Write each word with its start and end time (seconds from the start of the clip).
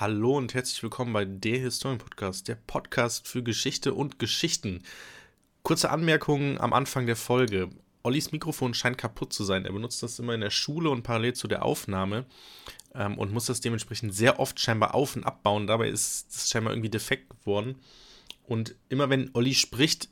Hallo 0.00 0.36
und 0.36 0.54
herzlich 0.54 0.80
willkommen 0.84 1.12
bei 1.12 1.24
der 1.24 1.58
Historien 1.58 1.98
Podcast, 1.98 2.46
der 2.46 2.54
Podcast 2.54 3.26
für 3.26 3.42
Geschichte 3.42 3.94
und 3.94 4.20
Geschichten. 4.20 4.84
Kurze 5.64 5.90
Anmerkungen 5.90 6.60
am 6.60 6.72
Anfang 6.72 7.06
der 7.06 7.16
Folge. 7.16 7.68
Ollis 8.04 8.30
Mikrofon 8.30 8.74
scheint 8.74 8.96
kaputt 8.96 9.32
zu 9.32 9.42
sein. 9.42 9.64
Er 9.64 9.72
benutzt 9.72 10.00
das 10.04 10.20
immer 10.20 10.34
in 10.34 10.40
der 10.40 10.50
Schule 10.50 10.90
und 10.90 11.02
parallel 11.02 11.32
zu 11.32 11.48
der 11.48 11.64
Aufnahme 11.64 12.26
ähm, 12.94 13.18
und 13.18 13.32
muss 13.32 13.46
das 13.46 13.60
dementsprechend 13.60 14.14
sehr 14.14 14.38
oft 14.38 14.60
scheinbar 14.60 14.94
auf- 14.94 15.16
und 15.16 15.24
abbauen. 15.24 15.66
Dabei 15.66 15.88
ist 15.88 16.32
es 16.32 16.48
scheinbar 16.48 16.74
irgendwie 16.74 16.90
defekt 16.90 17.30
geworden. 17.30 17.74
Und 18.44 18.76
immer 18.88 19.10
wenn 19.10 19.32
Olli 19.34 19.54
spricht, 19.54 20.10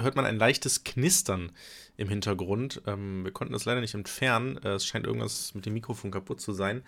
hört 0.00 0.16
man 0.16 0.24
ein 0.24 0.38
leichtes 0.38 0.84
Knistern 0.84 1.52
im 1.96 2.08
Hintergrund. 2.08 2.82
Ähm, 2.86 3.24
wir 3.24 3.32
konnten 3.32 3.52
das 3.52 3.64
leider 3.64 3.80
nicht 3.80 3.94
entfernen. 3.94 4.58
Äh, 4.58 4.74
es 4.74 4.86
scheint 4.86 5.06
irgendwas 5.06 5.54
mit 5.54 5.66
dem 5.66 5.74
Mikrofon 5.74 6.10
kaputt 6.10 6.40
zu 6.40 6.52
sein. 6.52 6.82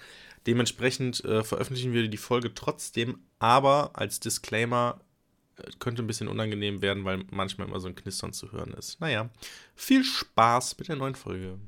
Dementsprechend 0.47 1.25
äh, 1.25 1.43
veröffentlichen 1.43 1.93
wir 1.93 2.09
die 2.09 2.17
Folge 2.17 2.55
trotzdem, 2.55 3.19
aber 3.39 3.91
als 3.95 4.21
Disclaimer 4.21 5.01
äh, 5.57 5.63
könnte 5.79 6.03
ein 6.03 6.07
bisschen 6.07 6.29
unangenehm 6.29 6.83
werden, 6.83 7.05
weil 7.05 7.25
manchmal 7.31 7.69
immer 7.69 7.81
so 7.81 7.89
ein 7.89 7.97
Knistern 7.97 8.33
zu 8.33 8.53
hören 8.53 8.73
ist. 8.75 9.01
Naja, 9.01 9.29
viel 9.75 10.05
Spaß 10.05 10.79
mit 10.79 10.89
der 10.89 10.97
neuen 10.97 11.17
Folge. 11.17 11.59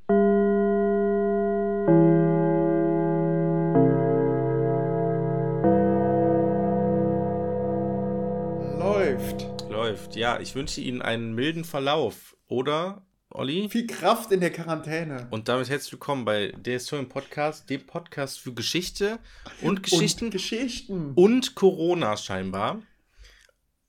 Läuft. 10.12 10.16
Ja, 10.16 10.40
ich 10.40 10.54
wünsche 10.54 10.80
Ihnen 10.80 11.02
einen 11.02 11.34
milden 11.34 11.64
Verlauf. 11.64 12.36
Oder, 12.48 13.02
Olli? 13.30 13.68
Viel 13.70 13.86
Kraft 13.86 14.30
in 14.32 14.40
der 14.40 14.52
Quarantäne. 14.52 15.26
Und 15.30 15.48
damit 15.48 15.70
herzlich 15.70 15.92
willkommen 15.92 16.24
bei 16.24 16.52
der 16.56 16.74
Historien 16.74 17.08
Podcast, 17.08 17.70
dem 17.70 17.86
Podcast 17.86 18.38
für 18.40 18.52
Geschichte 18.52 19.18
und 19.62 19.82
Geschichten 19.82 20.26
Und 20.26 20.30
Geschichten. 20.32 21.12
und 21.14 21.54
Corona 21.54 22.16
scheinbar. 22.16 22.82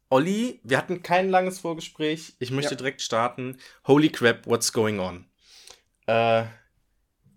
Olli, 0.10 0.62
wir 0.64 0.78
hatten 0.78 1.02
kein 1.04 1.30
langes 1.30 1.60
Vorgespräch. 1.60 2.36
Ich 2.40 2.52
möchte 2.52 2.72
Ja. 2.72 2.78
direkt 2.78 3.02
starten. 3.02 3.58
Holy 3.88 4.10
crap, 4.10 4.46
what's 4.46 4.72
going 4.72 5.00
on? 5.00 5.26
Äh, 6.06 6.46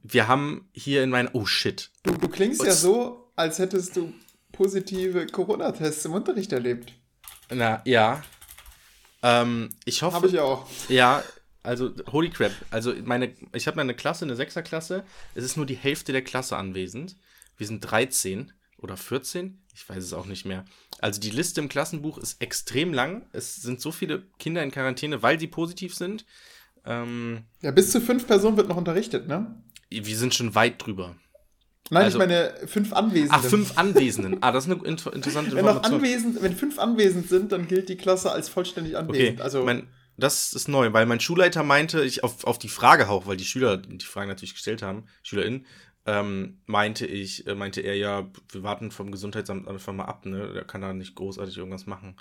wir 0.02 0.28
haben 0.28 0.68
hier 0.72 1.02
in 1.02 1.10
meinem. 1.10 1.30
Oh 1.32 1.46
shit. 1.46 1.90
Du, 2.04 2.12
du 2.12 2.28
klingst 2.28 2.62
ja 2.62 2.68
Was? 2.68 2.82
so, 2.82 3.32
als 3.34 3.58
hättest 3.58 3.96
du 3.96 4.12
positive 4.52 5.26
Corona-Tests 5.26 6.04
im 6.04 6.12
Unterricht 6.12 6.52
erlebt. 6.52 6.92
Na, 7.50 7.80
ja. 7.84 8.22
Ähm, 9.22 9.70
ich 9.84 10.02
hoffe. 10.02 10.16
Habe 10.16 10.28
ich 10.28 10.38
auch. 10.38 10.66
Ja, 10.88 11.22
also 11.62 11.92
holy 12.12 12.30
crap. 12.30 12.52
Also 12.70 12.94
meine, 13.04 13.32
ich 13.52 13.66
habe 13.66 13.80
eine 13.80 13.94
Klasse, 13.94 14.24
eine 14.24 14.36
Sechserklasse. 14.36 15.04
Es 15.34 15.44
ist 15.44 15.56
nur 15.56 15.66
die 15.66 15.76
Hälfte 15.76 16.12
der 16.12 16.22
Klasse 16.22 16.56
anwesend. 16.56 17.16
Wir 17.56 17.66
sind 17.66 17.80
13 17.80 18.52
oder 18.78 18.96
14. 18.96 19.62
Ich 19.74 19.88
weiß 19.88 20.02
es 20.02 20.12
auch 20.12 20.26
nicht 20.26 20.44
mehr. 20.44 20.64
Also 21.00 21.20
die 21.20 21.30
Liste 21.30 21.60
im 21.60 21.68
Klassenbuch 21.68 22.18
ist 22.18 22.40
extrem 22.40 22.94
lang. 22.94 23.26
Es 23.32 23.56
sind 23.56 23.80
so 23.80 23.92
viele 23.92 24.22
Kinder 24.38 24.62
in 24.62 24.70
Quarantäne, 24.70 25.22
weil 25.22 25.40
sie 25.40 25.48
positiv 25.48 25.94
sind. 25.94 26.24
Ähm, 26.84 27.44
Ja, 27.62 27.72
bis 27.72 27.90
zu 27.90 28.00
fünf 28.00 28.26
Personen 28.26 28.56
wird 28.56 28.68
noch 28.68 28.76
unterrichtet, 28.76 29.26
ne? 29.26 29.62
wir 29.90 30.16
sind 30.16 30.34
schon 30.34 30.54
weit 30.54 30.84
drüber. 30.84 31.16
Nein, 31.90 32.04
Also- 32.04 32.18
ich 32.18 32.26
meine 32.26 32.52
fünf 32.66 32.92
Anwesende. 32.92 33.34
Ach, 33.34 33.44
fünf 33.44 33.78
Anwesenden. 33.78 34.36
Ah, 34.40 34.52
das 34.52 34.66
ist 34.66 34.72
eine 34.72 34.82
inter 34.84 35.12
interessante 35.12 35.54
Wenn 35.54 35.64
noch 35.64 35.76
Information. 35.76 35.94
anwesend, 36.00 36.42
wenn 36.42 36.56
fünf 36.56 36.78
anwesend 36.78 37.28
sind, 37.28 37.52
dann 37.52 37.68
gilt 37.68 37.88
die 37.88 37.96
Klasse 37.96 38.32
als 38.32 38.48
vollständig 38.48 38.96
anwesend. 38.96 39.34
Okay, 39.34 39.42
also 39.42 39.62
mein, 39.64 39.88
das 40.16 40.52
ist 40.52 40.66
neu, 40.68 40.92
weil 40.92 41.06
mein 41.06 41.20
Schulleiter 41.20 41.62
meinte, 41.62 42.02
ich 42.04 42.24
auf, 42.24 42.44
auf 42.44 42.58
die 42.58 42.68
Frage 42.68 43.08
auch, 43.08 43.26
weil 43.26 43.36
die 43.36 43.44
Schüler 43.44 43.76
die 43.76 44.04
Fragen 44.04 44.28
natürlich 44.28 44.54
gestellt 44.54 44.82
haben, 44.82 45.04
SchülerInnen, 45.22 45.66
ähm, 46.06 46.60
meinte 46.66 47.06
ich, 47.06 47.46
äh, 47.46 47.54
meinte 47.54 47.80
er 47.80 47.96
ja, 47.96 48.28
wir 48.50 48.62
warten 48.62 48.90
vom 48.90 49.10
Gesundheitsamt 49.12 49.68
einfach 49.68 49.92
mal 49.92 50.04
ab, 50.04 50.24
ne? 50.24 50.52
Der 50.54 50.64
kann 50.64 50.80
da 50.80 50.92
nicht 50.92 51.14
großartig 51.16 51.56
irgendwas 51.56 51.86
machen. 51.86 52.16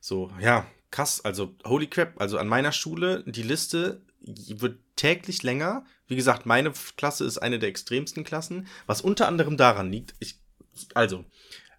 So, 0.00 0.30
ja, 0.40 0.66
krass, 0.92 1.24
also 1.24 1.56
holy 1.64 1.88
crap, 1.88 2.20
also 2.20 2.38
an 2.38 2.46
meiner 2.46 2.70
Schule, 2.70 3.24
die 3.26 3.42
Liste 3.42 4.02
wird 4.20 4.78
täglich 4.94 5.42
länger. 5.42 5.84
Wie 6.06 6.14
gesagt, 6.14 6.46
meine 6.46 6.72
Klasse 6.96 7.24
ist 7.24 7.38
eine 7.38 7.58
der 7.58 7.70
extremsten 7.70 8.22
Klassen, 8.22 8.68
was 8.86 9.00
unter 9.00 9.26
anderem 9.26 9.56
daran 9.56 9.90
liegt, 9.90 10.14
ich, 10.20 10.38
also, 10.94 11.24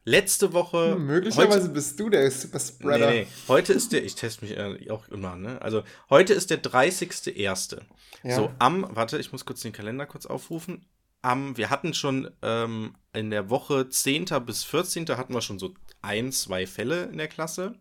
letzte 0.06 0.54
Woche. 0.54 0.96
hm, 0.96 1.06
möglicherweise 1.06 1.70
bist 1.70 2.00
du 2.00 2.10
der 2.10 2.30
Superspreader. 2.30 3.10
Nee, 3.10 3.22
nee. 3.22 3.28
Heute 3.48 3.74
ist 3.74 3.92
der, 3.94 4.04
ich 4.04 4.16
teste 4.16 4.46
mich 4.46 4.58
äh, 4.58 4.90
auch 4.90 5.08
immer, 5.10 5.36
ne? 5.36 5.62
Also, 5.62 5.84
heute 6.10 6.34
ist 6.34 6.50
der 6.50 6.62
30.01. 6.62 7.80
Ja. 8.24 8.36
So, 8.36 8.52
am, 8.60 8.88
warte, 8.92 9.18
ich 9.20 9.32
muss 9.32 9.46
kurz 9.46 9.62
den 9.62 9.74
Kalender 9.74 10.06
kurz 10.06 10.26
aufrufen. 10.26 10.86
Am, 11.22 11.56
wir 11.56 11.70
hatten 11.70 11.94
schon 11.94 12.30
ähm, 12.42 12.96
in 13.14 13.30
der 13.30 13.50
Woche 13.50 13.88
10. 13.88 14.26
bis 14.46 14.64
14. 14.66 15.08
hatten 15.10 15.34
wir 15.34 15.42
schon 15.42 15.60
so 15.60 15.74
ein, 16.02 16.32
zwei 16.34 16.68
Fälle 16.68 17.06
in 17.06 17.18
der 17.18 17.30
Klasse. 17.30 17.76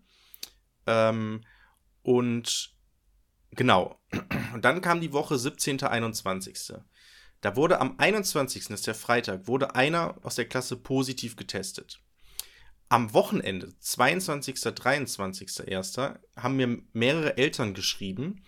Ähm, 0.87 1.43
und 2.03 2.75
genau. 3.51 4.01
Und 4.55 4.65
dann 4.65 4.81
kam 4.81 5.01
die 5.01 5.13
Woche 5.13 5.39
17. 5.39 5.83
21. 5.83 6.75
Da 7.41 7.57
wurde 7.57 7.81
am 7.81 7.99
21. 7.99 8.69
das 8.69 8.81
ist 8.81 8.87
der 8.87 8.95
Freitag, 8.95 9.49
wurde 9.49 9.75
einer 9.75 10.17
aus 10.23 10.37
der 10.37 10.45
Klasse 10.45 10.77
positiv 10.77 11.37
getestet. 11.37 12.01
Am 12.89 13.15
Wochenende, 13.15 13.73
22. 13.79 14.61
23. 14.61 15.69
1. 15.69 15.97
haben 16.37 16.57
mir 16.57 16.79
mehrere 16.93 17.37
Eltern 17.39 17.75
geschrieben, 17.75 18.45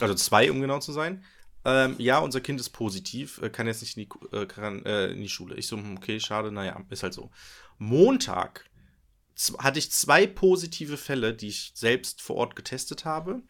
also 0.00 0.14
zwei, 0.14 0.50
um 0.50 0.60
genau 0.60 0.78
zu 0.78 0.92
sein. 0.92 1.24
Ähm, 1.64 1.96
ja, 1.98 2.18
unser 2.18 2.40
Kind 2.40 2.60
ist 2.60 2.70
positiv, 2.70 3.40
äh, 3.42 3.50
kann 3.50 3.66
jetzt 3.66 3.82
nicht 3.82 3.96
in 3.96 4.08
die, 4.08 4.36
äh, 4.36 4.46
äh, 4.84 5.12
in 5.12 5.20
die 5.20 5.28
Schule. 5.28 5.56
Ich 5.56 5.66
so, 5.66 5.76
hm, 5.76 5.96
okay, 5.96 6.18
schade, 6.20 6.50
naja, 6.52 6.80
ist 6.88 7.02
halt 7.02 7.12
so. 7.12 7.30
Montag 7.78 8.69
hatte 9.58 9.78
ich 9.78 9.90
zwei 9.92 10.26
positive 10.26 10.96
Fälle, 10.96 11.34
die 11.34 11.48
ich 11.48 11.72
selbst 11.74 12.20
vor 12.22 12.36
Ort 12.36 12.56
getestet 12.56 13.04
habe. 13.04 13.42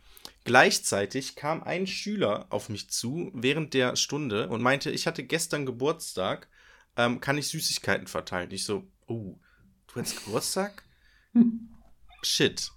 Gleichzeitig 0.44 1.36
kam 1.36 1.62
ein 1.62 1.86
Schüler 1.86 2.46
auf 2.50 2.68
mich 2.68 2.90
zu 2.90 3.30
während 3.34 3.74
der 3.74 3.96
Stunde 3.96 4.48
und 4.48 4.62
meinte, 4.62 4.90
ich 4.90 5.06
hatte 5.06 5.22
gestern 5.24 5.66
Geburtstag, 5.66 6.48
ähm, 6.96 7.20
kann 7.20 7.38
ich 7.38 7.48
Süßigkeiten 7.48 8.06
verteilen? 8.06 8.50
Ich 8.50 8.64
so, 8.64 8.84
oh, 9.06 9.36
du 9.92 10.00
hast 10.00 10.24
Geburtstag? 10.24 10.84
Shit. 12.22 12.70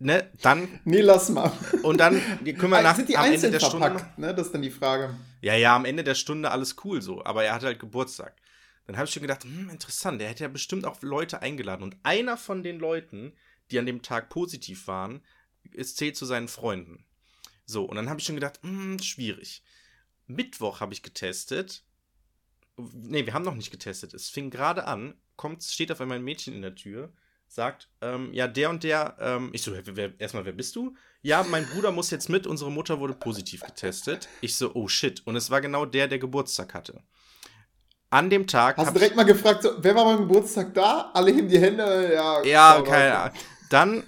Ne, 0.00 0.30
dann, 0.42 0.68
Nee, 0.84 1.00
lass 1.00 1.28
mal. 1.28 1.50
und 1.82 1.98
dann 1.98 2.20
können 2.44 2.70
wir 2.70 2.82
nach, 2.82 2.94
sind 2.94 3.08
die 3.08 3.16
am 3.16 3.32
Ende 3.32 3.50
der 3.50 3.58
Stunde. 3.58 3.86
verpackt? 3.86 4.18
Ne? 4.18 4.32
Das 4.32 4.46
ist 4.46 4.54
dann 4.54 4.62
die 4.62 4.70
Frage. 4.70 5.16
Ja, 5.40 5.54
ja, 5.56 5.74
am 5.74 5.84
Ende 5.84 6.04
der 6.04 6.14
Stunde 6.14 6.50
alles 6.52 6.76
cool 6.84 7.02
so, 7.02 7.24
aber 7.24 7.44
er 7.44 7.54
hatte 7.54 7.66
halt 7.66 7.80
Geburtstag. 7.80 8.36
Dann 8.88 8.96
habe 8.96 9.06
ich 9.06 9.12
schon 9.12 9.20
gedacht, 9.20 9.44
hm, 9.44 9.68
interessant, 9.68 10.18
der 10.18 10.30
hätte 10.30 10.44
ja 10.44 10.48
bestimmt 10.48 10.86
auch 10.86 11.02
Leute 11.02 11.42
eingeladen. 11.42 11.82
Und 11.82 11.98
einer 12.04 12.38
von 12.38 12.62
den 12.62 12.78
Leuten, 12.78 13.34
die 13.70 13.78
an 13.78 13.84
dem 13.84 14.00
Tag 14.00 14.30
positiv 14.30 14.86
waren, 14.86 15.22
ist, 15.72 15.98
zählt 15.98 16.16
zu 16.16 16.24
seinen 16.24 16.48
Freunden. 16.48 17.04
So, 17.66 17.84
und 17.84 17.96
dann 17.96 18.08
habe 18.08 18.18
ich 18.18 18.24
schon 18.24 18.36
gedacht, 18.36 18.60
hm, 18.62 18.98
schwierig. 18.98 19.62
Mittwoch 20.26 20.80
habe 20.80 20.94
ich 20.94 21.02
getestet. 21.02 21.84
Nee, 22.78 23.26
wir 23.26 23.34
haben 23.34 23.44
noch 23.44 23.56
nicht 23.56 23.70
getestet. 23.70 24.14
Es 24.14 24.30
fing 24.30 24.48
gerade 24.48 24.86
an, 24.86 25.20
kommt, 25.36 25.62
steht 25.62 25.92
auf 25.92 26.00
einmal 26.00 26.18
ein 26.18 26.24
Mädchen 26.24 26.54
in 26.54 26.62
der 26.62 26.74
Tür, 26.74 27.12
sagt, 27.46 27.90
ähm, 28.00 28.32
ja, 28.32 28.48
der 28.48 28.70
und 28.70 28.84
der, 28.84 29.18
ähm, 29.20 29.50
ich 29.52 29.60
so, 29.60 29.74
erstmal, 29.74 30.46
wer 30.46 30.52
bist 30.52 30.76
du? 30.76 30.96
Ja, 31.20 31.42
mein 31.42 31.66
Bruder 31.66 31.92
muss 31.92 32.10
jetzt 32.10 32.30
mit, 32.30 32.46
unsere 32.46 32.72
Mutter 32.72 33.00
wurde 33.00 33.12
positiv 33.12 33.60
getestet. 33.60 34.30
Ich 34.40 34.56
so, 34.56 34.74
oh 34.74 34.88
shit. 34.88 35.26
Und 35.26 35.36
es 35.36 35.50
war 35.50 35.60
genau 35.60 35.84
der, 35.84 36.08
der 36.08 36.18
Geburtstag 36.18 36.72
hatte. 36.72 37.02
An 38.10 38.30
dem 38.30 38.46
Tag. 38.46 38.78
Hast 38.78 38.90
du 38.90 38.98
direkt 38.98 39.16
mal 39.16 39.24
gefragt, 39.24 39.62
so, 39.62 39.72
wer 39.78 39.94
war 39.94 40.04
beim 40.04 40.18
Geburtstag 40.26 40.72
da? 40.72 41.10
Alle 41.12 41.30
heben 41.30 41.48
die 41.48 41.58
Hände, 41.58 42.12
ja. 42.14 42.42
Ja, 42.42 42.82
keine 42.82 43.18
Ahnung. 43.18 43.38
Dann, 43.68 44.04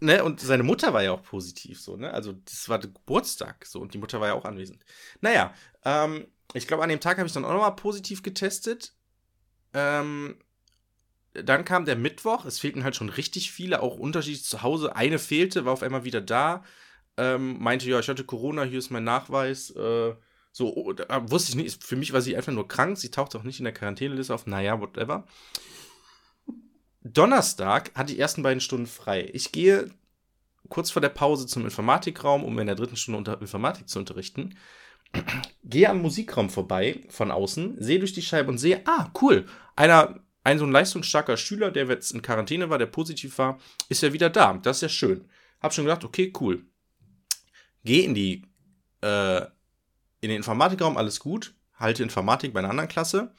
ne, 0.00 0.24
und 0.24 0.40
seine 0.40 0.64
Mutter 0.64 0.92
war 0.92 1.02
ja 1.02 1.12
auch 1.12 1.22
positiv, 1.22 1.80
so, 1.80 1.96
ne? 1.96 2.12
Also, 2.12 2.32
das 2.32 2.68
war 2.68 2.80
der 2.80 2.90
Geburtstag, 2.90 3.66
so, 3.66 3.80
und 3.80 3.94
die 3.94 3.98
Mutter 3.98 4.20
war 4.20 4.28
ja 4.28 4.34
auch 4.34 4.44
anwesend. 4.44 4.84
Naja, 5.20 5.54
ähm, 5.84 6.26
ich 6.54 6.66
glaube, 6.66 6.82
an 6.82 6.88
dem 6.88 6.98
Tag 7.00 7.18
habe 7.18 7.28
ich 7.28 7.32
dann 7.32 7.44
auch 7.44 7.52
nochmal 7.52 7.76
positiv 7.76 8.22
getestet. 8.24 8.94
Ähm, 9.74 10.36
dann 11.34 11.64
kam 11.64 11.84
der 11.84 11.96
Mittwoch, 11.96 12.44
es 12.44 12.58
fehlten 12.58 12.82
halt 12.82 12.96
schon 12.96 13.08
richtig 13.08 13.52
viele, 13.52 13.80
auch 13.80 13.96
unterschiedlich 13.96 14.44
zu 14.44 14.62
Hause. 14.62 14.96
Eine 14.96 15.20
fehlte, 15.20 15.64
war 15.64 15.72
auf 15.72 15.82
einmal 15.82 16.04
wieder 16.04 16.20
da, 16.20 16.64
ähm, 17.16 17.62
meinte, 17.62 17.88
ja, 17.88 18.00
ich 18.00 18.08
hatte 18.08 18.24
Corona, 18.24 18.64
hier 18.64 18.78
ist 18.80 18.90
mein 18.90 19.04
Nachweis. 19.04 19.70
Äh, 19.70 20.14
so, 20.56 20.72
oh, 20.72 20.92
da 20.92 21.28
wusste 21.32 21.50
ich 21.50 21.56
nicht, 21.56 21.82
für 21.82 21.96
mich 21.96 22.12
war 22.12 22.20
sie 22.20 22.36
einfach 22.36 22.52
nur 22.52 22.68
krank, 22.68 22.96
sie 22.96 23.10
tauchte 23.10 23.36
auch 23.36 23.42
nicht 23.42 23.58
in 23.58 23.64
der 23.64 23.74
Quarantäneliste 23.74 24.32
auf, 24.32 24.46
naja, 24.46 24.80
whatever. 24.80 25.26
Donnerstag 27.02 27.90
hatte 27.96 28.12
ich 28.12 28.16
die 28.16 28.20
ersten 28.20 28.44
beiden 28.44 28.60
Stunden 28.60 28.86
frei. 28.86 29.28
Ich 29.32 29.50
gehe 29.50 29.90
kurz 30.68 30.92
vor 30.92 31.02
der 31.02 31.08
Pause 31.08 31.48
zum 31.48 31.64
Informatikraum, 31.64 32.44
um 32.44 32.56
in 32.60 32.68
der 32.68 32.76
dritten 32.76 32.94
Stunde 32.94 33.18
unter 33.18 33.40
Informatik 33.40 33.88
zu 33.88 33.98
unterrichten. 33.98 34.56
Gehe 35.64 35.90
am 35.90 36.00
Musikraum 36.00 36.48
vorbei 36.48 37.00
von 37.08 37.32
außen, 37.32 37.82
sehe 37.82 37.98
durch 37.98 38.12
die 38.12 38.22
Scheibe 38.22 38.50
und 38.50 38.58
sehe, 38.58 38.80
ah, 38.86 39.10
cool, 39.20 39.46
einer, 39.74 40.20
ein 40.44 40.60
so 40.60 40.66
ein 40.66 40.72
leistungsstarker 40.72 41.36
Schüler, 41.36 41.72
der 41.72 41.86
jetzt 41.86 42.12
in 42.12 42.22
Quarantäne 42.22 42.70
war, 42.70 42.78
der 42.78 42.86
positiv 42.86 43.38
war, 43.38 43.58
ist 43.88 44.04
ja 44.04 44.12
wieder 44.12 44.30
da. 44.30 44.54
Das 44.54 44.76
ist 44.76 44.82
ja 44.82 44.88
schön. 44.88 45.28
Hab 45.60 45.74
schon 45.74 45.84
gedacht, 45.84 46.04
okay, 46.04 46.32
cool. 46.40 46.64
Gehe 47.82 48.04
in 48.04 48.14
die, 48.14 48.42
äh, 49.00 49.46
in 50.24 50.30
den 50.30 50.38
Informatikraum, 50.38 50.96
alles 50.96 51.20
gut. 51.20 51.54
Halte 51.74 52.02
Informatik 52.02 52.54
bei 52.54 52.60
einer 52.60 52.70
anderen 52.70 52.88
Klasse. 52.88 53.32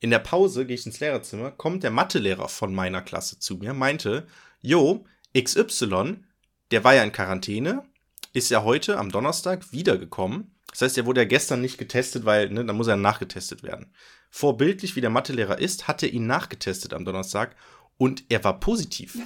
In 0.00 0.10
der 0.10 0.18
Pause 0.18 0.66
gehe 0.66 0.74
ich 0.74 0.84
ins 0.84 1.00
Lehrerzimmer, 1.00 1.52
kommt 1.52 1.84
der 1.84 1.90
Mathelehrer 1.90 2.48
von 2.48 2.74
meiner 2.74 3.02
Klasse 3.02 3.38
zu 3.38 3.56
mir, 3.56 3.72
meinte, 3.72 4.26
Jo, 4.60 5.04
XY, 5.36 6.24
der 6.70 6.84
war 6.84 6.94
ja 6.94 7.04
in 7.04 7.12
Quarantäne, 7.12 7.84
ist 8.32 8.50
ja 8.50 8.64
heute 8.64 8.98
am 8.98 9.10
Donnerstag 9.10 9.72
wiedergekommen. 9.72 10.54
Das 10.70 10.82
heißt, 10.82 10.98
er 10.98 11.06
wurde 11.06 11.22
ja 11.22 11.26
gestern 11.26 11.60
nicht 11.60 11.78
getestet, 11.78 12.24
weil, 12.24 12.50
ne, 12.50 12.64
dann 12.64 12.76
muss 12.76 12.88
er 12.88 12.96
nachgetestet 12.96 13.62
werden. 13.62 13.94
Vorbildlich, 14.30 14.96
wie 14.96 15.00
der 15.00 15.10
Mathelehrer 15.10 15.58
ist, 15.58 15.86
hat 15.88 16.02
er 16.02 16.12
ihn 16.12 16.26
nachgetestet 16.26 16.94
am 16.94 17.04
Donnerstag 17.04 17.54
und 17.96 18.24
er 18.28 18.42
war 18.44 18.58
positiv. 18.58 19.18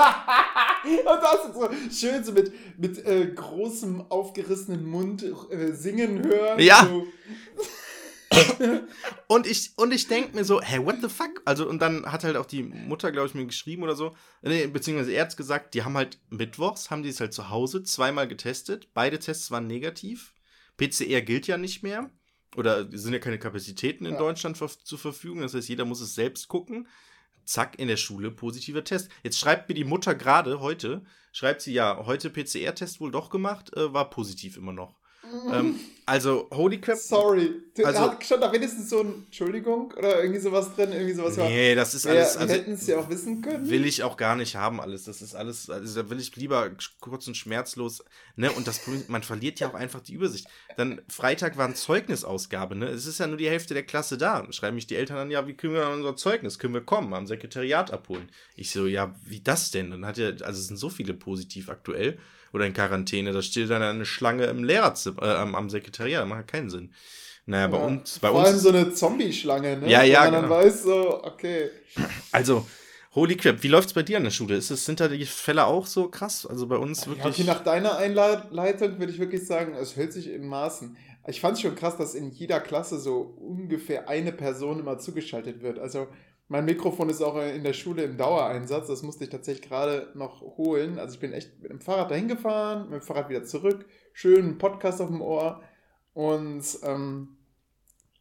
Und 0.84 1.22
das 1.22 1.44
ist 1.46 1.54
so 1.54 2.06
schön 2.08 2.24
so 2.24 2.32
mit, 2.32 2.52
mit 2.78 3.04
äh, 3.06 3.26
großem 3.26 4.06
aufgerissenen 4.10 4.84
Mund 4.86 5.22
äh, 5.50 5.72
singen 5.72 6.24
hören. 6.24 6.58
Ja. 6.58 6.86
So. 6.86 7.06
Und 9.26 9.46
ich, 9.46 9.72
und 9.76 9.92
ich 9.92 10.06
denke 10.06 10.36
mir 10.36 10.44
so, 10.44 10.60
hä, 10.60 10.78
what 10.84 10.96
the 11.02 11.08
fuck? 11.08 11.42
Also, 11.44 11.68
und 11.68 11.80
dann 11.82 12.10
hat 12.10 12.24
halt 12.24 12.36
auch 12.36 12.46
die 12.46 12.62
Mutter, 12.62 13.10
glaube 13.10 13.26
ich, 13.28 13.34
mir 13.34 13.46
geschrieben 13.46 13.82
oder 13.82 13.96
so, 13.96 14.14
nee, 14.42 14.66
beziehungsweise 14.66 15.12
er 15.12 15.22
hat 15.22 15.36
gesagt, 15.36 15.74
die 15.74 15.82
haben 15.82 15.96
halt 15.96 16.18
mittwochs, 16.30 16.90
haben 16.90 17.02
die 17.02 17.08
es 17.08 17.20
halt 17.20 17.32
zu 17.32 17.50
Hause 17.50 17.82
zweimal 17.82 18.28
getestet. 18.28 18.88
Beide 18.94 19.18
Tests 19.18 19.50
waren 19.50 19.66
negativ. 19.66 20.34
PCR 20.76 21.22
gilt 21.22 21.46
ja 21.46 21.58
nicht 21.58 21.82
mehr. 21.82 22.10
Oder 22.56 22.88
sind 22.90 23.12
ja 23.12 23.18
keine 23.18 23.38
Kapazitäten 23.38 24.04
in 24.06 24.12
Ja. 24.14 24.18
Deutschland 24.18 24.56
zur 24.56 24.98
Verfügung. 24.98 25.40
Das 25.40 25.54
heißt, 25.54 25.68
jeder 25.68 25.84
muss 25.84 26.00
es 26.00 26.14
selbst 26.14 26.48
gucken. 26.48 26.88
Zack, 27.44 27.78
in 27.78 27.88
der 27.88 27.96
Schule 27.96 28.30
positiver 28.30 28.84
Test. 28.84 29.10
Jetzt 29.22 29.38
schreibt 29.38 29.68
mir 29.68 29.74
die 29.74 29.84
Mutter 29.84 30.14
gerade 30.14 30.60
heute, 30.60 31.02
schreibt 31.32 31.62
sie 31.62 31.72
ja, 31.72 32.04
heute 32.06 32.30
PCR-Test 32.30 33.00
wohl 33.00 33.10
doch 33.10 33.30
gemacht, 33.30 33.76
äh, 33.76 33.92
war 33.92 34.10
positiv 34.10 34.56
immer 34.56 34.72
noch. 34.72 34.99
Ähm, 35.52 35.78
also, 36.06 36.48
holy 36.52 36.80
crap. 36.80 36.96
Sorry. 36.98 37.62
Du, 37.76 37.84
Also- 37.84 38.00
hat 38.00 38.24
schon 38.24 38.40
da 38.40 38.52
wenigstens 38.52 38.90
so 38.90 39.00
ein 39.00 39.26
Entschuldigung 39.26 39.92
oder 39.96 40.20
irgendwie 40.22 40.40
sowas 40.40 40.74
drin, 40.74 40.90
irgendwie 40.92 41.12
sowas. 41.12 41.36
Nee, 41.36 41.74
das 41.76 41.94
ist 41.94 42.04
alles. 42.06 42.34
wir 42.34 42.40
Also, 42.40 42.54
hätten 42.54 42.72
es 42.72 42.86
ja 42.88 42.98
auch 42.98 43.08
wissen 43.08 43.40
können. 43.42 43.70
will 43.70 43.86
ich 43.86 44.02
auch 44.02 44.16
gar 44.16 44.34
nicht 44.34 44.56
haben 44.56 44.80
alles. 44.80 45.04
Das 45.04 45.22
ist 45.22 45.34
alles, 45.36 45.70
also 45.70 46.02
da 46.02 46.10
will 46.10 46.18
ich 46.18 46.34
lieber 46.34 46.70
kurz 47.00 47.28
und 47.28 47.36
schmerzlos, 47.36 48.02
ne? 48.34 48.50
Und 48.50 48.66
das 48.66 48.80
man 49.06 49.22
verliert 49.22 49.60
ja 49.60 49.68
auch 49.70 49.74
einfach 49.74 50.00
die 50.00 50.14
Übersicht. 50.14 50.48
Dann 50.76 51.00
Freitag 51.08 51.56
war 51.56 51.68
ein 51.68 51.76
Zeugnisausgabe, 51.76 52.74
ne? 52.74 52.88
Es 52.88 53.06
ist 53.06 53.20
ja 53.20 53.28
nur 53.28 53.36
die 53.36 53.48
Hälfte 53.48 53.74
der 53.74 53.84
Klasse 53.84 54.18
da. 54.18 54.40
Dann 54.42 54.52
schreiben 54.52 54.74
mich 54.74 54.88
die 54.88 54.96
Eltern 54.96 55.16
an, 55.18 55.30
ja, 55.30 55.46
wie 55.46 55.54
kriegen 55.54 55.74
wir 55.74 55.88
unser 55.90 56.16
Zeugnis? 56.16 56.58
Können 56.58 56.74
wir 56.74 56.80
kommen, 56.80 57.14
am 57.14 57.26
Sekretariat 57.28 57.92
abholen? 57.92 58.28
Ich 58.56 58.70
so, 58.72 58.86
ja, 58.86 59.14
wie 59.24 59.40
das 59.40 59.70
denn? 59.70 59.90
Dann 59.92 60.04
hat 60.04 60.18
ja, 60.18 60.28
also 60.28 60.60
es 60.60 60.66
sind 60.66 60.76
so 60.76 60.88
viele 60.88 61.14
positiv 61.14 61.68
aktuell 61.68 62.18
oder 62.52 62.66
in 62.66 62.72
Quarantäne, 62.72 63.32
da 63.32 63.42
steht 63.42 63.70
dann 63.70 63.82
eine 63.82 64.04
Schlange 64.06 64.44
im 64.46 64.64
Lehrerzimmer, 64.64 65.22
äh, 65.22 65.34
am, 65.36 65.54
am 65.54 65.70
Sekretariat, 65.70 66.22
das 66.22 66.28
macht 66.28 66.40
ja 66.40 66.46
keinen 66.46 66.70
Sinn. 66.70 66.92
Naja, 67.46 67.66
bei 67.68 67.78
Ja. 67.78 67.86
uns, 67.86 68.18
bei 68.18 68.28
Vor 68.28 68.38
uns. 68.38 68.48
allem 68.48 68.58
so 68.58 68.68
eine 68.68 68.92
Zombie-Schlange, 68.92 69.78
ne? 69.78 69.90
Ja, 69.90 70.02
ja, 70.02 70.20
Wo 70.20 70.24
man 70.24 70.32
dann 70.34 70.42
genau. 70.44 70.54
weiß, 70.54 70.82
so, 70.82 71.24
okay. 71.24 71.70
Also, 72.32 72.66
holy 73.14 73.36
crap, 73.36 73.62
wie 73.62 73.68
läuft's 73.68 73.92
bei 73.92 74.02
dir 74.02 74.18
an 74.18 74.24
der 74.24 74.30
Schule? 74.30 74.56
Ist 74.56 74.70
es, 74.70 74.84
sind 74.84 75.00
da 75.00 75.08
die 75.08 75.24
Fälle 75.26 75.64
auch 75.66 75.86
so 75.86 76.08
krass? 76.08 76.46
Also 76.46 76.66
bei 76.66 76.76
uns 76.76 77.06
Ja, 77.06 77.08
wirklich. 77.08 77.34
okay, 77.40 77.44
nach 77.44 77.64
deiner 77.64 77.96
Einleitung 77.96 78.98
würde 78.98 79.12
ich 79.12 79.18
wirklich 79.18 79.46
sagen, 79.46 79.74
es 79.74 79.96
hält 79.96 80.12
sich 80.12 80.28
in 80.28 80.46
Maßen. 80.46 80.96
Ich 81.28 81.40
fand 81.40 81.56
es 81.56 81.62
schon 81.62 81.74
krass, 81.74 81.96
dass 81.96 82.14
in 82.14 82.30
jeder 82.30 82.60
Klasse 82.60 82.98
so 82.98 83.20
ungefähr 83.20 84.08
eine 84.08 84.32
Person 84.32 84.80
immer 84.80 84.98
zugeschaltet 84.98 85.62
wird. 85.62 85.78
Also 85.78 86.08
mein 86.50 86.64
Mikrofon 86.64 87.08
ist 87.08 87.22
auch 87.22 87.40
in 87.40 87.62
der 87.62 87.72
Schule 87.72 88.02
im 88.02 88.16
Dauereinsatz. 88.16 88.88
Das 88.88 89.04
musste 89.04 89.22
ich 89.22 89.30
tatsächlich 89.30 89.68
gerade 89.68 90.08
noch 90.14 90.40
holen. 90.40 90.98
Also 90.98 91.14
ich 91.14 91.20
bin 91.20 91.32
echt 91.32 91.62
mit 91.62 91.70
dem 91.70 91.80
Fahrrad 91.80 92.10
dahin 92.10 92.26
gefahren, 92.26 92.90
mit 92.90 93.00
dem 93.00 93.06
Fahrrad 93.06 93.28
wieder 93.28 93.44
zurück. 93.44 93.86
Schön 94.12 94.42
einen 94.42 94.58
Podcast 94.58 95.00
auf 95.00 95.06
dem 95.06 95.22
Ohr. 95.22 95.62
Und 96.12 96.64
ähm, 96.82 97.36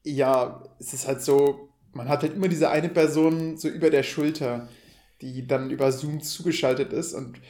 ja, 0.04 0.64
es 0.78 0.94
ist 0.94 1.08
halt 1.08 1.24
so, 1.24 1.70
man 1.94 2.08
hat 2.08 2.22
halt 2.22 2.36
immer 2.36 2.48
diese 2.48 2.70
eine 2.70 2.90
Person 2.90 3.58
so 3.58 3.68
über 3.68 3.90
der 3.90 4.04
Schulter, 4.04 4.70
die 5.22 5.48
dann 5.48 5.72
über 5.72 5.92
Zoom 5.92 6.22
zugeschaltet 6.22 6.94
ist 6.94 7.16
und 7.16 7.42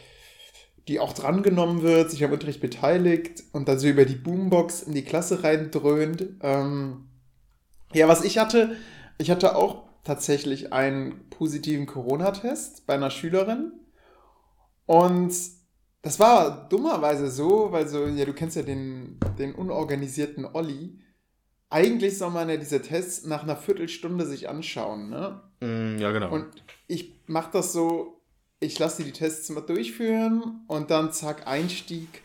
die 0.87 1.01
auch 1.01 1.11
drangenommen 1.11 1.81
wird, 1.81 2.09
sich 2.09 2.23
am 2.23 2.31
Unterricht 2.31 2.61
beteiligt 2.61 3.43
und 3.51 3.67
dann 3.67 3.79
so 3.79 3.87
über 3.89 4.05
die 4.05 4.15
Boombox 4.15 4.83
in 4.83 4.93
die 4.93 5.03
Klasse 5.03 5.43
reindröhnt. 5.43 6.25
Ähm, 6.41 7.09
ja, 7.91 8.07
was 8.07 8.23
ich 8.23 8.37
hatte, 8.37 8.77
ich 9.17 9.29
hatte 9.29 9.57
auch 9.57 9.88
tatsächlich 10.03 10.73
einen 10.73 11.29
positiven 11.29 11.85
Corona-Test 11.85 12.85
bei 12.85 12.95
einer 12.95 13.11
Schülerin. 13.11 13.73
Und 14.85 15.33
das 16.01 16.19
war 16.19 16.67
dummerweise 16.69 17.29
so, 17.29 17.71
weil 17.71 17.87
so, 17.87 18.05
ja, 18.05 18.25
du 18.25 18.33
kennst 18.33 18.55
ja 18.55 18.63
den, 18.63 19.19
den 19.37 19.53
unorganisierten 19.53 20.45
Olli. 20.45 20.99
Eigentlich 21.69 22.17
soll 22.17 22.31
man 22.31 22.49
ja 22.49 22.57
diese 22.57 22.81
Tests 22.81 23.25
nach 23.25 23.43
einer 23.43 23.55
Viertelstunde 23.55 24.25
sich 24.25 24.49
anschauen, 24.49 25.09
ne? 25.09 25.41
Mm, 25.59 25.99
ja, 25.99 26.11
genau. 26.11 26.31
Und 26.31 26.47
ich 26.87 27.21
mache 27.27 27.51
das 27.53 27.73
so, 27.73 28.23
ich 28.59 28.79
lasse 28.79 29.03
die 29.03 29.11
Tests 29.11 29.49
mal 29.49 29.61
durchführen 29.61 30.63
und 30.67 30.89
dann 30.89 31.11
zack, 31.11 31.45
Einstieg. 31.47 32.23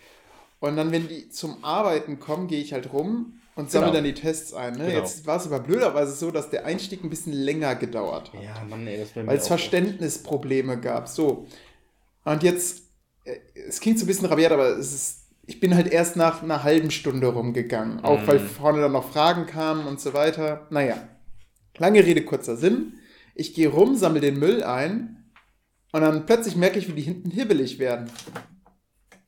Und 0.61 0.77
dann, 0.77 0.93
wenn 0.93 1.09
die 1.09 1.29
zum 1.29 1.63
Arbeiten 1.63 2.21
kommen, 2.21 2.47
gehe 2.47 2.63
ich 2.63 2.73
halt 2.73 2.93
rum 2.93 3.41
und 3.57 3.71
sammle 3.71 3.89
Genau. 3.89 3.97
dann 3.99 4.05
die 4.05 4.15
Tests 4.15 4.53
ein. 4.53 4.75
Ne? 4.75 4.87
Genau. 4.87 4.99
Jetzt 4.99 5.27
war 5.27 5.37
es 5.37 5.47
aber 5.47 5.61
blöderweise 5.61 6.13
so, 6.13 6.31
dass 6.31 6.51
der 6.51 6.65
Einstieg 6.67 7.05
ein 7.05 7.11
bisschen 7.11 7.33
länger 7.33 7.75
gedauert 7.77 8.33
hat. 8.33 8.43
ja, 8.43 8.55
Mann, 8.69 8.87
ey, 8.87 8.99
das 8.99 9.15
Weil 9.27 9.37
es. 9.39 9.47
Verständnisprobleme 9.49 10.81
gab. 10.81 11.09
So. 11.09 11.47
Und 12.25 12.43
jetzt, 12.43 12.83
äh, 13.25 13.37
es 13.69 13.81
klingt 13.81 13.99
so 13.99 14.05
ein 14.05 14.09
bisschen 14.09 14.27
rabiat, 14.27 14.53
aber 14.53 14.77
es 14.79 14.93
ist, 14.93 15.21
ich 15.47 15.61
bin 15.61 15.75
halt 15.75 15.87
erst 15.93 16.17
nach 16.17 16.43
einer 16.43 16.63
halben 16.65 16.91
Stunde 16.91 17.27
rumgegangen. 17.29 18.01
Auch 18.01 18.23
Mhm. 18.23 18.27
weil 18.27 18.39
vorne 18.41 18.81
dann 18.81 18.93
noch 18.93 19.11
Fragen 19.13 19.47
kamen 19.47 19.87
und 19.87 20.01
so 20.01 20.15
weiter. 20.15 20.67
Naja, 20.71 20.97
lange 21.79 22.05
Rede, 22.05 22.25
kurzer 22.25 22.57
Sinn. 22.57 22.95
Ich 23.35 23.53
gehe 23.55 23.69
rum, 23.69 23.97
sammle 23.97 24.21
den 24.21 24.39
Müll 24.39 24.63
ein 24.63 25.25
und 25.93 26.01
dann 26.01 26.25
plötzlich 26.27 26.57
merke 26.57 26.79
ich, 26.79 26.89
wie 26.89 26.93
die 26.95 27.03
hinten 27.03 27.31
hibbelig 27.31 27.79
werden. 27.79 28.11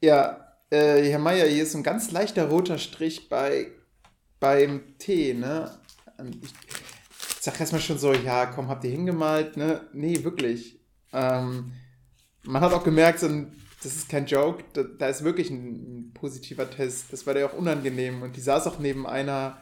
Ja, 0.03 0.55
äh, 0.71 1.03
Herr 1.11 1.19
Meier, 1.19 1.47
hier 1.47 1.63
ist 1.65 1.73
so 1.73 1.79
ein 1.79 1.83
ganz 1.85 2.11
leichter 2.13 2.49
roter 2.49 2.79
Strich 2.79 3.29
bei, 3.29 3.69
beim 4.41 4.99
T, 4.99 5.35
ne? 5.35 5.71
Und 6.19 6.37
ich 6.45 6.53
sag 7.41 7.61
erstmal 7.61 7.81
schon 7.81 7.99
so, 7.99 8.13
ja, 8.13 8.47
komm, 8.47 8.69
habt 8.69 8.85
ihr 8.85 8.91
hingemalt, 8.91 9.57
ne? 9.57 9.83
Nee, 9.93 10.25
wirklich. 10.25 10.81
Ähm, 11.13 11.73
man 12.45 12.63
hat 12.63 12.73
auch 12.73 12.85
gemerkt, 12.85 13.21
so 13.21 13.27
ein, 13.27 13.53
das 13.83 13.97
ist 13.97 14.09
kein 14.09 14.27
Joke, 14.27 14.65
da, 14.73 14.83
da 14.83 15.09
ist 15.09 15.25
wirklich 15.25 15.51
ein, 15.51 16.13
positiver 16.15 16.69
Test. 16.71 17.13
Das 17.13 17.27
war 17.27 17.35
dir 17.35 17.47
auch 17.47 17.53
unangenehm. 17.53 18.23
Und 18.23 18.37
die 18.37 18.41
saß 18.41 18.67
auch 18.67 18.79
neben 18.79 19.07
einer, 19.07 19.59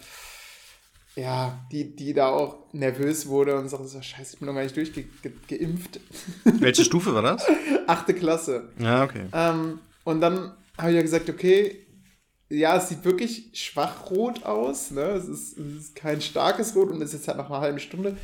ja, 1.16 1.66
die, 1.70 1.94
die 1.94 2.14
da 2.14 2.28
auch 2.28 2.72
nervös 2.72 3.26
wurde 3.26 3.56
und 3.58 3.68
sagte 3.68 3.88
so, 3.88 4.00
scheiße, 4.00 4.34
ich 4.34 4.38
bin 4.38 4.46
noch 4.46 4.54
gar 4.54 4.62
nicht 4.62 4.76
durchgeimpft. 4.76 6.00
Welche 6.44 6.84
Stufe 6.84 7.14
war 7.14 7.22
das? 7.22 7.44
Achte 7.86 8.14
Klasse. 8.14 8.70
Ja, 8.78 9.04
okay. 9.04 9.26
Ähm, 9.32 9.80
und 10.04 10.20
dann 10.20 10.54
habe 10.78 10.90
ich 10.90 10.96
ja 10.96 11.02
gesagt, 11.02 11.28
okay, 11.28 11.83
ja, 12.48 12.76
es 12.76 12.88
sieht 12.88 13.04
wirklich 13.04 13.50
schwach 13.54 14.10
rot 14.10 14.44
aus. 14.44 14.90
Ne? 14.90 15.02
Es, 15.02 15.26
ist, 15.28 15.58
es 15.58 15.74
ist 15.76 15.94
kein 15.96 16.20
starkes 16.20 16.74
Rot 16.76 16.90
und 16.90 17.00
es 17.02 17.10
ist 17.12 17.20
jetzt 17.20 17.28
halt 17.28 17.38
nach 17.38 17.50
einer 17.50 17.60
halben 17.60 17.78
Stunde. 17.80 18.16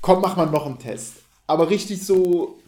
Komm, 0.00 0.20
mach 0.22 0.36
mal 0.36 0.46
noch 0.46 0.66
einen 0.66 0.78
Test. 0.78 1.14
Aber 1.46 1.70
richtig 1.70 2.04
so, 2.04 2.58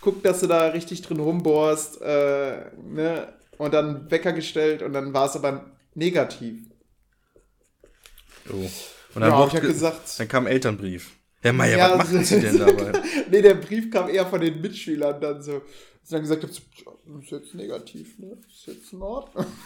guck, 0.00 0.22
dass 0.22 0.40
du 0.40 0.46
da 0.46 0.68
richtig 0.68 1.02
drin 1.02 1.20
rumbohrst. 1.20 2.00
Äh, 2.00 2.70
ne? 2.82 3.32
Und 3.58 3.74
dann 3.74 4.10
Wecker 4.10 4.32
gestellt 4.32 4.82
und 4.82 4.92
dann 4.92 5.12
war 5.12 5.26
es 5.26 5.34
aber 5.36 5.70
negativ. 5.94 6.60
Oh. 8.50 8.54
Und 9.14 9.20
dann, 9.22 9.30
Ja, 9.30 9.46
ich 9.46 9.52
ge- 9.52 9.60
gesagt, 9.60 10.18
dann 10.20 10.28
kam 10.28 10.46
Elternbrief. 10.46 11.12
Herr 11.40 11.52
Meier, 11.52 11.78
Ja, 11.78 11.90
was 11.90 11.98
machen 12.12 12.24
Sie 12.24 12.40
denn 12.40 12.58
dabei? 12.58 12.92
nee, 13.30 13.42
der 13.42 13.54
Brief 13.54 13.90
kam 13.90 14.08
eher 14.08 14.26
von 14.26 14.40
den 14.40 14.60
Mitschülern 14.60 15.20
dann 15.20 15.42
so. 15.42 15.62
Dass 16.00 16.10
dann 16.10 16.22
gesagt 16.22 16.42
habe, 16.42 16.52
so, 16.52 16.60
ja, 16.84 16.92
ist 17.20 17.30
jetzt 17.30 17.54
negativ, 17.54 18.18
ne? 18.18 18.36
Ist 18.48 18.66
jetzt 18.66 18.92
in 18.92 19.02
Ordnung. 19.02 19.46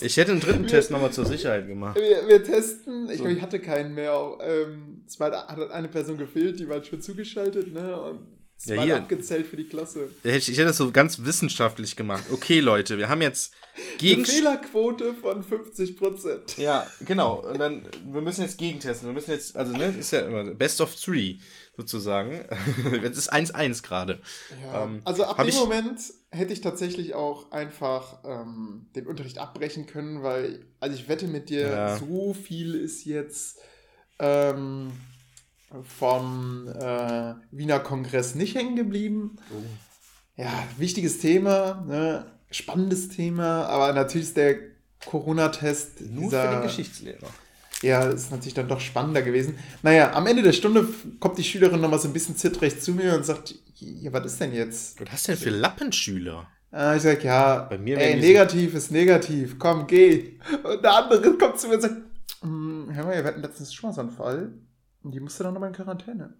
Ich 0.00 0.16
hätte 0.16 0.32
einen 0.32 0.40
dritten 0.40 0.66
Test 0.66 0.90
nochmal 0.90 1.12
zur 1.12 1.24
Sicherheit 1.24 1.68
gemacht. 1.68 1.96
Wir, 1.96 2.26
wir 2.26 2.42
testen, 2.42 3.08
ich 3.08 3.18
glaube, 3.18 3.32
ich 3.34 3.40
hatte 3.40 3.60
keinen 3.60 3.94
mehr. 3.94 4.36
Ähm, 4.42 5.04
es 5.06 5.20
war, 5.20 5.30
hat 5.46 5.70
eine 5.70 5.86
Person 5.88 6.18
gefehlt, 6.18 6.58
die 6.58 6.68
war 6.68 6.82
schon 6.82 7.00
zugeschaltet, 7.00 7.72
ne? 7.72 8.00
Und 8.00 8.26
es 8.58 8.66
Ja, 8.66 8.76
war 8.76 8.84
hier. 8.84 8.96
abgezählt 8.96 9.46
für 9.46 9.56
die 9.56 9.64
Klasse. 9.68 10.08
Ich 10.24 10.32
hätte 10.32 10.50
ich 10.50 10.58
hätte 10.58 10.66
das 10.68 10.78
so 10.78 10.90
ganz 10.90 11.20
wissenschaftlich 11.24 11.94
gemacht. 11.94 12.24
Okay, 12.32 12.58
Leute, 12.58 12.98
wir 12.98 13.08
haben 13.08 13.22
jetzt 13.22 13.54
Eine 13.76 13.96
gegen. 13.98 14.24
Fehlerquote 14.24 15.14
von 15.14 15.44
50 15.44 15.96
Prozent. 15.96 16.58
Ja, 16.58 16.86
genau. 17.06 17.46
Und 17.48 17.58
dann, 17.60 17.82
wir 18.12 18.20
müssen 18.20 18.42
jetzt 18.42 18.58
gegentesten. 18.58 19.06
Wir 19.06 19.12
müssen 19.14 19.30
jetzt, 19.30 19.56
also, 19.56 19.72
ne, 19.76 19.94
ist 19.98 20.10
ja 20.10 20.20
immer 20.26 20.42
Best 20.54 20.80
of 20.80 20.96
Three, 20.96 21.36
sozusagen. 21.76 22.44
Jetzt 23.02 23.18
ist 23.18 23.32
1-1 23.32 23.82
gerade. 23.82 24.20
Ja, 24.62 24.84
Ähm, 24.84 25.02
also 25.04 25.24
ab 25.24 25.36
dem 25.38 25.48
ich- 25.48 25.56
Moment 25.56 25.98
hätte 26.30 26.52
ich 26.52 26.60
tatsächlich 26.60 27.14
auch 27.14 27.50
einfach 27.52 28.18
ähm, 28.24 28.86
den 28.96 29.06
Unterricht 29.06 29.38
abbrechen 29.38 29.86
können, 29.86 30.22
weil, 30.22 30.64
also 30.80 30.96
ich 30.96 31.08
wette 31.08 31.26
mit 31.26 31.48
dir, 31.50 31.68
Ja. 31.68 31.96
so 31.96 32.34
viel 32.34 32.74
ist 32.74 33.04
jetzt 33.04 33.58
ähm, 34.18 34.92
vom 35.82 36.68
äh, 36.68 37.34
Wiener 37.50 37.80
Kongress 37.80 38.34
nicht 38.34 38.54
hängen 38.54 38.76
geblieben. 38.76 39.36
Ja, 40.36 40.50
wichtiges 40.78 41.18
Thema, 41.18 41.84
ne? 41.86 42.26
spannendes 42.50 43.08
Thema, 43.08 43.66
aber 43.66 43.92
natürlich 43.92 44.28
ist 44.28 44.36
der 44.36 44.56
Corona-Test 45.06 46.00
Nur 46.02 46.24
dieser, 46.24 46.42
für 46.48 46.54
den 46.56 46.62
Geschichtslehrer. 46.62 47.26
Ja, 47.84 48.04
ist 48.08 48.30
natürlich 48.30 48.54
dann 48.54 48.68
doch 48.68 48.80
spannender 48.80 49.22
gewesen. 49.22 49.56
Naja, 49.82 50.12
am 50.12 50.26
Ende 50.26 50.42
der 50.42 50.52
Stunde 50.52 50.86
kommt 51.20 51.38
die 51.38 51.44
Schülerin 51.44 51.80
nochmal 51.80 51.98
so 51.98 52.08
ein 52.08 52.12
bisschen 52.12 52.36
zittrig 52.36 52.80
zu 52.80 52.92
mir 52.92 53.14
und 53.14 53.24
sagt, 53.24 53.54
ja, 53.76 54.12
was 54.12 54.26
ist 54.26 54.40
denn 54.40 54.52
jetzt? 54.52 55.00
Was 55.00 55.12
hast 55.12 55.28
du 55.28 55.32
denn 55.32 55.40
für 55.40 55.50
Lappenschüler? 55.50 56.48
Ah, 56.70 56.96
ich 56.96 57.02
sag, 57.02 57.22
ja, 57.22 57.60
Bei 57.70 57.78
mir 57.78 57.98
ey, 57.98 58.18
negativ 58.18 58.74
ist 58.74 58.90
negativ, 58.90 59.58
komm, 59.58 59.86
geh. 59.86 60.38
Und 60.64 60.82
der 60.82 60.92
andere 60.96 61.36
kommt 61.38 61.60
zu 61.60 61.68
mir 61.68 61.74
und 61.74 61.80
sagt, 61.82 61.96
"Hm, 62.40 62.88
hör 62.90 63.04
mal, 63.04 63.16
wir 63.16 63.24
hatten 63.24 63.42
letztens 63.42 63.72
so 63.72 63.86
einen 63.86 64.10
Fall 64.10 64.52
und 65.04 65.14
die 65.14 65.20
musste 65.20 65.44
dann 65.44 65.54
nochmal 65.54 65.68
in 65.68 65.76
Quarantäne. 65.76 66.34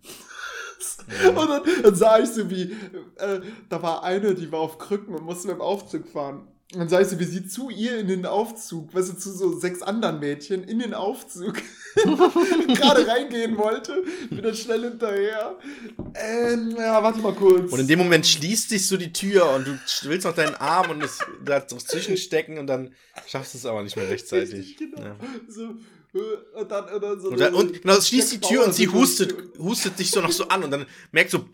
Und 1.29 1.37
dann, 1.37 1.63
dann 1.83 1.95
sah 1.95 2.19
ich 2.19 2.29
so, 2.31 2.51
wie, 2.51 2.73
äh, 3.17 3.41
da 3.69 3.83
war 3.83 4.03
eine, 4.03 4.35
die 4.35 4.51
war 4.51 4.61
auf 4.61 4.79
Krücken 4.79 5.15
und 5.15 5.25
musste 5.25 5.49
mit 5.49 5.57
dem 5.57 5.61
Aufzug 5.63 6.09
fahren. 6.09 6.49
Und 6.75 6.91
dann 6.91 7.03
ich 7.03 7.09
so, 7.09 7.19
wie 7.19 7.25
sie 7.25 7.47
zu 7.47 7.71
ihr 7.71 7.99
in 7.99 8.09
den 8.09 8.27
Aufzug, 8.27 8.95
weißt 8.95 9.11
du, 9.11 9.17
zu 9.17 9.33
so 9.33 9.59
sechs 9.59 9.83
anderen 9.83 10.19
Mädchen 10.19 10.65
in 10.65 10.81
den 10.81 10.95
Aufzug 10.95 11.55
gerade 11.95 13.07
reingehen 13.07 13.57
wollte. 13.57 14.03
Bin 14.31 14.43
dann 14.43 14.55
schnell 14.55 14.83
hinterher. 14.83 15.57
Ähm, 16.15 16.75
ja, 16.77 17.03
warte 17.03 17.21
mal 17.21 17.35
kurz. 17.35 17.73
Und 17.73 17.81
in 17.81 17.87
dem 17.87 17.99
Moment 17.99 18.27
schließt 18.27 18.71
sich 18.71 18.87
so 18.87 18.97
die 18.97 19.13
Tür 19.13 19.51
und 19.51 19.67
du 19.67 19.79
willst 20.03 20.27
noch 20.27 20.35
deinen 20.35 20.57
Arm 20.57 20.91
und 20.91 21.03
es 21.03 21.21
da 21.45 21.65
so 21.67 21.77
zwischenstecken 21.77 22.59
und 22.59 22.67
dann 22.67 22.93
schaffst 23.27 23.55
du 23.55 23.59
es 23.59 23.67
aber 23.67 23.83
nicht 23.83 23.97
mehr 23.97 24.09
rechtzeitig. 24.09 24.53
Richtig, 24.53 24.79
genau. 24.79 25.03
Ja. 25.03 25.17
So, 25.49 25.77
äh, 26.15 26.61
und 26.61 26.71
dann, 26.71 26.85
und 26.89 27.03
dann 27.03 27.21
so. 27.21 27.29
Und, 27.29 27.41
dann, 27.41 27.55
und 27.55 27.83
genau, 27.83 27.95
es 27.95 28.09
schließt 28.09 28.33
die 28.33 28.41
Tür 28.41 28.65
und 28.65 28.75
sie 28.75 28.89
hustet, 28.89 29.35
hustet 29.59 29.99
dich 29.99 30.11
so 30.11 30.21
noch 30.21 30.33
so 30.33 30.49
an 30.49 30.65
und 30.65 30.71
dann 30.71 30.87
merkt 31.13 31.31
so 31.31 31.47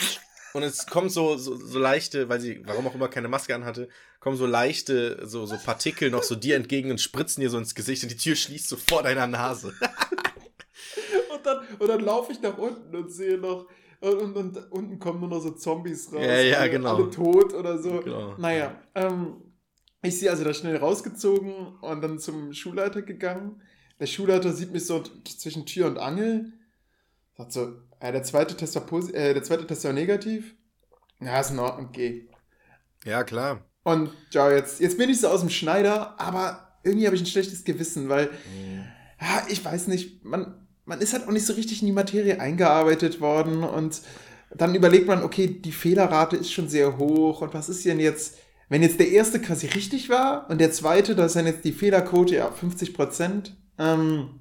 und 0.54 0.62
es 0.62 0.86
kommt 0.86 1.12
so, 1.12 1.36
so, 1.36 1.56
so 1.56 1.78
leichte, 1.78 2.28
weil 2.28 2.40
sie, 2.40 2.62
warum 2.64 2.86
auch 2.86 2.94
immer 2.94 3.08
keine 3.08 3.28
Maske 3.28 3.54
anhatte, 3.54 3.88
kommen 4.20 4.36
so 4.36 4.46
leichte, 4.46 5.26
so, 5.26 5.46
so 5.46 5.56
Partikel 5.56 6.10
noch 6.10 6.22
so 6.22 6.34
dir 6.34 6.56
entgegen 6.56 6.90
und 6.90 7.00
spritzen 7.00 7.40
dir 7.40 7.50
so 7.50 7.58
ins 7.58 7.74
Gesicht 7.74 8.02
und 8.02 8.10
die 8.10 8.16
Tür 8.16 8.36
schließt 8.36 8.68
so 8.68 8.76
vor 8.76 9.02
deiner 9.02 9.26
Nase. 9.26 9.74
Und 11.32 11.46
dann, 11.46 11.58
und 11.78 11.88
dann 11.88 12.00
laufe 12.00 12.32
ich 12.32 12.42
nach 12.42 12.58
unten 12.58 12.94
und 12.94 13.10
sehe 13.10 13.38
noch. 13.38 13.66
Und, 14.00 14.12
und, 14.12 14.36
und 14.36 14.72
unten 14.72 14.98
kommen 14.98 15.20
nur 15.20 15.28
noch 15.28 15.40
so 15.40 15.52
Zombies 15.52 16.12
raus. 16.12 16.20
Ja, 16.20 16.40
ja, 16.40 16.58
alle, 16.58 16.70
genau. 16.70 16.96
Alle 16.96 17.10
tot 17.10 17.54
oder 17.54 17.78
so. 17.78 18.00
Genau. 18.00 18.34
Naja, 18.36 18.78
ähm, 18.94 19.36
ich 20.02 20.18
sehe 20.18 20.30
also 20.30 20.44
da 20.44 20.52
schnell 20.52 20.76
rausgezogen 20.76 21.78
und 21.80 22.00
dann 22.02 22.18
zum 22.18 22.52
Schulleiter 22.52 23.02
gegangen. 23.02 23.62
Der 23.98 24.06
Schulleiter 24.06 24.52
sieht 24.52 24.72
mich 24.72 24.86
so 24.86 25.02
zwischen 25.24 25.66
Tür 25.66 25.86
und 25.86 25.98
Angel. 25.98 26.52
Sagt 27.36 27.52
so, 27.52 27.72
äh, 28.00 28.12
der, 28.12 28.22
zweite 28.22 28.56
Test 28.56 28.74
war 28.74 28.82
posi- 28.86 29.12
äh, 29.14 29.34
der 29.34 29.42
zweite 29.42 29.66
Test 29.66 29.84
war 29.84 29.92
negativ. 29.92 30.54
Ja, 31.20 31.40
ist 31.40 31.50
in 31.50 31.58
Ordnung, 31.58 31.90
geh. 31.92 32.28
Ja, 33.04 33.24
klar. 33.24 33.64
Und 33.82 34.10
ja, 34.30 34.50
jetzt, 34.50 34.80
jetzt 34.80 34.98
bin 34.98 35.10
ich 35.10 35.20
so 35.20 35.28
aus 35.28 35.40
dem 35.40 35.50
Schneider, 35.50 36.18
aber 36.20 36.78
irgendwie 36.82 37.06
habe 37.06 37.16
ich 37.16 37.22
ein 37.22 37.26
schlechtes 37.26 37.64
Gewissen, 37.64 38.08
weil 38.08 38.30
ja, 39.20 39.42
ich 39.48 39.64
weiß 39.64 39.86
nicht, 39.88 40.24
man, 40.24 40.66
man 40.84 41.00
ist 41.00 41.12
halt 41.12 41.26
auch 41.26 41.32
nicht 41.32 41.46
so 41.46 41.52
richtig 41.54 41.80
in 41.82 41.86
die 41.86 41.92
Materie 41.92 42.40
eingearbeitet 42.40 43.20
worden 43.20 43.62
und 43.64 44.00
dann 44.54 44.74
überlegt 44.74 45.06
man, 45.06 45.22
okay, 45.22 45.46
die 45.46 45.72
Fehlerrate 45.72 46.36
ist 46.36 46.52
schon 46.52 46.68
sehr 46.68 46.98
hoch 46.98 47.40
und 47.42 47.54
was 47.54 47.68
ist 47.68 47.84
denn 47.84 48.00
jetzt, 48.00 48.36
wenn 48.68 48.82
jetzt 48.82 48.98
der 48.98 49.08
erste 49.10 49.40
quasi 49.40 49.66
richtig 49.66 50.08
war 50.08 50.48
und 50.50 50.58
der 50.60 50.72
zweite, 50.72 51.14
da 51.14 51.26
ist 51.26 51.36
dann 51.36 51.46
jetzt 51.46 51.64
die 51.64 51.72
Fehlerquote 51.72 52.36
ja 52.36 52.50
50 52.50 52.94
Prozent. 52.94 53.56
Ähm, 53.78 54.40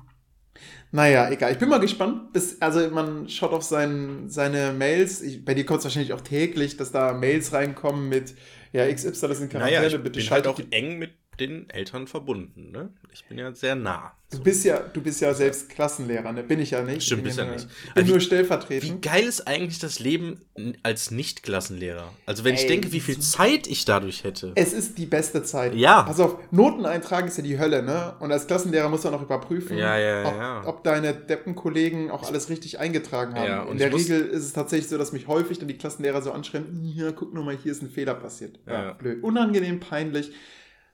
naja, 0.91 1.29
egal. 1.29 1.51
Ich 1.51 1.59
bin 1.59 1.69
mal 1.69 1.79
gespannt. 1.79 2.33
Bis, 2.33 2.61
also 2.61 2.89
man 2.89 3.29
schaut 3.29 3.51
auf 3.51 3.63
sein, 3.63 4.29
seine 4.29 4.73
Mails. 4.73 5.21
Ich, 5.21 5.45
bei 5.45 5.53
dir 5.53 5.65
kommt 5.65 5.79
es 5.79 5.85
wahrscheinlich 5.85 6.13
auch 6.13 6.21
täglich, 6.21 6.77
dass 6.77 6.91
da 6.91 7.13
Mails 7.13 7.53
reinkommen 7.53 8.09
mit, 8.09 8.35
ja, 8.73 8.91
XY 8.91 9.07
ist 9.09 9.23
in 9.41 9.49
Quarantäne, 9.49 9.81
Naja, 9.81 9.87
ich 9.87 10.03
bitte 10.03 10.19
bin 10.19 10.29
halt 10.29 10.47
auch 10.47 10.59
eng 10.71 10.97
mit 10.97 11.11
den 11.39 11.69
Eltern 11.69 12.07
verbunden, 12.07 12.71
ne? 12.71 12.89
Ich 13.11 13.25
bin 13.25 13.37
ja 13.37 13.53
sehr 13.53 13.75
nah. 13.75 14.11
Du 14.31 14.43
bist 14.43 14.63
ja, 14.63 14.79
du 14.79 15.01
bist 15.01 15.21
ja 15.21 15.33
selbst 15.33 15.69
Klassenlehrer, 15.69 16.31
ne? 16.31 16.43
Bin 16.43 16.59
ich 16.59 16.69
ja 16.71 16.83
nicht. 16.83 17.01
Stimmt, 17.01 17.21
ich 17.21 17.25
bist 17.25 17.39
ja 17.39 17.45
nur- 17.45 17.55
nicht. 17.55 17.67
Bin 17.67 17.75
Also 17.95 18.09
nur 18.11 18.17
Wie 18.21 18.23
stellvertretend. 18.25 19.01
geil 19.01 19.23
ist 19.23 19.47
eigentlich 19.47 19.79
das 19.79 19.99
Leben 19.99 20.41
als 20.83 21.09
Nicht-Klassenlehrer? 21.09 22.13
Also 22.27 22.43
wenn 22.43 22.53
ich 22.53 22.61
Ey, 22.61 22.67
denke, 22.67 22.91
wie 22.91 22.99
viel. 22.99 23.17
Zeit 23.19 23.65
ich 23.65 23.85
dadurch 23.85 24.23
hätte. 24.23 24.51
Es 24.55 24.73
ist 24.73 24.99
die 24.99 25.07
beste 25.07 25.41
Zeit. 25.41 25.73
Ja. 25.73 26.03
Pass 26.03 26.19
auf, 26.19 26.37
Noten 26.51 26.85
eintragen 26.85 27.27
ist 27.27 27.37
ja 27.37 27.43
die 27.43 27.57
Hölle, 27.57 27.81
ne? 27.81 28.13
Und 28.19 28.31
als 28.31 28.45
Klassenlehrer 28.45 28.87
musst 28.89 29.03
du 29.05 29.07
auch 29.07 29.13
noch 29.13 29.23
überprüfen, 29.23 29.77
Ja, 29.77 29.97
ja, 29.97 30.25
ob, 30.27 30.35
ja. 30.35 30.67
ob 30.67 30.83
deine 30.83 31.13
Deppenkollegen 31.15 32.11
auch 32.11 32.23
alles 32.27 32.49
richtig 32.49 32.77
eingetragen 32.79 33.33
haben. 33.33 33.45
Ja, 33.47 33.61
und 33.63 33.69
In 33.69 33.73
ich 33.73 33.79
der 33.79 33.89
muss- 33.91 34.01
Regel 34.03 34.21
ist 34.27 34.43
es 34.43 34.53
tatsächlich 34.53 34.89
so, 34.89 34.97
dass 34.99 35.11
mich 35.11 35.27
häufig 35.27 35.57
dann 35.57 35.67
die 35.67 35.77
Klassenlehrer 35.77 36.21
so 36.21 36.31
anschreiben, 36.31 36.83
ja, 36.95 37.11
guck 37.11 37.33
nur 37.33 37.43
mal, 37.43 37.57
hier 37.57 37.71
ist 37.71 37.81
ein 37.81 37.89
Fehler 37.89 38.13
passiert. 38.13 38.59
Ja, 38.67 38.73
Ja. 38.83 38.93
blöd. 38.93 39.23
Unangenehm, 39.23 39.79
peinlich. 39.79 40.31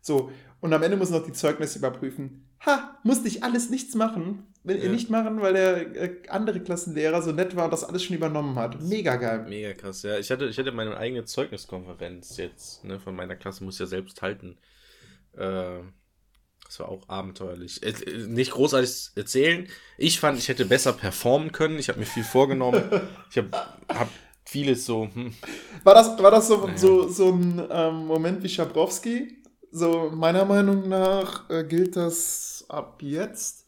So, 0.05 0.31
und 0.61 0.71
am 0.71 0.83
Ende 0.83 0.97
muss 0.97 1.09
noch 1.09 1.25
die 1.25 1.33
Zeugnisse 1.33 1.79
überprüfen. 1.79 2.47
Ha, 2.63 2.99
musste 3.03 3.27
ich 3.27 3.43
alles 3.43 3.71
nichts 3.71 3.95
machen. 3.95 4.45
Ja. 4.63 4.75
Nicht 4.89 5.09
machen, 5.09 5.41
weil 5.41 5.53
der 5.53 5.95
äh, 5.95 6.29
andere 6.29 6.59
Klassenlehrer 6.59 7.23
so 7.23 7.31
nett 7.31 7.55
war 7.55 7.65
und 7.65 7.71
das 7.71 7.83
alles 7.83 8.03
schon 8.03 8.15
übernommen 8.15 8.55
hat. 8.55 8.79
Mega 8.81 9.15
geil. 9.15 9.45
Mega 9.49 9.73
krass, 9.73 10.03
ja. 10.03 10.17
Ich 10.19 10.29
hatte, 10.29 10.45
ich 10.45 10.57
hatte 10.59 10.71
meine 10.71 10.95
eigene 10.97 11.25
Zeugniskonferenz 11.25 12.37
jetzt, 12.37 12.83
ne, 12.83 12.99
von 12.99 13.15
meiner 13.15 13.35
Klasse, 13.35 13.63
muss 13.63 13.75
ich 13.75 13.79
ja 13.79 13.85
selbst 13.87 14.21
halten. 14.21 14.57
Äh, 15.33 15.79
das 16.65 16.79
war 16.79 16.89
auch 16.89 17.09
abenteuerlich. 17.09 17.81
Äh, 17.83 17.89
äh, 17.89 18.27
nicht 18.27 18.51
großartig 18.51 19.11
erzählen. 19.15 19.67
Ich 19.97 20.19
fand, 20.19 20.37
ich 20.37 20.49
hätte 20.49 20.65
besser 20.65 20.93
performen 20.93 21.51
können. 21.51 21.79
Ich 21.79 21.89
habe 21.89 21.99
mir 21.99 22.05
viel 22.05 22.23
vorgenommen. 22.23 22.83
Ich 23.31 23.37
habe 23.37 23.49
hab 23.89 24.09
vieles 24.45 24.85
so, 24.85 25.09
hm, 25.11 25.33
War 25.83 25.95
das, 25.95 26.17
war 26.21 26.31
das 26.31 26.47
so, 26.47 26.65
Naja. 26.65 26.77
so, 26.77 27.07
so 27.09 27.31
ein 27.31 27.61
ähm, 27.71 28.05
Moment 28.05 28.43
wie 28.43 28.49
Schabrowski? 28.49 29.41
So, 29.75 30.09
meiner 30.09 30.45
Meinung 30.45 30.87
nach 30.87 31.49
äh, 31.49 31.65
gilt 31.65 31.97
das 31.97 32.63
ab 32.69 33.01
jetzt. 33.01 33.65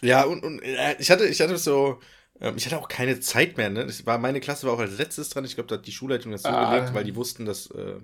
Ja, 0.00 0.24
und, 0.24 0.42
und 0.42 0.62
äh, 0.62 0.96
ich 0.98 1.10
hatte, 1.10 1.26
ich 1.26 1.42
hatte 1.42 1.58
so, 1.58 2.00
ähm, 2.40 2.54
ich 2.56 2.64
hatte 2.64 2.78
auch 2.78 2.88
keine 2.88 3.20
Zeit 3.20 3.58
mehr, 3.58 3.68
ne? 3.68 3.84
Das 3.84 4.06
war, 4.06 4.16
meine 4.16 4.40
Klasse 4.40 4.66
war 4.66 4.72
auch 4.72 4.78
als 4.78 4.96
letztes 4.96 5.28
dran. 5.28 5.44
Ich 5.44 5.54
glaube, 5.54 5.68
da 5.68 5.74
hat 5.76 5.86
die 5.86 5.92
Schulleitung 5.92 6.32
das 6.32 6.42
so 6.42 6.48
Ah. 6.48 6.70
gelegt, 6.74 6.94
weil 6.94 7.04
die 7.04 7.14
wussten, 7.16 7.44
dass, 7.44 7.66
äh, 7.70 7.96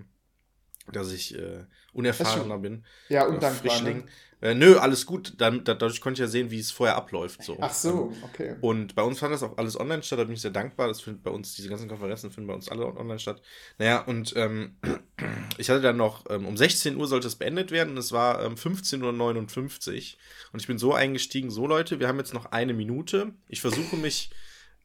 dass 0.93 1.11
ich 1.11 1.35
äh, 1.35 1.65
unerfahrener 1.95 2.59
bin. 2.59 2.85
Ja, 3.09 3.25
undankbar. 3.25 3.51
Frischling. 3.73 3.99
Ne? 4.05 4.05
Äh, 4.43 4.55
nö, 4.55 4.77
alles 4.77 5.07
gut. 5.07 5.35
Dann, 5.39 5.63
da, 5.63 5.75
dadurch 5.75 6.01
konnte 6.01 6.21
ich 6.21 6.27
ja 6.27 6.31
sehen, 6.31 6.51
wie 6.51 6.59
es 6.59 6.73
vorher 6.73 6.97
abläuft. 6.97 7.45
So. 7.45 7.57
Ach 7.61 7.73
so, 7.73 8.13
okay. 8.25 8.57
Und 8.61 8.97
bei 8.97 9.03
uns 9.03 9.21
fand 9.21 9.33
das 9.33 9.45
auch 9.45 9.57
alles 9.57 9.79
online 9.79 10.03
statt, 10.03 10.19
da 10.19 10.25
bin 10.25 10.35
ich 10.35 10.41
sehr 10.41 10.51
dankbar. 10.51 10.89
Das 10.89 11.01
findet 11.01 11.23
bei 11.23 11.31
uns, 11.31 11.55
diese 11.55 11.69
ganzen 11.69 11.89
Konferenzen 11.89 12.33
finden 12.33 12.49
bei 12.49 12.55
uns 12.55 12.69
alle 12.69 12.87
online 12.87 13.21
statt. 13.21 13.41
Naja, 13.79 14.01
und 14.01 14.35
ähm, 14.35 14.77
ich 15.59 15.71
hatte 15.71 15.81
dann 15.81 15.97
noch, 15.97 16.25
ähm, 16.29 16.45
um 16.47 16.57
16 16.57 16.97
Uhr 16.97 17.07
sollte 17.07 17.29
es 17.29 17.37
beendet 17.37 17.71
werden 17.71 17.91
und 17.91 17.99
es 17.99 18.11
war 18.11 18.43
ähm, 18.43 18.57
15.59 18.57 19.03
Uhr. 19.05 20.19
Und 20.53 20.61
ich 20.61 20.67
bin 20.67 20.77
so 20.77 20.93
eingestiegen, 20.93 21.53
so 21.53 21.69
Leute, 21.69 22.01
wir 22.01 22.09
haben 22.09 22.19
jetzt 22.19 22.35
noch 22.35 22.47
eine 22.47 22.75
Minute. 22.75 23.33
Ich 23.47 23.61
versuche 23.61 23.97
mich 23.97 24.31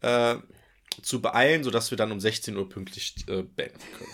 äh, 0.02 0.36
zu 1.02 1.20
beeilen, 1.20 1.64
sodass 1.64 1.90
wir 1.90 1.98
dann 1.98 2.12
um 2.12 2.20
16 2.20 2.56
Uhr 2.56 2.70
pünktlich 2.70 3.16
äh, 3.28 3.42
beenden 3.42 3.80
können. 3.98 4.12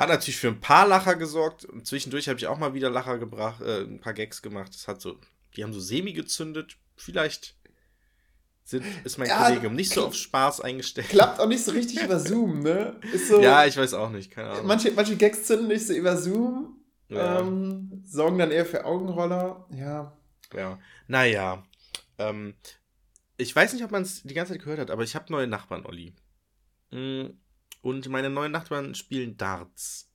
Hat 0.00 0.08
natürlich 0.08 0.38
für 0.38 0.48
ein 0.48 0.60
paar 0.60 0.88
Lacher 0.88 1.14
gesorgt. 1.14 1.64
Und 1.66 1.86
zwischendurch 1.86 2.28
habe 2.28 2.38
ich 2.38 2.46
auch 2.46 2.58
mal 2.58 2.74
wieder 2.74 2.90
Lacher 2.90 3.18
gebracht, 3.18 3.60
äh, 3.60 3.82
ein 3.82 4.00
paar 4.00 4.14
Gags 4.14 4.40
gemacht. 4.42 4.74
Das 4.74 4.88
hat 4.88 5.00
so, 5.00 5.18
die 5.56 5.62
haben 5.62 5.72
so 5.74 5.80
semi 5.80 6.12
gezündet. 6.14 6.76
Vielleicht 6.96 7.54
sind, 8.64 8.84
ist 9.04 9.18
mein 9.18 9.28
Ja, 9.28 9.44
Kollegium 9.46 9.74
nicht 9.74 9.92
so 9.92 10.06
auf 10.06 10.14
Spaß 10.14 10.60
eingestellt. 10.62 11.08
Klappt 11.10 11.38
auch 11.40 11.46
nicht 11.48 11.62
so 11.64 11.72
richtig 11.72 12.02
über 12.02 12.18
Zoom, 12.18 12.60
ne? 12.60 12.98
Ist 13.12 13.28
so, 13.28 13.40
Ja, 13.40 13.66
ich 13.66 13.76
weiß 13.76 13.94
auch 13.94 14.10
nicht, 14.10 14.30
keine 14.30 14.50
Ahnung. 14.50 14.66
manche, 14.66 14.90
manche 14.92 15.16
Gags 15.16 15.44
zünden 15.44 15.68
nicht 15.68 15.86
so 15.86 15.92
über 15.92 16.16
Zoom, 16.16 16.78
Ja. 17.08 17.40
ähm, 17.40 18.02
sorgen 18.06 18.38
dann 18.38 18.50
eher 18.52 18.64
für 18.66 18.84
Augenroller. 18.84 19.66
Ja. 19.74 20.16
Ja. 20.54 20.78
Naja. 21.08 21.62
Ähm, 22.18 22.54
ich 23.36 23.54
weiß 23.56 23.72
nicht, 23.72 23.82
ob 23.84 23.90
man 23.90 24.02
es 24.02 24.22
die 24.22 24.34
ganze 24.34 24.52
Zeit 24.52 24.62
gehört 24.62 24.78
hat, 24.78 24.90
aber 24.90 25.02
ich 25.02 25.14
habe 25.14 25.32
neue 25.32 25.46
Nachbarn, 25.46 25.84
Olli. 25.86 26.14
Mm, 26.90 27.26
Und 27.82 28.08
meine 28.08 28.30
neuen 28.30 28.52
Nachbarn 28.52 28.94
spielen 28.94 29.36
Darts. 29.36 30.08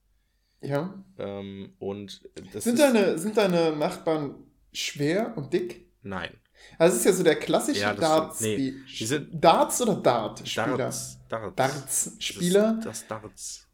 Ja. 0.62 1.04
Ähm, 1.18 1.74
und 1.80 2.22
das 2.54 2.64
Sind 2.64 2.76
ist. 2.76 2.80
deine, 2.82 3.18
sind 3.18 3.38
deine 3.38 3.76
Nachbarn 3.76 4.36
schwer 4.74 5.34
und 5.38 5.52
dick? 5.54 5.92
Nein. 6.02 6.32
Also 6.78 6.94
es 6.94 7.00
ist 7.02 7.06
ja 7.06 7.14
so 7.14 7.24
der 7.24 7.36
klassische 7.36 7.82
Ja, 7.82 7.94
Darts. 7.94 8.42
Nee, 8.42 8.58
die- 8.88 9.06
sind- 9.06 9.30
Darts 9.44 9.82
oder 9.82 9.96
Dart-Spieler? 9.96 10.78
Darts. 10.78 11.20
Darts. 11.30 11.56
Darts-Spieler. 11.56 12.74
Das, 12.84 13.02
das 13.02 13.08
Darts. 13.08 13.68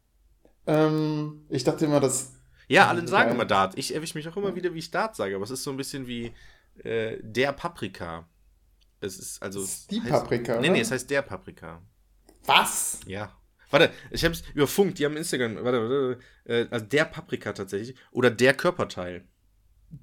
Ähm, 0.66 1.46
ich 1.48 1.64
dachte 1.64 1.84
immer, 1.84 2.00
dass. 2.00 2.32
Ja, 2.68 2.88
alle 2.88 3.06
sagen 3.06 3.26
Geil. 3.26 3.34
immer 3.34 3.44
Dart. 3.44 3.76
Ich 3.78 3.94
erwische 3.94 4.16
mich 4.16 4.26
auch 4.28 4.36
immer 4.36 4.54
wieder, 4.54 4.72
wie 4.74 4.78
ich 4.78 4.90
Dart 4.90 5.14
sage, 5.16 5.34
aber 5.34 5.44
es 5.44 5.50
ist 5.50 5.62
so 5.62 5.70
ein 5.70 5.76
bisschen 5.76 6.06
wie 6.06 6.32
äh, 6.84 7.18
der 7.22 7.52
Paprika. 7.52 8.26
Es 9.00 9.18
ist 9.18 9.42
also. 9.42 9.60
Es 9.62 9.70
ist 9.72 9.90
die 9.90 10.00
heißt- 10.00 10.08
Paprika, 10.10 10.60
Nee, 10.60 10.70
nee, 10.70 10.80
es 10.80 10.90
heißt 10.90 11.08
der 11.10 11.22
Paprika. 11.22 11.82
Was? 12.44 13.00
Ja. 13.06 13.36
Warte, 13.72 13.90
ich 14.10 14.22
habe 14.22 14.34
es 14.34 14.42
über 14.54 14.66
Funk, 14.66 14.96
die 14.96 15.04
haben 15.06 15.16
Instagram, 15.16 15.56
warte, 15.64 15.80
warte, 15.80 16.18
äh, 16.44 16.66
also 16.70 16.84
der 16.84 17.06
Paprika 17.06 17.52
tatsächlich. 17.52 17.96
Oder 18.10 18.30
der 18.30 18.52
Körperteil. 18.54 19.24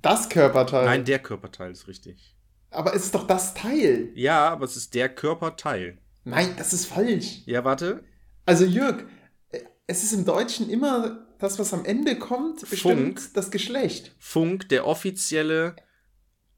Das 0.01 0.27
Körperteil. 0.27 0.85
Nein, 0.85 1.05
der 1.05 1.19
Körperteil 1.19 1.71
ist 1.71 1.87
richtig. 1.87 2.35
Aber 2.71 2.95
es 2.95 3.05
ist 3.05 3.15
doch 3.15 3.27
das 3.27 3.53
Teil. 3.53 4.09
Ja, 4.15 4.49
aber 4.49 4.65
es 4.65 4.75
ist 4.75 4.95
der 4.95 5.09
Körperteil. 5.09 5.99
Nein, 6.23 6.53
das 6.57 6.73
ist 6.73 6.87
falsch. 6.87 7.43
Ja, 7.45 7.63
warte. 7.63 8.03
Also 8.45 8.65
Jörg, 8.65 9.03
äh, 9.51 9.61
es 9.85 10.03
ist 10.03 10.13
im 10.13 10.25
Deutschen 10.25 10.69
immer 10.69 11.27
das, 11.37 11.59
was 11.59 11.71
am 11.71 11.85
Ende 11.85 12.17
kommt, 12.17 12.67
bestimmt 12.69 13.19
Funk. 13.19 13.33
das 13.35 13.51
Geschlecht. 13.51 14.15
Funk, 14.17 14.67
der 14.69 14.87
offizielle 14.87 15.75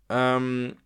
ähm, 0.10 0.78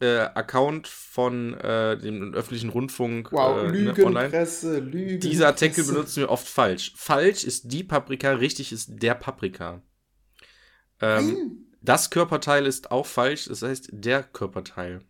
äh, 0.00 0.18
Account 0.34 0.86
von 0.88 1.54
äh, 1.54 1.96
dem 1.98 2.34
öffentlichen 2.34 2.70
Rundfunk 2.70 3.32
Wow, 3.32 3.58
äh, 3.58 3.62
ne, 3.64 3.68
Lügenpresse, 3.70 4.78
Lügenpresse. 4.78 5.18
Diese 5.30 5.46
Artikel 5.46 5.84
benutzen 5.84 6.20
wir 6.20 6.30
oft 6.30 6.46
falsch. 6.46 6.92
Falsch 6.96 7.44
ist 7.44 7.72
die 7.72 7.84
Paprika, 7.84 8.32
richtig 8.32 8.72
ist 8.72 8.88
der 8.90 9.14
Paprika. 9.14 9.82
Ähm, 11.00 11.26
Nein. 11.26 11.50
das 11.82 12.10
Körperteil 12.10 12.66
ist 12.66 12.90
auch 12.90 13.06
falsch, 13.06 13.46
das 13.46 13.62
heißt 13.62 13.88
der 13.92 14.22
Körperteil. 14.22 15.00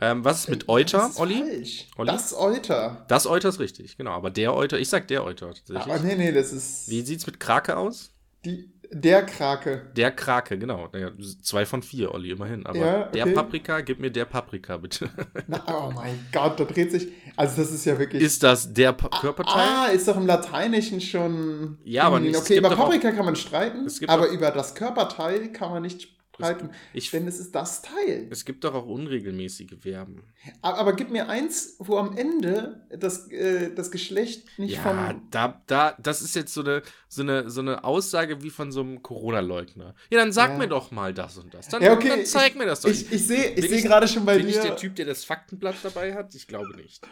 Ähm, 0.00 0.24
was 0.24 0.40
ist 0.40 0.48
mit 0.48 0.68
Euter, 0.68 0.98
Das 0.98 1.10
ist 1.10 1.18
Olli? 1.20 1.38
falsch. 1.40 1.86
Olli? 1.96 2.10
Das 2.12 2.32
Euter. 2.34 3.04
Das 3.08 3.26
Euter 3.26 3.48
ist 3.48 3.58
richtig, 3.58 3.96
genau. 3.96 4.12
Aber 4.12 4.30
der 4.30 4.54
Euter, 4.54 4.78
ich 4.78 4.88
sag 4.88 5.08
der 5.08 5.24
Euter 5.24 5.48
tatsächlich. 5.52 5.82
Aber 5.92 5.98
nee, 5.98 6.14
nee, 6.14 6.30
das 6.30 6.52
ist 6.52 6.88
Wie 6.88 7.02
sieht's 7.02 7.26
mit 7.26 7.40
Krake 7.40 7.76
aus? 7.76 8.12
die, 8.44 8.70
der 8.90 9.24
Krake. 9.26 9.82
Der 9.96 10.10
Krake, 10.10 10.58
genau. 10.58 10.88
Ja, 10.94 11.10
zwei 11.42 11.66
von 11.66 11.82
vier, 11.82 12.12
Olli, 12.14 12.30
immerhin. 12.30 12.64
Aber 12.66 12.78
Ja, 12.78 13.00
okay. 13.08 13.10
der 13.24 13.26
Paprika, 13.32 13.80
gib 13.80 14.00
mir 14.00 14.10
der 14.10 14.24
Paprika, 14.24 14.76
bitte. 14.78 15.10
Na, 15.46 15.62
oh 15.68 15.90
mein 15.94 16.26
Gott, 16.32 16.58
da 16.58 16.64
dreht 16.64 16.90
sich. 16.90 17.08
Also, 17.36 17.62
das 17.62 17.70
ist 17.72 17.84
ja 17.84 17.98
wirklich. 17.98 18.22
ist 18.22 18.42
das 18.42 18.72
der 18.72 18.92
pa 18.92 19.08
Körperteil? 19.20 19.54
Ah, 19.56 19.86
ist 19.86 20.08
doch 20.08 20.16
im 20.16 20.26
Lateinischen 20.26 21.00
schon. 21.00 21.78
Ja, 21.84 22.04
aber 22.04 22.16
Hm, 22.18 22.26
es 22.26 22.38
Okay, 22.38 22.58
über 22.58 22.70
doch 22.70 22.78
auch- 22.78 22.84
Paprika 22.84 23.12
kann 23.12 23.24
man 23.26 23.36
streiten, 23.36 23.86
aber 24.06 24.28
über 24.28 24.50
das 24.50 24.74
Körperteil 24.74 25.48
kann 25.52 25.70
man 25.70 25.82
nicht 25.82 26.08
streiten, 26.38 26.70
Ich, 26.92 27.10
denn 27.10 27.26
es 27.26 27.38
ist 27.38 27.54
das 27.54 27.82
Teil. 27.82 28.28
es 28.30 28.44
gibt 28.44 28.64
doch 28.64 28.74
auch 28.74 28.86
unregelmäßige 28.86 29.74
Verben. 29.80 30.22
Aber, 30.62 30.78
aber 30.78 30.92
gib 30.94 31.10
mir 31.10 31.28
eins, 31.28 31.76
wo 31.78 31.96
am 31.98 32.16
Ende 32.16 32.86
das, 32.90 33.30
äh, 33.30 33.74
das 33.74 33.90
Geschlecht 33.90 34.46
nicht 34.58 34.76
Ja, 34.76 34.82
vom. 34.82 35.28
da, 35.30 35.62
da, 35.66 35.96
das 36.00 36.22
ist 36.22 36.34
jetzt 36.36 36.54
so 36.54 36.60
eine, 36.62 36.82
so 37.08 37.22
eine, 37.22 37.50
so 37.50 37.60
eine 37.60 37.84
Aussage 37.84 38.42
wie 38.42 38.50
von 38.50 38.70
so 38.72 38.80
einem 38.80 39.02
Corona-Leugner. 39.02 39.94
Ja, 40.10 40.18
dann 40.18 40.32
sag 40.32 40.50
Ja. 40.52 40.58
mir 40.58 40.68
doch 40.68 40.90
mal 40.90 41.12
das 41.12 41.36
und 41.38 41.52
das. 41.54 41.68
Dann, 41.68 41.82
Ja, 41.82 41.92
okay, 41.92 42.08
dann 42.08 42.24
zeig 42.26 42.56
mir 42.56 42.66
das 42.66 42.82
doch. 42.82 42.90
Ich, 42.90 43.10
ich 43.12 43.26
sehe 43.26 43.48
ich 43.50 43.54
Bin 43.62 43.70
seh 43.70 43.76
ich- 43.76 43.84
gerade 43.84 44.06
schon 44.08 44.24
bei 44.24 44.36
Bin 44.38 44.48
ich 44.48 44.54
dir. 44.54 44.62
der 44.62 44.76
Typ, 44.76 44.94
der 44.96 45.06
das 45.06 45.24
Faktenblatt 45.24 45.76
dabei 45.82 46.14
hat? 46.14 46.34
Ich 46.34 46.46
glaube 46.46 46.74
nicht. 46.76 47.06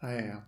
Ah, 0.00 0.12
ja. 0.12 0.46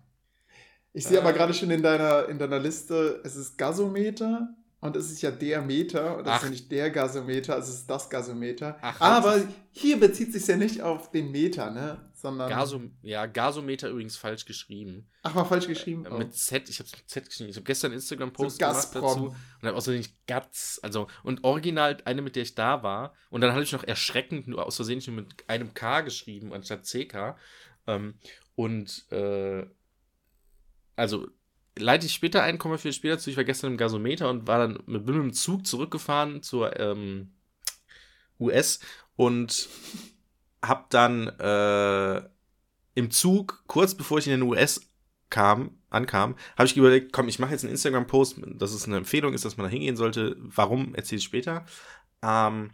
Ich 0.93 1.05
sehe 1.05 1.17
Äh. 1.17 1.21
aber 1.21 1.33
gerade 1.33 1.53
schon 1.53 1.69
in 1.71 1.83
deiner, 1.83 2.29
in 2.29 2.39
deiner 2.39 2.59
Liste, 2.59 3.19
es 3.25 3.35
ist 3.35 3.57
Gasometer 3.57 4.49
und 4.81 4.95
es 4.95 5.11
ist 5.11 5.21
ja 5.21 5.31
der 5.31 5.61
Meter 5.61 6.17
und 6.17 6.27
das 6.27 6.33
Ach. 6.33 6.37
ist 6.37 6.43
ja 6.43 6.49
nicht 6.49 6.71
der 6.71 6.91
Gasometer, 6.91 7.57
es 7.57 7.69
ist 7.69 7.89
das 7.89 8.09
Gasometer. 8.09 8.77
Ach, 8.81 8.99
aber 9.01 9.41
hier 9.71 9.99
bezieht 9.99 10.31
sich 10.31 10.45
ja 10.45 10.57
nicht 10.57 10.81
auf 10.81 11.11
den 11.11 11.31
Meter, 11.31 11.71
ne? 11.71 12.09
Sondern. 12.13 12.49
Gasom 12.49 12.95
ja, 13.01 13.25
Gasometer 13.25 13.89
übrigens 13.89 14.17
falsch 14.17 14.45
geschrieben. 14.45 15.07
Ach, 15.23 15.33
war 15.35 15.45
falsch 15.45 15.67
geschrieben. 15.67 16.05
Äh. 16.05 16.17
Mit 16.17 16.35
Z, 16.35 16.69
ich 16.69 16.79
habe 16.79 16.89
mit 16.91 17.09
Z 17.09 17.25
geschrieben. 17.25 17.49
Ich 17.49 17.55
habe 17.55 17.65
gestern 17.65 17.91
einen 17.91 17.99
Instagram-Post 17.99 18.59
So 18.59 18.65
gemacht 18.65 18.89
dazu 18.93 19.35
und 19.61 19.67
habe 19.67 19.75
außerdem 19.75 19.99
nicht 19.99 20.27
Gatz, 20.27 20.79
also 20.83 21.07
und 21.23 21.43
original 21.43 21.97
eine, 22.05 22.21
mit 22.21 22.35
der 22.35 22.43
ich 22.43 22.55
da 22.55 22.83
war. 22.83 23.13
Und 23.29 23.41
dann 23.41 23.53
hatte 23.53 23.63
ich 23.63 23.71
noch 23.71 23.83
erschreckend 23.83 24.47
nur 24.47 24.65
aus 24.65 24.75
Versehen 24.75 25.01
nur 25.07 25.15
mit 25.15 25.49
einem 25.49 25.73
K 25.73 26.01
geschrieben 26.01 26.53
anstatt 26.53 26.85
CK. 26.85 27.37
Ähm, 27.87 28.15
und 28.55 29.11
äh, 29.11 29.65
also 30.95 31.27
leite 31.77 32.05
ich 32.05 32.13
später 32.13 32.43
ein, 32.43 32.57
komme 32.57 32.77
viel 32.77 32.93
später 32.93 33.17
zu. 33.17 33.29
Ich 33.29 33.37
war 33.37 33.43
gestern 33.43 33.71
im 33.71 33.77
Gasometer 33.77 34.29
und 34.29 34.47
war 34.47 34.59
dann 34.59 34.79
mit, 34.85 35.05
bin 35.05 35.15
mit 35.15 35.23
dem 35.23 35.33
Zug 35.33 35.65
zurückgefahren 35.67 36.41
zur 36.41 36.79
ähm, 36.79 37.31
US 38.39 38.79
und 39.15 39.69
hab 40.61 40.89
dann 40.89 41.27
äh, 41.39 42.21
im 42.95 43.11
Zug, 43.11 43.63
kurz 43.67 43.95
bevor 43.95 44.19
ich 44.19 44.27
in 44.27 44.31
den 44.31 44.41
US 44.43 44.81
kam, 45.29 45.77
ankam, 45.89 46.35
habe 46.57 46.65
ich 46.67 46.77
überlegt, 46.77 47.11
komm, 47.13 47.27
ich 47.27 47.39
mache 47.39 47.51
jetzt 47.51 47.63
einen 47.63 47.71
Instagram-Post, 47.71 48.37
dass 48.57 48.73
es 48.73 48.85
eine 48.85 48.97
Empfehlung 48.97 49.33
ist, 49.33 49.45
dass 49.45 49.57
man 49.57 49.65
da 49.65 49.71
hingehen 49.71 49.97
sollte. 49.97 50.35
Warum, 50.39 50.95
erzähle 50.95 51.19
ich 51.19 51.25
später. 51.25 51.65
Ähm, 52.21 52.71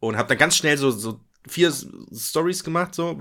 und 0.00 0.16
habe 0.16 0.28
dann 0.28 0.38
ganz 0.38 0.56
schnell 0.56 0.76
so, 0.76 0.90
so 0.90 1.20
vier 1.46 1.72
Stories 2.14 2.64
gemacht, 2.64 2.94
so, 2.94 3.16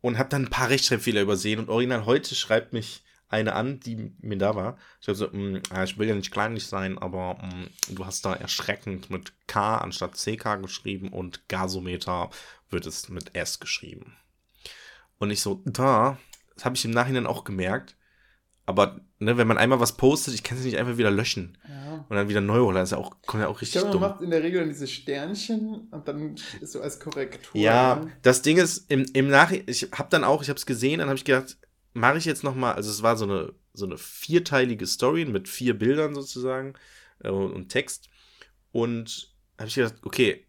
und 0.00 0.18
habe 0.18 0.28
dann 0.28 0.44
ein 0.44 0.50
paar 0.50 0.70
Rechtschreibfehler 0.70 1.20
übersehen. 1.20 1.58
Und 1.58 1.68
original 1.68 2.06
heute 2.06 2.34
schreibt 2.34 2.72
mich 2.72 3.02
eine 3.30 3.54
an, 3.54 3.80
die 3.80 4.12
mir 4.20 4.36
da 4.38 4.54
war. 4.56 4.76
Ich 5.00 5.08
habe 5.08 5.16
so, 5.16 5.28
"Mm, 5.28 5.62
ah, 5.70 5.84
ich 5.84 5.96
will 5.98 6.08
ja 6.08 6.14
nicht 6.14 6.32
kleinlich 6.32 6.66
sein, 6.66 6.98
aber 6.98 7.34
mm, 7.34 7.94
du 7.94 8.04
hast 8.04 8.24
da 8.24 8.34
erschreckend 8.34 9.08
mit 9.10 9.32
K 9.46 9.78
anstatt 9.78 10.16
CK 10.16 10.56
geschrieben 10.56 11.08
und 11.10 11.48
Gasometer 11.48 12.30
wird 12.70 12.86
es 12.86 13.08
mit 13.08 13.34
S 13.34 13.60
geschrieben. 13.60 14.16
Und 15.18 15.30
ich 15.30 15.40
so, 15.40 15.62
da, 15.64 16.18
das 16.56 16.64
habe 16.64 16.76
ich 16.76 16.84
im 16.84 16.90
Nachhinein 16.92 17.26
auch 17.26 17.44
gemerkt. 17.44 17.96
Aber 18.66 19.00
ne, 19.18 19.36
wenn 19.36 19.48
man 19.48 19.58
einmal 19.58 19.80
was 19.80 19.96
postet, 19.96 20.32
ich 20.34 20.44
kann 20.44 20.56
es 20.56 20.64
nicht 20.64 20.78
einfach 20.78 20.96
wieder 20.96 21.10
löschen 21.10 21.58
ja. 21.68 22.04
und 22.08 22.14
dann 22.16 22.28
wieder 22.28 22.40
neu 22.40 22.60
holen. 22.60 22.76
Das 22.76 22.90
ist 22.90 22.92
ja 22.92 22.98
auch, 22.98 23.16
kommt 23.26 23.42
ja 23.42 23.48
auch 23.48 23.56
Ich 23.56 23.62
richtig 23.62 23.80
glaube, 23.82 23.98
man 23.98 24.00
dumm. 24.00 24.10
macht 24.10 24.20
in 24.22 24.30
der 24.30 24.42
Regel 24.44 24.60
dann 24.60 24.68
diese 24.68 24.86
Sternchen 24.86 25.88
und 25.90 26.06
dann 26.06 26.36
ist 26.60 26.72
so 26.72 26.80
als 26.80 27.00
Korrektur. 27.00 27.60
Ja, 27.60 28.06
das 28.22 28.42
Ding 28.42 28.58
ist, 28.58 28.88
im, 28.88 29.06
im 29.12 29.28
Nachhinein, 29.28 29.64
ich 29.66 29.88
habe 29.92 30.08
dann 30.10 30.22
auch, 30.22 30.42
ich 30.42 30.48
habe 30.50 30.56
es 30.58 30.66
gesehen, 30.66 31.00
dann 31.00 31.08
habe 31.08 31.18
ich 31.18 31.24
gedacht, 31.24 31.58
mache 31.92 32.18
ich 32.18 32.24
jetzt 32.24 32.44
noch 32.44 32.54
mal, 32.54 32.72
also 32.72 32.90
es 32.90 33.02
war 33.02 33.16
so 33.16 33.24
eine, 33.24 33.52
so 33.72 33.86
eine 33.86 33.98
vierteilige 33.98 34.86
Story 34.86 35.24
mit 35.24 35.48
vier 35.48 35.78
Bildern 35.78 36.14
sozusagen 36.14 36.74
äh, 37.20 37.30
und 37.30 37.68
Text. 37.68 38.08
Und 38.72 39.34
habe 39.58 39.68
ich 39.68 39.74
gedacht, 39.74 39.96
okay, 40.02 40.46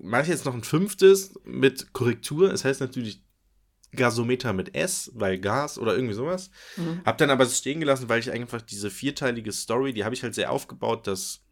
mache 0.00 0.22
ich 0.22 0.28
jetzt 0.28 0.44
noch 0.44 0.54
ein 0.54 0.64
fünftes 0.64 1.34
mit 1.44 1.92
Korrektur. 1.92 2.52
Es 2.52 2.64
heißt 2.64 2.80
natürlich 2.80 3.22
Gasometer 3.92 4.52
mit 4.52 4.74
S, 4.74 5.10
weil 5.14 5.38
Gas 5.38 5.78
oder 5.78 5.94
irgendwie 5.94 6.14
sowas. 6.14 6.50
Mhm. 6.76 7.02
Hab 7.04 7.18
dann 7.18 7.30
aber 7.30 7.44
es 7.44 7.58
stehen 7.58 7.80
gelassen, 7.80 8.08
weil 8.08 8.20
ich 8.20 8.30
einfach 8.30 8.62
diese 8.62 8.90
vierteilige 8.90 9.52
Story, 9.52 9.92
die 9.92 10.04
habe 10.04 10.14
ich 10.14 10.22
halt 10.22 10.34
sehr 10.34 10.50
aufgebaut, 10.50 11.06
dass 11.06 11.42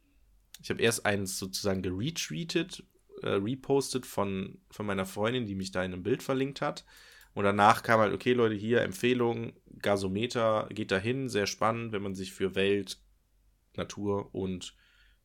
ich 0.61 0.71
habe 0.71 0.83
erst 0.83 1.07
eins 1.07 1.39
sozusagen 1.39 1.83
geretweetet, 1.83 2.85
äh, 3.23 3.31
repostet 3.31 4.07
von, 4.07 4.59
von 4.71 4.87
meiner 4.87 5.07
Freundin, 5.07 5.47
die 5.47 5.55
mich 5.55 5.71
da 5.71 5.85
in 5.85 5.93
einem 5.93 6.03
Bild 6.03 6.23
verlinkt 6.23 6.61
hat. 6.61 6.85
Und 7.39 7.45
danach 7.45 7.85
kam 7.85 8.01
halt, 8.01 8.13
okay, 8.13 8.33
Leute, 8.33 8.57
hier 8.57 8.83
Empfehlung, 8.83 9.53
Gasometer, 9.81 10.67
geht 10.71 10.91
dahin, 10.91 11.29
sehr 11.29 11.47
spannend, 11.47 11.93
wenn 11.93 12.03
man 12.03 12.17
sich 12.17 12.33
für 12.33 12.57
Welt, 12.57 12.99
Natur 13.77 14.35
und 14.35 14.75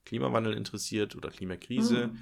Klimawandel 0.06 0.54
interessiert 0.54 1.16
oder 1.16 1.32
Klimakrise. 1.32 2.10
Mhm. 2.10 2.20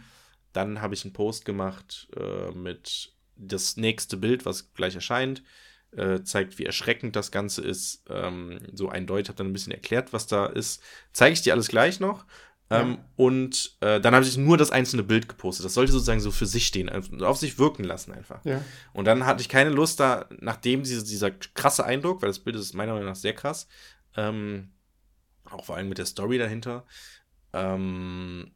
Dann 0.54 0.82
habe 0.82 0.94
ich 0.94 1.04
einen 1.04 1.12
Post 1.12 1.44
gemacht 1.44 2.08
äh, 2.16 2.52
mit 2.52 3.12
das 3.36 3.76
nächste 3.76 4.16
Bild, 4.16 4.46
was 4.46 4.74
gleich 4.74 4.96
erscheint, 4.96 5.44
äh, 5.92 6.24
zeigt, 6.24 6.58
wie 6.58 6.66
erschreckend 6.66 7.18
das 7.18 7.30
Ganze 7.30 7.62
ist. 7.62 8.06
Ähm, 8.08 8.60
so 8.72 8.88
eindeutig, 8.88 9.28
habe 9.28 9.40
dann 9.40 9.48
ein 9.48 9.54
bisschen 9.54 9.74
erklärt, 9.74 10.14
was 10.14 10.26
da 10.26 10.46
ist. 10.46 10.82
Zeige 11.12 11.34
ich 11.34 11.42
dir 11.42 11.52
alles 11.52 11.68
gleich 11.68 12.00
noch. 12.00 12.26
Ähm. 12.72 13.00
Und 13.18 13.78
äh, 13.82 14.00
dann 14.00 14.16
habe 14.16 14.26
ich 14.26 14.38
nur 14.38 14.58
das 14.58 14.72
einzelne 14.72 15.04
Bild 15.04 15.28
gepostet. 15.28 15.66
Das 15.66 15.74
sollte 15.74 15.92
sozusagen 15.92 16.22
so 16.22 16.32
für 16.32 16.46
sich 16.46 16.66
stehen, 16.66 16.90
also 16.90 17.26
auf 17.26 17.38
sich 17.38 17.60
wirken 17.60 17.84
lassen 17.84 18.14
einfach. 18.14 18.44
Ja. 18.46 18.64
Und 18.94 19.06
dann 19.06 19.26
hatte 19.26 19.42
ich 19.42 19.50
keine 19.50 19.70
Lust 19.70 20.00
da, 20.00 20.28
nachdem 20.40 20.84
diese, 20.84 21.04
dieser 21.04 21.32
krasse 21.32 21.86
Eindruck, 21.86 22.22
weil 22.22 22.30
das 22.30 22.40
Bild 22.40 22.56
ist 22.56 22.74
meiner 22.74 22.94
Meinung 22.94 23.10
nach 23.10 23.16
sehr 23.16 23.34
krass, 23.34 23.68
ähm, 24.16 24.72
auch 25.50 25.66
vor 25.66 25.76
allem 25.76 25.90
mit 25.90 25.98
der 25.98 26.06
Story 26.06 26.38
dahinter, 26.38 26.86
ähm, 27.54 28.52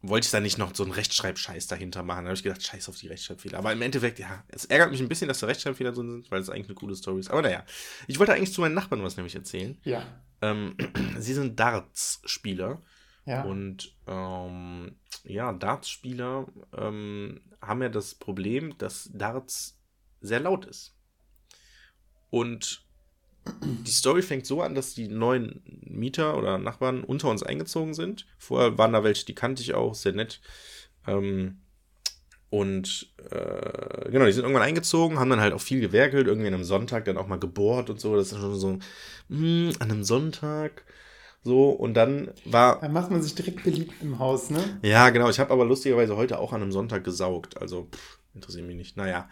wollte 0.00 0.24
ich 0.24 0.30
da 0.30 0.40
nicht 0.40 0.58
noch 0.58 0.74
so 0.74 0.82
einen 0.82 0.92
Rechtschreibscheiß 0.92 1.68
dahinter 1.68 2.02
machen. 2.02 2.24
Da 2.24 2.30
habe 2.30 2.36
ich 2.36 2.42
gedacht, 2.42 2.62
scheiß 2.62 2.88
auf 2.88 2.96
die 2.96 3.06
Rechtschreibfehler. 3.06 3.58
Aber 3.58 3.72
im 3.72 3.82
Endeffekt, 3.82 4.18
ja, 4.18 4.42
es 4.48 4.64
ärgert 4.64 4.90
mich 4.90 5.00
ein 5.00 5.08
bisschen, 5.08 5.28
dass 5.28 5.38
da 5.38 5.46
Rechtschreibfehler 5.46 5.92
drin 5.92 6.10
sind, 6.10 6.30
weil 6.30 6.40
es 6.40 6.50
eigentlich 6.50 6.66
eine 6.66 6.74
coole 6.74 6.96
Story 6.96 7.20
ist. 7.20 7.30
Aber 7.30 7.42
naja, 7.42 7.64
ich 8.08 8.18
wollte 8.18 8.32
eigentlich 8.32 8.52
zu 8.52 8.60
meinen 8.60 8.74
Nachbarn 8.74 9.02
was 9.02 9.16
nämlich 9.16 9.34
erzählen. 9.34 9.78
Ja. 9.84 10.04
Ähm, 10.40 10.76
sie 11.18 11.34
sind 11.34 11.58
Darts-Spieler. 11.58 12.82
Ja. 13.24 13.42
Und 13.42 13.94
ähm, 14.06 14.96
ja, 15.24 15.52
Darts-Spieler 15.52 16.46
ähm, 16.76 17.40
haben 17.60 17.82
ja 17.82 17.88
das 17.88 18.14
Problem, 18.14 18.76
dass 18.78 19.10
Darts 19.12 19.78
sehr 20.20 20.40
laut 20.40 20.64
ist. 20.66 20.96
Und 22.30 22.84
die 23.60 23.90
Story 23.90 24.22
fängt 24.22 24.46
so 24.46 24.62
an, 24.62 24.74
dass 24.74 24.94
die 24.94 25.08
neuen 25.08 25.62
Mieter 25.84 26.36
oder 26.36 26.58
Nachbarn 26.58 27.04
unter 27.04 27.28
uns 27.28 27.42
eingezogen 27.42 27.94
sind. 27.94 28.26
Vorher 28.38 28.78
waren 28.78 28.92
da 28.92 29.04
welche, 29.04 29.26
die 29.26 29.34
kannte 29.34 29.62
ich 29.62 29.74
auch, 29.74 29.94
sehr 29.94 30.12
nett. 30.12 30.40
Ähm, 31.06 31.60
und 32.50 33.12
äh, 33.30 34.10
genau, 34.10 34.26
die 34.26 34.32
sind 34.32 34.44
irgendwann 34.44 34.62
eingezogen, 34.62 35.18
haben 35.18 35.30
dann 35.30 35.40
halt 35.40 35.54
auch 35.54 35.60
viel 35.60 35.80
gewerkelt, 35.80 36.26
irgendwie 36.26 36.48
an 36.48 36.54
einem 36.54 36.64
Sonntag 36.64 37.06
dann 37.06 37.16
auch 37.16 37.26
mal 37.26 37.38
gebohrt 37.38 37.88
und 37.90 38.00
so. 38.00 38.14
Das 38.14 38.30
ist 38.30 38.38
schon 38.38 38.58
so, 38.58 38.78
mm, 39.28 39.70
an 39.78 39.90
einem 39.90 40.04
Sonntag. 40.04 40.84
So, 41.44 41.70
und 41.70 41.94
dann 41.94 42.30
war. 42.44 42.80
Da 42.80 42.88
macht 42.88 43.10
man 43.10 43.22
sich 43.22 43.34
direkt 43.34 43.64
beliebt 43.64 43.94
im 44.00 44.18
Haus, 44.18 44.50
ne? 44.50 44.78
Ja, 44.82 45.10
genau. 45.10 45.28
Ich 45.28 45.40
habe 45.40 45.50
aber 45.52 45.64
lustigerweise 45.64 46.16
heute 46.16 46.38
auch 46.38 46.52
an 46.52 46.62
einem 46.62 46.72
Sonntag 46.72 47.02
gesaugt. 47.04 47.60
Also, 47.60 47.88
pff, 47.92 48.18
interessiert 48.34 48.66
mich 48.66 48.76
nicht. 48.76 48.96
Naja. 48.96 49.28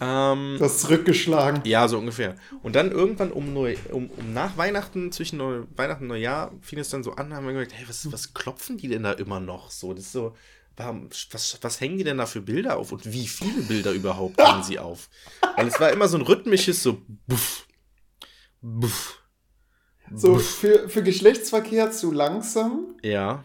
Ähm, 0.00 0.56
Du 0.58 0.64
hast 0.64 0.80
zurückgeschlagen. 0.80 1.62
ja, 1.64 1.86
so 1.88 1.98
ungefähr. 1.98 2.36
Und 2.62 2.74
dann 2.76 2.90
irgendwann 2.90 3.30
um, 3.32 3.52
Neu 3.52 3.76
um, 3.90 4.08
um 4.10 4.32
nach 4.32 4.56
Weihnachten, 4.56 5.12
zwischen 5.12 5.36
Neu 5.38 5.62
Weihnachten 5.76 6.04
und 6.04 6.08
Neujahr, 6.08 6.52
fing 6.60 6.78
es 6.78 6.90
dann 6.90 7.02
so 7.04 7.12
an, 7.12 7.32
haben 7.34 7.46
wir 7.46 7.52
gedacht, 7.54 7.72
hey, 7.76 7.86
was, 7.88 8.10
was 8.10 8.34
klopfen 8.34 8.78
die 8.78 8.88
denn 8.88 9.02
da 9.02 9.12
immer 9.12 9.38
noch 9.40 9.70
so? 9.70 9.92
Das 9.94 10.06
ist 10.06 10.12
so, 10.12 10.34
warum, 10.76 11.08
was, 11.30 11.58
was 11.60 11.80
hängen 11.80 11.98
die 11.98 12.04
denn 12.04 12.18
da 12.18 12.26
für 12.26 12.40
Bilder 12.40 12.78
auf? 12.78 12.90
Und 12.92 13.12
wie 13.12 13.26
viele 13.28 13.62
Bilder 13.62 13.92
überhaupt 13.92 14.40
hängen 14.40 14.62
sie 14.64 14.78
auf? 14.78 15.08
Weil 15.56 15.68
es 15.68 15.78
war 15.78 15.90
immer 15.92 16.08
so 16.08 16.16
ein 16.18 16.22
rhythmisches, 16.22 16.82
so 16.82 17.02
buff, 17.28 17.66
buff, 18.60 19.21
So, 20.14 20.36
für, 20.36 20.88
für 20.88 21.02
Geschlechtsverkehr 21.02 21.90
zu 21.90 22.12
langsam, 22.12 22.96
Ja, 23.02 23.44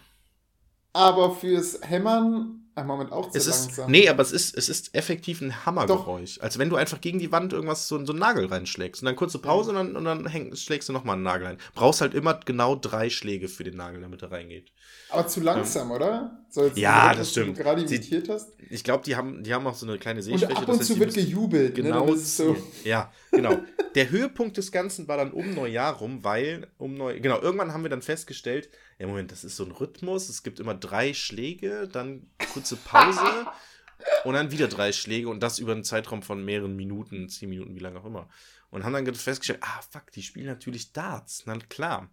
aber 0.93 1.35
fürs 1.35 1.79
Hämmern 1.83 2.66
Ein 2.77 2.85
Moment 2.85 3.11
auch 3.11 3.31
zu 3.31 3.39
es 3.39 3.47
langsam. 3.47 3.85
Ist, 3.85 3.89
nee, 3.89 4.07
aber 4.07 4.21
es 4.21 4.31
ist, 4.31 4.55
es 4.55 4.69
ist 4.69 4.93
effektiv 4.93 5.41
ein 5.41 5.65
Hammergeräusch. 5.65 6.35
Doch. 6.35 6.43
Als 6.43 6.59
wenn 6.59 6.69
du 6.69 6.75
einfach 6.75 7.01
gegen 7.01 7.17
die 7.17 7.31
Wand 7.31 7.51
irgendwas 7.51 7.87
so, 7.87 8.05
so 8.05 8.11
einen 8.11 8.19
Nagel 8.19 8.45
reinschlägst. 8.45 9.01
Und 9.01 9.07
dann 9.07 9.15
kurze 9.15 9.39
Pause 9.39 9.73
ja. 9.73 9.79
und 9.79 9.95
dann, 9.95 9.95
und 9.95 10.05
dann 10.05 10.27
häng, 10.27 10.55
schlägst 10.55 10.87
du 10.87 10.93
nochmal 10.93 11.15
einen 11.15 11.23
Nagel 11.23 11.47
rein. 11.47 11.57
Brauchst 11.73 12.01
halt 12.01 12.13
immer 12.13 12.39
genau 12.45 12.75
drei 12.75 13.09
Schläge 13.09 13.47
für 13.47 13.63
den 13.63 13.77
Nagel, 13.77 14.01
damit 14.01 14.21
er 14.21 14.31
reingeht. 14.31 14.71
Aber 15.09 15.25
zu 15.25 15.39
langsam, 15.39 15.89
ja. 15.89 15.95
oder? 15.95 16.45
So 16.49 16.67
ja, 16.75 17.15
das 17.15 17.31
stimmt. 17.31 17.57
Du 17.57 17.63
gerade 17.63 17.81
imitiert 17.81 18.29
hast. 18.29 18.51
Ich 18.69 18.83
glaube, 18.83 19.03
die 19.03 19.15
haben, 19.15 19.43
die 19.43 19.55
haben 19.55 19.65
auch 19.65 19.73
so 19.73 19.87
eine 19.87 19.97
kleine 19.97 20.21
Sehschwäche. 20.21 20.53
Und 20.53 20.57
ab 20.57 20.69
und 20.69 20.83
zu 20.83 20.99
wird 20.99 21.15
gejubelt. 21.15 21.77
Ne? 21.77 21.83
Genau. 21.83 22.05
Ne? 22.05 22.17
So. 22.17 22.55
Ja, 22.83 23.11
genau. 23.31 23.57
Der 23.95 24.11
Höhepunkt 24.11 24.55
des 24.55 24.71
Ganzen 24.71 25.07
war 25.07 25.17
dann 25.17 25.31
um 25.31 25.55
Neujahr 25.55 25.93
rum, 25.95 26.23
weil 26.23 26.67
um 26.77 26.93
Neu 26.93 27.19
genau, 27.19 27.41
irgendwann 27.41 27.73
haben 27.73 27.81
wir 27.81 27.89
dann 27.89 28.03
festgestellt, 28.03 28.69
ja 28.99 29.07
Moment, 29.07 29.31
das 29.31 29.43
ist 29.43 29.55
so 29.55 29.63
ein 29.63 29.71
Rhythmus, 29.71 30.29
es 30.29 30.43
gibt 30.43 30.59
immer 30.59 30.73
drei 30.73 31.13
Schläge, 31.13 31.87
dann 31.87 32.29
kurze 32.53 32.75
Pause 32.75 33.47
und 34.23 34.33
dann 34.33 34.51
wieder 34.51 34.67
drei 34.67 34.91
Schläge 34.91 35.29
und 35.29 35.41
das 35.41 35.59
über 35.59 35.71
einen 35.71 35.83
Zeitraum 35.83 36.23
von 36.23 36.43
mehreren 36.43 36.75
Minuten, 36.75 37.29
zehn 37.29 37.49
Minuten, 37.49 37.75
wie 37.75 37.79
lange 37.79 37.99
auch 37.99 38.05
immer. 38.05 38.29
Und 38.69 38.83
haben 38.83 38.93
dann 38.93 39.15
festgestellt, 39.15 39.61
ah 39.61 39.81
fuck, 39.89 40.11
die 40.11 40.23
spielen 40.23 40.47
natürlich 40.47 40.91
Darts, 40.91 41.43
na 41.45 41.57
klar. 41.57 42.09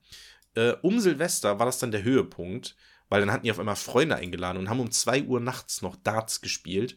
Äh, 0.55 0.75
um 0.83 1.01
Silvester 1.01 1.59
war 1.59 1.67
das 1.67 1.79
dann 1.79 1.91
der 1.91 2.05
Höhepunkt, 2.05 2.77
weil 3.09 3.21
dann 3.21 3.33
hatten 3.33 3.45
die 3.45 3.51
auf 3.51 3.59
einmal 3.59 3.77
Freunde 3.77 4.17
eingeladen 4.17 4.59
und 4.59 4.69
haben 4.69 4.81
um 4.81 4.91
2 4.91 5.25
Uhr 5.25 5.41
nachts 5.41 5.83
noch 5.83 5.97
Darts 5.97 6.41
gespielt. 6.41 6.97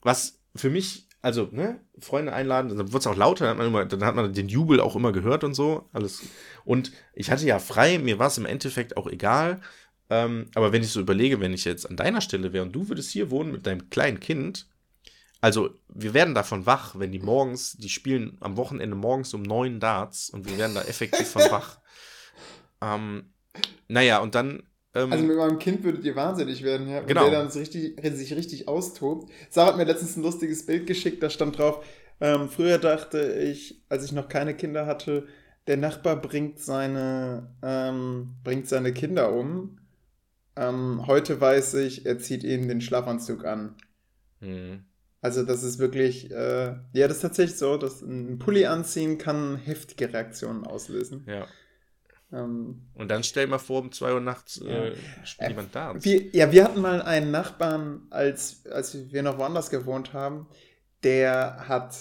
Was 0.00 0.40
für 0.56 0.70
mich 0.70 1.09
also, 1.22 1.48
ne, 1.52 1.80
Freunde 1.98 2.32
einladen, 2.32 2.76
dann 2.76 2.92
wird 2.92 3.02
es 3.02 3.06
auch 3.06 3.16
lauter, 3.16 3.44
dann 3.44 3.50
hat, 3.52 3.58
man 3.58 3.66
immer, 3.66 3.84
dann 3.84 4.04
hat 4.04 4.14
man 4.14 4.32
den 4.32 4.48
Jubel 4.48 4.80
auch 4.80 4.96
immer 4.96 5.12
gehört 5.12 5.44
und 5.44 5.54
so. 5.54 5.88
Alles. 5.92 6.22
Und 6.64 6.92
ich 7.14 7.30
hatte 7.30 7.46
ja 7.46 7.58
frei, 7.58 7.98
mir 7.98 8.18
war 8.18 8.28
es 8.28 8.38
im 8.38 8.46
Endeffekt 8.46 8.96
auch 8.96 9.06
egal. 9.06 9.60
Ähm, 10.08 10.46
aber 10.54 10.72
wenn 10.72 10.82
ich 10.82 10.90
so 10.90 11.00
überlege, 11.00 11.40
wenn 11.40 11.52
ich 11.52 11.64
jetzt 11.64 11.88
an 11.88 11.96
deiner 11.96 12.20
Stelle 12.20 12.52
wäre 12.52 12.64
und 12.64 12.72
du 12.72 12.88
würdest 12.88 13.10
hier 13.10 13.30
wohnen 13.30 13.52
mit 13.52 13.66
deinem 13.66 13.90
kleinen 13.90 14.18
Kind, 14.18 14.66
also 15.40 15.70
wir 15.88 16.14
werden 16.14 16.34
davon 16.34 16.66
wach, 16.66 16.98
wenn 16.98 17.12
die 17.12 17.20
morgens, 17.20 17.76
die 17.78 17.88
spielen 17.88 18.36
am 18.40 18.56
Wochenende 18.56 18.96
morgens 18.96 19.32
um 19.32 19.42
neun 19.42 19.80
Darts 19.80 20.30
und 20.30 20.48
wir 20.48 20.58
werden 20.58 20.74
da 20.74 20.82
effektiv 20.82 21.28
von 21.28 21.42
wach. 21.50 21.78
Ähm, 22.82 23.34
naja, 23.88 24.20
und 24.20 24.34
dann 24.34 24.62
ähm, 24.94 25.12
also 25.12 25.24
mit 25.24 25.36
meinem 25.36 25.58
Kind 25.58 25.84
würdet 25.84 26.04
ihr 26.04 26.16
wahnsinnig 26.16 26.62
werden, 26.62 26.88
ja. 26.88 27.00
Genau. 27.00 27.28
der 27.28 27.32
dann 27.32 27.48
richtig, 27.48 28.00
sich 28.16 28.34
richtig 28.34 28.68
austobt. 28.68 29.30
Sarah 29.50 29.68
hat 29.68 29.76
mir 29.76 29.84
letztens 29.84 30.16
ein 30.16 30.22
lustiges 30.22 30.66
Bild 30.66 30.86
geschickt, 30.86 31.22
da 31.22 31.30
stand 31.30 31.58
drauf, 31.58 31.84
ähm, 32.20 32.48
früher 32.48 32.78
dachte 32.78 33.32
ich, 33.32 33.82
als 33.88 34.04
ich 34.04 34.12
noch 34.12 34.28
keine 34.28 34.54
Kinder 34.54 34.86
hatte, 34.86 35.26
der 35.66 35.76
Nachbar 35.76 36.16
bringt 36.16 36.58
seine, 36.58 37.54
ähm, 37.62 38.34
bringt 38.44 38.68
seine 38.68 38.92
Kinder 38.92 39.32
um. 39.32 39.78
Ähm, 40.56 41.06
heute 41.06 41.40
weiß 41.40 41.74
ich, 41.74 42.06
er 42.06 42.18
zieht 42.18 42.44
ihnen 42.44 42.68
den 42.68 42.80
Schlafanzug 42.80 43.44
an. 43.44 43.76
Mhm. 44.40 44.84
Also 45.22 45.44
das 45.44 45.62
ist 45.62 45.78
wirklich, 45.78 46.30
äh, 46.30 46.74
ja, 46.92 47.06
das 47.06 47.18
ist 47.18 47.22
tatsächlich 47.22 47.58
so, 47.58 47.76
dass 47.76 48.00
ein 48.02 48.38
Pulli 48.38 48.66
anziehen 48.66 49.18
kann 49.18 49.56
heftige 49.56 50.12
Reaktionen 50.12 50.64
auslösen. 50.64 51.24
Ja. 51.26 51.46
Ähm, 52.32 52.82
und 52.94 53.08
dann 53.08 53.24
stell 53.24 53.46
mal 53.46 53.58
vor, 53.58 53.80
um 53.80 53.92
2 53.92 54.14
Uhr 54.14 54.20
nachts 54.20 54.60
äh, 54.60 54.94
spielt 55.24 55.48
äh, 55.48 55.52
jemand 55.52 55.74
da. 55.74 55.94
Wir, 56.02 56.30
ja, 56.34 56.52
wir 56.52 56.64
hatten 56.64 56.80
mal 56.80 57.02
einen 57.02 57.30
Nachbarn, 57.30 58.02
als, 58.10 58.66
als 58.66 59.12
wir 59.12 59.22
noch 59.22 59.38
woanders 59.38 59.70
gewohnt 59.70 60.12
haben, 60.12 60.46
der 61.02 61.68
hat, 61.68 61.96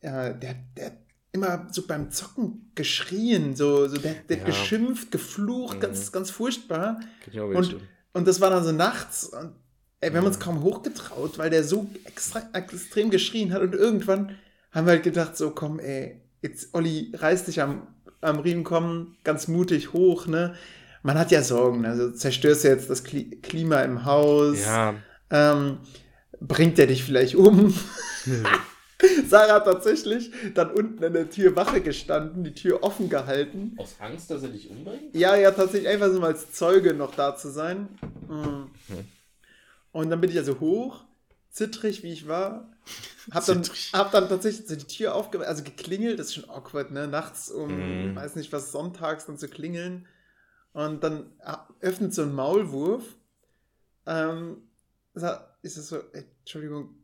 äh, 0.00 0.34
der, 0.34 0.54
der 0.76 0.92
immer 1.32 1.68
so 1.70 1.86
beim 1.86 2.10
Zocken 2.10 2.70
geschrien, 2.74 3.56
so, 3.56 3.88
so 3.88 3.98
der, 3.98 4.14
der 4.28 4.38
ja. 4.38 4.44
geschimpft, 4.44 5.10
geflucht, 5.10 5.76
mhm. 5.76 5.80
ganz, 5.80 6.12
ganz 6.12 6.30
furchtbar. 6.30 7.00
Und, 7.34 7.76
und 8.12 8.28
das 8.28 8.40
war 8.40 8.50
dann 8.50 8.64
so 8.64 8.72
nachts 8.72 9.24
und 9.24 9.54
ey, 10.00 10.12
wir 10.12 10.20
haben 10.20 10.26
uns 10.26 10.38
kaum 10.38 10.62
hochgetraut, 10.62 11.38
weil 11.38 11.50
der 11.50 11.64
so 11.64 11.88
extra, 12.04 12.42
extrem 12.52 13.10
geschrien 13.10 13.52
hat 13.52 13.62
und 13.62 13.74
irgendwann 13.74 14.36
haben 14.70 14.86
wir 14.86 14.92
halt 14.92 15.02
gedacht, 15.02 15.36
so 15.36 15.50
komm, 15.50 15.80
ey, 15.80 16.20
jetzt 16.40 16.74
Olli, 16.74 17.12
reiß 17.14 17.44
dich 17.44 17.60
am 17.60 17.86
am 18.20 18.40
Riemen 18.40 18.64
kommen, 18.64 19.16
ganz 19.24 19.48
mutig 19.48 19.92
hoch, 19.92 20.26
ne? 20.26 20.54
Man 21.02 21.18
hat 21.18 21.30
ja 21.30 21.42
Sorgen, 21.42 21.86
also 21.86 22.10
zerstörst 22.10 22.64
du 22.64 22.68
jetzt 22.68 22.90
das 22.90 23.04
Klima 23.04 23.82
im 23.82 24.04
Haus. 24.04 24.58
Ja. 24.60 24.94
Ähm, 25.30 25.78
bringt 26.40 26.78
der 26.78 26.88
dich 26.88 27.04
vielleicht 27.04 27.36
um? 27.36 27.72
Sarah 29.28 29.54
hat 29.54 29.64
tatsächlich 29.64 30.32
dann 30.54 30.72
unten 30.72 31.04
an 31.04 31.12
der 31.12 31.30
Tür 31.30 31.54
Wache 31.54 31.80
gestanden, 31.80 32.42
die 32.42 32.54
Tür 32.54 32.82
offen 32.82 33.08
gehalten. 33.08 33.74
Aus 33.76 33.94
Angst, 34.00 34.30
dass 34.30 34.42
er 34.42 34.48
dich 34.48 34.68
umbringt? 34.70 35.14
Ja, 35.14 35.36
ja, 35.36 35.52
tatsächlich 35.52 35.88
einfach 35.88 36.10
so 36.10 36.18
mal 36.18 36.28
als 36.32 36.52
Zeuge 36.52 36.94
noch 36.94 37.14
da 37.14 37.36
zu 37.36 37.48
sein. 37.48 37.88
Mhm. 38.28 38.70
Und 39.92 40.10
dann 40.10 40.20
bin 40.20 40.30
ich 40.30 40.36
also 40.36 40.58
hoch, 40.58 41.04
zittrig 41.50 42.02
wie 42.02 42.12
ich 42.12 42.28
war, 42.28 42.70
hab 43.30 43.44
dann, 43.46 43.62
hab 43.92 44.10
dann 44.12 44.28
tatsächlich 44.28 44.66
so 44.66 44.76
die 44.76 44.86
Tür 44.86 45.14
aufgemacht, 45.14 45.48
also 45.48 45.62
geklingelt, 45.62 46.18
das 46.18 46.28
ist 46.28 46.34
schon 46.34 46.50
awkward, 46.50 46.90
ne? 46.90 47.06
Nachts 47.08 47.50
um, 47.50 48.12
mm. 48.12 48.16
weiß 48.16 48.36
nicht 48.36 48.52
was, 48.52 48.72
sonntags 48.72 49.26
dann 49.26 49.38
zu 49.38 49.48
klingeln. 49.48 50.06
Und 50.72 51.02
dann 51.02 51.32
öffnet 51.80 52.14
so 52.14 52.22
ein 52.22 52.34
Maulwurf. 52.34 53.16
Ähm, 54.06 54.62
ist 55.62 55.76
es 55.76 55.88
so, 55.88 55.98
Entschuldigung, 56.12 56.94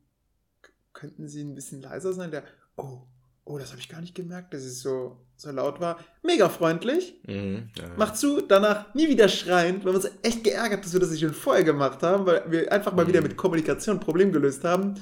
könnten 0.93 1.29
Sie 1.29 1.43
ein 1.43 1.55
bisschen 1.55 1.83
leiser 1.83 2.13
sein? 2.13 2.31
Der, 2.31 2.45
oh, 2.77 3.03
oh, 3.45 3.59
das 3.59 3.71
habe 3.71 3.81
ich 3.81 3.89
gar 3.89 4.01
nicht 4.01 4.15
gemerkt, 4.15 4.55
dass 4.55 4.63
es 4.63 4.81
so, 4.81 5.24
so 5.37 5.51
laut 5.51 5.81
war. 5.81 5.99
Mega 6.23 6.49
freundlich. 6.49 7.21
Mhm, 7.27 7.69
ja, 7.77 7.85
ja. 7.85 7.91
Macht 7.97 8.17
zu, 8.17 8.41
danach 8.41 8.95
nie 8.95 9.09
wieder 9.09 9.29
schreiend. 9.29 9.85
Wir 9.85 9.93
haben 9.93 9.97
uns 9.97 10.11
echt 10.23 10.45
geärgert, 10.45 10.85
dass 10.85 10.93
wir 10.93 11.01
das 11.01 11.11
nicht 11.11 11.21
schon 11.21 11.35
vorher 11.35 11.65
gemacht 11.65 12.03
haben, 12.03 12.27
weil 12.27 12.45
wir 12.49 12.73
einfach 12.73 12.93
mal 12.93 13.05
mhm. 13.05 13.09
wieder 13.09 13.21
mit 13.23 13.37
Kommunikation 13.37 13.97
ein 13.97 14.01
Problem 14.01 14.33
gelöst 14.33 14.65
haben. 14.65 14.95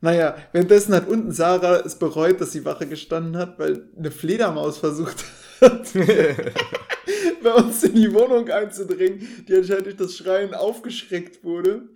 Naja, 0.00 0.36
währenddessen 0.52 0.94
hat 0.94 1.08
unten 1.08 1.32
Sarah 1.32 1.76
es 1.76 1.98
bereut, 1.98 2.40
dass 2.40 2.52
sie 2.52 2.64
Wache 2.64 2.86
gestanden 2.86 3.38
hat, 3.38 3.58
weil 3.58 3.88
eine 3.96 4.10
Fledermaus 4.10 4.76
versucht 4.78 5.24
hat, 5.62 5.92
bei 7.42 7.54
uns 7.54 7.82
in 7.84 7.94
die 7.94 8.12
Wohnung 8.12 8.50
einzudringen, 8.50 9.26
die 9.48 9.54
anscheinend 9.54 9.86
durch 9.86 9.96
das 9.96 10.14
Schreien 10.14 10.52
aufgeschreckt 10.52 11.42
wurde. 11.42 11.88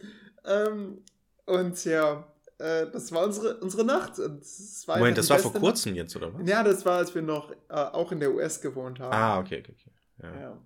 Ähm, 0.46 1.03
und 1.44 1.85
ja, 1.85 2.27
äh, 2.59 2.90
das 2.90 3.12
war 3.12 3.25
unsere, 3.25 3.57
unsere 3.59 3.85
Nacht. 3.85 4.18
Und 4.18 4.40
das 4.40 4.83
war 4.87 4.99
Moment, 4.99 5.18
das 5.18 5.31
war 5.31 5.38
vor 5.38 5.53
kurzem 5.53 5.92
Nacht. 5.92 5.99
jetzt, 5.99 6.16
oder 6.16 6.35
was? 6.35 6.49
Ja, 6.49 6.62
das 6.62 6.85
war, 6.85 6.99
als 6.99 7.14
wir 7.14 7.23
noch 7.23 7.51
äh, 7.51 7.75
auch 7.75 8.12
in 8.12 8.21
der 8.21 8.33
US 8.35 8.61
gewohnt 8.61 9.01
haben. 9.01 9.12
Ah, 9.12 9.38
okay, 9.38 9.61
okay, 9.61 9.75
okay. 9.75 9.92
Ja. 10.23 10.40
ja. 10.40 10.59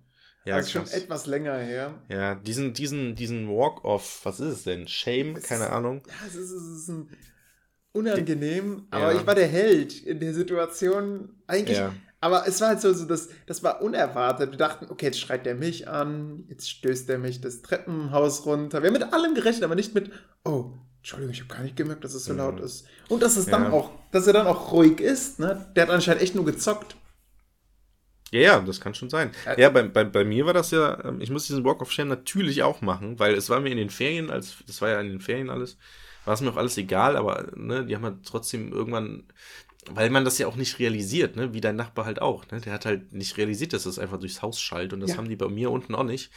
Ja, 0.45 0.57
ist 0.57 0.71
schon 0.71 0.85
etwas 0.87 1.25
länger 1.25 1.57
her. 1.57 1.93
Ja, 2.09 2.35
diesen, 2.35 2.73
diesen, 2.73 3.15
diesen 3.15 3.47
Walk-off, 3.47 4.21
was 4.23 4.41
ist 4.41 4.53
es 4.53 4.63
denn? 4.63 4.89
Shame? 4.89 5.37
Es 5.37 5.43
Keine 5.43 5.65
ist, 5.65 5.69
Ahnung. 5.69 6.01
Ja, 6.05 6.27
es 6.27 6.35
ist, 6.35 6.51
es 6.51 6.79
ist 6.79 6.89
ein 6.89 7.09
unangenehm, 7.93 8.87
aber 8.91 9.13
ja. 9.13 9.19
ich 9.19 9.25
war 9.25 9.35
der 9.35 9.47
Held 9.47 10.03
in 10.03 10.19
der 10.19 10.33
Situation. 10.33 11.29
Eigentlich, 11.47 11.77
ja. 11.77 11.93
aber 12.19 12.45
es 12.45 12.59
war 12.59 12.69
halt 12.69 12.81
so, 12.81 12.91
so 12.91 13.05
das, 13.05 13.29
das 13.45 13.63
war 13.63 13.81
unerwartet. 13.81 14.51
Wir 14.51 14.57
dachten, 14.57 14.87
okay, 14.89 15.05
jetzt 15.05 15.19
schreit 15.19 15.45
der 15.45 15.55
mich 15.55 15.87
an, 15.87 16.43
jetzt 16.49 16.69
stößt 16.69 17.09
er 17.09 17.19
mich 17.19 17.39
das 17.39 17.61
Treppenhaus 17.61 18.45
runter. 18.45 18.81
Wir 18.81 18.87
haben 18.87 18.99
mit 18.99 19.13
allem 19.13 19.35
gerechnet, 19.35 19.63
aber 19.63 19.75
nicht 19.75 19.95
mit, 19.95 20.11
oh, 20.43 20.73
Entschuldigung, 21.03 21.33
ich 21.33 21.41
habe 21.41 21.53
gar 21.53 21.63
nicht 21.63 21.75
gemerkt, 21.75 22.05
dass 22.05 22.13
es 22.13 22.23
so 22.23 22.31
mhm. 22.31 22.39
laut 22.39 22.59
ist. 22.61 22.85
Und 23.09 23.21
dass 23.21 23.35
es 23.35 23.45
dann 23.45 23.67
auch, 23.73 23.91
dass 24.13 24.25
er 24.25 24.31
dann 24.31 24.47
auch 24.47 24.71
ruhig 24.71 25.01
ist, 25.01 25.37
ne? 25.37 25.69
Der 25.75 25.83
hat 25.83 25.89
anscheinend 25.89 26.23
echt 26.23 26.33
nur 26.33 26.45
gezockt. 26.45 26.95
Ja, 28.31 28.39
ja, 28.39 28.59
das 28.61 28.79
kann 28.79 28.95
schon 28.95 29.09
sein. 29.09 29.31
Äh, 29.45 29.61
ja, 29.61 29.69
bei, 29.69 29.83
bei, 29.83 30.05
bei 30.05 30.23
mir 30.23 30.45
war 30.45 30.53
das 30.53 30.71
ja, 30.71 31.03
ähm, 31.03 31.19
ich 31.19 31.29
muss 31.29 31.45
diesen 31.45 31.65
Walk 31.65 31.81
of 31.81 31.91
Shame 31.91 32.07
natürlich 32.07 32.63
auch 32.63 32.79
machen, 32.79 33.19
weil 33.19 33.33
es 33.33 33.49
war 33.49 33.59
mir 33.59 33.71
in 33.71 33.77
den 33.77 33.89
Ferien, 33.89 34.29
als 34.29 34.55
das 34.65 34.81
war 34.81 34.91
ja 34.91 35.01
in 35.01 35.09
den 35.09 35.19
Ferien 35.19 35.49
alles, 35.49 35.77
war 36.23 36.35
es 36.35 36.39
mir 36.39 36.51
auch 36.51 36.55
alles 36.55 36.77
egal, 36.77 37.17
aber 37.17 37.51
ne, 37.53 37.85
die 37.85 37.93
haben 37.93 38.05
halt 38.05 38.23
trotzdem 38.25 38.71
irgendwann, 38.71 39.25
weil 39.91 40.09
man 40.09 40.23
das 40.23 40.37
ja 40.37 40.47
auch 40.47 40.55
nicht 40.55 40.79
realisiert, 40.79 41.35
ne, 41.35 41.53
wie 41.53 41.59
dein 41.59 41.75
Nachbar 41.75 42.05
halt 42.05 42.21
auch, 42.21 42.49
ne, 42.49 42.61
der 42.61 42.71
hat 42.71 42.85
halt 42.85 43.11
nicht 43.11 43.35
realisiert, 43.35 43.73
dass 43.73 43.83
das 43.83 43.99
einfach 43.99 44.19
durchs 44.19 44.41
Haus 44.41 44.61
schallt 44.61 44.93
und 44.93 45.01
das 45.01 45.11
ja. 45.11 45.17
haben 45.17 45.27
die 45.27 45.35
bei 45.35 45.49
mir 45.49 45.69
unten 45.69 45.95
auch 45.95 46.05
nicht. 46.05 46.31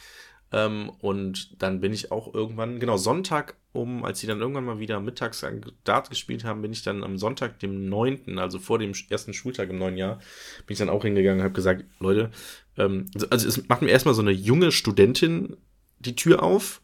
Ähm, 0.51 0.91
und 0.99 1.61
dann 1.61 1.81
bin 1.81 1.93
ich 1.93 2.11
auch 2.11 2.33
irgendwann, 2.33 2.79
genau, 2.79 2.97
Sonntag 2.97 3.55
um, 3.73 4.03
als 4.03 4.19
sie 4.19 4.27
dann 4.27 4.39
irgendwann 4.39 4.65
mal 4.65 4.79
wieder 4.79 4.99
mittags 4.99 5.45
Dart 5.83 6.09
gespielt 6.09 6.43
haben, 6.43 6.61
bin 6.61 6.71
ich 6.71 6.81
dann 6.81 7.03
am 7.03 7.17
Sonntag, 7.17 7.59
dem 7.59 7.87
9., 7.89 8.39
also 8.39 8.59
vor 8.59 8.79
dem 8.79 8.93
ersten 9.09 9.33
Schultag 9.33 9.69
im 9.69 9.77
neuen 9.77 9.97
Jahr, 9.97 10.15
bin 10.65 10.73
ich 10.73 10.79
dann 10.79 10.89
auch 10.89 11.03
hingegangen 11.03 11.39
und 11.39 11.43
habe 11.43 11.53
gesagt, 11.53 11.85
Leute, 11.99 12.31
ähm, 12.77 13.05
also 13.29 13.47
es 13.47 13.67
macht 13.67 13.81
mir 13.81 13.89
erstmal 13.89 14.15
so 14.15 14.21
eine 14.21 14.31
junge 14.31 14.71
Studentin 14.71 15.57
die 15.99 16.15
Tür 16.15 16.43
auf 16.43 16.81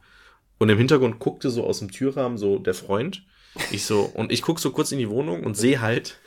und 0.60 0.70
im 0.70 0.78
Hintergrund 0.78 1.20
guckte 1.20 1.50
so 1.50 1.66
aus 1.66 1.80
dem 1.80 1.92
Türrahmen 1.92 2.38
so 2.38 2.60
der 2.60 2.74
Freund. 2.74 3.26
Ich 3.72 3.86
so, 3.86 4.02
und 4.02 4.32
ich 4.32 4.42
gucke 4.42 4.62
so 4.62 4.72
kurz 4.72 4.92
in 4.92 5.00
die 5.00 5.10
Wohnung 5.10 5.44
und 5.44 5.56
sehe 5.56 5.82
halt 5.82 6.20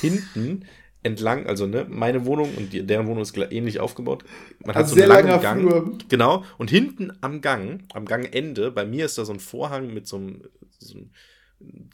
hinten 0.00 0.66
entlang, 1.02 1.46
also 1.46 1.66
ne, 1.66 1.86
meine 1.88 2.26
Wohnung 2.26 2.54
und 2.54 2.72
die, 2.72 2.86
deren 2.86 3.06
Wohnung 3.06 3.22
ist 3.22 3.36
ähnlich 3.36 3.80
aufgebaut. 3.80 4.24
Man 4.64 4.74
hat 4.74 4.84
also 4.84 4.96
so 4.96 5.02
einen 5.02 5.10
langen 5.10 5.40
Gang. 5.40 5.60
Flur. 5.60 5.98
Genau. 6.08 6.44
Und 6.58 6.70
hinten 6.70 7.12
am 7.20 7.40
Gang, 7.40 7.84
am 7.94 8.04
Gangende, 8.04 8.70
bei 8.70 8.84
mir 8.84 9.06
ist 9.06 9.16
da 9.16 9.24
so 9.24 9.32
ein 9.32 9.40
Vorhang 9.40 9.92
mit 9.94 10.06
so 10.06 10.16
einem, 10.16 10.42
so 10.78 10.98
einem 10.98 11.10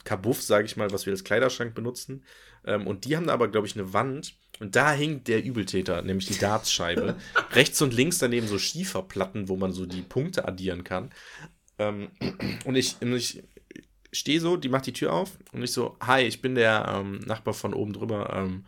Kabuff, 0.03 0.41
sage 0.41 0.65
ich 0.65 0.77
mal, 0.77 0.91
was 0.91 1.05
wir 1.05 1.13
als 1.13 1.23
Kleiderschrank 1.23 1.73
benutzen. 1.73 2.23
Ähm, 2.65 2.85
und 2.85 3.05
die 3.05 3.15
haben 3.15 3.27
da 3.27 3.33
aber, 3.33 3.47
glaube 3.47 3.67
ich, 3.67 3.75
eine 3.75 3.93
Wand. 3.93 4.35
Und 4.59 4.75
da 4.75 4.91
hing 4.91 5.23
der 5.23 5.43
Übeltäter, 5.43 6.01
nämlich 6.01 6.27
die 6.27 6.37
Dartscheibe. 6.37 7.15
Rechts 7.51 7.81
und 7.81 7.93
links 7.93 8.17
daneben 8.17 8.47
so 8.47 8.57
Schieferplatten, 8.57 9.47
wo 9.47 9.55
man 9.55 9.71
so 9.71 9.85
die 9.85 10.01
Punkte 10.01 10.47
addieren 10.47 10.83
kann. 10.83 11.11
Ähm, 11.79 12.09
und 12.65 12.75
ich, 12.75 12.97
ich 13.01 13.43
stehe 14.11 14.41
so, 14.41 14.57
die 14.57 14.69
macht 14.69 14.87
die 14.87 14.93
Tür 14.93 15.13
auf 15.13 15.37
und 15.51 15.63
ich 15.63 15.71
so, 15.71 15.95
hi, 16.01 16.23
ich 16.23 16.41
bin 16.41 16.55
der 16.55 16.85
ähm, 16.87 17.19
Nachbar 17.25 17.53
von 17.53 17.73
oben 17.73 17.93
drüber. 17.93 18.33
Ähm, 18.33 18.65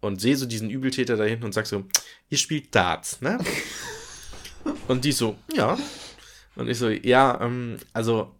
und 0.00 0.20
sehe 0.20 0.36
so 0.36 0.46
diesen 0.46 0.70
Übeltäter 0.70 1.16
da 1.16 1.24
hinten 1.24 1.44
und 1.44 1.54
sag 1.54 1.66
so, 1.66 1.84
ihr 2.28 2.38
spielt 2.38 2.74
Darts, 2.74 3.20
ne? 3.20 3.38
und 4.88 5.04
die 5.04 5.12
so, 5.12 5.36
ja. 5.54 5.78
Und 6.56 6.68
ich 6.68 6.78
so, 6.78 6.88
ja, 6.88 7.40
ähm, 7.40 7.78
also, 7.92 8.34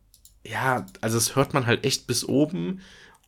ja, 0.45 0.87
also 1.01 1.19
es 1.19 1.37
hört 1.37 1.55
man 1.55 1.67
halt 1.67 1.85
echt 1.85 2.07
bis 2.07 2.25
oben 2.25 2.81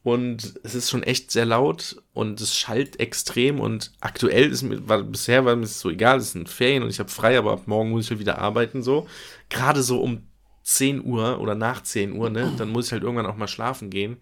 und 0.03 0.55
es 0.65 0.75
ist 0.75 0.91
schon 0.91 1.03
echt 1.03 1.31
sehr 1.31 1.45
laut 1.45 2.03
und 2.13 2.41
es 2.41 2.57
schallt 2.57 2.99
extrem 2.99 3.61
und 3.61 3.93
aktuell 4.01 4.51
ist 4.51 4.63
mir, 4.63 4.89
war, 4.89 5.03
bisher 5.03 5.45
war 5.45 5.55
mir 5.55 5.67
so 5.67 5.91
egal, 5.91 6.19
es 6.19 6.33
sind 6.33 6.49
Ferien 6.49 6.83
und 6.83 6.91
ich 6.91 6.99
habe 6.99 7.11
frei, 7.11 7.39
aber 7.39 7.53
ab 7.53 7.67
morgen 7.67 7.91
muss 7.91 8.05
ich 8.05 8.11
halt 8.11 8.21
wieder 8.21 8.39
arbeiten, 8.39 8.83
so. 8.83 9.07
Gerade 9.49 9.83
so 9.83 10.03
um 10.03 10.27
10 10.65 11.05
Uhr 11.05 11.41
oder 11.41 11.55
nach 11.55 11.83
10 11.83 12.13
Uhr, 12.13 12.31
ne, 12.31 12.53
dann 12.57 12.71
muss 12.71 12.87
ich 12.87 12.93
halt 12.93 13.03
irgendwann 13.03 13.27
auch 13.27 13.37
mal 13.37 13.49
schlafen 13.49 13.91
gehen. 13.91 14.17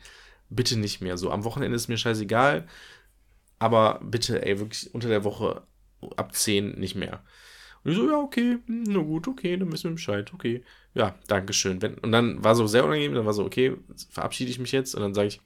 Bitte 0.51 0.79
nicht 0.79 1.01
mehr 1.01 1.17
so. 1.17 1.31
Am 1.31 1.45
Wochenende 1.45 1.77
ist 1.77 1.89
mir 1.89 1.97
scheißegal, 1.99 2.67
aber 3.61 4.01
bitte, 4.03 4.45
ey, 4.45 4.59
wirklich 4.59 4.93
unter 4.93 5.09
der 5.09 5.23
Woche 5.23 5.63
ab 6.17 6.35
10 6.35 6.81
nicht 6.81 6.97
mehr. 6.97 7.23
Und 7.85 7.93
ich 7.93 7.97
so, 7.97 8.09
ja, 8.09 8.17
okay, 8.17 8.59
hm, 8.67 8.83
na 8.85 9.01
gut, 9.01 9.29
okay, 9.29 9.57
dann 9.57 9.71
wissen 9.71 9.91
wir 9.91 9.95
Bescheid, 9.95 10.33
okay. 10.35 10.65
Ja, 10.95 11.15
danke 11.29 11.53
schön. 11.53 11.81
Wenn, 11.81 11.95
und 11.95 12.11
dann 12.11 12.43
war 12.43 12.55
so 12.57 12.67
sehr 12.67 12.85
unangenehm, 12.85 13.15
dann 13.15 13.27
war 13.27 13.33
so, 13.33 13.45
okay, 13.45 13.77
verabschiede 14.11 14.51
ich 14.51 14.59
mich 14.59 14.73
jetzt 14.73 14.95
und 14.95 15.03
dann 15.03 15.15
sage 15.15 15.29
ich, 15.29 15.41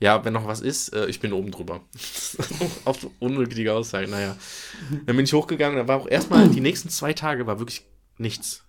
ja, 0.00 0.24
wenn 0.24 0.32
noch 0.32 0.48
was 0.48 0.60
ist, 0.60 0.88
äh, 0.94 1.06
ich 1.06 1.20
bin 1.20 1.32
oben 1.32 1.52
drüber. 1.52 1.80
Auf 2.84 3.06
unnötige 3.20 3.72
Aussage, 3.72 4.08
naja. 4.08 4.36
Dann 5.06 5.14
bin 5.14 5.24
ich 5.24 5.32
hochgegangen, 5.32 5.76
da 5.76 5.86
war 5.86 6.00
auch 6.00 6.08
erstmal 6.08 6.48
die 6.48 6.60
nächsten 6.60 6.88
zwei 6.88 7.12
Tage 7.12 7.46
war 7.46 7.60
wirklich 7.60 7.86
nichts. 8.18 8.64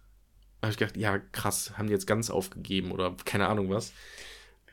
Da 0.62 0.68
habe 0.68 0.74
ich 0.74 0.78
gedacht, 0.78 0.96
ja, 0.96 1.18
krass, 1.18 1.78
haben 1.78 1.88
die 1.88 1.94
jetzt 1.94 2.06
ganz 2.06 2.30
aufgegeben 2.30 2.92
oder 2.92 3.16
keine 3.26 3.48
Ahnung 3.48 3.70
was. 3.70 3.94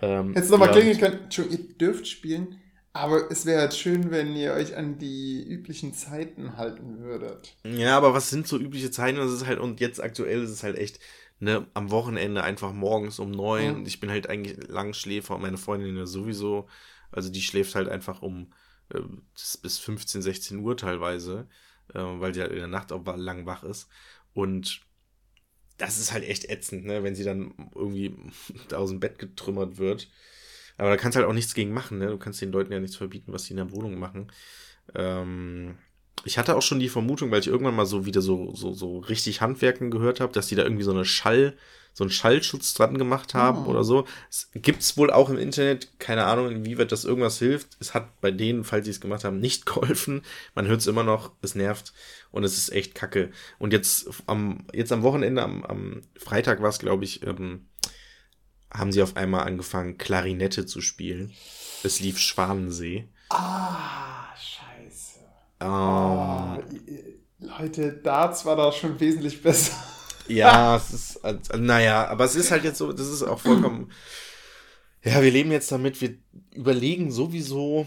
Ähm, 0.03 0.35
du 0.35 0.40
nochmal 0.40 0.68
ja, 0.68 0.75
klingeln 0.75 0.99
können, 0.99 1.33
schon, 1.33 1.51
ihr 1.51 1.59
dürft 1.59 2.07
spielen, 2.07 2.61
aber 2.92 3.31
es 3.31 3.46
wäre 3.46 3.61
halt 3.61 3.74
schön, 3.74 4.11
wenn 4.11 4.35
ihr 4.35 4.53
euch 4.53 4.76
an 4.76 4.98
die 4.98 5.42
üblichen 5.46 5.94
Zeiten 5.94 6.57
halten 6.57 6.98
würdet. 6.98 7.55
Ja, 7.64 7.96
aber 7.96 8.14
was 8.14 8.31
sind 8.31 8.48
so 8.48 8.59
übliche 8.59 8.90
Zeiten? 8.90 9.18
Das 9.18 9.33
ist 9.33 9.46
halt, 9.46 9.61
und 9.61 9.81
jetzt 9.81 10.03
aktuell 10.03 10.42
ist 10.42 10.50
es 10.50 10.62
halt 10.62 10.76
echt, 10.76 10.98
ne, 11.38 11.66
am 11.74 11.90
Wochenende 11.90 12.42
einfach 12.42 12.72
morgens 12.72 13.18
um 13.18 13.31
neun. 13.31 13.76
Und 13.76 13.88
ich 13.88 14.00
bin 14.00 14.11
halt 14.11 14.29
eigentlich 14.29 14.57
Langschläfer 14.68 15.37
und 15.37 15.42
meine 15.42 15.59
Freundin 15.59 15.96
ja 15.96 16.07
sowieso. 16.07 16.68
Also 17.12 17.31
die 17.31 17.42
schläft 17.42 17.74
halt 17.74 17.88
einfach 17.88 18.22
um 18.22 18.53
äh, 18.92 19.00
bis 19.62 19.79
15, 19.79 20.22
16 20.22 20.59
Uhr 20.59 20.76
teilweise, 20.76 21.48
äh, 21.94 21.98
weil 21.98 22.33
die 22.33 22.40
halt 22.40 22.53
in 22.53 22.59
der 22.59 22.66
Nacht 22.66 22.92
auch 22.92 23.05
lang 23.16 23.46
wach 23.46 23.62
ist. 23.62 23.88
Und 24.35 24.83
das 25.79 25.98
ist 25.98 26.12
halt 26.12 26.24
echt 26.24 26.44
ätzend, 26.50 26.85
ne, 26.85 27.03
wenn 27.03 27.14
sie 27.14 27.24
dann 27.24 27.70
irgendwie 27.74 28.14
aus 28.74 28.90
dem 28.90 29.00
Bett 29.00 29.18
getrümmert 29.18 29.79
wird. 29.79 30.11
Aber 30.81 30.88
da 30.88 30.97
kannst 30.97 31.14
du 31.14 31.21
halt 31.21 31.29
auch 31.29 31.35
nichts 31.35 31.53
gegen 31.53 31.75
machen, 31.75 31.99
ne? 31.99 32.07
Du 32.07 32.16
kannst 32.16 32.40
den 32.40 32.53
Leuten 32.53 32.73
ja 32.73 32.81
nichts 32.81 32.97
verbieten, 32.97 33.35
was 33.35 33.45
sie 33.45 33.51
in 33.51 33.59
der 33.59 33.71
Wohnung 33.71 33.99
machen. 33.99 34.33
Ähm, 34.95 35.77
ich 36.25 36.38
hatte 36.38 36.57
auch 36.57 36.62
schon 36.62 36.81
die 36.81 36.88
Vermutung, 36.88 37.31
weil 37.31 37.40
ich 37.40 37.49
irgendwann 37.49 37.77
mal 37.77 37.85
so 37.85 38.07
wieder 38.07 38.23
so, 38.23 38.55
so, 38.55 38.73
so 38.73 38.99
richtig 39.01 39.43
Handwerken 39.43 39.90
gehört 39.90 40.21
habe, 40.21 40.33
dass 40.33 40.47
die 40.47 40.55
da 40.55 40.62
irgendwie 40.62 40.83
so 40.83 40.90
eine 40.90 41.05
Schall, 41.05 41.55
so 41.93 42.03
einen 42.03 42.11
Schallschutz 42.11 42.73
dran 42.73 42.97
gemacht 42.97 43.35
haben 43.35 43.66
oh. 43.66 43.71
oder 43.71 43.85
so. 43.85 44.07
Es 44.31 44.51
gibt's 44.55 44.97
wohl 44.97 45.11
auch 45.11 45.29
im 45.29 45.37
Internet, 45.37 45.99
keine 45.99 46.25
Ahnung, 46.25 46.51
inwieweit 46.51 46.93
das 46.93 47.05
irgendwas 47.05 47.38
hilft. 47.38 47.77
Es 47.79 47.93
hat 47.93 48.19
bei 48.23 48.31
denen, 48.31 48.64
falls 48.64 48.87
sie 48.87 48.90
es 48.90 49.03
gemacht 49.03 49.25
haben, 49.25 49.38
nicht 49.38 49.66
geholfen. 49.66 50.23
Man 50.55 50.66
hört 50.66 50.81
es 50.81 50.87
immer 50.87 51.05
noch, 51.05 51.33
es 51.43 51.55
nervt 51.55 51.93
und 52.31 52.43
es 52.43 52.57
ist 52.57 52.73
echt 52.73 52.95
kacke. 52.95 53.33
Und 53.59 53.75
jetzt 53.75 54.09
am, 54.27 54.64
jetzt 54.73 54.93
am 54.93 55.03
Wochenende, 55.03 55.43
am, 55.43 55.62
am 55.62 56.01
Freitag 56.16 56.62
war 56.62 56.71
es, 56.71 56.79
glaube 56.79 57.05
ich, 57.05 57.23
ähm, 57.27 57.66
haben 58.73 58.93
sie 58.93 59.03
auf 59.03 59.17
einmal 59.17 59.47
angefangen, 59.47 59.99
Klarinette 59.99 60.67
zu 60.67 60.81
spielen. 60.81 61.33
Es 61.83 62.01
lief 62.01 62.19
Schwanensee. 62.19 63.09
Ah, 63.31 64.21
ähm, 65.61 65.69
oh, 65.69 66.59
Leute, 67.39 67.93
Darts 67.93 68.45
war 68.45 68.57
da 68.57 68.73
schon 68.73 68.99
wesentlich 68.99 69.43
besser. 69.43 69.73
Ja, 70.27 70.77
es 70.77 70.91
ist, 70.93 71.21
naja, 71.57 72.07
aber 72.09 72.25
es 72.25 72.37
ist 72.37 72.51
halt 72.51 72.65
jetzt 72.65 72.79
so, 72.79 72.93
das 72.93 73.09
ist 73.09 73.23
auch 73.23 73.41
vollkommen, 73.41 73.91
ja, 75.03 75.21
wir 75.23 75.31
leben 75.31 75.51
jetzt 75.51 75.73
damit, 75.73 76.01
wir 76.01 76.15
überlegen 76.55 77.11
sowieso 77.11 77.87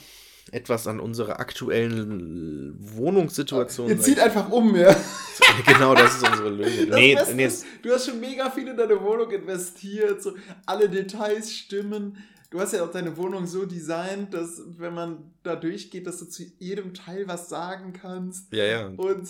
etwas 0.51 0.87
an 0.87 0.99
unserer 0.99 1.39
aktuellen 1.39 2.75
Wohnungssituation. 2.79 3.89
Ihr 3.89 3.99
zieht 3.99 4.19
einfach 4.19 4.49
um, 4.49 4.75
ja. 4.75 4.95
genau, 5.65 5.95
das 5.95 6.15
ist 6.15 6.27
unsere 6.27 6.49
Lösung. 6.49 6.89
Nee, 6.89 7.17
jetzt, 7.37 7.65
du 7.81 7.91
hast 7.91 8.05
schon 8.05 8.19
mega 8.19 8.49
viel 8.49 8.67
in 8.67 8.77
deine 8.77 9.01
Wohnung 9.01 9.31
investiert, 9.31 10.21
so 10.21 10.33
alle 10.65 10.89
Details 10.89 11.51
stimmen 11.51 12.17
du 12.53 12.61
hast 12.61 12.71
ja 12.71 12.83
auch 12.83 12.91
deine 12.91 13.17
Wohnung 13.17 13.47
so 13.47 13.65
designt, 13.65 14.33
dass 14.33 14.61
wenn 14.77 14.93
man 14.93 15.33
da 15.41 15.55
durchgeht, 15.55 16.05
dass 16.05 16.19
du 16.19 16.25
zu 16.25 16.43
jedem 16.59 16.93
Teil 16.93 17.27
was 17.27 17.49
sagen 17.49 17.93
kannst. 17.93 18.53
Ja, 18.53 18.63
ja. 18.63 18.87
Und 18.95 19.27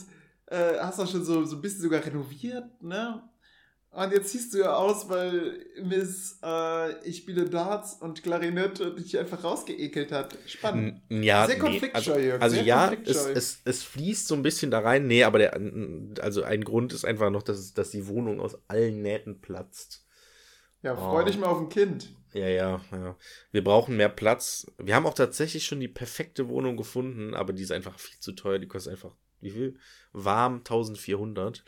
äh, 0.48 0.78
hast 0.80 1.00
auch 1.00 1.10
schon 1.10 1.24
so, 1.24 1.46
so 1.46 1.56
ein 1.56 1.62
bisschen 1.62 1.82
sogar 1.82 2.06
renoviert, 2.06 2.84
ne? 2.84 3.24
Und 3.94 4.12
jetzt 4.12 4.30
siehst 4.30 4.54
du 4.54 4.58
ja 4.58 4.76
aus, 4.76 5.08
weil 5.08 5.66
Miss 5.84 6.40
äh, 6.44 7.08
Ich 7.08 7.18
spiele 7.18 7.48
Darts 7.48 7.94
und 7.94 8.24
Klarinette 8.24 8.96
dich 8.96 9.20
einfach 9.20 9.44
rausgeekelt 9.44 10.12
hat. 10.12 10.36
Spannend. 10.48 11.00
Ja, 11.10 11.46
sehr 11.46 11.60
konfliktscheu, 11.60 12.20
nee, 12.20 12.32
Also, 12.32 12.44
also 12.44 12.56
ja, 12.62 12.92
es, 13.06 13.26
es, 13.28 13.62
es, 13.66 13.84
fließt 13.84 14.28
so 14.28 14.34
ein 14.34 14.42
bisschen 14.42 14.72
da 14.72 14.80
rein. 14.80 15.06
Nee, 15.06 15.24
aber 15.24 15.38
der, 15.38 15.54
also 16.22 16.42
ein 16.42 16.64
Grund 16.64 16.92
ist 16.92 17.06
einfach 17.06 17.30
noch, 17.30 17.44
dass, 17.44 17.76
dass 17.76 17.92
die 17.92 18.08
Wohnung 18.08 18.40
aus 18.40 18.58
allen 18.68 19.04
Nähten 19.04 19.42
platzt. 19.42 20.08
Ja, 20.82 20.96
freu 20.96 21.22
oh. 21.22 21.26
dich 21.26 21.38
mal 21.38 21.48
auf 21.48 21.60
ein 21.60 21.70
Kind. 21.70 22.10
Ja, 22.34 22.48
ja, 22.48 22.82
ja. 22.92 23.16
Wir 23.52 23.64
brauchen 23.64 23.96
mehr 23.96 24.10
Platz. 24.10 24.66
Wir 24.80 24.96
haben 24.96 25.06
auch 25.06 25.14
tatsächlich 25.14 25.66
schon 25.66 25.80
die 25.80 25.88
perfekte 25.88 26.50
Wohnung 26.50 26.78
gefunden, 26.78 27.36
aber 27.36 27.54
die 27.54 27.62
ist 27.62 27.72
einfach 27.72 28.00
viel 28.00 28.20
zu 28.20 28.32
teuer. 28.32 28.58
Die 28.58 28.68
kostet 28.68 28.94
einfach, 28.94 29.16
wie 29.40 29.52
viel? 29.52 29.78
Warm 30.14 30.58
1400. 30.58 31.64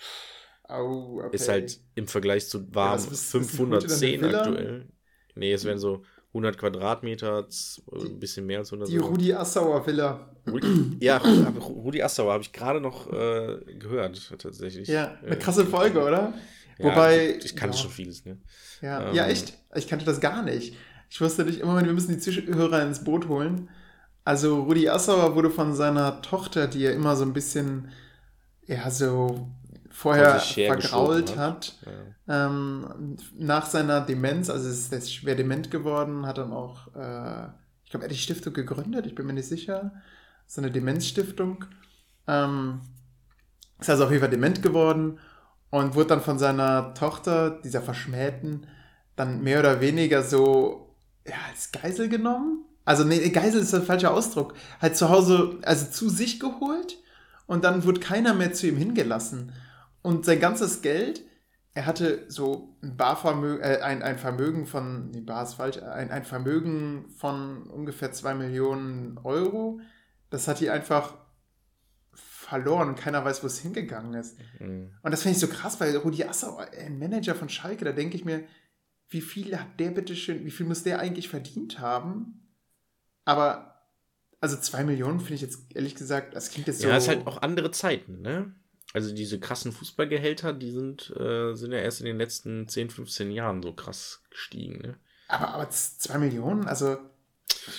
Oh, 0.69 1.21
okay. 1.23 1.35
Ist 1.35 1.49
halt 1.49 1.79
im 1.95 2.07
Vergleich 2.07 2.47
zu 2.47 2.73
warm 2.73 2.99
ja, 2.99 3.11
ist, 3.11 3.31
510 3.31 4.23
aktuell. 4.23 4.87
Nee, 5.35 5.53
es 5.53 5.63
wären 5.65 5.77
so 5.77 6.03
100 6.29 6.57
Quadratmeter, 6.57 7.47
ein 7.91 8.19
bisschen 8.19 8.45
mehr 8.45 8.59
als 8.59 8.71
100. 8.71 8.89
Die 8.89 8.97
Rudi 8.97 9.33
Assauer 9.33 9.85
Villa. 9.85 10.29
Rudi, 10.49 10.97
ja, 10.99 11.17
Rudi 11.69 12.01
Assauer 12.01 12.33
habe 12.33 12.43
ich 12.43 12.51
gerade 12.51 12.81
noch 12.81 13.11
äh, 13.11 13.57
gehört, 13.79 14.33
tatsächlich. 14.37 14.87
Ja, 14.87 15.17
eine 15.25 15.37
krasse 15.37 15.65
Folge, 15.65 16.01
oder? 16.01 16.33
Ja, 16.77 16.85
Wobei. 16.85 17.35
Ich, 17.37 17.45
ich 17.45 17.55
kannte 17.55 17.77
ja. 17.77 17.83
schon 17.83 17.91
vieles, 17.91 18.25
ne? 18.25 18.37
Ja, 18.81 19.09
ähm, 19.09 19.15
ja, 19.15 19.27
echt. 19.27 19.57
Ich 19.75 19.87
kannte 19.87 20.05
das 20.05 20.19
gar 20.19 20.43
nicht. 20.43 20.75
Ich 21.09 21.21
wusste 21.21 21.45
nicht, 21.45 21.61
immer 21.61 21.83
wir 21.83 21.93
müssen 21.93 22.11
die 22.11 22.19
Zuhörer 22.19 22.81
ins 22.83 23.03
Boot 23.03 23.27
holen. 23.27 23.69
Also 24.25 24.63
Rudi 24.63 24.89
Assauer 24.89 25.35
wurde 25.35 25.51
von 25.51 25.73
seiner 25.73 26.21
Tochter, 26.21 26.67
die 26.67 26.83
er 26.83 26.93
immer 26.93 27.15
so 27.15 27.23
ein 27.23 27.33
bisschen, 27.33 27.89
ja, 28.65 28.89
so 28.89 29.47
vorher 29.95 30.39
vergrault 30.39 31.37
hat, 31.37 31.77
ja. 32.27 32.47
ähm, 32.47 33.15
nach 33.37 33.65
seiner 33.65 34.01
Demenz, 34.01 34.49
also 34.49 34.67
ist 34.67 34.91
er 34.91 34.99
schwer 34.99 35.35
dement 35.35 35.71
geworden, 35.71 36.25
hat 36.25 36.37
dann 36.37 36.51
auch, 36.51 36.87
äh, 36.95 37.45
ich 37.85 37.91
glaube, 37.91 38.03
er 38.03 38.09
hat 38.09 38.11
die 38.11 38.17
Stiftung 38.17 38.53
gegründet, 38.53 39.05
ich 39.05 39.15
bin 39.15 39.25
mir 39.25 39.33
nicht 39.33 39.47
sicher, 39.47 39.93
so 40.47 40.59
eine 40.59 40.69
Demenzstiftung. 40.69 41.63
Ähm, 42.27 42.81
ist 43.79 43.89
also 43.89 44.03
auf 44.03 44.11
jeden 44.11 44.21
Fall 44.21 44.29
dement 44.29 44.61
geworden 44.61 45.19
und 45.69 45.95
wurde 45.95 46.09
dann 46.09 46.21
von 46.21 46.39
seiner 46.39 46.93
Tochter, 46.93 47.61
dieser 47.63 47.81
Verschmähten, 47.81 48.67
dann 49.15 49.43
mehr 49.43 49.59
oder 49.59 49.79
weniger 49.79 50.23
so 50.23 50.93
ja, 51.25 51.35
als 51.49 51.71
Geisel 51.71 52.09
genommen. 52.09 52.65
Also, 52.83 53.05
nee, 53.05 53.29
Geisel 53.29 53.61
ist 53.61 53.73
der 53.73 53.81
falsche 53.81 54.11
Ausdruck. 54.11 54.55
Halt 54.81 54.97
zu 54.97 55.09
Hause, 55.09 55.57
also 55.63 55.89
zu 55.89 56.09
sich 56.09 56.39
geholt 56.39 56.97
und 57.47 57.63
dann 57.63 57.83
wurde 57.85 58.01
keiner 58.01 58.33
mehr 58.33 58.53
zu 58.53 58.67
ihm 58.67 58.77
hingelassen. 58.77 59.53
Und 60.05 60.23
sein 60.23 60.39
ganzes 60.39 60.83
Geld, 60.83 61.23
er 61.73 61.87
hatte 61.87 62.25
so 62.27 62.77
ein 62.83 62.95
Barvermögen, 62.95 63.63
äh, 63.63 63.79
ein, 63.81 64.03
ein 64.03 64.19
Vermögen 64.19 64.67
von, 64.67 65.09
nee, 65.09 65.21
Bar 65.21 65.41
ist 65.41 65.55
falsch, 65.55 65.81
ein, 65.81 66.11
ein 66.11 66.23
Vermögen 66.23 67.09
von 67.17 67.63
ungefähr 67.71 68.11
zwei 68.11 68.35
Millionen 68.35 69.17
Euro. 69.23 69.79
Das 70.29 70.47
hat 70.47 70.59
die 70.59 70.69
einfach 70.69 71.15
verloren. 72.13 72.93
Keiner 72.93 73.25
weiß, 73.25 73.41
wo 73.41 73.47
es 73.47 73.57
hingegangen 73.57 74.13
ist. 74.13 74.37
Mhm. 74.59 74.91
Und 75.01 75.09
das 75.09 75.23
finde 75.23 75.37
ich 75.37 75.39
so 75.39 75.47
krass, 75.47 75.79
weil 75.79 75.97
Rudi 75.97 76.23
Assauer, 76.23 76.67
ein 76.77 76.99
Manager 76.99 77.33
von 77.33 77.49
Schalke, 77.49 77.83
da 77.83 77.91
denke 77.91 78.15
ich 78.15 78.25
mir, 78.25 78.43
wie 79.09 79.21
viel 79.21 79.57
hat 79.57 79.79
der 79.79 79.89
bitte 79.89 80.15
schön, 80.15 80.45
wie 80.45 80.51
viel 80.51 80.67
muss 80.67 80.83
der 80.83 80.99
eigentlich 80.99 81.29
verdient 81.29 81.79
haben? 81.79 82.47
Aber, 83.23 83.89
also 84.39 84.55
zwei 84.57 84.83
Millionen 84.83 85.19
finde 85.19 85.33
ich 85.33 85.41
jetzt 85.41 85.75
ehrlich 85.75 85.95
gesagt, 85.95 86.35
das 86.35 86.51
klingt 86.51 86.67
jetzt 86.67 86.81
so. 86.81 86.89
Ja, 86.89 86.95
es 86.95 87.05
ist 87.05 87.09
halt 87.09 87.25
auch 87.25 87.41
andere 87.41 87.71
Zeiten, 87.71 88.21
ne? 88.21 88.53
Also 88.95 89.13
diese 89.13 89.41
krassen 89.41 89.73
Fußballgehälter, 89.73 90.53
die 90.53 90.71
sind, 90.71 91.13
äh, 91.19 91.53
sind 91.53 91.73
ja 91.73 91.79
erst 91.79 91.99
in 91.99 92.05
den 92.05 92.17
letzten 92.17 92.65
10, 92.69 92.89
15 92.91 93.29
Jahren 93.29 93.61
so 93.61 93.73
krass 93.73 94.21
gestiegen, 94.29 94.79
ne? 94.79 94.95
Aber, 95.27 95.49
aber 95.49 95.69
zwei 95.69 96.17
Millionen, 96.17 96.65
also. 96.65 96.97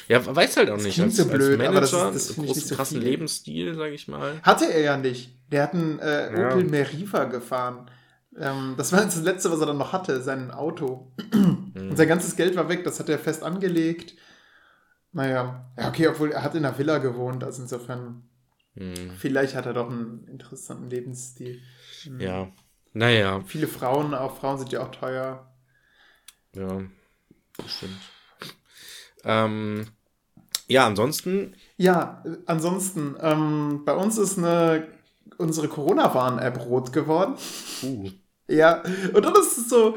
Ja, 0.09 0.37
weiß 0.37 0.59
halt 0.59 0.69
auch 0.69 0.77
nicht. 0.77 0.93
Klingt 0.93 1.09
als, 1.09 1.17
so 1.17 1.25
blöd, 1.25 1.59
als 1.59 1.71
Manager, 1.71 2.03
aber 2.03 2.13
das, 2.13 2.29
ist, 2.29 2.37
das 2.37 2.45
großen, 2.45 2.63
so 2.63 2.75
krassen 2.75 3.01
viel. 3.01 3.09
Lebensstil, 3.09 3.75
sag 3.75 3.93
ich 3.93 4.09
mal. 4.09 4.43
Hatte 4.43 4.67
er 4.67 4.81
ja 4.81 4.99
nicht. 4.99 5.31
Der 5.51 5.63
hat 5.63 5.73
einen 5.73 5.99
äh, 6.01 6.33
Opel 6.33 6.65
ja. 6.65 6.71
Meriva 6.71 7.25
gefahren 7.25 7.91
Ähm, 8.39 8.75
das 8.77 8.93
war 8.93 9.03
das 9.03 9.17
Letzte, 9.23 9.51
was 9.51 9.61
er 9.61 9.67
dann 9.67 9.79
noch 9.79 9.95
hatte, 9.95 10.21
sein 10.21 10.51
Auto. 10.51 11.13
Mhm. 11.33 11.91
Und 11.91 11.97
sein 11.97 12.09
ganzes 12.09 12.37
Geld 12.37 12.57
war 12.57 12.69
weg, 12.69 12.85
das 12.85 13.01
hat 13.01 13.09
er 13.09 13.19
fest 13.19 13.43
angelegt. 13.43 14.15
Naja, 15.13 15.65
ja, 15.79 15.89
okay, 15.89 16.09
obwohl 16.09 16.33
er 16.33 16.43
hat 16.43 16.55
in 16.55 16.67
einer 16.67 16.77
Villa 16.77 16.99
gewohnt, 16.99 17.43
also 17.43 17.63
insofern, 17.63 18.29
mhm. 18.77 19.11
vielleicht 19.19 19.55
hat 19.55 19.67
er 19.67 19.75
doch 19.75 19.91
einen 19.91 20.27
interessanten 20.29 20.89
Lebensstil. 20.89 21.61
Mhm. 22.05 22.21
Ja, 22.21 22.53
naja. 22.93 23.43
Viele 23.47 23.69
Frauen, 23.69 24.15
auch 24.15 24.39
Frauen 24.39 24.59
sind 24.59 24.73
ja 24.73 24.83
auch 24.83 24.91
teuer. 24.91 25.53
Ja, 26.55 26.83
bestimmt. 27.57 27.99
Ähm, 29.25 29.87
ja, 30.69 30.87
ansonsten. 30.87 31.55
Ja, 31.77 32.25
ansonsten, 32.47 33.17
ähm, 33.21 33.83
bei 33.85 33.95
uns 33.95 34.19
ist 34.19 34.39
eine, 34.39 34.89
unsere 35.39 35.69
Corona-Warn-App 35.69 36.67
rot 36.67 36.93
geworden. 36.93 37.35
Uh. 37.83 38.11
Ja, 38.49 38.83
und 39.13 39.25
dann 39.25 39.35
ist 39.35 39.59
es 39.59 39.69
so, 39.69 39.97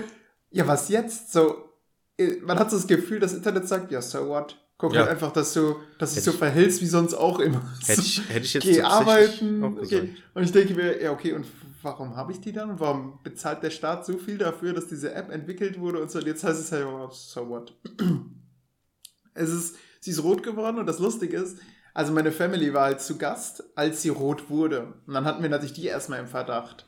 ja, 0.52 0.68
was 0.68 0.90
jetzt? 0.90 1.32
So, 1.32 1.70
äh, 2.18 2.38
man 2.42 2.60
hat 2.60 2.72
so 2.72 2.78
das 2.78 2.88
Gefühl, 2.88 3.20
das 3.20 3.34
Internet 3.34 3.68
sagt, 3.68 3.92
ja, 3.92 4.02
so 4.02 4.28
what? 4.28 4.58
Guck 4.80 4.94
ja. 4.94 5.02
halt 5.02 5.12
einfach, 5.12 5.34
dass 5.34 5.54
du, 5.54 5.76
dass 5.98 6.16
du 6.16 6.22
so 6.22 6.32
verhältst 6.32 6.82
wie 6.82 6.88
sonst 6.88 7.14
auch 7.14 7.40
immer. 7.40 7.62
Hätte 7.86 8.00
ich, 8.00 8.30
hätte 8.30 8.46
ich 8.46 8.54
jetzt 8.54 8.64
Geh 8.64 8.82
arbeiten. 8.82 9.62
Okay. 9.62 10.16
Und 10.34 10.44
ich 10.44 10.54
denke 10.54 10.74
mir, 10.74 11.04
ja, 11.04 11.12
okay, 11.12 11.34
und 11.34 11.46
warum 11.82 12.16
habe 12.16 12.32
ich 12.32 12.40
die 12.40 12.54
dann? 12.54 12.80
Warum 12.80 13.20
bezahlt 13.22 13.62
der 13.62 13.72
Staat 13.72 14.06
so 14.06 14.18
viel 14.18 14.38
dafür, 14.38 14.72
dass 14.72 14.88
diese 14.88 15.14
App 15.14 15.32
entwickelt 15.32 15.82
wurde 15.82 16.02
und 16.02 16.10
so? 16.10 16.20
Und 16.20 16.28
jetzt 16.28 16.46
heißt 16.46 16.62
es 16.62 16.72
halt, 16.72 16.86
oh, 16.86 17.10
so 17.12 17.50
what? 17.50 17.74
es 19.34 19.50
ist, 19.50 19.76
sie 20.00 20.12
ist 20.12 20.24
rot 20.24 20.44
geworden 20.44 20.80
und 20.80 20.86
das 20.86 21.00
Lustige 21.00 21.36
ist, 21.36 21.58
also 21.94 22.14
meine 22.14 22.32
Family 22.32 22.74
war 22.74 22.86
halt 22.86 23.02
zu 23.02 23.18
Gast, 23.18 23.66
als 23.76 24.02
sie 24.02 24.10
rot 24.10 24.50
wurde. 24.50 24.94
Und 25.06 25.14
dann 25.14 25.26
hatten 25.26 25.44
wir 25.44 25.50
natürlich 25.50 25.74
die 25.74 25.88
erstmal 25.88 26.22
im 26.22 26.28
Verdacht. 26.28 26.88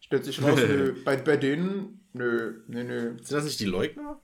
Stellt 0.00 0.26
sich 0.26 0.42
raus, 0.42 0.60
nö, 0.68 0.96
bei, 1.02 1.16
bei 1.16 1.38
denen, 1.38 2.06
nö, 2.12 2.60
nö, 2.66 2.84
nö. 2.84 3.16
Sind 3.22 3.32
das 3.32 3.44
nicht 3.44 3.60
die 3.60 3.64
Leugner? 3.64 4.20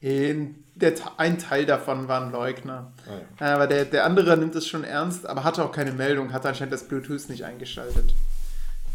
In 0.00 0.64
der, 0.74 0.94
ein 1.18 1.38
Teil 1.38 1.66
davon 1.66 2.08
war 2.08 2.22
ein 2.22 2.32
Leugner. 2.32 2.92
Ah, 3.06 3.44
ja. 3.44 3.54
Aber 3.54 3.66
der, 3.66 3.84
der 3.84 4.06
andere 4.06 4.36
nimmt 4.36 4.54
es 4.54 4.66
schon 4.66 4.82
ernst, 4.82 5.26
aber 5.26 5.44
hatte 5.44 5.62
auch 5.64 5.72
keine 5.72 5.92
Meldung, 5.92 6.32
hat 6.32 6.46
anscheinend 6.46 6.72
das 6.72 6.88
Bluetooth 6.88 7.28
nicht 7.28 7.44
eingeschaltet. 7.44 8.14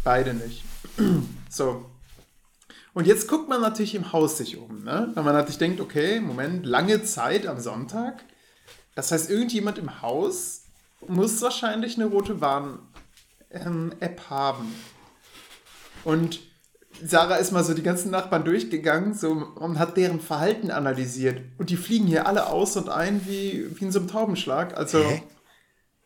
Beide 0.02 0.34
nicht. 0.34 0.64
so. 1.48 1.86
Und 2.92 3.06
jetzt 3.06 3.28
guckt 3.28 3.48
man 3.48 3.60
natürlich 3.60 3.94
im 3.94 4.12
Haus 4.12 4.38
sich 4.38 4.56
um, 4.56 4.82
ne? 4.82 5.10
Weil 5.14 5.22
man 5.22 5.34
natürlich 5.34 5.58
denkt, 5.58 5.80
okay, 5.80 6.18
Moment, 6.18 6.64
lange 6.64 7.04
Zeit 7.04 7.46
am 7.46 7.60
Sonntag. 7.60 8.24
Das 8.94 9.12
heißt, 9.12 9.30
irgendjemand 9.30 9.78
im 9.78 10.00
Haus 10.00 10.62
muss 11.06 11.40
wahrscheinlich 11.42 11.96
eine 11.96 12.06
rote 12.06 12.40
Warn-App 12.40 12.80
ähm, 13.52 14.30
haben. 14.30 14.74
Und 16.04 16.40
Sarah 17.04 17.36
ist 17.36 17.52
mal 17.52 17.64
so 17.64 17.74
die 17.74 17.82
ganzen 17.82 18.10
Nachbarn 18.10 18.44
durchgegangen 18.44 19.14
so, 19.14 19.30
und 19.30 19.78
hat 19.78 19.96
deren 19.96 20.20
Verhalten 20.20 20.70
analysiert. 20.70 21.40
Und 21.58 21.70
die 21.70 21.76
fliegen 21.76 22.06
hier 22.06 22.26
alle 22.26 22.46
aus 22.46 22.76
und 22.76 22.88
ein 22.88 23.22
wie, 23.26 23.66
wie 23.74 23.84
in 23.84 23.92
so 23.92 23.98
einem 23.98 24.08
Taubenschlag. 24.08 24.76
Also 24.76 25.02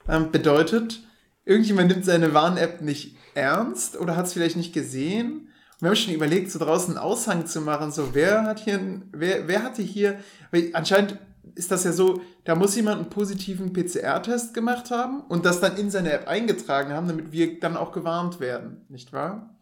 ähm, 0.09 0.31
bedeutet, 0.31 1.01
irgendjemand 1.45 1.89
nimmt 1.89 2.05
seine 2.05 2.35
Warn-App 2.35 2.83
nicht 2.83 3.17
ernst 3.35 3.99
oder 3.99 4.17
hat 4.17 4.27
es 4.27 4.33
vielleicht 4.33 4.57
nicht 4.57 4.73
gesehen. 4.73 5.33
Und 5.33 5.83
wir 5.83 5.89
haben 5.89 5.97
schon 5.97 6.15
überlegt, 6.15 6.51
so 6.51 6.59
draußen 6.59 6.97
einen 6.97 7.05
Aushang 7.05 7.47
zu 7.47 7.61
machen, 7.61 7.93
so 7.93 8.15
wer 8.15 8.45
hat 8.45 8.61
hier, 8.61 9.03
wer, 9.13 9.49
wer 9.49 9.63
hatte 9.63 9.83
hier, 9.83 10.19
weil 10.51 10.71
anscheinend 10.75 11.19
ist 11.55 11.71
das 11.71 11.85
ja 11.85 11.93
so, 11.93 12.21
da 12.45 12.55
muss 12.55 12.77
jemand 12.77 13.01
einen 13.01 13.11
positiven 13.11 13.73
PCR-Test 13.73 14.55
gemacht 14.55 14.91
haben 14.91 15.23
und 15.23 15.47
das 15.47 15.61
dann 15.61 15.77
in 15.77 15.91
seine 15.91 16.13
App 16.13 16.29
eingetragen 16.29 16.93
haben, 16.93 17.09
damit 17.09 17.33
wir 17.33 17.59
dann 17.61 17.77
auch 17.77 17.93
gewarnt 17.93 18.41
werden, 18.41 18.85
nicht 18.89 19.13
wahr? 19.13 19.57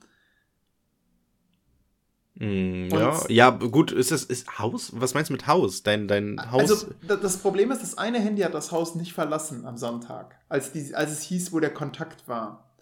Mm, 2.40 2.88
ja, 2.90 3.20
ja, 3.28 3.50
gut, 3.50 3.90
ist 3.90 4.12
das 4.12 4.22
ist 4.22 4.60
Haus? 4.60 4.92
Was 4.94 5.12
meinst 5.12 5.28
du 5.28 5.32
mit 5.32 5.48
Haus? 5.48 5.82
Dein, 5.82 6.06
dein 6.06 6.40
Haus? 6.52 6.60
Also, 6.60 6.86
das 7.20 7.38
Problem 7.38 7.72
ist, 7.72 7.82
das 7.82 7.98
eine 7.98 8.20
Handy 8.20 8.42
hat 8.42 8.54
das 8.54 8.70
Haus 8.70 8.94
nicht 8.94 9.12
verlassen 9.12 9.66
am 9.66 9.76
Sonntag, 9.76 10.36
als, 10.48 10.70
die, 10.70 10.94
als 10.94 11.10
es 11.10 11.22
hieß, 11.22 11.52
wo 11.52 11.58
der 11.58 11.74
Kontakt 11.74 12.28
war. 12.28 12.72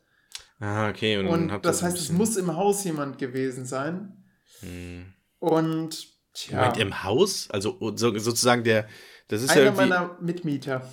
Ah, 0.61 0.91
okay. 0.91 1.17
Und, 1.17 1.29
und 1.29 1.49
das, 1.49 1.61
das 1.63 1.83
heißt, 1.83 1.97
es 1.97 2.13
muss 2.13 2.37
im 2.37 2.55
Haus 2.55 2.85
jemand 2.85 3.19
gewesen 3.19 3.65
sein. 3.65 4.25
Hm. 4.61 5.07
Und, 5.39 6.07
tja. 6.35 6.59
Moment, 6.59 6.77
im 6.77 7.03
Haus? 7.03 7.49
Also 7.51 7.79
so, 7.97 8.19
sozusagen 8.19 8.63
der, 8.63 8.87
das 9.29 9.43
ist 9.43 9.51
Einer 9.51 9.63
ja 9.63 9.73
meiner 9.73 10.19
Mitmieter. 10.21 10.87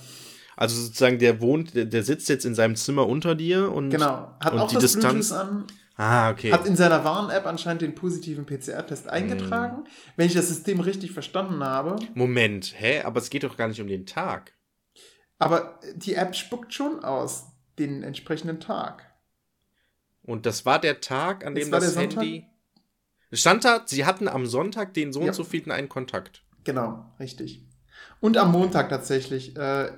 Also 0.56 0.82
sozusagen, 0.82 1.20
der 1.20 1.42
wohnt, 1.42 1.76
der, 1.76 1.84
der, 1.84 2.04
sitzt 2.04 2.30
jetzt 2.30 2.46
in 2.46 2.56
seinem 2.56 2.78
Zimmer 2.78 3.08
unter 3.08 3.36
dir 3.36 3.72
und, 3.74 3.90
genau. 3.90 4.34
hat 4.40 4.54
und 4.54 4.60
auch 4.60 4.70
die 4.70 4.76
das 4.76 4.94
Distanz. 4.94 5.30
Bluetooth 5.30 5.50
an 5.50 5.68
Ah, 5.96 6.32
okay. 6.32 6.52
Hat 6.52 6.66
in 6.66 6.76
seiner 6.76 7.04
Warn-App 7.04 7.46
anscheinend 7.46 7.84
den 7.84 7.94
positiven 7.94 8.46
PCR-Test 8.46 9.08
eingetragen, 9.08 9.84
mm. 9.84 9.88
wenn 10.16 10.26
ich 10.26 10.34
das 10.34 10.48
System 10.48 10.80
richtig 10.80 11.12
verstanden 11.12 11.64
habe. 11.64 11.98
Moment, 12.16 12.74
hä? 12.78 13.02
Aber 13.02 13.20
es 13.20 13.30
geht 13.30 13.44
doch 13.44 13.58
gar 13.58 13.68
nicht 13.68 13.80
um 13.80 13.88
den 13.88 14.08
Tag. 14.08 14.54
Aber 15.38 15.80
die 15.96 16.16
App 16.16 16.36
spuckt 16.36 16.74
schon 16.74 17.04
aus 17.04 17.48
den 17.78 18.02
entsprechenden 18.02 18.60
Tag. 18.60 19.14
Und 20.24 20.46
das 20.46 20.66
war 20.66 20.80
der 20.80 21.02
Tag, 21.02 21.46
an 21.46 21.54
dem 21.54 21.70
das, 21.70 21.86
das 21.86 21.98
Handy. 21.98 22.48
Stand 23.32 23.66
da, 23.66 23.82
sie 23.86 24.06
hatten 24.06 24.28
am 24.28 24.46
Sonntag 24.46 24.94
den 24.94 25.12
so 25.12 25.22
ja. 25.22 25.28
und 25.28 25.34
so 25.34 25.44
vielten 25.44 25.72
einen 25.72 25.90
Kontakt. 25.90 26.44
Genau, 26.64 27.06
richtig. 27.20 27.66
Und 28.20 28.38
am 28.38 28.52
Montag 28.52 28.90
tatsächlich. 28.90 29.56
Äh, 29.58 29.92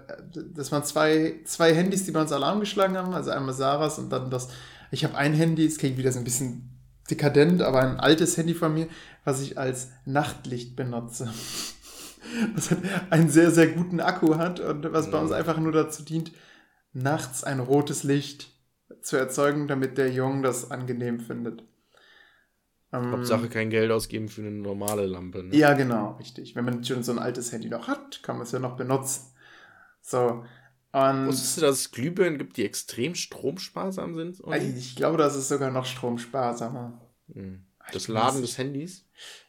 das 0.53 0.71
waren 0.71 0.83
zwei, 0.83 1.41
zwei 1.45 1.73
Handys, 1.73 2.05
die 2.05 2.11
bei 2.11 2.21
uns 2.21 2.31
Alarm 2.31 2.59
geschlagen 2.59 2.97
haben. 2.97 3.13
Also 3.13 3.29
einmal 3.31 3.53
Sarahs 3.53 3.99
und 3.99 4.09
dann 4.09 4.31
das 4.31 4.49
ich 4.91 5.03
habe 5.03 5.15
ein 5.15 5.33
Handy, 5.33 5.65
es 5.65 5.77
klingt 5.77 5.97
wieder 5.97 6.11
so 6.11 6.19
ein 6.19 6.23
bisschen 6.23 6.69
dekadent, 7.09 7.61
aber 7.61 7.81
ein 7.81 7.99
altes 7.99 8.37
Handy 8.37 8.53
von 8.53 8.73
mir, 8.73 8.87
was 9.23 9.41
ich 9.41 9.57
als 9.57 9.91
Nachtlicht 10.05 10.75
benutze. 10.75 11.31
Das 12.55 12.71
hat 12.71 12.79
einen 13.11 13.29
sehr, 13.29 13.51
sehr 13.51 13.67
guten 13.67 13.99
Akku 13.99 14.35
hat 14.37 14.59
und 14.59 14.91
was 14.91 15.11
bei 15.11 15.19
uns 15.19 15.29
mhm. 15.29 15.35
einfach 15.35 15.59
nur 15.59 15.71
dazu 15.71 16.03
dient, 16.03 16.31
nachts 16.91 17.43
ein 17.43 17.59
rotes 17.59 18.03
Licht 18.03 18.51
zu 19.01 19.15
erzeugen, 19.15 19.67
damit 19.67 19.99
der 19.99 20.11
Jung 20.11 20.41
das 20.41 20.71
angenehm 20.71 21.19
findet. 21.19 21.63
Ähm, 22.91 23.11
Hauptsache 23.11 23.47
kein 23.49 23.69
Geld 23.69 23.91
ausgeben 23.91 24.27
für 24.27 24.41
eine 24.41 24.51
normale 24.51 25.05
Lampe. 25.05 25.43
Ne? 25.43 25.55
Ja, 25.55 25.73
genau, 25.73 26.13
richtig. 26.13 26.55
Wenn 26.55 26.65
man 26.65 26.83
schon 26.83 27.03
so 27.03 27.11
ein 27.11 27.19
altes 27.19 27.51
Handy 27.51 27.69
noch 27.69 27.87
hat, 27.87 28.23
kann 28.23 28.37
man 28.37 28.45
es 28.45 28.51
ja 28.51 28.59
noch 28.59 28.75
benutzen. 28.75 29.33
So, 30.01 30.45
und 30.95 31.27
Wusstest 31.27 31.57
du, 31.57 31.61
dass 31.61 31.79
es 31.79 31.91
Glühbirnen 31.91 32.37
gibt, 32.37 32.55
die 32.55 32.63
extrem 32.63 33.15
stromsparsam 33.15 34.15
sind? 34.15 34.41
Ich 34.77 34.95
glaube, 34.95 35.17
das 35.17 35.35
ist 35.35 35.49
sogar 35.49 35.69
noch 35.69 35.85
stromsparsamer. 35.85 37.01
Hm. 37.33 37.65
Das 37.91 38.07
Laden 38.07 38.41
des 38.41 38.57
Handys? 38.57 39.05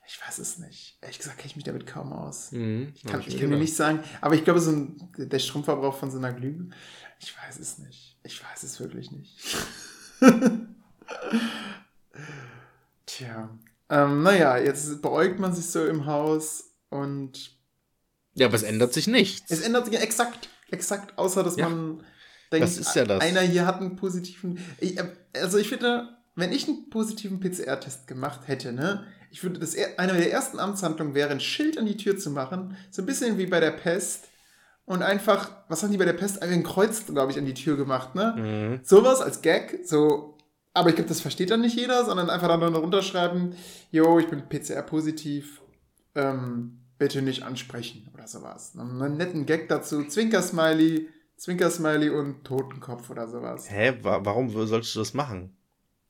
Ich 0.09 0.21
weiß 0.27 0.39
es 0.39 0.59
nicht. 0.59 0.99
Ehrlich 1.01 1.19
gesagt 1.19 1.39
kenne 1.39 1.47
ich 1.47 1.55
mich 1.55 1.65
damit 1.65 1.87
kaum 1.87 2.13
aus. 2.13 2.51
Mhm. 2.51 2.93
Ich 2.97 3.05
kann, 3.05 3.23
ich 3.25 3.39
kann 3.39 3.49
mir 3.49 3.59
nicht 3.59 3.77
sagen, 3.77 4.01
aber 4.21 4.35
ich 4.35 4.43
glaube, 4.43 4.59
so 4.59 4.73
ein, 4.73 5.09
der 5.17 5.39
Stromverbrauch 5.39 5.97
von 5.97 6.11
so 6.11 6.19
einer 6.19 6.33
Glühbirne, 6.33 6.75
ich 7.21 7.33
weiß 7.39 7.61
es 7.61 7.79
nicht. 7.79 8.19
Ich 8.25 8.43
weiß 8.43 8.65
es 8.65 8.81
wirklich 8.81 9.13
nicht. 9.13 9.39
Tja. 13.07 13.57
Ähm, 13.89 14.25
naja, 14.25 14.59
jetzt 14.59 15.01
beäugt 15.01 15.39
man 15.39 15.55
sich 15.55 15.67
so 15.67 15.87
im 15.87 16.07
Haus 16.07 16.73
und. 16.91 17.53
Ja, 18.35 18.49
aber 18.49 18.57
es 18.57 18.65
ändert 18.65 18.93
sich 18.93 19.07
nichts. 19.07 19.49
Es 19.49 19.61
ändert 19.61 19.87
sich 19.87 19.97
exakt 20.01 20.49
exakt, 20.71 21.19
außer 21.19 21.43
dass 21.43 21.57
ja. 21.57 21.69
man 21.69 22.03
denkt, 22.53 22.69
ist 22.69 22.95
ja 22.95 23.05
das? 23.05 23.21
einer 23.21 23.41
hier 23.41 23.67
hat 23.67 23.81
einen 23.81 23.97
positiven. 23.97 24.59
Ich, 24.79 24.99
äh, 24.99 25.09
also 25.41 25.59
ich 25.59 25.69
finde, 25.69 26.09
wenn 26.35 26.53
ich 26.53 26.69
einen 26.69 26.91
positiven 26.91 27.41
PCR-Test 27.41 28.07
gemacht 28.07 28.43
hätte, 28.47 28.73
ne, 28.73 29.05
ich 29.31 29.43
würde 29.43 29.61
das 29.61 29.77
eine 29.97 30.15
der 30.15 30.33
ersten 30.33 30.59
Amtshandlungen 30.59 31.15
wäre, 31.15 31.31
ein 31.31 31.41
Schild 31.41 31.79
an 31.79 31.87
die 31.87 31.97
Tür 31.97 32.17
zu 32.17 32.31
machen, 32.31 32.77
so 32.91 33.03
ein 33.03 33.07
bisschen 33.07 33.39
wie 33.39 33.47
bei 33.47 33.61
der 33.61 33.73
Pest. 33.73 34.29
Und 34.85 35.03
einfach, 35.03 35.51
was 35.69 35.83
haben 35.83 35.91
die 35.91 35.99
bei 35.99 36.05
der 36.05 36.13
Pest? 36.13 36.43
Ein 36.43 36.63
Kreuz, 36.63 37.05
glaube 37.07 37.33
ich, 37.33 37.39
an 37.39 37.45
die 37.45 37.55
Tür 37.55 37.77
gemacht, 37.77 38.15
ne? 38.15 38.35
Mhm. 38.37 38.81
Sowas 38.85 39.21
als 39.21 39.43
Gag, 39.43 39.81
so 39.85 40.37
aber 40.77 40.91
ich 40.91 40.95
glaube, 40.95 41.09
das 41.09 41.23
versteht 41.23 41.51
dann 41.51 41.63
nicht 41.63 41.75
jeder, 41.75 42.05
sondern 42.05 42.29
einfach 42.29 42.49
dann 42.49 42.61
darunter 42.61 43.01
schreiben, 43.01 43.57
jo, 43.91 44.19
ich 44.19 44.29
bin 44.29 44.47
PCR-positiv, 44.47 45.63
ähm, 46.15 46.81
bitte 46.99 47.23
nicht 47.23 47.43
ansprechen 47.43 48.09
oder 48.15 48.27
sowas. 48.27 48.73
Einen 48.79 49.17
netten 49.17 49.47
Gag 49.47 49.69
dazu, 49.69 50.05
Zwinkersmiley, 50.05 51.09
Zwinkersmiley 51.37 52.11
und 52.11 52.45
Totenkopf 52.45 53.11
oder 53.11 53.29
sowas. 53.29 53.71
Hä, 53.71 53.99
warum 54.03 54.51
solltest 54.51 54.95
du 54.95 55.01
das 55.01 55.15
machen? 55.15 55.57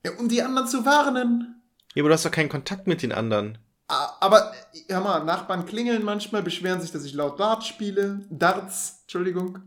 Ja, 0.05 0.13
um 0.19 0.29
die 0.29 0.43
anderen 0.43 0.69
zu 0.69 0.85
warnen. 0.85 1.63
Ja, 1.95 2.03
aber 2.03 2.11
du 2.11 2.15
hast 2.15 2.25
doch 2.25 2.31
keinen 2.31 2.49
Kontakt 2.49 2.87
mit 2.87 3.03
den 3.03 3.13
anderen. 3.13 3.59
Aber, 3.89 4.53
hör 4.89 5.01
mal, 5.01 5.25
Nachbarn 5.25 5.65
klingeln 5.65 6.05
manchmal, 6.05 6.43
beschweren 6.43 6.81
sich, 6.81 6.91
dass 6.91 7.05
ich 7.05 7.15
laut 7.15 7.39
Dart 7.39 7.65
spiele. 7.65 8.27
Darts, 8.31 9.01
Entschuldigung. 9.03 9.61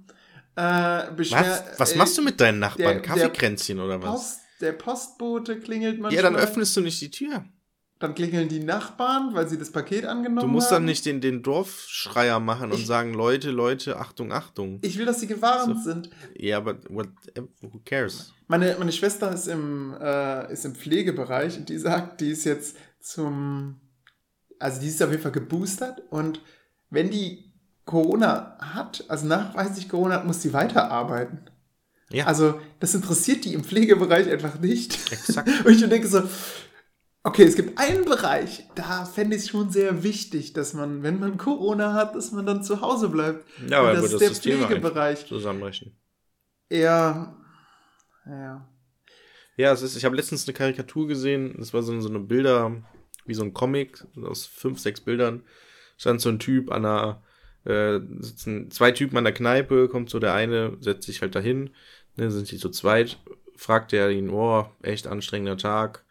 Äh, 0.55 1.11
beschwer, 1.15 1.65
was? 1.69 1.79
Was 1.79 1.95
machst 1.95 2.17
du 2.17 2.21
mit 2.21 2.39
deinen 2.41 2.59
Nachbarn? 2.59 2.97
Der, 2.97 3.01
Kaffeekränzchen 3.01 3.79
oder 3.79 4.01
was? 4.01 4.11
Post, 4.11 4.39
der 4.59 4.73
Postbote 4.73 5.59
klingelt 5.59 5.99
manchmal. 5.99 6.13
Ja, 6.13 6.21
dann 6.21 6.35
öffnest 6.35 6.75
du 6.75 6.81
nicht 6.81 6.99
die 6.99 7.11
Tür. 7.11 7.45
Dann 7.99 8.15
klingeln 8.15 8.47
die 8.47 8.61
Nachbarn, 8.61 9.33
weil 9.33 9.47
sie 9.49 9.57
das 9.57 9.71
Paket 9.71 10.05
angenommen 10.05 10.39
haben. 10.39 10.47
Du 10.47 10.53
musst 10.53 10.67
haben. 10.67 10.75
dann 10.75 10.85
nicht 10.85 11.05
den, 11.05 11.19
den 11.19 11.43
Dorfschreier 11.43 12.39
machen 12.39 12.71
und 12.71 12.79
ich, 12.79 12.87
sagen, 12.87 13.13
Leute, 13.13 13.51
Leute, 13.51 13.99
Achtung, 13.99 14.31
Achtung. 14.31 14.79
Ich 14.81 14.97
will, 14.97 15.05
dass 15.05 15.19
sie 15.19 15.27
gewarnt 15.27 15.77
so. 15.77 15.91
sind. 15.91 16.09
Ja, 16.37 16.57
aber 16.57 16.77
what, 16.89 17.09
who 17.61 17.81
cares? 17.83 18.33
Meine, 18.47 18.77
meine 18.79 18.93
Schwester 18.93 19.31
ist 19.33 19.47
im, 19.47 19.93
äh, 19.99 20.51
ist 20.51 20.63
im 20.63 20.75
Pflegebereich 20.75 21.57
und 21.57 21.67
die 21.67 21.77
sagt, 21.77 22.21
die 22.21 22.31
ist 22.31 22.45
jetzt 22.45 22.77
zum, 23.01 23.81
also 24.59 24.79
die 24.79 24.87
ist 24.87 25.03
auf 25.03 25.11
jeden 25.11 25.21
Fall 25.21 25.33
geboostert 25.33 26.01
und 26.09 26.41
wenn 26.89 27.11
die 27.11 27.51
Corona 27.83 28.57
hat, 28.59 29.03
also 29.09 29.27
nachweislich 29.27 29.89
Corona 29.89 30.15
hat, 30.15 30.25
muss 30.25 30.41
sie 30.41 30.53
weiterarbeiten. 30.53 31.39
Ja. 32.11 32.25
Also 32.25 32.59
das 32.79 32.95
interessiert 32.95 33.45
die 33.45 33.53
im 33.53 33.63
Pflegebereich 33.63 34.29
einfach 34.29 34.59
nicht. 34.59 35.11
Exakt. 35.11 35.49
und 35.65 35.71
ich 35.71 35.87
denke 35.87 36.07
so, 36.07 36.23
Okay, 37.21 37.43
es 37.43 37.57
gibt 37.57 37.77
einen 37.77 38.05
Bereich, 38.05 38.63
da 38.75 39.03
fände 39.03 39.35
ich 39.35 39.43
es 39.43 39.49
schon 39.49 39.69
sehr 39.69 40.03
wichtig, 40.03 40.53
dass 40.53 40.73
man, 40.73 41.03
wenn 41.03 41.19
man 41.19 41.37
Corona 41.37 41.93
hat, 41.93 42.15
dass 42.15 42.31
man 42.31 42.45
dann 42.45 42.63
zu 42.63 42.79
Hause 42.79 43.09
bleibt. 43.09 43.45
Ja, 43.67 43.81
aber 43.81 43.93
das 43.93 44.05
ist 44.05 44.13
das 44.13 44.19
der 44.19 44.29
System 44.29 44.61
Pflegebereich. 44.61 45.25
Zusammenbrechen. 45.25 45.97
Ja. 46.71 47.35
Ja. 48.25 48.69
Ja, 49.57 49.73
es 49.73 49.81
ist, 49.81 49.97
ich 49.97 50.05
habe 50.05 50.15
letztens 50.15 50.47
eine 50.47 50.53
Karikatur 50.53 51.07
gesehen, 51.09 51.55
das 51.57 51.73
war 51.73 51.83
so, 51.83 51.99
so 51.99 52.07
eine 52.07 52.19
Bilder, 52.19 52.81
wie 53.25 53.33
so 53.33 53.43
ein 53.43 53.53
Comic, 53.53 54.05
aus 54.23 54.45
fünf, 54.45 54.79
sechs 54.79 55.01
Bildern. 55.01 55.43
Stand 55.97 56.21
so 56.21 56.29
ein 56.29 56.39
Typ 56.39 56.71
an 56.71 56.85
einer, 56.85 57.21
äh, 57.65 57.99
sitzen 58.21 58.71
zwei 58.71 58.91
Typen 58.91 59.17
an 59.17 59.25
der 59.25 59.33
Kneipe, 59.33 59.89
kommt 59.89 60.09
so 60.09 60.19
der 60.19 60.33
eine, 60.33 60.77
setzt 60.79 61.07
sich 61.07 61.21
halt 61.21 61.35
dahin, 61.35 61.71
ne, 62.15 62.31
sind 62.31 62.47
sie 62.47 62.57
zu 62.57 62.69
zweit, 62.69 63.17
fragt 63.57 63.91
er 63.91 64.09
ihn, 64.09 64.29
oh, 64.29 64.65
echt 64.81 65.05
anstrengender 65.05 65.57
Tag 65.57 66.05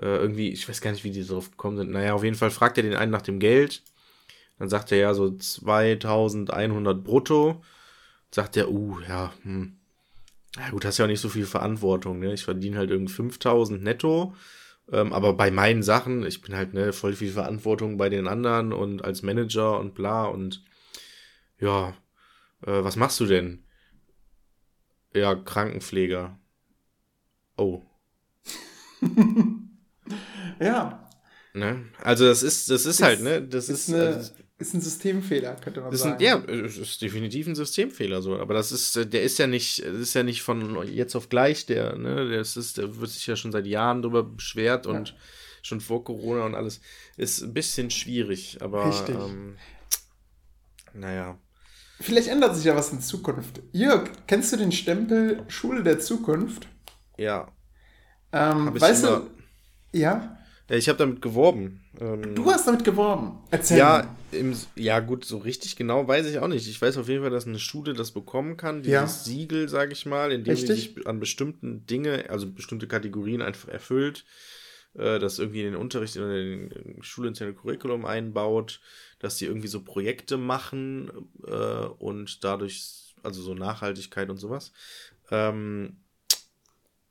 äh, 0.00 0.06
irgendwie, 0.06 0.50
ich 0.50 0.68
weiß 0.68 0.80
gar 0.80 0.92
nicht, 0.92 1.04
wie 1.04 1.10
die 1.10 1.26
drauf 1.26 1.50
gekommen 1.50 1.76
sind. 1.76 1.90
Naja, 1.90 2.14
auf 2.14 2.24
jeden 2.24 2.36
Fall 2.36 2.50
fragt 2.50 2.76
er 2.78 2.82
den 2.82 2.94
einen 2.94 3.12
nach 3.12 3.22
dem 3.22 3.38
Geld. 3.38 3.82
Dann 4.58 4.68
sagt 4.68 4.92
er 4.92 4.98
ja 4.98 5.14
so 5.14 5.30
2100 5.30 7.02
brutto. 7.04 7.62
Sagt 8.30 8.56
er, 8.56 8.70
uh, 8.70 8.98
ja, 9.08 9.32
hm. 9.42 9.78
Na 10.56 10.70
gut, 10.70 10.84
hast 10.84 10.98
ja 10.98 11.04
auch 11.04 11.08
nicht 11.08 11.20
so 11.20 11.28
viel 11.28 11.46
Verantwortung, 11.46 12.18
ne? 12.20 12.32
Ich 12.34 12.44
verdiene 12.44 12.78
halt 12.78 12.90
irgendwie 12.90 13.12
5000 13.12 13.82
netto. 13.82 14.34
Ähm, 14.90 15.12
aber 15.12 15.34
bei 15.34 15.50
meinen 15.50 15.82
Sachen, 15.82 16.24
ich 16.26 16.40
bin 16.40 16.56
halt, 16.56 16.74
ne, 16.74 16.92
voll 16.92 17.14
viel 17.14 17.30
Verantwortung 17.30 17.96
bei 17.98 18.08
den 18.08 18.26
anderen 18.26 18.72
und 18.72 19.04
als 19.04 19.22
Manager 19.22 19.78
und 19.78 19.94
bla 19.94 20.24
und 20.24 20.64
ja, 21.60 21.90
äh, 22.62 22.82
was 22.84 22.96
machst 22.96 23.20
du 23.20 23.26
denn? 23.26 23.64
Ja, 25.14 25.34
Krankenpfleger. 25.34 26.38
Oh. 27.56 27.82
Ja. 30.60 31.08
Ne? 31.54 31.86
Also 32.02 32.26
das 32.26 32.42
ist, 32.42 32.70
das 32.70 32.82
ist, 32.82 32.86
ist 32.86 33.02
halt, 33.02 33.20
ne? 33.20 33.42
Das 33.42 33.68
ist, 33.68 33.88
ist, 33.88 33.94
eine, 33.94 34.06
also, 34.06 34.32
ist 34.58 34.74
ein 34.74 34.80
Systemfehler, 34.80 35.54
könnte 35.56 35.80
man 35.80 35.94
sagen. 35.94 36.14
Ein, 36.14 36.20
ja, 36.20 36.36
ist 36.36 37.00
definitiv 37.00 37.46
ein 37.46 37.54
Systemfehler 37.54 38.22
so. 38.22 38.38
Aber 38.38 38.54
das 38.54 38.72
ist, 38.72 38.96
der 39.12 39.22
ist 39.22 39.38
ja 39.38 39.46
nicht, 39.46 39.84
das 39.84 39.96
ist 39.96 40.14
ja 40.14 40.22
nicht 40.22 40.42
von 40.42 40.86
jetzt 40.88 41.14
auf 41.14 41.28
gleich, 41.28 41.66
der, 41.66 41.96
ne, 41.96 42.28
der 42.28 42.40
ist, 42.40 42.76
der 42.76 42.98
wird 43.00 43.10
sich 43.10 43.26
ja 43.26 43.36
schon 43.36 43.52
seit 43.52 43.66
Jahren 43.66 44.02
darüber 44.02 44.22
beschwert 44.22 44.86
ja. 44.86 44.92
und 44.92 45.14
schon 45.62 45.80
vor 45.80 46.04
Corona 46.04 46.44
und 46.44 46.54
alles. 46.54 46.80
Ist 47.16 47.42
ein 47.42 47.54
bisschen 47.54 47.90
schwierig, 47.90 48.58
aber 48.60 48.88
Richtig. 48.88 49.16
Ähm, 49.16 49.56
naja. 50.92 51.38
Vielleicht 52.00 52.28
ändert 52.28 52.54
sich 52.54 52.64
ja 52.64 52.76
was 52.76 52.92
in 52.92 53.00
Zukunft. 53.00 53.60
Jörg, 53.72 54.08
kennst 54.26 54.52
du 54.52 54.56
den 54.56 54.70
Stempel 54.70 55.44
Schule 55.48 55.82
der 55.82 55.98
Zukunft? 55.98 56.68
Ja. 57.16 57.52
Ähm, 58.32 58.78
weißt 58.80 59.04
du, 59.04 59.30
ja? 59.92 60.37
Ja, 60.68 60.76
ich 60.76 60.88
habe 60.88 60.98
damit 60.98 61.22
geworben. 61.22 61.80
Ähm, 61.98 62.34
du 62.34 62.50
hast 62.50 62.66
damit 62.66 62.84
geworben. 62.84 63.38
Erzähl 63.50 63.78
ja, 63.78 64.14
im, 64.32 64.54
ja, 64.76 65.00
gut, 65.00 65.24
so 65.24 65.38
richtig 65.38 65.76
genau 65.76 66.06
weiß 66.06 66.26
ich 66.26 66.38
auch 66.38 66.48
nicht. 66.48 66.68
Ich 66.68 66.80
weiß 66.80 66.98
auf 66.98 67.08
jeden 67.08 67.22
Fall, 67.22 67.30
dass 67.30 67.46
eine 67.46 67.58
Schule 67.58 67.94
das 67.94 68.10
bekommen 68.10 68.58
kann, 68.58 68.82
dieses 68.82 68.92
ja. 68.92 69.06
Siegel, 69.06 69.68
sage 69.68 69.92
ich 69.92 70.04
mal, 70.04 70.30
in 70.30 70.44
dem 70.44 70.56
sie 70.56 70.66
sich 70.66 71.06
an 71.06 71.20
bestimmten 71.20 71.86
Dinge, 71.86 72.28
also 72.28 72.50
bestimmte 72.50 72.86
Kategorien 72.86 73.40
einfach 73.40 73.68
erfüllt, 73.70 74.26
äh, 74.94 75.18
das 75.18 75.38
irgendwie 75.38 75.60
in 75.60 75.72
den 75.72 75.80
Unterricht, 75.80 76.16
in 76.16 76.28
den 76.28 77.02
schulinternen 77.02 77.56
Curriculum 77.56 78.04
einbaut, 78.04 78.80
dass 79.20 79.38
sie 79.38 79.46
irgendwie 79.46 79.68
so 79.68 79.82
Projekte 79.82 80.36
machen 80.36 81.10
äh, 81.46 81.86
und 81.98 82.44
dadurch, 82.44 83.14
also 83.22 83.40
so 83.40 83.54
Nachhaltigkeit 83.54 84.28
und 84.28 84.36
sowas. 84.36 84.72
Ähm, 85.30 85.96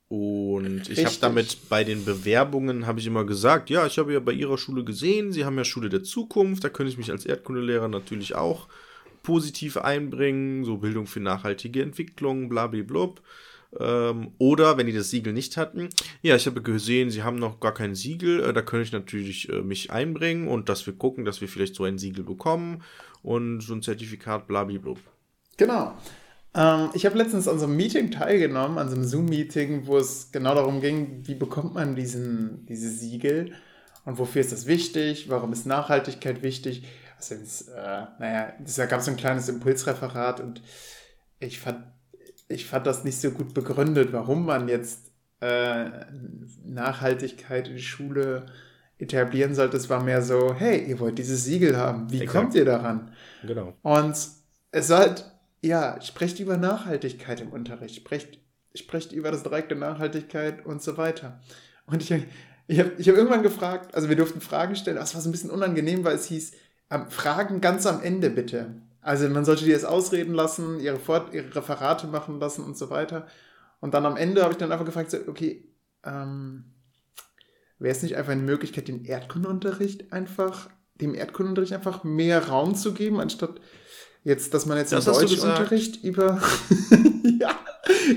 und 0.08 0.88
ich 0.88 1.04
habe 1.04 1.16
damit 1.20 1.68
bei 1.68 1.84
den 1.84 2.04
Bewerbungen, 2.04 2.86
habe 2.86 2.98
ich 2.98 3.06
immer 3.06 3.24
gesagt, 3.24 3.68
ja, 3.68 3.86
ich 3.86 3.98
habe 3.98 4.14
ja 4.14 4.20
bei 4.20 4.32
Ihrer 4.32 4.56
Schule 4.56 4.82
gesehen, 4.82 5.32
Sie 5.32 5.44
haben 5.44 5.58
ja 5.58 5.64
Schule 5.64 5.90
der 5.90 6.02
Zukunft, 6.02 6.64
da 6.64 6.70
könnte 6.70 6.90
ich 6.90 6.98
mich 6.98 7.10
als 7.10 7.26
Erdkundelehrer 7.26 7.88
natürlich 7.88 8.34
auch 8.34 8.68
positiv 9.22 9.76
einbringen, 9.76 10.64
so 10.64 10.78
Bildung 10.78 11.06
für 11.06 11.20
nachhaltige 11.20 11.82
Entwicklung, 11.82 12.48
blablablub. 12.48 13.20
Ähm, 13.78 14.32
oder 14.38 14.78
wenn 14.78 14.86
die 14.86 14.94
das 14.94 15.10
Siegel 15.10 15.34
nicht 15.34 15.58
hatten, 15.58 15.90
ja, 16.22 16.36
ich 16.36 16.46
habe 16.46 16.62
gesehen, 16.62 17.10
sie 17.10 17.22
haben 17.22 17.36
noch 17.36 17.60
gar 17.60 17.74
kein 17.74 17.94
Siegel, 17.94 18.40
äh, 18.40 18.54
da 18.54 18.62
könnte 18.62 18.84
ich 18.84 18.92
natürlich 18.92 19.50
äh, 19.50 19.60
mich 19.60 19.90
einbringen 19.90 20.48
und 20.48 20.70
dass 20.70 20.86
wir 20.86 20.94
gucken, 20.94 21.26
dass 21.26 21.42
wir 21.42 21.48
vielleicht 21.48 21.74
so 21.74 21.84
ein 21.84 21.98
Siegel 21.98 22.24
bekommen 22.24 22.82
und 23.22 23.60
so 23.60 23.74
ein 23.74 23.82
Zertifikat, 23.82 24.46
blablablub. 24.46 24.98
Genau. 25.58 25.94
Ähm, 26.58 26.90
ich 26.92 27.06
habe 27.06 27.16
letztens 27.16 27.46
an 27.46 27.60
so 27.60 27.66
einem 27.66 27.76
Meeting 27.76 28.10
teilgenommen, 28.10 28.78
an 28.78 28.88
so 28.88 28.96
einem 28.96 29.04
Zoom-Meeting, 29.04 29.86
wo 29.86 29.96
es 29.96 30.32
genau 30.32 30.56
darum 30.56 30.80
ging, 30.80 31.22
wie 31.24 31.36
bekommt 31.36 31.74
man 31.74 31.94
diesen, 31.94 32.66
diese 32.66 32.90
Siegel 32.90 33.52
und 34.04 34.18
wofür 34.18 34.40
ist 34.40 34.50
das 34.50 34.66
wichtig, 34.66 35.30
warum 35.30 35.52
ist 35.52 35.66
Nachhaltigkeit 35.66 36.42
wichtig. 36.42 36.82
Also, 37.16 37.34
äh, 37.34 38.06
naja, 38.18 38.52
da 38.76 38.86
gab 38.86 38.98
es 38.98 39.04
so 39.04 39.12
ein 39.12 39.16
kleines 39.16 39.48
Impulsreferat 39.48 40.40
und 40.40 40.60
ich 41.38 41.60
fand, 41.60 41.84
ich 42.48 42.66
fand 42.66 42.88
das 42.88 43.04
nicht 43.04 43.20
so 43.20 43.30
gut 43.30 43.54
begründet, 43.54 44.12
warum 44.12 44.44
man 44.44 44.66
jetzt 44.66 45.12
äh, 45.40 45.90
Nachhaltigkeit 46.64 47.68
in 47.68 47.78
Schule 47.78 48.46
etablieren 48.98 49.54
sollte. 49.54 49.76
Es 49.76 49.88
war 49.88 50.02
mehr 50.02 50.22
so, 50.22 50.54
hey, 50.54 50.84
ihr 50.88 50.98
wollt 50.98 51.18
dieses 51.18 51.44
Siegel 51.44 51.76
haben, 51.76 52.10
wie 52.10 52.22
Exakt. 52.22 52.36
kommt 52.36 52.54
ihr 52.56 52.64
daran? 52.64 53.12
Genau. 53.46 53.74
Und 53.82 54.16
es 54.72 54.90
war 54.90 54.98
halt 54.98 55.24
ja, 55.60 56.00
sprecht 56.00 56.40
über 56.40 56.56
Nachhaltigkeit 56.56 57.40
im 57.40 57.50
Unterricht, 57.50 57.96
sprecht, 57.96 58.38
sprecht 58.74 59.12
über 59.12 59.30
das 59.30 59.42
Dreieck 59.42 59.68
der 59.68 59.78
Nachhaltigkeit 59.78 60.64
und 60.64 60.82
so 60.82 60.96
weiter. 60.96 61.40
Und 61.86 62.02
ich, 62.02 62.10
ich 62.66 62.78
habe 62.78 62.92
ich 62.98 63.08
hab 63.08 63.16
irgendwann 63.16 63.42
gefragt, 63.42 63.94
also 63.94 64.08
wir 64.08 64.16
durften 64.16 64.40
Fragen 64.40 64.76
stellen, 64.76 64.96
das 64.96 65.14
war 65.14 65.20
so 65.20 65.28
ein 65.28 65.32
bisschen 65.32 65.50
unangenehm, 65.50 66.04
weil 66.04 66.16
es 66.16 66.26
hieß, 66.26 66.52
ähm, 66.90 67.10
Fragen 67.10 67.60
ganz 67.60 67.86
am 67.86 68.02
Ende 68.02 68.30
bitte. 68.30 68.82
Also 69.00 69.28
man 69.28 69.44
sollte 69.44 69.64
die 69.64 69.70
jetzt 69.70 69.86
ausreden 69.86 70.34
lassen, 70.34 70.80
ihre, 70.80 70.98
Fort 70.98 71.32
ihre 71.32 71.54
Referate 71.54 72.06
machen 72.06 72.38
lassen 72.40 72.64
und 72.64 72.76
so 72.76 72.90
weiter. 72.90 73.26
Und 73.80 73.94
dann 73.94 74.06
am 74.06 74.16
Ende 74.16 74.42
habe 74.42 74.52
ich 74.52 74.58
dann 74.58 74.72
einfach 74.72 74.84
gefragt, 74.84 75.16
okay, 75.28 75.72
ähm, 76.04 76.64
wäre 77.78 77.94
es 77.94 78.02
nicht 78.02 78.16
einfach 78.16 78.32
eine 78.32 78.42
Möglichkeit, 78.42 78.88
den 78.88 79.04
Erdkundeunterricht 79.04 80.12
einfach, 80.12 80.68
dem 80.96 81.14
Erdkundeunterricht 81.14 81.72
einfach 81.72 82.04
mehr 82.04 82.48
Raum 82.48 82.74
zu 82.74 82.92
geben, 82.92 83.20
anstatt 83.20 83.60
Jetzt, 84.24 84.52
dass 84.54 84.66
man 84.66 84.78
jetzt 84.78 84.92
das 84.92 85.06
im 85.06 85.12
Deutschunterricht 85.12 86.04
über. 86.04 86.40
ja, 87.40 87.50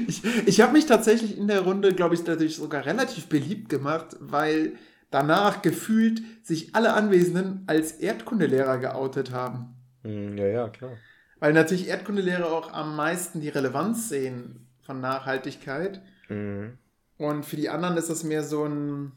ich, 0.07 0.23
ich 0.45 0.61
habe 0.61 0.73
mich 0.73 0.85
tatsächlich 0.85 1.37
in 1.37 1.47
der 1.47 1.61
Runde, 1.61 1.93
glaube 1.93 2.15
ich, 2.15 2.23
dadurch 2.23 2.55
sogar 2.55 2.85
relativ 2.85 3.27
beliebt 3.27 3.69
gemacht, 3.69 4.17
weil 4.19 4.73
danach 5.09 5.61
gefühlt 5.61 6.21
sich 6.43 6.75
alle 6.75 6.93
Anwesenden 6.93 7.63
als 7.67 7.93
Erdkundelehrer 7.93 8.77
geoutet 8.79 9.31
haben. 9.31 9.75
Hm, 10.03 10.37
ja, 10.37 10.47
ja, 10.47 10.69
klar. 10.69 10.97
Weil 11.39 11.53
natürlich 11.53 11.87
Erdkundelehrer 11.87 12.51
auch 12.51 12.73
am 12.73 12.95
meisten 12.95 13.41
die 13.41 13.49
Relevanz 13.49 14.09
sehen 14.09 14.67
von 14.81 15.01
Nachhaltigkeit. 15.01 16.01
Mhm. 16.29 16.77
Und 17.17 17.45
für 17.45 17.55
die 17.55 17.69
anderen 17.69 17.97
ist 17.97 18.09
das 18.09 18.23
mehr 18.23 18.43
so 18.43 18.65
ein, 18.65 19.11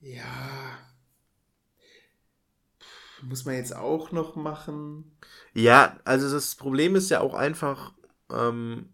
ja, 0.00 0.24
muss 3.22 3.44
man 3.44 3.54
jetzt 3.54 3.74
auch 3.74 4.12
noch 4.12 4.36
machen. 4.36 5.16
Ja, 5.54 5.98
also 6.04 6.30
das 6.30 6.54
Problem 6.54 6.96
ist 6.96 7.10
ja 7.10 7.20
auch 7.20 7.34
einfach, 7.34 7.92
ähm, 8.30 8.90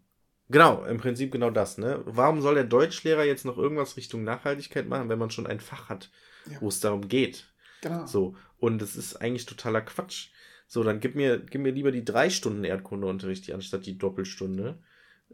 genau, 0.48 0.84
im 0.84 0.98
Prinzip 0.98 1.32
genau 1.32 1.50
das, 1.50 1.78
ne? 1.78 2.02
Warum 2.04 2.40
soll 2.40 2.54
der 2.54 2.64
Deutschlehrer 2.64 3.24
jetzt 3.24 3.44
noch 3.44 3.58
irgendwas 3.58 3.96
Richtung 3.96 4.24
Nachhaltigkeit 4.24 4.88
machen, 4.88 5.08
wenn 5.08 5.18
man 5.18 5.30
schon 5.30 5.46
ein 5.46 5.60
Fach 5.60 5.88
hat, 5.88 6.10
ja. 6.50 6.60
wo 6.60 6.68
es 6.68 6.80
darum 6.80 7.08
geht? 7.08 7.52
Genau. 7.80 8.06
So, 8.06 8.36
und 8.58 8.82
das 8.82 8.96
ist 8.96 9.16
eigentlich 9.16 9.46
totaler 9.46 9.80
Quatsch. 9.82 10.30
So, 10.66 10.82
dann 10.82 11.00
gib 11.00 11.14
mir, 11.14 11.38
gib 11.38 11.62
mir 11.62 11.72
lieber 11.72 11.92
die 11.92 12.04
drei 12.04 12.28
Stunden 12.28 12.64
Erdkundeunterricht 12.64 13.50
anstatt 13.52 13.86
die 13.86 13.96
Doppelstunde. 13.96 14.78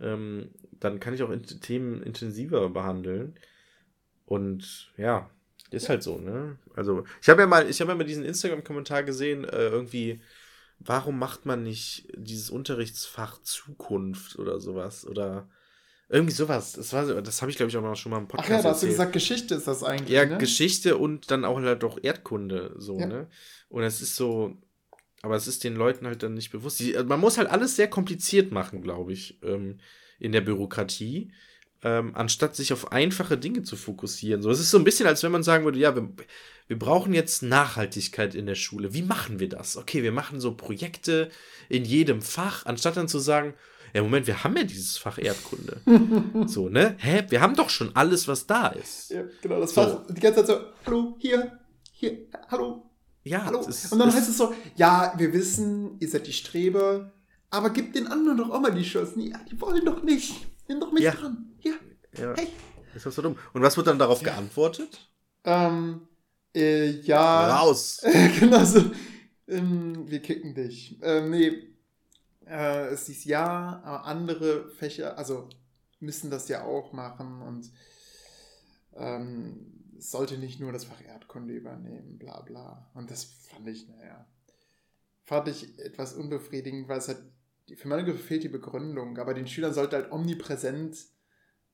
Ähm, 0.01 0.51
dann 0.73 1.01
kann 1.01 1.15
ich 1.15 1.23
auch 1.23 1.35
Themen 1.61 2.03
intensiver 2.03 2.69
behandeln. 2.69 3.35
Und 4.27 4.93
ja, 4.97 5.31
ist 5.71 5.89
halt 5.89 6.03
so, 6.03 6.19
ne? 6.19 6.59
Also, 6.75 7.05
ich 7.21 7.29
habe 7.29 7.43
ja 7.43 7.47
mal, 7.47 7.69
ich 7.69 7.81
habe 7.81 7.91
ja 7.93 7.97
mal 7.97 8.05
diesen 8.05 8.25
Instagram-Kommentar 8.25 9.03
gesehen, 9.03 9.45
äh, 9.45 9.69
irgendwie, 9.69 10.21
warum 10.79 11.19
macht 11.19 11.47
man 11.47 11.63
nicht 11.63 12.09
dieses 12.17 12.51
Unterrichtsfach 12.51 13.41
Zukunft 13.43 14.39
oder 14.39 14.61
sowas? 14.61 15.07
Oder 15.07 15.49
Irgendwie 16.09 16.35
sowas. 16.35 16.73
Das, 16.73 16.93
war, 16.93 17.05
das 17.23 17.41
habe 17.41 17.51
ich, 17.51 17.57
glaube 17.57 17.71
ich, 17.71 17.77
auch 17.77 17.83
mal 17.83 17.97
schon 17.97 18.11
mal 18.11 18.19
im 18.19 18.29
Podcast 18.29 18.51
Ach 18.51 18.57
ja, 18.57 18.63
da 18.63 18.69
hast 18.71 18.83
du 18.83 18.87
gesagt, 18.87 19.13
Geschichte 19.13 19.55
ist 19.55 19.67
das 19.67 19.83
eigentlich. 19.83 20.11
Ja, 20.11 20.27
ne? 20.27 20.39
Geschichte 20.39 20.97
und 20.97 21.31
dann 21.31 21.45
auch 21.45 21.61
halt 21.61 21.83
auch 21.83 21.99
Erdkunde, 22.01 22.75
so, 22.77 22.99
ja. 22.99 23.07
ne? 23.07 23.29
Und 23.69 23.83
es 23.83 24.03
ist 24.03 24.15
so, 24.15 24.57
aber 25.23 25.37
es 25.37 25.49
ist 25.49 25.65
den 25.65 25.75
Leuten 25.75 26.07
halt 26.07 26.23
dann 26.23 26.35
nicht 26.35 26.51
bewusst. 26.51 26.79
Die, 26.81 26.93
man 27.07 27.21
muss 27.21 27.39
halt 27.39 27.49
alles 27.49 27.77
sehr 27.77 27.89
kompliziert 27.89 28.53
machen, 28.53 28.83
glaube 28.83 29.13
ich, 29.13 29.43
ähm, 29.43 29.79
in 30.21 30.33
der 30.33 30.43
Bürokratie, 30.43 31.33
ähm, 31.85 32.13
anstatt 32.15 32.57
sich 32.57 32.73
auf 32.73 32.93
einfache 32.93 33.37
Dinge 33.37 33.63
zu 33.63 33.77
fokussieren. 33.77 34.43
So, 34.43 34.51
es 34.51 34.59
ist 34.59 34.71
so 34.71 34.79
ein 34.79 34.85
bisschen, 34.85 35.07
als 35.07 35.23
wenn 35.23 35.31
man 35.31 35.43
sagen 35.43 35.65
würde, 35.65 35.79
ja, 35.79 35.95
wir, 35.95 36.09
wir 36.67 36.79
brauchen 36.79 37.13
jetzt 37.13 37.43
Nachhaltigkeit 37.43 38.35
in 38.35 38.47
der 38.47 38.55
Schule. 38.55 38.95
Wie 38.95 39.03
machen 39.03 39.39
wir 39.39 39.51
das? 39.51 39.77
Okay, 39.77 40.03
wir 40.03 40.13
machen 40.13 40.41
so 40.41 40.55
Projekte 40.55 41.31
in 41.69 41.85
jedem 41.85 42.23
Fach, 42.23 42.65
anstatt 42.65 42.97
dann 42.97 43.07
zu 43.07 43.19
sagen, 43.19 43.55
ja, 43.93 44.03
Moment, 44.03 44.27
wir 44.27 44.43
haben 44.43 44.57
ja 44.57 44.65
dieses 44.65 44.97
Fach 44.97 45.19
Erdkunde. 45.19 45.81
so, 46.49 46.69
ne? 46.69 46.97
Hä? 46.99 47.27
Wir 47.29 47.41
haben 47.41 47.55
doch 47.55 47.71
schon 47.71 47.95
alles, 47.95 48.27
was 48.27 48.47
da 48.47 48.69
ist. 48.69 49.11
Ja, 49.11 49.23
genau, 49.43 49.61
das 49.61 49.75
so. 49.75 49.83
Fach 49.83 50.07
die 50.09 50.21
ganze 50.21 50.45
Zeit 50.45 50.47
so, 50.47 50.61
hallo, 50.87 51.17
hier, 51.21 51.61
hier, 51.93 52.27
hallo, 52.49 52.91
ja, 53.25 53.45
hallo. 53.45 53.61
Ist, 53.61 53.93
und 53.93 53.99
dann 53.99 54.13
heißt 54.13 54.29
es 54.29 54.37
so, 54.37 54.55
ja, 54.77 55.15
wir 55.17 55.33
wissen, 55.33 55.97
ihr 56.01 56.09
seid 56.09 56.27
die 56.27 56.33
Streber, 56.33 57.13
aber 57.51 57.71
gebt 57.71 57.95
den 57.95 58.07
anderen 58.07 58.39
doch 58.39 58.51
auch 58.51 58.61
mal 58.61 58.73
die 58.73 58.83
Chance. 58.83 59.21
Ja, 59.21 59.39
die 59.51 59.61
wollen 59.61 59.85
doch 59.85 60.03
nicht. 60.03 60.35
Nimm 60.67 60.81
doch 60.81 60.91
mich 60.91 61.05
ja. 61.05 61.13
dran. 61.13 61.54
Ja. 62.19 62.35
hey. 62.37 62.49
Ist 62.95 63.07
das 63.07 63.15
so 63.15 63.23
dumm? 63.23 63.37
Und 63.53 63.63
was 63.63 63.77
wird 63.77 63.87
dann 63.89 63.99
darauf 63.99 64.23
geantwortet? 64.23 65.11
Ähm, 65.45 66.07
äh, 66.55 66.91
ja. 67.01 67.59
Raus. 67.59 68.01
genau 68.39 68.65
so. 68.65 68.83
Ähm, 69.49 70.09
wir 70.09 70.23
kicken 70.23 70.55
dich. 70.55 70.99
Ähm, 71.03 71.31
nee, 71.31 71.75
äh, 72.47 72.87
es 72.89 73.09
ist 73.09 73.25
ja, 73.25 73.83
aber 73.85 74.05
andere 74.05 74.69
Fächer, 74.71 75.19
also 75.19 75.49
müssen 76.01 76.31
das 76.31 76.49
ja 76.49 76.65
auch 76.65 76.93
machen 76.93 77.43
und 77.43 77.71
ähm, 78.95 79.75
sollte 79.99 80.39
nicht 80.39 80.61
nur 80.61 80.73
das 80.73 80.85
Fach 80.85 81.03
Erdkunde 81.03 81.55
übernehmen, 81.55 82.19
bla 82.19 82.41
bla. 82.43 82.91
Und 82.95 83.11
das 83.11 83.25
fand 83.25 83.69
ich, 83.69 83.89
naja, 83.89 84.27
fand 85.25 85.49
ich 85.49 85.79
etwas 85.79 86.13
unbefriedigend, 86.13 86.89
weil 86.89 86.99
es 86.99 87.09
halt, 87.09 87.23
für 87.77 87.89
meine 87.89 88.05
Gefühle 88.05 88.23
fehlt 88.23 88.45
die 88.45 88.49
Begründung, 88.49 89.19
aber 89.19 89.35
den 89.35 89.47
Schülern 89.47 89.75
sollte 89.75 89.97
halt 89.97 90.13
omnipräsent 90.13 90.99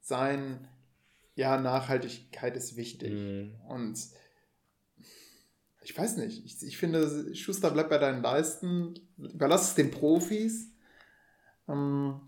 sein, 0.00 0.68
ja, 1.34 1.58
Nachhaltigkeit 1.58 2.56
ist 2.56 2.76
wichtig. 2.76 3.12
Mhm. 3.12 3.54
Und 3.68 3.98
ich 5.82 5.96
weiß 5.96 6.18
nicht. 6.18 6.44
Ich, 6.44 6.62
ich 6.66 6.76
finde, 6.76 7.34
Schuster 7.34 7.70
bleibt 7.70 7.90
bei 7.90 7.98
deinen 7.98 8.22
Leisten. 8.22 8.94
Überlass 9.18 9.68
es 9.68 9.74
den 9.74 9.90
Profis. 9.90 10.70
Ähm, 11.68 12.20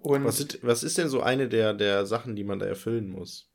und 0.00 0.24
was, 0.24 0.40
ist, 0.40 0.58
was 0.62 0.82
ist 0.82 0.98
denn 0.98 1.08
so 1.08 1.22
eine 1.22 1.48
der, 1.48 1.74
der 1.74 2.06
Sachen, 2.06 2.36
die 2.36 2.44
man 2.44 2.58
da 2.58 2.66
erfüllen 2.66 3.08
muss? 3.08 3.48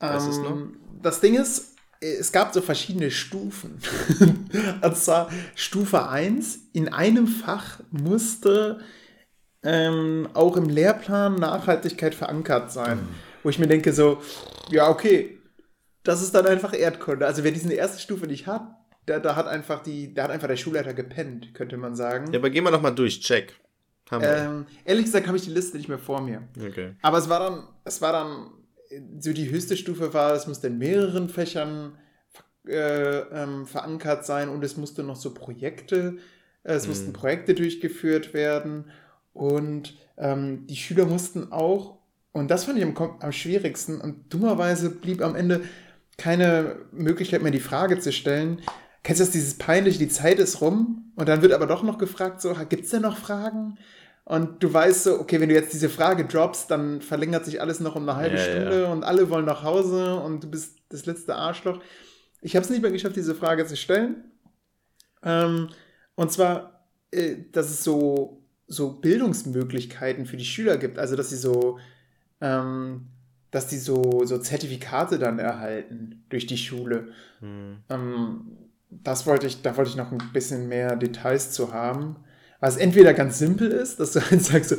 Ähm? 0.00 0.76
Das 1.02 1.20
Ding 1.20 1.34
ist, 1.34 1.76
es 2.00 2.30
gab 2.30 2.52
so 2.54 2.60
verschiedene 2.60 3.10
Stufen. 3.10 3.80
und 4.82 4.96
zwar 4.96 5.30
Stufe 5.54 6.08
1, 6.08 6.70
in 6.72 6.88
einem 6.88 7.26
Fach 7.26 7.80
musste 7.90 8.80
ähm, 9.62 10.28
auch 10.34 10.56
im 10.56 10.68
Lehrplan 10.68 11.36
Nachhaltigkeit 11.36 12.14
verankert 12.14 12.72
sein. 12.72 12.98
Mhm. 12.98 13.08
Wo 13.42 13.50
ich 13.50 13.58
mir 13.58 13.66
denke, 13.66 13.92
so, 13.92 14.20
ja, 14.70 14.88
okay, 14.88 15.38
das 16.02 16.22
ist 16.22 16.34
dann 16.34 16.46
einfach 16.46 16.74
Erdkunde. 16.74 17.26
Also 17.26 17.44
wer 17.44 17.52
diese 17.52 17.72
erste 17.72 18.00
Stufe 18.00 18.26
nicht 18.26 18.46
hat, 18.46 18.62
da, 19.06 19.18
da 19.18 19.36
hat 19.36 19.46
einfach 19.46 19.82
die, 19.82 20.14
da 20.14 20.24
hat 20.24 20.30
einfach 20.30 20.48
der 20.48 20.56
Schulleiter 20.56 20.94
gepennt, 20.94 21.54
könnte 21.54 21.76
man 21.76 21.94
sagen. 21.94 22.32
Ja, 22.32 22.38
aber 22.38 22.50
gehen 22.50 22.64
wir 22.64 22.70
noch 22.70 22.82
mal 22.82 22.90
durch, 22.90 23.20
check. 23.20 23.54
Ähm, 24.10 24.66
ehrlich 24.84 25.04
gesagt 25.04 25.26
habe 25.26 25.36
ich 25.36 25.44
die 25.44 25.50
Liste 25.50 25.76
nicht 25.76 25.88
mehr 25.88 25.98
vor 25.98 26.22
mir. 26.22 26.48
Okay. 26.58 26.94
Aber 27.02 27.18
es 27.18 27.28
war 27.28 27.40
dann, 27.40 27.68
es 27.84 28.00
war 28.00 28.12
dann, 28.12 28.50
so 29.18 29.32
die 29.32 29.50
höchste 29.50 29.76
Stufe 29.76 30.14
war, 30.14 30.32
es 30.32 30.46
musste 30.46 30.68
in 30.68 30.78
mehreren 30.78 31.28
Fächern 31.28 31.98
äh, 32.66 33.18
ähm, 33.18 33.66
verankert 33.66 34.24
sein 34.24 34.48
und 34.48 34.64
es 34.64 34.76
musste 34.76 35.02
noch 35.02 35.16
so 35.16 35.34
Projekte, 35.34 36.16
äh, 36.62 36.72
es 36.72 36.84
mhm. 36.84 36.88
mussten 36.90 37.12
Projekte 37.12 37.54
durchgeführt 37.54 38.32
werden 38.32 38.90
und 39.38 39.94
ähm, 40.16 40.66
die 40.66 40.76
Schüler 40.76 41.06
mussten 41.06 41.52
auch, 41.52 41.98
und 42.32 42.50
das 42.50 42.64
fand 42.64 42.78
ich 42.78 42.84
am, 42.84 42.94
am 43.20 43.32
schwierigsten, 43.32 44.00
und 44.00 44.32
dummerweise 44.34 44.90
blieb 44.90 45.22
am 45.22 45.36
Ende 45.36 45.62
keine 46.16 46.76
Möglichkeit 46.90 47.42
mehr, 47.42 47.52
die 47.52 47.60
Frage 47.60 48.00
zu 48.00 48.12
stellen. 48.12 48.60
Kennst 49.04 49.20
du 49.20 49.24
das, 49.24 49.32
dieses 49.32 49.56
peinliche, 49.56 50.00
die 50.00 50.08
Zeit 50.08 50.40
ist 50.40 50.60
rum 50.60 51.12
und 51.14 51.28
dann 51.28 51.40
wird 51.40 51.52
aber 51.52 51.68
doch 51.68 51.84
noch 51.84 51.98
gefragt, 51.98 52.40
so, 52.40 52.52
gibt 52.68 52.84
es 52.84 52.90
denn 52.90 53.02
noch 53.02 53.16
Fragen? 53.16 53.78
Und 54.24 54.60
du 54.62 54.74
weißt 54.74 55.04
so, 55.04 55.20
okay, 55.20 55.40
wenn 55.40 55.48
du 55.48 55.54
jetzt 55.54 55.72
diese 55.72 55.88
Frage 55.88 56.24
droppst, 56.24 56.68
dann 56.70 57.00
verlängert 57.00 57.44
sich 57.44 57.60
alles 57.60 57.78
noch 57.78 57.94
um 57.94 58.08
eine 58.08 58.18
halbe 58.18 58.36
ja, 58.36 58.42
Stunde 58.42 58.82
ja. 58.82 58.92
und 58.92 59.04
alle 59.04 59.30
wollen 59.30 59.46
nach 59.46 59.62
Hause 59.62 60.16
und 60.16 60.42
du 60.42 60.50
bist 60.50 60.78
das 60.88 61.06
letzte 61.06 61.36
Arschloch. 61.36 61.80
Ich 62.42 62.56
habe 62.56 62.64
es 62.64 62.70
nicht 62.70 62.82
mehr 62.82 62.90
geschafft, 62.90 63.14
diese 63.14 63.36
Frage 63.36 63.64
zu 63.66 63.76
stellen. 63.76 64.32
Ähm, 65.22 65.68
und 66.16 66.32
zwar, 66.32 66.84
äh, 67.12 67.36
dass 67.52 67.70
es 67.70 67.84
so, 67.84 68.37
so 68.68 68.92
Bildungsmöglichkeiten 68.92 70.26
für 70.26 70.36
die 70.36 70.44
Schüler 70.44 70.76
gibt. 70.76 70.98
Also, 70.98 71.16
dass 71.16 71.30
sie 71.30 71.36
so 71.36 71.78
ähm, 72.40 73.08
dass 73.50 73.66
die 73.66 73.78
so, 73.78 74.24
so 74.24 74.38
Zertifikate 74.38 75.18
dann 75.18 75.38
erhalten 75.38 76.24
durch 76.28 76.46
die 76.46 76.58
Schule. 76.58 77.08
Hm. 77.40 77.78
Ähm, 77.88 78.40
das 78.90 79.26
wollte 79.26 79.46
ich, 79.46 79.62
da 79.62 79.76
wollte 79.76 79.90
ich 79.90 79.96
noch 79.96 80.12
ein 80.12 80.20
bisschen 80.32 80.68
mehr 80.68 80.96
Details 80.96 81.52
zu 81.52 81.72
haben. 81.72 82.16
Was 82.60 82.76
entweder 82.76 83.14
ganz 83.14 83.38
simpel 83.38 83.70
ist, 83.70 84.00
dass 84.00 84.12
du 84.12 84.20
halt 84.30 84.42
sagst, 84.42 84.70
so, 84.70 84.76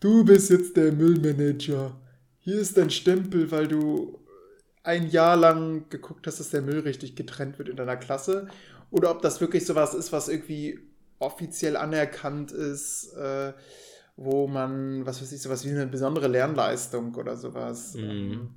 du 0.00 0.24
bist 0.24 0.50
jetzt 0.50 0.76
der 0.76 0.92
Müllmanager. 0.92 1.96
Hier 2.38 2.58
ist 2.58 2.76
dein 2.76 2.90
Stempel, 2.90 3.50
weil 3.50 3.68
du 3.68 4.18
ein 4.82 5.10
Jahr 5.10 5.36
lang 5.36 5.88
geguckt 5.90 6.26
hast, 6.26 6.40
dass 6.40 6.50
der 6.50 6.62
Müll 6.62 6.80
richtig 6.80 7.14
getrennt 7.14 7.58
wird 7.58 7.68
in 7.68 7.76
deiner 7.76 7.96
Klasse. 7.96 8.48
Oder 8.90 9.10
ob 9.10 9.20
das 9.22 9.40
wirklich 9.40 9.66
sowas 9.66 9.92
ist, 9.92 10.12
was 10.12 10.28
irgendwie 10.28 10.78
offiziell 11.18 11.76
anerkannt 11.76 12.52
ist. 12.52 13.12
Äh, 13.14 13.52
wo 14.20 14.48
man, 14.48 15.06
was 15.06 15.22
weiß 15.22 15.30
ich, 15.30 15.40
sowas 15.40 15.64
wie 15.64 15.70
eine 15.70 15.86
besondere 15.86 16.26
Lernleistung 16.26 17.14
oder 17.14 17.36
sowas, 17.36 17.94
mhm. 17.94 18.50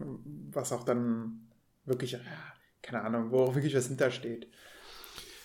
ähm, 0.00 0.20
was 0.52 0.72
auch 0.72 0.84
dann 0.84 1.48
wirklich, 1.84 2.16
keine 2.80 3.02
Ahnung, 3.02 3.32
wo 3.32 3.40
auch 3.40 3.56
wirklich 3.56 3.74
was 3.74 3.88
hintersteht. 3.88 4.46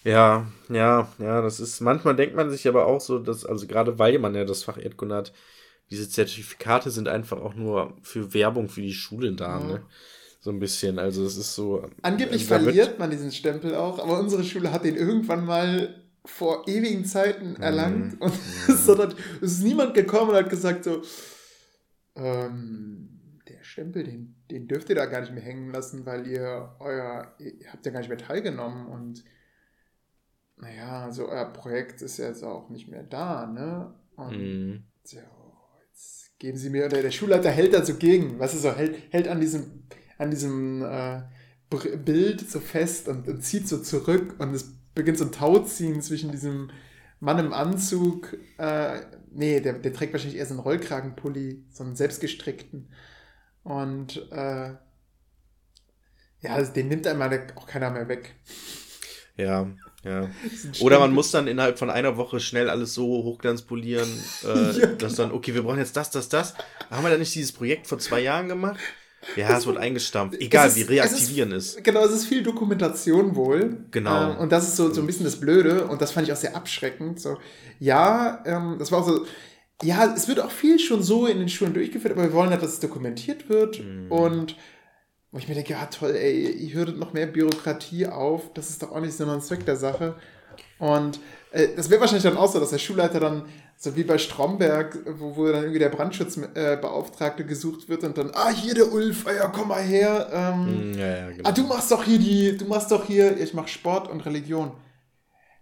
Ja, 0.03 0.51
ja, 0.69 1.11
ja, 1.17 1.41
das 1.41 1.59
ist, 1.59 1.81
manchmal 1.81 2.15
denkt 2.15 2.35
man 2.35 2.51
sich 2.51 2.67
aber 2.67 2.85
auch 2.85 3.01
so, 3.01 3.17
dass, 3.17 3.43
also 3.43 3.65
gerade 3.65 3.97
weil 3.97 4.19
man 4.19 4.35
ja 4.35 4.45
das 4.45 4.63
Fach 4.63 4.77
Erdkunde 4.77 5.15
hat, 5.15 5.33
diese 5.89 6.07
Zertifikate 6.07 6.91
sind 6.91 7.07
einfach 7.07 7.39
auch 7.39 7.55
nur 7.55 7.97
für 8.03 8.35
Werbung 8.35 8.69
für 8.69 8.81
die 8.81 8.93
Schule 8.93 9.33
da, 9.33 9.59
ja. 9.59 9.65
ne? 9.65 9.85
So 10.41 10.49
ein 10.49 10.59
bisschen, 10.59 10.97
also 10.97 11.23
es 11.23 11.37
ist 11.37 11.53
so. 11.53 11.87
Angeblich 12.01 12.51
also 12.51 12.65
verliert 12.65 12.97
man 12.97 13.11
diesen 13.11 13.31
Stempel 13.31 13.75
auch, 13.75 13.99
aber 13.99 14.19
unsere 14.19 14.43
Schule 14.43 14.71
hat 14.71 14.83
den 14.83 14.95
irgendwann 14.95 15.45
mal 15.45 15.95
vor 16.25 16.67
ewigen 16.67 17.05
Zeiten 17.05 17.51
mhm. 17.51 17.61
erlangt. 17.61 18.15
Mhm. 18.15 18.21
Und 18.21 18.33
es, 18.67 18.87
hat, 18.87 19.15
es 19.41 19.51
ist 19.53 19.63
niemand 19.63 19.93
gekommen 19.93 20.31
und 20.31 20.35
hat 20.35 20.49
gesagt 20.49 20.83
so, 20.83 21.03
ähm, 22.15 23.41
der 23.47 23.63
Stempel, 23.63 24.03
den, 24.03 24.35
den 24.49 24.67
dürft 24.67 24.89
ihr 24.89 24.95
da 24.95 25.05
gar 25.05 25.21
nicht 25.21 25.33
mehr 25.33 25.43
hängen 25.43 25.71
lassen, 25.71 26.07
weil 26.07 26.25
ihr 26.25 26.75
euer, 26.79 27.35
ihr 27.37 27.71
habt 27.71 27.85
ja 27.85 27.91
gar 27.91 27.99
nicht 27.99 28.09
mehr 28.09 28.17
teilgenommen 28.17 28.87
und 28.87 29.23
naja, 30.57 31.11
so 31.11 31.27
euer 31.27 31.45
Projekt 31.45 32.01
ist 32.01 32.17
ja 32.17 32.27
jetzt 32.27 32.43
auch 32.43 32.69
nicht 32.69 32.87
mehr 32.87 33.03
da, 33.03 33.47
ne? 33.47 33.93
Und 34.15 34.37
mhm. 34.37 34.83
so, 35.03 35.17
jetzt 35.87 36.37
geben 36.39 36.57
sie 36.57 36.69
mir, 36.69 36.87
der, 36.87 37.01
der 37.01 37.11
Schulleiter 37.11 37.49
hält 37.49 37.73
da 37.73 37.83
so 37.83 37.95
gegen, 37.95 38.39
was 38.39 38.53
ist 38.53 38.61
so, 38.61 38.75
hält, 38.75 39.11
hält 39.11 39.27
an 39.27 39.39
diesem, 39.39 39.87
an 40.21 40.29
diesem 40.29 40.83
äh, 40.83 41.21
Bild 41.69 42.49
so 42.49 42.59
fest 42.59 43.07
und, 43.07 43.27
und 43.27 43.41
zieht 43.41 43.67
so 43.67 43.79
zurück 43.79 44.35
und 44.37 44.53
es 44.53 44.71
beginnt 44.93 45.17
so 45.17 45.25
ein 45.25 45.31
Tauziehen 45.31 46.01
zwischen 46.01 46.31
diesem 46.31 46.69
Mann 47.19 47.39
im 47.39 47.53
Anzug, 47.53 48.37
äh, 48.57 49.01
nee, 49.31 49.59
der, 49.61 49.73
der 49.73 49.93
trägt 49.93 50.13
wahrscheinlich 50.13 50.37
eher 50.39 50.45
so 50.45 50.53
einen 50.53 50.59
Rollkragenpulli, 50.59 51.65
so 51.71 51.83
einen 51.83 51.95
selbstgestrickten. 51.95 52.89
Und 53.63 54.27
äh, 54.31 54.73
ja, 56.41 56.53
also 56.53 56.71
den 56.73 56.87
nimmt 56.87 57.07
einmal 57.07 57.47
auch 57.55 57.67
keiner 57.67 57.91
mehr 57.91 58.07
weg. 58.07 58.35
Ja, 59.37 59.67
ja. 60.03 60.29
Oder 60.81 60.99
man 60.99 61.13
muss 61.13 61.31
dann 61.31 61.47
innerhalb 61.47 61.79
von 61.79 61.89
einer 61.89 62.17
Woche 62.17 62.39
schnell 62.39 62.69
alles 62.69 62.93
so 62.93 63.05
hochglanzpolieren, 63.05 64.09
äh, 64.43 64.71
ja, 64.79 64.87
dass 64.87 65.15
dann, 65.15 65.31
okay, 65.31 65.53
wir 65.53 65.63
brauchen 65.63 65.79
jetzt 65.79 65.95
das, 65.95 66.11
das, 66.11 66.29
das. 66.29 66.55
Haben 66.89 67.03
wir 67.03 67.11
da 67.11 67.17
nicht 67.17 67.33
dieses 67.33 67.51
Projekt 67.51 67.87
vor 67.87 67.99
zwei 67.99 68.19
Jahren 68.19 68.49
gemacht? 68.49 68.79
Ja, 69.35 69.57
es 69.57 69.65
wird 69.65 69.77
eingestampft. 69.77 70.39
Egal, 70.39 70.67
ist, 70.67 70.75
wir 70.75 70.89
reaktivieren 70.89 71.51
es, 71.51 71.67
ist, 71.67 71.77
es. 71.77 71.83
Genau, 71.83 72.03
es 72.03 72.11
ist 72.11 72.25
viel 72.25 72.43
Dokumentation 72.43 73.35
wohl. 73.35 73.85
Genau. 73.91 74.31
Ähm, 74.31 74.37
und 74.37 74.51
das 74.51 74.67
ist 74.67 74.75
so, 74.75 74.91
so 74.91 75.01
ein 75.01 75.07
bisschen 75.07 75.25
das 75.25 75.39
Blöde. 75.39 75.85
Und 75.85 76.01
das 76.01 76.11
fand 76.11 76.27
ich 76.27 76.33
auch 76.33 76.37
sehr 76.37 76.55
abschreckend. 76.55 77.19
So, 77.19 77.37
ja, 77.79 78.43
ähm, 78.45 78.77
das 78.79 78.91
war 78.91 78.99
auch 78.99 79.07
so. 79.07 79.25
Ja, 79.83 80.13
es 80.15 80.27
wird 80.27 80.39
auch 80.39 80.51
viel 80.51 80.77
schon 80.77 81.01
so 81.01 81.25
in 81.25 81.39
den 81.39 81.49
Schulen 81.49 81.73
durchgeführt, 81.73 82.13
aber 82.13 82.23
wir 82.23 82.33
wollen 82.33 82.51
halt, 82.51 82.61
dass 82.61 82.73
es 82.73 82.79
dokumentiert 82.79 83.49
wird. 83.49 83.83
Mhm. 83.83 84.11
Und 84.11 84.55
wo 85.31 85.37
ich 85.39 85.47
mir 85.47 85.55
denke, 85.55 85.73
ja 85.73 85.85
toll, 85.85 86.11
ey, 86.11 86.51
ihr 86.51 86.73
hörtet 86.73 86.99
noch 86.99 87.13
mehr 87.13 87.25
Bürokratie 87.25 88.05
auf. 88.07 88.53
Das 88.53 88.69
ist 88.69 88.83
doch 88.83 88.91
auch 88.91 88.99
nicht 88.99 89.15
so 89.15 89.25
ein 89.25 89.41
Zweck 89.41 89.65
der 89.65 89.77
Sache. 89.77 90.15
Und 90.77 91.19
äh, 91.51 91.69
das 91.75 91.89
wäre 91.89 92.01
wahrscheinlich 92.01 92.23
dann 92.23 92.37
auch 92.37 92.51
so, 92.51 92.59
dass 92.59 92.71
der 92.71 92.79
Schulleiter 92.79 93.19
dann 93.19 93.45
So 93.83 93.95
wie 93.95 94.03
bei 94.03 94.19
Stromberg, 94.19 94.99
wo, 95.17 95.35
wo 95.35 95.47
dann 95.47 95.63
irgendwie 95.63 95.79
der 95.79 95.89
Brandschutzbeauftragte 95.89 97.41
äh, 97.41 97.45
gesucht 97.47 97.89
wird 97.89 98.03
und 98.03 98.15
dann, 98.15 98.29
ah, 98.35 98.51
hier 98.51 98.75
der 98.75 98.93
Ulf, 98.93 99.25
ah, 99.25 99.33
ja, 99.33 99.47
komm 99.47 99.69
mal 99.69 99.81
her. 99.81 100.29
Ähm, 100.31 100.91
mm, 100.91 100.99
ja, 100.99 101.07
ja, 101.07 101.31
genau. 101.31 101.49
Ah, 101.49 101.51
du 101.51 101.63
machst 101.63 101.89
doch 101.89 102.03
hier 102.03 102.19
die, 102.19 102.55
du 102.55 102.65
machst 102.65 102.91
doch 102.91 103.03
hier, 103.07 103.35
ich 103.41 103.55
mach 103.55 103.67
Sport 103.67 104.07
und 104.07 104.23
Religion. 104.23 104.73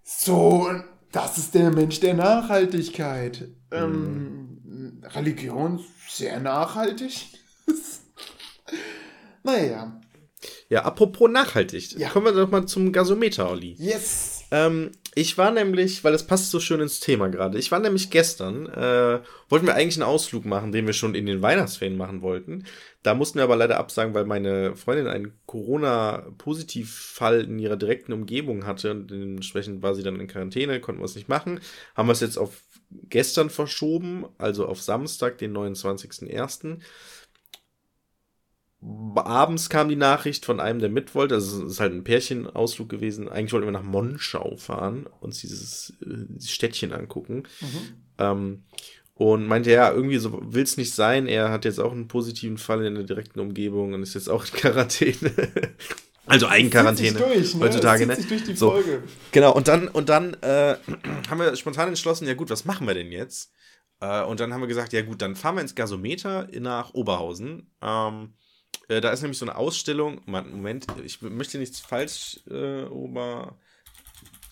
So, 0.03 0.69
das 1.13 1.37
ist 1.37 1.55
der 1.55 1.71
Mensch 1.71 2.01
der 2.01 2.13
Nachhaltigkeit. 2.13 3.47
Ähm, 3.71 4.59
mm. 4.65 5.05
Religion, 5.15 5.79
sehr 6.09 6.41
nachhaltig. 6.41 7.25
naja. 9.43 9.97
Ja, 10.67 10.83
apropos 10.83 11.31
nachhaltig. 11.31 11.93
Ja. 11.93 12.09
Kommen 12.09 12.25
wir 12.25 12.33
doch 12.33 12.51
mal 12.51 12.65
zum 12.65 12.91
Gasometer, 12.91 13.49
Olli. 13.49 13.75
Yes. 13.79 14.43
Ähm, 14.51 14.91
ich 15.15 15.37
war 15.37 15.51
nämlich, 15.51 16.03
weil 16.03 16.11
das 16.11 16.27
passt 16.27 16.51
so 16.51 16.59
schön 16.59 16.81
ins 16.81 16.99
Thema 16.99 17.29
gerade, 17.29 17.57
ich 17.57 17.71
war 17.71 17.79
nämlich 17.79 18.09
gestern, 18.09 18.67
äh, 18.67 19.19
wollten 19.49 19.65
wir 19.65 19.75
eigentlich 19.75 19.97
einen 19.97 20.09
Ausflug 20.09 20.45
machen, 20.45 20.71
den 20.71 20.85
wir 20.85 20.93
schon 20.93 21.15
in 21.15 21.25
den 21.25 21.41
Weihnachtsferien 21.41 21.97
machen 21.97 22.21
wollten. 22.21 22.65
Da 23.01 23.13
mussten 23.13 23.39
wir 23.39 23.43
aber 23.43 23.55
leider 23.55 23.77
absagen, 23.77 24.13
weil 24.13 24.25
meine 24.25 24.75
Freundin 24.75 25.07
einen 25.07 25.39
Corona-Positivfall 25.45 27.41
in 27.41 27.59
ihrer 27.59 27.77
direkten 27.77 28.13
Umgebung 28.13 28.65
hatte 28.65 28.91
und 28.91 29.09
dementsprechend 29.09 29.81
war 29.81 29.95
sie 29.95 30.03
dann 30.03 30.19
in 30.19 30.27
Quarantäne, 30.27 30.81
konnten 30.81 31.01
wir 31.01 31.05
es 31.05 31.15
nicht 31.15 31.29
machen. 31.29 31.61
Haben 31.95 32.09
wir 32.09 32.13
es 32.13 32.19
jetzt 32.19 32.37
auf 32.37 32.61
gestern 33.09 33.49
verschoben, 33.49 34.25
also 34.37 34.67
auf 34.67 34.81
Samstag, 34.81 35.37
den 35.37 35.55
29.01 35.55 36.79
abends 38.81 39.69
kam 39.69 39.89
die 39.89 39.95
Nachricht 39.95 40.45
von 40.45 40.59
einem, 40.59 40.79
der 40.79 40.89
mit 40.89 41.13
wollte. 41.13 41.35
Also 41.35 41.65
es 41.65 41.73
ist 41.73 41.79
halt 41.79 41.93
ein 41.93 42.03
Pärchenausflug 42.03 42.87
gewesen. 42.87 43.27
Eigentlich 43.27 43.51
wollten 43.51 43.67
wir 43.67 43.71
nach 43.71 43.83
Monschau 43.83 44.55
fahren, 44.55 45.07
uns 45.19 45.39
dieses, 45.39 45.93
äh, 46.01 46.25
dieses 46.29 46.51
Städtchen 46.51 46.93
angucken. 46.93 47.43
Mhm. 47.59 47.93
Ähm, 48.17 48.63
und 49.15 49.47
meinte, 49.47 49.69
ja, 49.69 49.91
irgendwie 49.91 50.17
so 50.17 50.39
will 50.53 50.63
es 50.63 50.77
nicht 50.77 50.95
sein. 50.95 51.27
Er 51.27 51.51
hat 51.51 51.65
jetzt 51.65 51.79
auch 51.79 51.91
einen 51.91 52.07
positiven 52.07 52.57
Fall 52.57 52.85
in 52.85 52.95
der 52.95 53.03
direkten 53.03 53.41
Umgebung 53.41 53.93
und 53.93 54.01
ist 54.01 54.13
jetzt 54.13 54.29
auch 54.29 54.45
in 54.45 54.53
Quarantäne. 54.53 55.33
also 56.25 56.47
Eigenquarantäne 56.47 57.19
durch, 57.19 57.53
ne? 57.53 57.59
heutzutage, 57.59 58.07
ne? 58.07 58.17
so, 58.55 58.71
Folge. 58.71 59.03
Genau, 59.33 59.53
und 59.53 59.67
dann, 59.67 59.89
und 59.89 60.07
dann 60.07 60.35
äh, 60.35 60.77
haben 61.29 61.39
wir 61.39 61.53
spontan 61.57 61.89
entschlossen, 61.89 62.27
ja 62.27 62.33
gut, 62.33 62.49
was 62.49 62.63
machen 62.63 62.87
wir 62.87 62.93
denn 62.93 63.11
jetzt? 63.11 63.51
Äh, 63.99 64.23
und 64.23 64.39
dann 64.39 64.53
haben 64.53 64.61
wir 64.61 64.67
gesagt, 64.67 64.93
ja 64.93 65.01
gut, 65.01 65.21
dann 65.21 65.35
fahren 65.35 65.55
wir 65.55 65.61
ins 65.63 65.75
Gasometer 65.75 66.47
nach 66.57 66.93
Oberhausen. 66.93 67.69
Ähm, 67.81 68.35
äh, 68.89 69.01
da 69.01 69.11
ist 69.11 69.21
nämlich 69.21 69.37
so 69.37 69.45
eine 69.45 69.55
Ausstellung. 69.55 70.21
Moment, 70.25 70.87
ich 71.03 71.21
möchte 71.21 71.57
nichts 71.57 71.79
falsch 71.79 72.41
äh, 72.49 72.83
ober 72.83 73.57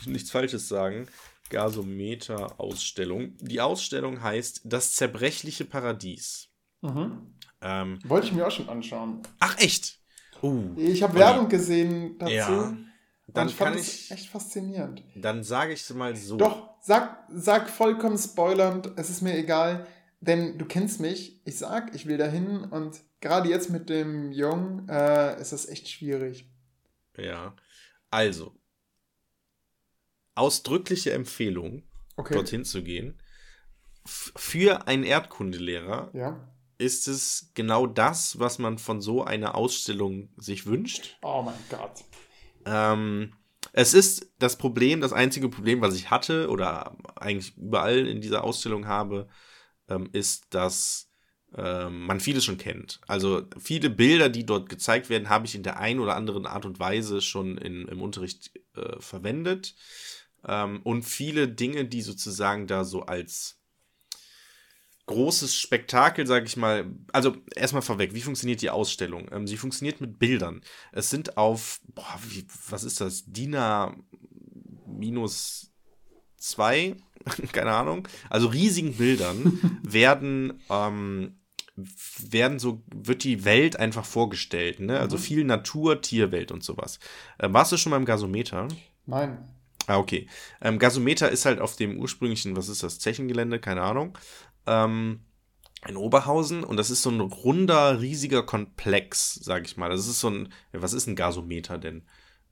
nichts 0.05 0.31
Falsches 0.31 0.67
sagen. 0.67 1.07
Gasometer-Ausstellung. 1.49 3.35
Die 3.39 3.61
Ausstellung 3.61 4.21
heißt 4.21 4.61
Das 4.65 4.93
zerbrechliche 4.93 5.65
Paradies. 5.65 6.49
Mhm. 6.81 7.33
Ähm, 7.61 7.99
Wollte 8.05 8.27
ich 8.27 8.33
mir 8.33 8.45
auch 8.47 8.51
schon 8.51 8.69
anschauen. 8.69 9.21
Ach, 9.39 9.57
echt? 9.57 9.99
Uh, 10.41 10.75
ich 10.77 11.01
habe 11.01 11.17
Werbung 11.17 11.49
gesehen 11.49 12.17
dazu. 12.19 12.31
Ja, 12.31 12.77
dann 13.27 13.47
ich 13.47 13.57
kann 13.57 13.77
ich. 13.77 14.11
echt 14.11 14.29
faszinierend. 14.29 15.03
Dann 15.15 15.43
sage 15.43 15.73
ich 15.73 15.81
es 15.81 15.93
mal 15.93 16.15
so. 16.15 16.37
Doch, 16.37 16.75
sag, 16.81 17.25
sag 17.29 17.69
vollkommen 17.69 18.17
spoilernd, 18.17 18.91
es 18.95 19.09
ist 19.09 19.21
mir 19.21 19.35
egal, 19.35 19.87
denn 20.21 20.57
du 20.59 20.65
kennst 20.65 20.99
mich. 20.99 21.41
Ich 21.45 21.57
sag, 21.57 21.95
ich 21.95 22.05
will 22.05 22.17
dahin 22.17 22.65
und 22.65 23.01
gerade 23.21 23.49
jetzt 23.49 23.69
mit 23.69 23.89
dem 23.89 24.31
Jungen 24.31 24.87
äh, 24.89 25.39
ist 25.41 25.51
das 25.51 25.67
echt 25.67 25.87
schwierig. 25.89 26.49
Ja. 27.17 27.55
Also, 28.09 28.55
ausdrückliche 30.35 31.13
Empfehlung, 31.13 31.83
okay. 32.15 32.35
dorthin 32.35 32.63
zu 32.63 32.83
gehen. 32.83 33.21
für 34.05 34.87
einen 34.87 35.03
Erdkundelehrer 35.03 36.11
ja. 36.13 36.49
ist 36.77 37.07
es 37.09 37.51
genau 37.55 37.87
das, 37.87 38.39
was 38.39 38.57
man 38.59 38.77
von 38.77 39.01
so 39.01 39.23
einer 39.23 39.55
Ausstellung 39.55 40.29
sich 40.37 40.65
wünscht. 40.65 41.17
Oh 41.21 41.41
mein 41.43 41.59
Gott. 41.69 42.05
Ähm, 42.65 43.33
es 43.73 43.93
ist 43.93 44.31
das 44.39 44.57
Problem, 44.57 45.01
das 45.01 45.11
einzige 45.11 45.49
Problem, 45.49 45.81
was 45.81 45.95
ich 45.95 46.09
hatte 46.09 46.49
oder 46.49 46.95
eigentlich 47.15 47.57
überall 47.57 48.07
in 48.07 48.21
dieser 48.21 48.43
Ausstellung 48.43 48.87
habe, 48.87 49.27
ähm, 49.89 50.09
ist, 50.13 50.53
dass 50.53 51.06
ähm, 51.57 52.05
man 52.05 52.19
vieles 52.19 52.45
schon 52.45 52.57
kennt. 52.57 53.01
Also 53.07 53.43
viele 53.59 53.89
Bilder, 53.89 54.29
die 54.29 54.45
dort 54.45 54.69
gezeigt 54.69 55.09
werden, 55.09 55.29
habe 55.29 55.47
ich 55.47 55.55
in 55.55 55.63
der 55.63 55.79
einen 55.79 55.99
oder 55.99 56.15
anderen 56.15 56.45
Art 56.45 56.65
und 56.65 56.79
Weise 56.79 57.21
schon 57.21 57.57
in, 57.57 57.87
im 57.87 58.01
Unterricht 58.01 58.51
äh, 58.75 58.99
verwendet. 58.99 59.75
Ähm, 60.45 60.81
und 60.83 61.03
viele 61.03 61.47
Dinge, 61.47 61.85
die 61.85 62.01
sozusagen 62.01 62.67
da 62.67 62.83
so 62.83 63.01
als 63.01 63.59
großes 65.07 65.55
Spektakel, 65.55 66.27
sage 66.27 66.45
ich 66.45 66.57
mal. 66.57 66.85
Also 67.11 67.35
erstmal 67.55 67.81
vorweg, 67.81 68.13
wie 68.13 68.21
funktioniert 68.21 68.61
die 68.61 68.69
Ausstellung? 68.69 69.27
Ähm, 69.31 69.47
sie 69.47 69.57
funktioniert 69.57 69.99
mit 69.99 70.19
Bildern. 70.19 70.61
Es 70.91 71.09
sind 71.09 71.37
auf, 71.37 71.81
boah, 71.87 72.19
wie, 72.29 72.45
was 72.69 72.83
ist 72.83 73.01
das? 73.01 73.23
DINA 73.25 73.95
minus 74.85 75.71
zwei, 76.37 76.95
keine 77.51 77.71
Ahnung, 77.71 78.07
also 78.29 78.47
riesigen 78.47 78.93
Bildern 78.93 79.79
werden 79.83 80.61
ähm, 80.69 81.39
werden 81.77 82.59
so, 82.59 82.81
wird 82.93 83.23
die 83.23 83.45
Welt 83.45 83.79
einfach 83.79 84.05
vorgestellt, 84.05 84.79
ne? 84.79 84.99
Also 84.99 85.17
mhm. 85.17 85.21
viel 85.21 85.43
Natur, 85.43 86.01
Tierwelt 86.01 86.51
und 86.51 86.63
sowas. 86.63 86.99
Äh, 87.37 87.49
warst 87.51 87.71
du 87.71 87.77
schon 87.77 87.91
beim 87.91 88.05
Gasometer? 88.05 88.67
Nein. 89.05 89.37
Ah, 89.85 89.97
okay. 89.97 90.27
Ähm, 90.61 90.79
Gasometer 90.79 91.29
ist 91.29 91.45
halt 91.45 91.59
auf 91.61 91.75
dem 91.75 91.99
ursprünglichen, 91.99 92.55
was 92.57 92.67
ist 92.67 92.83
das, 92.83 92.99
Zechengelände, 92.99 93.59
keine 93.59 93.83
Ahnung, 93.83 94.17
ähm, 94.65 95.21
in 95.87 95.95
Oberhausen 95.95 96.63
und 96.63 96.77
das 96.77 96.89
ist 96.89 97.03
so 97.03 97.09
ein 97.09 97.21
runder, 97.21 98.01
riesiger 98.01 98.43
Komplex, 98.43 99.35
sag 99.35 99.65
ich 99.65 99.77
mal. 99.77 99.89
Das 99.89 100.07
ist 100.07 100.19
so 100.19 100.29
ein, 100.29 100.53
was 100.73 100.93
ist 100.93 101.07
ein 101.07 101.15
Gasometer 101.15 101.77
denn? 101.77 102.03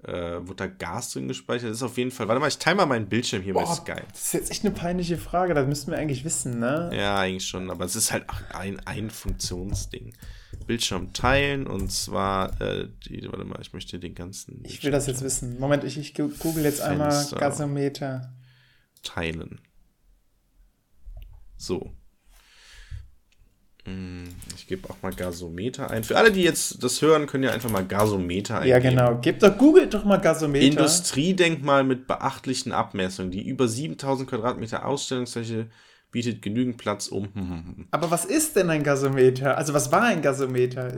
Äh, 0.07 0.47
wurde 0.47 0.55
da 0.55 0.67
Gas 0.67 1.11
drin 1.11 1.27
gespeichert? 1.27 1.69
Das 1.69 1.77
ist 1.77 1.83
auf 1.83 1.97
jeden 1.97 2.11
Fall. 2.11 2.27
Warte 2.27 2.39
mal, 2.39 2.47
ich 2.47 2.57
teile 2.57 2.77
mal 2.77 2.85
meinen 2.85 3.07
Bildschirm 3.07 3.41
hier 3.41 3.53
Boah, 3.53 3.65
bei 3.65 3.73
Skype. 3.73 4.07
Das 4.11 4.21
ist 4.21 4.33
jetzt 4.33 4.51
echt 4.51 4.65
eine 4.65 4.73
peinliche 4.73 5.17
Frage, 5.17 5.53
das 5.53 5.67
müssten 5.67 5.91
wir 5.91 5.97
eigentlich 5.97 6.23
wissen, 6.23 6.59
ne? 6.59 6.91
Ja, 6.93 7.17
eigentlich 7.17 7.47
schon, 7.47 7.69
aber 7.69 7.85
es 7.85 7.95
ist 7.95 8.11
halt 8.11 8.25
ein, 8.53 8.79
ein 8.85 9.09
Funktionsding. 9.09 10.13
Bildschirm 10.67 11.13
teilen 11.13 11.67
und 11.67 11.91
zwar, 11.91 12.59
äh, 12.61 12.87
die, 13.05 13.27
warte 13.29 13.45
mal, 13.45 13.59
ich 13.61 13.73
möchte 13.73 13.99
den 13.99 14.15
ganzen. 14.15 14.63
Ich 14.63 14.83
will 14.83 14.91
das 14.91 15.07
jetzt 15.07 15.21
wissen. 15.21 15.59
Moment, 15.59 15.83
ich, 15.83 15.97
ich 15.97 16.13
google 16.13 16.63
jetzt 16.63 16.81
einmal 16.81 17.25
Gasometer. 17.37 18.33
Teilen. 19.03 19.61
So. 21.57 21.93
Hm, 23.85 24.23
ich 24.55 24.65
gebe 24.65 24.89
auch 24.89 24.95
mal 25.03 25.13
Gasometer 25.13 25.91
ein. 25.91 26.03
Für 26.03 26.17
alle, 26.17 26.31
die 26.31 26.41
jetzt 26.41 26.83
das 26.83 27.01
hören, 27.01 27.27
können 27.27 27.43
ja 27.43 27.51
einfach 27.51 27.69
mal 27.69 27.85
Gasometer 27.85 28.59
eingeben. 28.59 28.69
Ja, 28.71 28.79
genau. 28.79 29.19
Gebt 29.21 29.43
doch, 29.43 29.55
googelt 29.57 29.93
doch 29.93 30.03
mal 30.03 30.17
Gasometer. 30.17 30.65
Industriedenkmal 30.65 31.83
mit 31.83 32.07
beachtlichen 32.07 32.71
Abmessungen. 32.71 33.31
Die 33.31 33.47
über 33.47 33.67
7000 33.67 34.29
Quadratmeter 34.29 34.85
Ausstellungsfläche 34.85 35.67
bietet 36.15 36.41
genügend 36.41 36.77
Platz 36.77 37.09
um. 37.09 37.25
Hm, 37.25 37.31
hm, 37.35 37.49
hm. 37.49 37.87
Aber 37.91 38.09
was 38.09 38.23
ist 38.23 38.55
denn 38.55 38.69
ein 38.69 38.83
Gasometer? 38.83 39.57
Also 39.57 39.73
was 39.73 39.91
war 39.91 40.03
ein 40.03 40.21
Gasometer? 40.21 40.93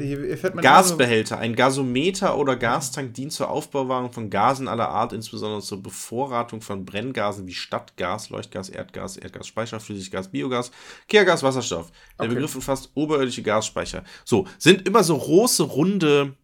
Gasbehälter. 0.61 1.39
Ein 1.39 1.55
Gasometer 1.55 2.37
oder 2.37 2.55
Gastank 2.55 3.15
dient 3.15 3.33
zur 3.33 3.49
Aufbewahrung 3.49 4.13
von 4.13 4.29
Gasen 4.29 4.67
aller 4.67 4.89
Art, 4.89 5.13
insbesondere 5.13 5.63
zur 5.63 5.81
Bevorratung 5.81 6.61
von 6.61 6.85
Brenngasen 6.85 7.47
wie 7.47 7.53
Stadtgas, 7.55 8.29
Leuchtgas, 8.29 8.69
Erdgas, 8.69 9.17
Erdgasspeicher, 9.17 9.79
Flüssiggas, 9.79 10.27
Biogas, 10.27 10.69
Kehrgas, 11.07 11.41
Wasserstoff. 11.41 11.91
Der 12.19 12.25
okay. 12.25 12.35
Begriff 12.35 12.53
umfasst 12.53 12.91
oberirdische 12.93 13.41
Gasspeicher. 13.41 14.03
So, 14.23 14.45
sind 14.59 14.87
immer 14.87 15.03
so 15.03 15.17
große, 15.17 15.63
runde 15.63 16.35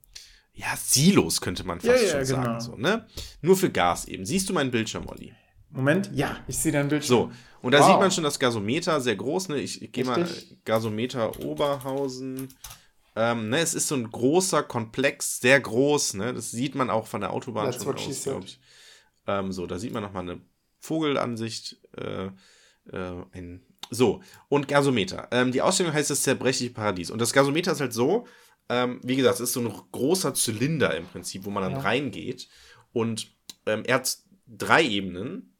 ja, 0.55 0.75
Silos 0.77 1.41
könnte 1.41 1.63
man 1.63 1.79
fast 1.79 2.03
ja, 2.03 2.09
schon 2.09 2.19
ja, 2.19 2.25
sagen. 2.25 2.43
Genau. 2.43 2.59
So, 2.59 2.75
ne? 2.75 3.05
Nur 3.41 3.55
für 3.55 3.69
Gas 3.69 4.05
eben. 4.05 4.25
Siehst 4.25 4.49
du 4.49 4.53
meinen 4.53 4.71
Bildschirm, 4.71 5.07
Olli? 5.07 5.33
Moment, 5.73 6.11
ja, 6.13 6.37
ich 6.47 6.57
sehe 6.57 6.71
deinen 6.71 6.89
Bildschirm. 6.89 7.31
So, 7.31 7.31
und 7.61 7.71
da 7.71 7.79
wow. 7.79 7.87
sieht 7.87 7.99
man 7.99 8.11
schon 8.11 8.23
das 8.23 8.39
Gasometer, 8.39 9.01
sehr 9.01 9.15
groß. 9.15 9.49
Ne? 9.49 9.57
Ich, 9.59 9.81
ich 9.81 9.91
gehe 9.91 10.05
mal 10.05 10.27
Gasometer 10.65 11.39
Oberhausen. 11.39 12.49
Ähm, 13.15 13.49
ne, 13.49 13.59
es 13.59 13.73
ist 13.73 13.87
so 13.87 13.95
ein 13.95 14.09
großer 14.09 14.63
Komplex, 14.63 15.39
sehr 15.39 15.59
groß. 15.59 16.15
Ne? 16.15 16.33
Das 16.33 16.51
sieht 16.51 16.75
man 16.75 16.89
auch 16.89 17.07
von 17.07 17.21
der 17.21 17.31
Autobahn 17.31 17.71
That's 17.71 17.83
schon 17.83 17.95
aus, 17.95 18.23
glaube 18.23 18.45
ich. 18.45 18.59
Ähm, 19.27 19.51
so, 19.51 19.65
da 19.65 19.79
sieht 19.79 19.93
man 19.93 20.03
nochmal 20.03 20.23
eine 20.23 20.41
Vogelansicht. 20.79 21.77
Äh, 21.95 22.29
äh, 22.91 23.23
ein, 23.31 23.65
so, 23.89 24.21
und 24.49 24.67
Gasometer. 24.67 25.27
Ähm, 25.31 25.51
die 25.51 25.61
Ausstellung 25.61 25.93
heißt 25.93 26.09
das 26.09 26.23
zerbrechliche 26.23 26.73
Paradies. 26.73 27.11
Und 27.11 27.19
das 27.19 27.33
Gasometer 27.33 27.71
ist 27.71 27.81
halt 27.81 27.93
so, 27.93 28.27
ähm, 28.69 28.99
wie 29.03 29.15
gesagt, 29.15 29.35
es 29.35 29.41
ist 29.41 29.53
so 29.53 29.61
ein 29.61 29.73
großer 29.91 30.33
Zylinder 30.33 30.95
im 30.95 31.05
Prinzip, 31.05 31.45
wo 31.45 31.49
man 31.49 31.63
dann 31.63 31.73
ja. 31.73 31.79
reingeht. 31.79 32.49
Und 32.91 33.31
ähm, 33.65 33.83
er 33.85 33.95
hat 33.95 34.17
drei 34.47 34.83
Ebenen. 34.83 35.52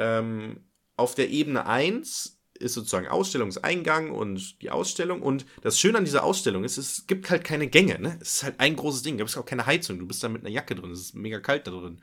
Ähm, 0.00 0.64
auf 0.96 1.14
der 1.14 1.30
Ebene 1.30 1.66
1 1.66 2.40
ist 2.54 2.74
sozusagen 2.74 3.08
Ausstellungseingang 3.08 4.10
und 4.10 4.60
die 4.62 4.70
Ausstellung. 4.70 5.22
Und 5.22 5.46
das 5.62 5.78
Schöne 5.78 5.98
an 5.98 6.04
dieser 6.04 6.24
Ausstellung 6.24 6.64
ist, 6.64 6.78
es 6.78 7.06
gibt 7.06 7.30
halt 7.30 7.44
keine 7.44 7.68
Gänge. 7.68 7.98
Ne? 7.98 8.18
Es 8.20 8.34
ist 8.34 8.42
halt 8.42 8.60
ein 8.60 8.76
großes 8.76 9.02
Ding. 9.02 9.18
Da 9.18 9.24
gibt 9.24 9.36
auch 9.36 9.46
keine 9.46 9.66
Heizung. 9.66 9.98
Du 9.98 10.06
bist 10.06 10.22
da 10.22 10.28
mit 10.28 10.42
einer 10.42 10.50
Jacke 10.50 10.74
drin. 10.74 10.90
Es 10.90 11.00
ist 11.00 11.14
mega 11.14 11.40
kalt 11.40 11.66
da 11.66 11.70
drin. 11.70 12.00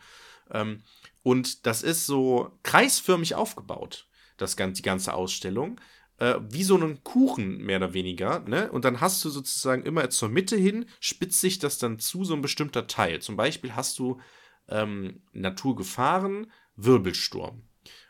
Ähm, 0.51 0.83
und 1.23 1.65
das 1.65 1.83
ist 1.83 2.05
so 2.05 2.51
kreisförmig 2.63 3.35
aufgebaut. 3.35 4.07
das, 4.37 4.55
die 4.55 4.81
ganze 4.81 5.13
Ausstellung 5.13 5.79
äh, 6.17 6.35
wie 6.49 6.63
so 6.63 6.75
einen 6.75 7.03
Kuchen, 7.03 7.57
mehr 7.57 7.77
oder 7.77 7.93
weniger. 7.93 8.39
Ne? 8.39 8.71
Und 8.71 8.85
dann 8.85 9.01
hast 9.01 9.23
du 9.23 9.29
sozusagen 9.29 9.83
immer 9.83 10.09
zur 10.09 10.29
Mitte 10.29 10.55
hin, 10.55 10.85
spitzt 10.99 11.41
sich 11.41 11.59
das 11.59 11.77
dann 11.77 11.99
zu, 11.99 12.23
so 12.23 12.33
ein 12.33 12.41
bestimmter 12.41 12.87
Teil. 12.87 13.21
Zum 13.21 13.35
Beispiel 13.35 13.75
hast 13.75 13.99
du 13.99 14.19
ähm, 14.67 15.21
Naturgefahren, 15.33 16.51
Wirbelsturm. 16.75 17.63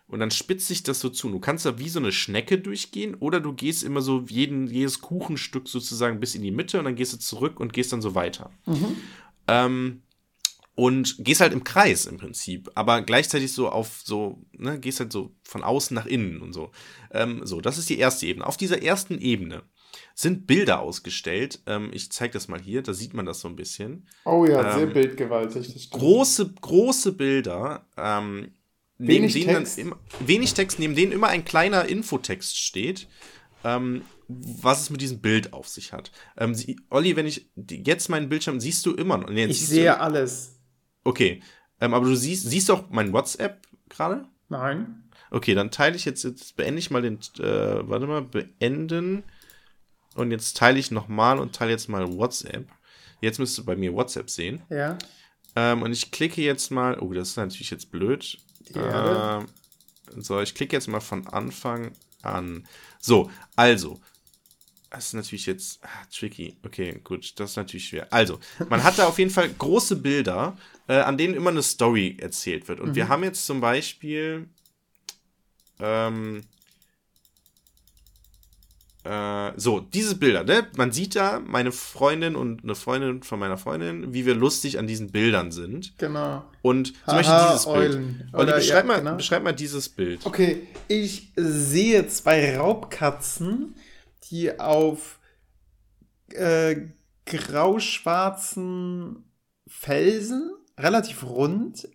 Und 0.07 0.19
dann 0.19 0.31
spitzt 0.31 0.67
sich 0.67 0.83
das 0.83 1.01
so 1.01 1.09
zu. 1.09 1.29
Du 1.29 1.39
kannst 1.39 1.65
da 1.65 1.79
wie 1.79 1.89
so 1.89 1.99
eine 1.99 2.13
Schnecke 2.13 2.57
durchgehen 2.57 3.15
oder 3.15 3.41
du 3.41 3.53
gehst 3.53 3.83
immer 3.83 4.01
so 4.01 4.23
jeden, 4.27 4.67
jedes 4.67 5.01
Kuchenstück 5.01 5.67
sozusagen 5.67 6.19
bis 6.19 6.33
in 6.33 6.43
die 6.43 6.51
Mitte 6.51 6.79
und 6.79 6.85
dann 6.85 6.95
gehst 6.95 7.13
du 7.13 7.19
zurück 7.19 7.59
und 7.59 7.73
gehst 7.73 7.91
dann 7.91 8.01
so 8.01 8.15
weiter. 8.15 8.49
Mhm. 8.65 8.95
Ähm, 9.47 10.01
und 10.75 11.15
gehst 11.19 11.41
halt 11.41 11.53
im 11.53 11.63
Kreis 11.63 12.05
im 12.05 12.17
Prinzip, 12.17 12.69
aber 12.75 13.01
gleichzeitig 13.01 13.51
so 13.51 13.67
auf 13.67 14.01
so, 14.05 14.43
ne, 14.51 14.79
gehst 14.79 14.99
halt 14.99 15.11
so 15.11 15.31
von 15.41 15.63
außen 15.63 15.95
nach 15.95 16.05
innen 16.05 16.39
und 16.39 16.53
so. 16.53 16.71
Ähm, 17.11 17.41
so, 17.43 17.61
das 17.61 17.79
ist 17.79 17.89
die 17.89 17.97
erste 17.97 18.27
Ebene. 18.27 18.45
Auf 18.45 18.57
dieser 18.57 18.83
ersten 18.83 19.19
Ebene 19.19 19.63
sind 20.13 20.45
Bilder 20.45 20.81
ausgestellt. 20.81 21.61
Ähm, 21.65 21.89
ich 21.93 22.11
zeige 22.11 22.33
das 22.33 22.47
mal 22.47 22.61
hier, 22.61 22.83
da 22.83 22.93
sieht 22.93 23.15
man 23.15 23.25
das 23.25 23.39
so 23.39 23.47
ein 23.47 23.55
bisschen. 23.55 24.07
Oh 24.23 24.45
ja, 24.45 24.71
ähm, 24.73 24.77
sehr 24.77 24.87
bildgewaltig. 24.87 25.89
große, 25.89 26.53
große 26.61 27.13
Bilder. 27.13 27.87
Ähm, 27.97 28.51
wenig 28.97 29.35
neben 29.35 29.47
denen 29.47 29.57
Text. 29.59 29.77
Immer, 29.77 29.97
wenig 30.19 30.53
Text, 30.53 30.79
neben 30.79 30.95
denen 30.95 31.11
immer 31.11 31.27
ein 31.27 31.45
kleiner 31.45 31.85
Infotext 31.85 32.57
steht. 32.57 33.07
Ähm, 33.63 34.03
was 34.27 34.81
es 34.81 34.89
mit 34.89 35.01
diesem 35.01 35.19
Bild 35.19 35.53
auf 35.53 35.67
sich 35.67 35.93
hat. 35.93 36.11
Ähm, 36.37 36.53
sie, 36.53 36.79
Olli, 36.89 37.15
wenn 37.15 37.25
ich 37.25 37.49
jetzt 37.55 38.09
meinen 38.09 38.29
Bildschirm 38.29 38.59
siehst 38.59 38.85
du 38.85 38.93
immer 38.93 39.17
noch. 39.17 39.29
Nee, 39.29 39.45
ich 39.45 39.65
sehe 39.65 39.99
alles. 39.99 40.59
Okay. 41.03 41.41
Ähm, 41.79 41.93
aber 41.93 42.05
du 42.05 42.15
siehst, 42.15 42.49
siehst 42.49 42.69
doch 42.69 42.89
mein 42.89 43.13
WhatsApp 43.13 43.65
gerade? 43.89 44.25
Nein. 44.49 45.03
Okay, 45.31 45.53
dann 45.55 45.71
teile 45.71 45.95
ich 45.95 46.05
jetzt, 46.05 46.23
jetzt 46.23 46.55
beende 46.55 46.79
ich 46.79 46.91
mal 46.91 47.01
den, 47.01 47.19
äh, 47.39 47.87
warte 47.87 48.07
mal, 48.07 48.21
beenden. 48.21 49.23
Und 50.15 50.31
jetzt 50.31 50.57
teile 50.57 50.79
ich 50.79 50.91
nochmal 50.91 51.39
und 51.39 51.55
teile 51.55 51.71
jetzt 51.71 51.89
mal 51.89 52.11
WhatsApp. 52.11 52.67
Jetzt 53.21 53.39
müsst 53.39 53.57
ihr 53.59 53.65
bei 53.65 53.75
mir 53.75 53.93
WhatsApp 53.93 54.29
sehen. 54.29 54.61
Ja. 54.69 54.97
Ähm, 55.55 55.83
und 55.83 55.91
ich 55.91 56.11
klicke 56.11 56.41
jetzt 56.41 56.71
mal, 56.71 56.99
oh, 56.99 57.13
das 57.13 57.29
ist 57.29 57.37
natürlich 57.37 57.71
jetzt 57.71 57.91
blöd. 57.91 58.37
Ähm, 58.75 59.47
so, 60.15 60.39
ich 60.41 60.55
klicke 60.55 60.75
jetzt 60.75 60.87
mal 60.87 60.99
von 60.99 61.27
Anfang 61.27 61.91
an. 62.21 62.67
So, 62.99 63.29
also, 63.55 63.99
das 64.89 65.07
ist 65.07 65.13
natürlich 65.13 65.45
jetzt 65.45 65.83
ah, 65.83 66.05
tricky. 66.11 66.57
Okay, 66.63 66.99
gut, 67.03 67.39
das 67.39 67.51
ist 67.51 67.55
natürlich 67.57 67.87
schwer. 67.87 68.11
Also, 68.11 68.39
man 68.69 68.83
hat 68.83 68.97
da 68.97 69.07
auf 69.07 69.19
jeden 69.19 69.31
Fall 69.31 69.49
große 69.49 69.97
Bilder, 69.97 70.57
äh, 70.87 70.95
an 70.95 71.17
denen 71.17 71.33
immer 71.35 71.49
eine 71.49 71.63
Story 71.63 72.17
erzählt 72.19 72.67
wird. 72.67 72.79
Und 72.79 72.89
mhm. 72.89 72.95
wir 72.95 73.09
haben 73.09 73.23
jetzt 73.23 73.45
zum 73.45 73.61
Beispiel 73.61 74.47
ähm, 75.79 76.43
äh, 79.07 79.53
so, 79.55 79.79
diese 79.79 80.15
Bilder, 80.15 80.43
ne? 80.43 80.67
Man 80.75 80.91
sieht 80.91 81.15
da 81.15 81.39
meine 81.39 81.71
Freundin 81.71 82.35
und 82.35 82.63
eine 82.63 82.75
Freundin 82.75 83.23
von 83.23 83.39
meiner 83.39 83.57
Freundin, 83.57 84.13
wie 84.13 84.25
wir 84.25 84.35
lustig 84.35 84.79
an 84.79 84.87
diesen 84.87 85.11
Bildern 85.11 85.51
sind. 85.51 85.97
Genau. 85.97 86.43
Und 86.61 86.87
zum 86.87 86.95
Aha, 87.05 87.15
Beispiel 87.17 87.47
dieses 87.47 87.67
Eulen. 87.67 88.17
Bild. 88.17 88.33
Olli, 88.33 88.51
beschreib, 88.53 88.83
ja, 88.85 88.93
mal, 88.93 88.99
genau. 88.99 89.15
beschreib 89.15 89.43
mal 89.43 89.53
dieses 89.53 89.89
Bild. 89.89 90.25
Okay, 90.25 90.67
ich 90.87 91.31
sehe 91.35 92.07
zwei 92.07 92.57
Raubkatzen 92.57 93.75
die 94.29 94.59
auf 94.59 95.19
äh, 96.29 96.75
grau-schwarzen 97.25 99.23
Felsen, 99.67 100.51
relativ 100.77 101.23
rund, 101.23 101.89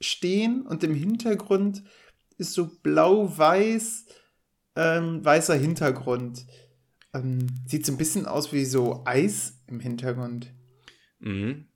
stehen 0.00 0.66
und 0.66 0.82
im 0.82 0.94
Hintergrund 0.94 1.82
ist 2.38 2.54
so 2.54 2.66
blau-weiß, 2.66 4.06
ähm, 4.76 5.24
weißer 5.24 5.54
Hintergrund. 5.54 6.46
Ähm, 7.14 7.46
sieht 7.66 7.84
so 7.84 7.92
ein 7.92 7.98
bisschen 7.98 8.26
aus 8.26 8.52
wie 8.52 8.64
so 8.64 9.02
Eis 9.04 9.60
im 9.66 9.80
Hintergrund. 9.80 10.52
Mhm. 11.18 11.66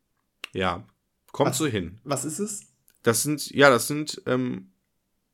Ja, 0.53 0.87
kommt 1.33 1.51
was, 1.51 1.59
so 1.59 1.67
hin. 1.67 2.01
Was 2.05 2.25
ist 2.25 2.39
es? 2.39 2.73
Das 3.03 3.23
sind, 3.23 3.51
ja, 3.51 3.69
das 3.71 3.87
sind, 3.87 4.23
ähm, 4.27 4.73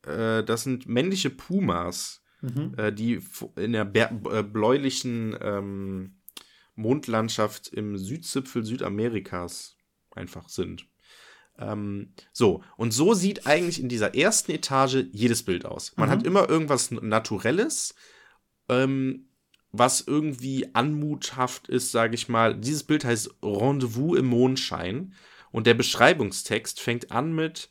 äh, 0.06 0.42
das 0.42 0.64
sind 0.64 0.86
männliche 0.86 1.30
Pumas 1.30 2.22
mhm. 2.42 2.74
äh, 2.76 2.92
die 2.92 3.20
in 3.56 3.72
der 3.72 3.90
äh, 3.94 4.42
bläulichen 4.42 5.36
ähm, 5.40 6.16
Mondlandschaft 6.74 7.68
im 7.68 7.96
Südzipfel 7.96 8.64
Südamerikas 8.64 9.76
einfach 10.10 10.48
sind. 10.48 10.86
Ähm, 11.62 12.12
so, 12.32 12.62
und 12.76 12.92
so 12.92 13.14
sieht 13.14 13.46
eigentlich 13.46 13.80
in 13.80 13.88
dieser 13.88 14.14
ersten 14.14 14.52
Etage 14.52 15.04
jedes 15.12 15.42
Bild 15.42 15.64
aus. 15.64 15.92
Man 15.96 16.08
mhm. 16.08 16.12
hat 16.12 16.26
immer 16.26 16.48
irgendwas 16.48 16.90
Naturelles, 16.90 17.94
ähm, 18.68 19.28
was 19.70 20.02
irgendwie 20.02 20.74
anmuthaft 20.74 21.68
ist, 21.68 21.92
sage 21.92 22.14
ich 22.14 22.28
mal. 22.28 22.54
Dieses 22.54 22.82
Bild 22.82 23.04
heißt 23.04 23.30
Rendezvous 23.42 24.18
im 24.18 24.26
Mondschein 24.26 25.14
und 25.50 25.66
der 25.66 25.74
Beschreibungstext 25.74 26.80
fängt 26.80 27.10
an 27.10 27.34
mit 27.34 27.70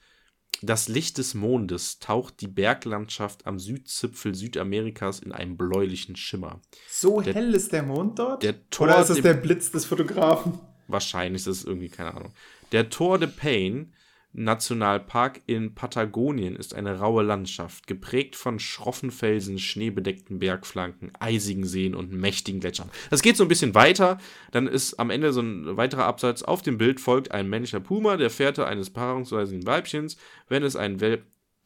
das 0.61 0.87
Licht 0.87 1.17
des 1.17 1.33
Mondes 1.33 1.99
taucht 1.99 2.41
die 2.41 2.47
Berglandschaft 2.47 3.47
am 3.47 3.57
Südzipfel 3.57 4.35
Südamerikas 4.35 5.19
in 5.19 5.31
einen 5.31 5.57
bläulichen 5.57 6.15
Schimmer. 6.15 6.61
So 6.87 7.21
der, 7.21 7.33
hell 7.33 7.55
ist 7.55 7.71
der 7.71 7.83
Mond 7.83 8.19
dort? 8.19 8.43
Der 8.43 8.69
Tor 8.69 8.87
Oder 8.87 9.01
ist 9.01 9.09
es 9.09 9.21
der 9.21 9.33
Blitz 9.33 9.71
des 9.71 9.85
Fotografen? 9.85 10.59
Wahrscheinlich 10.87 11.41
ist 11.43 11.47
es 11.47 11.63
irgendwie, 11.63 11.89
keine 11.89 12.13
Ahnung. 12.13 12.33
Der 12.71 12.89
Tor 12.89 13.19
de 13.19 13.27
Paine 13.27 13.87
Nationalpark 14.33 15.41
in 15.45 15.75
Patagonien 15.75 16.55
ist 16.55 16.73
eine 16.73 16.99
raue 16.99 17.21
Landschaft, 17.21 17.85
geprägt 17.85 18.37
von 18.37 18.59
schroffen 18.59 19.11
Felsen, 19.11 19.59
schneebedeckten 19.59 20.39
Bergflanken, 20.39 21.11
eisigen 21.19 21.65
Seen 21.65 21.95
und 21.95 22.13
mächtigen 22.13 22.61
Gletschern. 22.61 22.89
Das 23.09 23.21
geht 23.21 23.35
so 23.35 23.43
ein 23.43 23.49
bisschen 23.49 23.75
weiter, 23.75 24.19
dann 24.51 24.67
ist 24.67 24.99
am 24.99 25.09
Ende 25.09 25.33
so 25.33 25.41
ein 25.41 25.75
weiterer 25.75 26.05
Absatz. 26.05 26.43
Auf 26.43 26.61
dem 26.61 26.77
Bild 26.77 27.01
folgt 27.01 27.31
ein 27.31 27.49
männlicher 27.49 27.81
Puma, 27.81 28.15
der 28.15 28.29
Fährte 28.29 28.65
eines 28.65 28.89
paarungsweisen 28.89 29.65
Weibchens. 29.65 30.15
Wenn 30.47 30.63
es 30.63 30.75
ein 30.75 31.01
Wel 31.01 31.23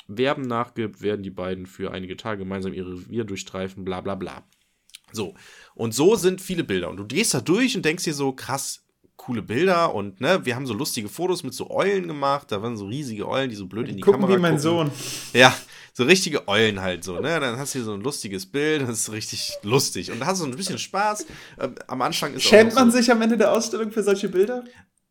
Werben 0.08 0.43
nachgibt, 0.43 1.01
werden 1.01 1.24
die 1.24 1.32
beiden 1.32 1.66
für 1.66 1.91
einige 1.91 2.16
Tage 2.16 2.39
gemeinsam 2.39 2.74
ihre 2.74 2.93
Revier 2.93 3.24
durchstreifen, 3.24 3.84
bla 3.84 4.01
bla 4.01 4.14
bla. 4.14 4.43
So, 5.12 5.34
und 5.74 5.95
so 5.95 6.16
sind 6.16 6.41
viele 6.41 6.64
Bilder. 6.64 6.89
Und 6.89 6.97
du 6.97 7.06
gehst 7.06 7.34
da 7.34 7.41
durch 7.41 7.76
und 7.76 7.86
denkst 7.86 8.03
dir 8.03 8.14
so, 8.14 8.32
krass, 8.32 8.84
coole 9.18 9.41
Bilder 9.41 9.93
und 9.95 10.22
ne, 10.22 10.45
wir 10.45 10.55
haben 10.55 10.68
so 10.68 10.74
lustige 10.74 11.09
Fotos 11.09 11.43
mit 11.43 11.53
so 11.53 11.70
Eulen 11.70 12.07
gemacht. 12.07 12.51
Da 12.51 12.61
waren 12.61 12.78
so 12.78 12.86
riesige 12.86 13.28
Eulen, 13.28 13.49
die 13.49 13.55
so 13.55 13.66
blöd 13.66 13.88
in 13.88 13.95
die 13.95 14.01
gucken 14.01 14.22
Kamera 14.22 14.38
wie 14.38 14.41
mein 14.41 14.57
gucken. 14.57 14.61
Sohn. 14.61 14.91
Ja, 15.34 15.55
so 15.93 16.03
richtige 16.03 16.47
Eulen 16.47 16.82
halt 16.82 17.03
so, 17.03 17.20
ne? 17.20 17.39
Dann 17.39 17.57
hast 17.57 17.74
du 17.74 17.80
hier 17.80 17.86
so 17.86 17.93
ein 17.93 18.01
lustiges 18.01 18.45
Bild, 18.45 18.82
das 18.82 18.89
ist 18.89 19.11
richtig 19.11 19.53
lustig 19.63 20.11
und 20.11 20.20
da 20.20 20.26
hast 20.26 20.39
du 20.39 20.45
so 20.45 20.51
ein 20.51 20.55
bisschen 20.55 20.78
Spaß. 20.78 21.26
Ähm, 21.59 21.76
am 21.88 22.01
Anfang 22.01 22.34
ist 22.34 22.43
Schämt 22.43 22.76
man 22.76 22.91
so 22.91 22.97
sich 22.97 23.09
am 23.11 23.22
Ende 23.22 23.38
der 23.38 23.51
Ausstellung 23.51 23.91
für 23.91 24.03
solche 24.03 24.30
Bilder? 24.30 24.63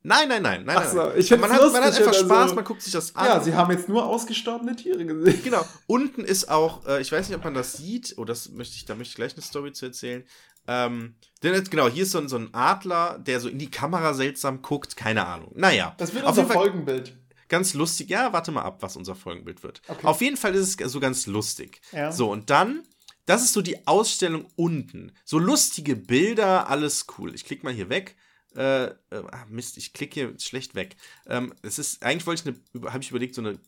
Nein, 0.07 0.29
nein, 0.29 0.43
nein, 0.43 0.65
nein. 0.67 0.77
Ach 0.79 0.87
so, 0.87 1.15
ich 1.17 1.31
man, 1.31 1.51
hat, 1.51 1.73
man 1.73 1.83
hat 1.83 1.97
einfach 1.97 2.13
Spaß, 2.13 2.31
also, 2.31 2.55
man 2.55 2.65
guckt 2.65 2.83
sich 2.83 2.93
das 2.93 3.17
an. 3.17 3.25
Ja, 3.25 3.41
sie 3.41 3.55
haben 3.55 3.71
jetzt 3.71 3.89
nur 3.89 4.05
ausgestorbene 4.05 4.77
Tiere 4.77 5.03
gesehen. 5.07 5.41
Genau. 5.43 5.65
Unten 5.87 6.25
ist 6.25 6.51
auch, 6.51 6.87
äh, 6.87 7.01
ich 7.01 7.11
weiß 7.11 7.27
nicht, 7.27 7.39
ob 7.39 7.43
man 7.43 7.55
das 7.55 7.79
sieht, 7.79 8.13
oh, 8.19 8.27
das 8.27 8.51
möchte 8.51 8.77
ich, 8.77 8.85
da 8.85 8.95
möchte 8.95 9.13
ich 9.13 9.17
gleich 9.17 9.33
eine 9.33 9.41
Story 9.41 9.73
zu 9.73 9.87
erzählen. 9.87 10.23
Ähm, 10.67 11.17
denn 11.43 11.55
jetzt, 11.55 11.71
genau, 11.71 11.89
hier 11.89 12.05
ist 12.05 12.13
so 12.13 12.19
ein, 12.19 12.29
so 12.29 12.37
ein 12.37 12.53
Adler, 12.55 13.19
der 13.19 13.41
so 13.41 13.49
in 13.49 13.59
die 13.59 13.71
Kamera 13.71 14.15
seltsam 14.15 14.63
guckt, 14.63 14.97
keine 14.97 15.27
Ahnung. 15.27 15.53
Naja. 15.55 15.95
Das 15.99 16.15
wird 16.15 16.25
unser 16.25 16.47
Folgenbild. 16.47 17.17
Ganz 17.49 17.75
lustig. 17.75 18.09
Ja, 18.09 18.33
warte 18.33 18.51
mal 18.51 18.63
ab, 18.63 18.79
was 18.81 18.97
unser 18.97 19.15
Folgenbild 19.15 19.63
wird. 19.63 19.83
Okay. 19.87 20.07
Auf 20.07 20.21
jeden 20.23 20.37
Fall 20.37 20.55
ist 20.55 20.81
es 20.81 20.93
so 20.93 21.01
ganz 21.01 21.27
lustig. 21.27 21.81
Ja. 21.93 22.11
So, 22.11 22.31
und 22.31 22.51
dann, 22.51 22.83
das 23.27 23.43
ist 23.43 23.53
so 23.53 23.63
die 23.63 23.87
Ausstellung 23.87 24.47
unten. 24.57 25.13
So 25.25 25.39
lustige 25.39 25.97
Bilder, 25.97 26.69
alles 26.71 27.07
cool. 27.19 27.35
Ich 27.35 27.45
klicke 27.45 27.65
mal 27.65 27.73
hier 27.75 27.91
weg. 27.91 28.17
Äh, 28.57 28.85
äh, 28.85 28.95
ah, 29.11 29.45
Mist, 29.49 29.77
ich 29.77 29.93
klicke 29.93 30.15
hier 30.15 30.35
schlecht 30.39 30.75
weg. 30.75 30.97
Ähm, 31.27 31.55
es 31.63 31.79
ist, 31.79 32.03
eigentlich 32.03 32.27
wollte 32.27 32.55
ich 32.73 32.81
eine, 32.83 32.91
habe 32.91 33.03
ich 33.03 33.11
überlegt, 33.11 33.35
so 33.35 33.43
eine 33.43 33.59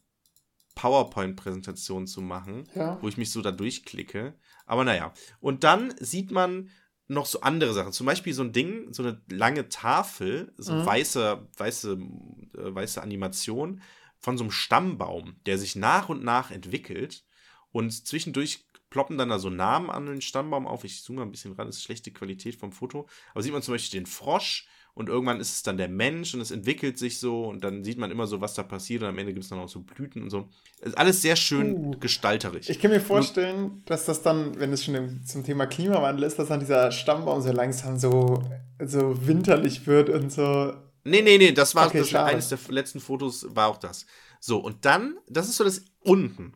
PowerPoint-Präsentation 0.77 2.07
zu 2.07 2.21
machen, 2.21 2.69
ja. 2.75 2.99
wo 3.03 3.09
ich 3.09 3.17
mich 3.17 3.31
so 3.31 3.43
da 3.43 3.51
durchklicke. 3.51 4.35
Aber 4.65 4.85
naja. 4.85 5.13
Und 5.41 5.65
dann 5.65 5.95
sieht 5.99 6.31
man 6.31 6.71
noch 7.09 7.27
so 7.27 7.41
andere 7.41 7.73
Sachen. 7.73 7.93
Zum 7.93 8.07
Beispiel 8.07 8.33
so 8.35 8.43
ein 8.43 8.53
Ding, 8.53 8.93
so 8.93 9.03
eine 9.03 9.21
lange 9.31 9.69
Tafel, 9.69 10.53
so 10.57 10.73
mhm. 10.73 10.87
weiße, 10.87 11.49
weiße, 11.57 11.93
äh, 11.93 12.75
weiße 12.75 13.03
Animation 13.03 13.81
von 14.19 14.37
so 14.37 14.45
einem 14.45 14.51
Stammbaum, 14.51 15.37
der 15.47 15.59
sich 15.59 15.77
nach 15.77 16.09
und 16.09 16.25
nach 16.25 16.51
entwickelt. 16.51 17.25
Und 17.71 17.93
zwischendurch 17.93 18.67
ploppen 18.91 19.19
dann 19.19 19.29
da 19.29 19.39
so 19.39 19.51
Namen 19.51 19.91
an 19.91 20.07
den 20.07 20.21
Stammbaum 20.21 20.67
auf. 20.67 20.85
Ich 20.85 21.03
zoome 21.03 21.21
mal 21.21 21.27
ein 21.27 21.31
bisschen 21.31 21.53
ran, 21.53 21.67
das 21.67 21.77
ist 21.77 21.85
schlechte 21.85 22.13
Qualität 22.13 22.57
vom 22.57 22.73
Foto. 22.73 23.09
Aber 23.33 23.43
sieht 23.43 23.53
man 23.53 23.63
zum 23.63 23.75
Beispiel 23.75 24.01
den 24.01 24.07
Frosch, 24.07 24.67
und 24.97 25.11
irgendwann 25.11 25.41
ist 25.41 25.53
es 25.53 25.63
dann 25.63 25.77
der 25.77 25.89
Mensch 25.89 26.33
und 26.33 26.41
es 26.41 26.51
entwickelt 26.51 26.97
sich 26.97 27.21
so 27.21 27.45
und 27.45 27.63
dann 27.63 27.85
sieht 27.85 27.99
man 27.99 28.11
immer 28.11 28.27
so, 28.27 28.41
was 28.41 28.55
da 28.55 28.63
passiert 28.63 29.03
und 29.03 29.09
am 29.09 29.19
Ende 29.19 29.35
gibt 29.35 29.45
es 29.45 29.51
dann 29.51 29.59
auch 29.59 29.69
so 29.69 29.81
Blüten 29.81 30.23
und 30.23 30.31
so. 30.31 30.49
Ist 30.81 30.97
alles 30.97 31.21
sehr 31.21 31.37
schön 31.37 31.75
uh, 31.75 31.91
gestalterisch. 32.01 32.71
Ich 32.71 32.81
kann 32.81 32.91
mir 32.91 33.01
vorstellen, 33.01 33.83
dass 33.85 34.07
das 34.07 34.23
dann, 34.23 34.59
wenn 34.59 34.73
es 34.73 34.83
schon 34.83 35.23
zum 35.23 35.45
Thema 35.45 35.67
Klimawandel 35.67 36.25
ist, 36.25 36.39
dass 36.39 36.49
dann 36.49 36.61
dieser 36.61 36.91
Stammbaum 36.93 37.43
so 37.43 37.53
langsam 37.53 37.99
so, 37.99 38.43
so 38.83 39.27
winterlich 39.27 39.87
wird 39.87 40.09
und 40.09 40.33
so. 40.33 40.73
Nee, 41.05 41.21
nee, 41.21 41.37
nee, 41.37 41.53
das 41.53 41.75
war 41.75 41.89
okay, 41.89 41.99
das 41.99 42.15
eines 42.15 42.49
der 42.49 42.59
letzten 42.69 43.01
Fotos, 43.01 43.47
war 43.51 43.69
auch 43.69 43.77
das. 43.77 44.07
So, 44.41 44.57
und 44.57 44.87
dann, 44.87 45.19
das 45.29 45.47
ist 45.51 45.57
so 45.57 45.65
das 45.65 45.83
unten. 46.01 46.55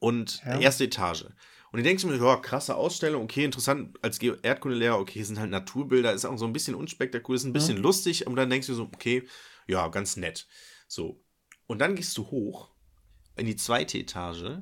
Und 0.00 0.42
Ja. 0.44 0.60
erste 0.60 0.84
Etage. 0.84 1.24
Und 1.74 1.80
ich 1.80 1.86
denke 1.86 2.06
mir, 2.06 2.24
ja, 2.24 2.36
krasse 2.36 2.76
Ausstellung, 2.76 3.24
okay, 3.24 3.44
interessant, 3.44 3.98
als 4.00 4.22
Erdkundelehrer, 4.22 4.96
okay, 4.96 5.24
sind 5.24 5.40
halt 5.40 5.50
Naturbilder, 5.50 6.12
ist 6.12 6.24
auch 6.24 6.38
so 6.38 6.46
ein 6.46 6.52
bisschen 6.52 6.76
unspektakulär, 6.76 7.34
ist 7.34 7.42
ein 7.42 7.52
bisschen 7.52 7.78
lustig, 7.78 8.28
und 8.28 8.36
dann 8.36 8.48
denkst 8.48 8.68
du 8.68 8.74
so, 8.74 8.84
okay, 8.84 9.26
ja, 9.66 9.88
ganz 9.88 10.16
nett. 10.16 10.46
So. 10.86 11.20
Und 11.66 11.80
dann 11.80 11.96
gehst 11.96 12.16
du 12.16 12.30
hoch 12.30 12.70
in 13.34 13.46
die 13.46 13.56
zweite 13.56 13.98
Etage 13.98 14.60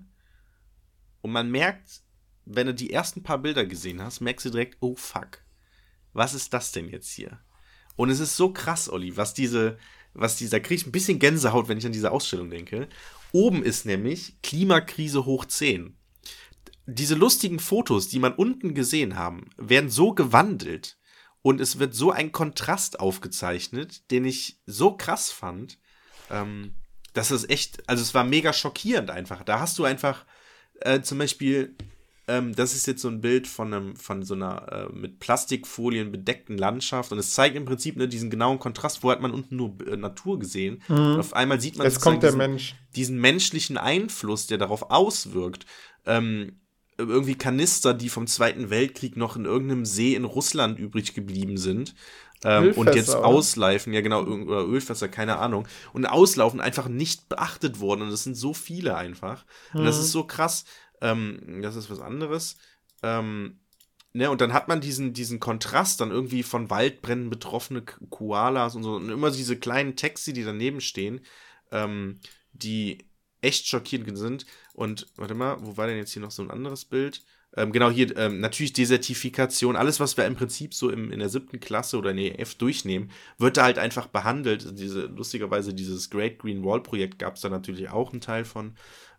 und 1.20 1.32
man 1.32 1.50
merkt, 1.50 2.00
wenn 2.46 2.68
du 2.68 2.72
die 2.72 2.94
ersten 2.94 3.22
paar 3.22 3.42
Bilder 3.42 3.66
gesehen 3.66 4.00
hast, 4.00 4.22
merkst 4.22 4.46
du 4.46 4.50
direkt, 4.50 4.78
oh 4.80 4.94
fuck, 4.96 5.44
was 6.14 6.32
ist 6.32 6.54
das 6.54 6.72
denn 6.72 6.88
jetzt 6.88 7.10
hier? 7.10 7.40
Und 7.94 8.08
es 8.08 8.20
ist 8.20 8.38
so 8.38 8.54
krass, 8.54 8.88
Olli, 8.88 9.18
was 9.18 9.34
diese, 9.34 9.76
was 10.14 10.36
dieser, 10.36 10.60
krieg 10.60 10.78
ich 10.80 10.86
ein 10.86 10.92
bisschen 10.92 11.18
Gänsehaut, 11.18 11.68
wenn 11.68 11.76
ich 11.76 11.84
an 11.84 11.92
diese 11.92 12.10
Ausstellung 12.10 12.48
denke. 12.48 12.88
Oben 13.32 13.62
ist 13.62 13.84
nämlich 13.84 14.40
Klimakrise 14.40 15.26
hoch 15.26 15.44
10. 15.44 15.98
Diese 16.86 17.14
lustigen 17.14 17.60
Fotos, 17.60 18.08
die 18.08 18.18
man 18.18 18.34
unten 18.34 18.74
gesehen 18.74 19.16
haben, 19.16 19.50
werden 19.56 19.90
so 19.90 20.14
gewandelt 20.14 20.98
und 21.42 21.60
es 21.60 21.78
wird 21.78 21.94
so 21.94 22.10
ein 22.10 22.32
Kontrast 22.32 23.00
aufgezeichnet, 23.00 24.10
den 24.10 24.24
ich 24.24 24.60
so 24.66 24.96
krass 24.96 25.30
fand, 25.30 25.78
ähm, 26.30 26.74
dass 27.14 27.30
es 27.30 27.48
echt, 27.48 27.88
also 27.88 28.02
es 28.02 28.14
war 28.14 28.24
mega 28.24 28.52
schockierend 28.52 29.10
einfach. 29.10 29.42
Da 29.42 29.60
hast 29.60 29.78
du 29.78 29.84
einfach 29.84 30.24
äh, 30.80 31.02
zum 31.02 31.18
Beispiel, 31.18 31.76
ähm, 32.28 32.54
das 32.54 32.74
ist 32.74 32.86
jetzt 32.86 33.02
so 33.02 33.08
ein 33.08 33.20
Bild 33.20 33.46
von 33.46 33.74
einem, 33.74 33.96
von 33.96 34.22
so 34.22 34.34
einer 34.34 34.88
äh, 34.90 34.92
mit 34.92 35.18
Plastikfolien 35.18 36.12
bedeckten 36.12 36.56
Landschaft 36.56 37.12
und 37.12 37.18
es 37.18 37.34
zeigt 37.34 37.56
im 37.56 37.64
Prinzip 37.64 37.96
ne, 37.96 38.08
diesen 38.08 38.30
genauen 38.30 38.58
Kontrast. 38.58 39.02
Wo 39.02 39.10
hat 39.10 39.20
man 39.20 39.32
unten 39.32 39.56
nur 39.56 39.76
äh, 39.86 39.96
Natur 39.96 40.38
gesehen? 40.38 40.82
Und 40.88 41.18
auf 41.18 41.34
einmal 41.34 41.60
sieht 41.60 41.76
man 41.76 41.86
Jetzt 41.86 42.00
kommt 42.00 42.22
der 42.22 42.30
sozusagen 42.30 42.52
Mensch. 42.52 42.70
diesen, 42.70 42.92
diesen 42.94 43.20
menschlichen 43.20 43.78
Einfluss, 43.78 44.46
der 44.46 44.58
darauf 44.58 44.90
auswirkt. 44.90 45.66
Ähm, 46.06 46.60
irgendwie 46.98 47.34
Kanister, 47.34 47.94
die 47.94 48.08
vom 48.08 48.26
Zweiten 48.26 48.70
Weltkrieg 48.70 49.16
noch 49.16 49.36
in 49.36 49.44
irgendeinem 49.44 49.84
See 49.84 50.14
in 50.14 50.24
Russland 50.24 50.78
übrig 50.78 51.14
geblieben 51.14 51.56
sind. 51.56 51.94
Ähm, 52.44 52.72
und 52.74 52.94
jetzt 52.94 53.10
oder? 53.10 53.24
ausleifen, 53.24 53.92
ja 53.92 54.00
genau, 54.00 54.22
oder 54.24 54.66
Ölfässer, 54.66 55.08
keine 55.08 55.36
Ahnung. 55.38 55.66
Und 55.92 56.06
auslaufen 56.06 56.60
einfach 56.60 56.88
nicht 56.88 57.28
beachtet 57.28 57.80
worden. 57.80 58.02
Und 58.02 58.08
es 58.08 58.24
sind 58.24 58.34
so 58.34 58.52
viele 58.54 58.96
einfach. 58.96 59.44
Und 59.76 59.84
das 59.84 59.96
Mhm. 59.96 60.02
ist 60.02 60.12
so 60.12 60.24
krass. 60.24 60.64
Ähm, 61.00 61.60
das 61.62 61.76
ist 61.76 61.88
was 61.90 62.00
anderes. 62.00 62.56
Ähm, 63.02 63.60
ne, 64.12 64.30
und 64.30 64.40
dann 64.40 64.52
hat 64.52 64.68
man 64.68 64.80
diesen, 64.80 65.12
diesen 65.12 65.40
Kontrast 65.40 66.00
dann 66.00 66.10
irgendwie 66.10 66.42
von 66.42 66.68
Waldbränden 66.70 67.30
betroffene 67.30 67.82
Koalas 67.82 68.74
und 68.74 68.82
so. 68.82 68.94
Und 68.96 69.08
immer 69.08 69.30
diese 69.30 69.56
kleinen 69.56 69.96
Texte, 69.96 70.32
die 70.32 70.44
daneben 70.44 70.80
stehen, 70.80 71.20
ähm, 71.70 72.20
die 72.52 72.98
echt 73.42 73.66
schockierend 73.66 74.16
sind. 74.16 74.46
Und 74.72 75.06
warte 75.16 75.34
mal, 75.34 75.58
wo 75.60 75.76
war 75.76 75.86
denn 75.86 75.98
jetzt 75.98 76.12
hier 76.12 76.22
noch 76.22 76.30
so 76.30 76.42
ein 76.42 76.50
anderes 76.50 76.84
Bild? 76.86 77.22
Ähm, 77.54 77.72
genau, 77.72 77.90
hier 77.90 78.16
ähm, 78.16 78.40
natürlich 78.40 78.72
Desertifikation, 78.72 79.76
alles, 79.76 80.00
was 80.00 80.16
wir 80.16 80.24
im 80.24 80.36
Prinzip 80.36 80.72
so 80.72 80.88
im, 80.88 81.12
in 81.12 81.18
der 81.18 81.28
siebten 81.28 81.60
Klasse 81.60 81.98
oder 81.98 82.12
in 82.12 82.16
der 82.16 82.38
EF 82.40 82.54
durchnehmen, 82.54 83.10
wird 83.36 83.58
da 83.58 83.64
halt 83.64 83.78
einfach 83.78 84.06
behandelt. 84.06 84.78
Diese, 84.78 85.02
lustigerweise, 85.02 85.74
dieses 85.74 86.08
Great 86.08 86.38
Green 86.38 86.64
Wall 86.64 86.82
Projekt 86.82 87.18
gab 87.18 87.34
es 87.34 87.42
da 87.42 87.50
natürlich 87.50 87.90
auch 87.90 88.12
einen 88.12 88.22
Teil 88.22 88.46
von. 88.46 88.74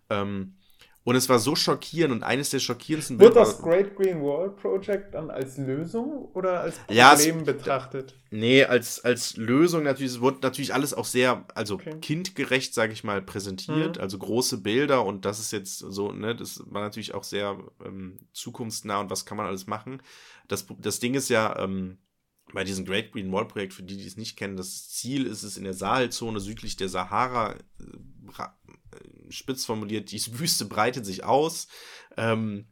Ähm, 0.09 0.55
und 1.04 1.16
es 1.16 1.28
war 1.30 1.39
so 1.39 1.56
schockierend 1.56 2.14
und 2.14 2.24
eines 2.24 2.49
der 2.49 2.60
schockierendsten 2.60 3.20
Wird 3.20 3.36
das 3.36 3.62
Great 3.62 3.95
Green 3.95 4.22
Wall 4.22 4.49
Project 4.51 5.14
dann 5.16 5.30
als 5.30 5.58
Lösung 5.58 6.30
oder 6.34 6.62
als 6.62 6.80
Ja, 6.89 7.14
es- 7.14 7.24
Problem 7.26 7.45
betrachtet? 7.45 8.16
Nee, 8.32 8.64
als, 8.64 9.04
als 9.04 9.38
Lösung 9.38 9.84
natürlich, 9.84 10.14
es 10.14 10.22
wurde 10.22 10.39
natürlich 10.41 10.74
alles 10.74 10.93
auch 10.93 11.06
sehr, 11.06 11.45
also 11.54 11.76
Okay. 11.76 11.99
kindgerecht, 12.01 12.74
sage 12.74 12.91
ich 12.93 13.04
mal, 13.04 13.22
präsentiert. 13.22 13.97
Mhm. 13.97 14.01
Also 14.01 14.18
große 14.18 14.58
Bilder 14.60 15.06
und 15.06 15.26
das 15.26 15.39
ist 15.39 15.51
jetzt 15.51 15.78
so, 15.80 16.12
ne, 16.12 16.36
das 16.36 16.64
war 16.66 16.82
natürlich 16.82 17.14
auch 17.14 17.24
sehr 17.24 17.58
ähm, 17.86 18.18
zukunftsnah 18.32 18.99
und 19.01 19.10
was 19.12 19.26
kann 19.26 19.38
man 19.38 19.45
alles 19.45 19.68
machen. 19.68 20.01
Das, 20.47 20.66
das 20.80 20.99
Ding 20.99 21.14
ist 21.14 21.30
ja, 21.30 21.60
ähm, 21.60 21.97
bei 22.54 22.64
diesem 22.64 22.86
Great 22.86 23.12
Green 23.12 23.32
Wall 23.32 23.47
Projekt, 23.47 23.74
für 23.74 23.84
die, 23.84 23.97
die 23.97 24.06
es 24.08 24.18
nicht 24.18 24.36
kennen, 24.38 24.58
das 24.58 24.89
Ziel 24.89 25.26
ist 25.26 25.43
es 25.43 25.58
in 25.58 25.64
der 25.64 25.74
Sahelzone 25.74 26.39
südlich 26.39 26.76
der 26.76 26.89
Sahara, 26.89 27.54
äh, 27.54 27.58
spitz 29.34 29.65
formuliert, 29.65 30.11
die 30.11 30.21
Wüste 30.39 30.65
breitet 30.65 31.05
sich 31.05 31.23
aus. 31.23 31.67
Ähm, 32.17 32.67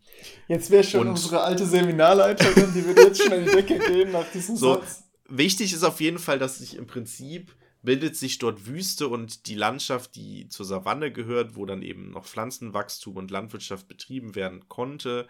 Jetzt 0.47 0.69
wäre 0.69 0.83
schon 0.83 1.07
unsere 1.07 1.41
alte 1.41 1.65
Seminarleiterin, 1.65 2.73
die 2.73 2.85
wird 2.85 2.99
jetzt 2.99 3.23
schon 3.23 3.33
in 3.33 3.45
die 3.45 3.51
Decke 3.51 3.79
gehen 3.79 4.11
nach 4.11 4.29
diesem 4.31 4.55
So. 4.55 4.75
Satz. 4.75 5.03
Wichtig 5.27 5.73
ist 5.73 5.83
auf 5.83 6.01
jeden 6.01 6.19
Fall, 6.19 6.39
dass 6.39 6.59
sich 6.59 6.75
im 6.75 6.87
Prinzip 6.87 7.55
bildet 7.81 8.15
sich 8.15 8.37
dort 8.37 8.67
Wüste 8.67 9.07
und 9.07 9.47
die 9.47 9.55
Landschaft, 9.55 10.15
die 10.15 10.47
zur 10.47 10.65
Savanne 10.65 11.11
gehört, 11.11 11.55
wo 11.55 11.65
dann 11.65 11.81
eben 11.81 12.11
noch 12.11 12.25
Pflanzenwachstum 12.25 13.17
und 13.17 13.31
Landwirtschaft 13.31 13.87
betrieben 13.87 14.35
werden 14.35 14.67
konnte, 14.67 15.27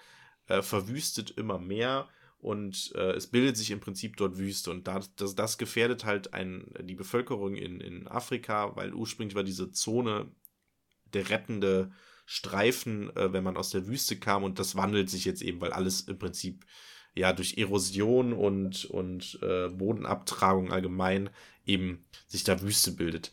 äh, 0.47 0.61
verwüstet 0.61 1.31
immer 1.31 1.59
mehr 1.59 2.09
und 2.39 2.91
äh, 2.95 3.11
es 3.11 3.27
bildet 3.27 3.55
sich 3.55 3.71
im 3.71 3.79
Prinzip 3.79 4.17
dort 4.17 4.37
Wüste 4.37 4.71
und 4.71 4.87
das, 4.87 5.13
das, 5.15 5.35
das 5.35 5.57
gefährdet 5.57 6.05
halt 6.05 6.33
ein, 6.33 6.65
die 6.81 6.95
Bevölkerung 6.95 7.55
in, 7.55 7.79
in 7.79 8.07
Afrika, 8.07 8.75
weil 8.75 8.93
ursprünglich 8.93 9.35
war 9.35 9.43
diese 9.43 9.71
Zone 9.71 10.31
der 11.13 11.29
rettende 11.29 11.91
Streifen, 12.25 13.15
äh, 13.15 13.33
wenn 13.33 13.43
man 13.43 13.57
aus 13.57 13.71
der 13.71 13.87
Wüste 13.87 14.17
kam 14.17 14.43
und 14.43 14.59
das 14.59 14.75
wandelt 14.75 15.09
sich 15.09 15.25
jetzt 15.25 15.41
eben, 15.41 15.61
weil 15.61 15.73
alles 15.73 16.01
im 16.01 16.17
Prinzip 16.17 16.65
ja 17.13 17.33
durch 17.33 17.57
Erosion 17.57 18.33
und, 18.33 18.85
und 18.85 19.39
äh, 19.41 19.67
Bodenabtragung 19.69 20.71
allgemein 20.71 21.29
eben 21.65 22.05
sich 22.27 22.43
da 22.43 22.61
Wüste 22.61 22.93
bildet. 22.93 23.31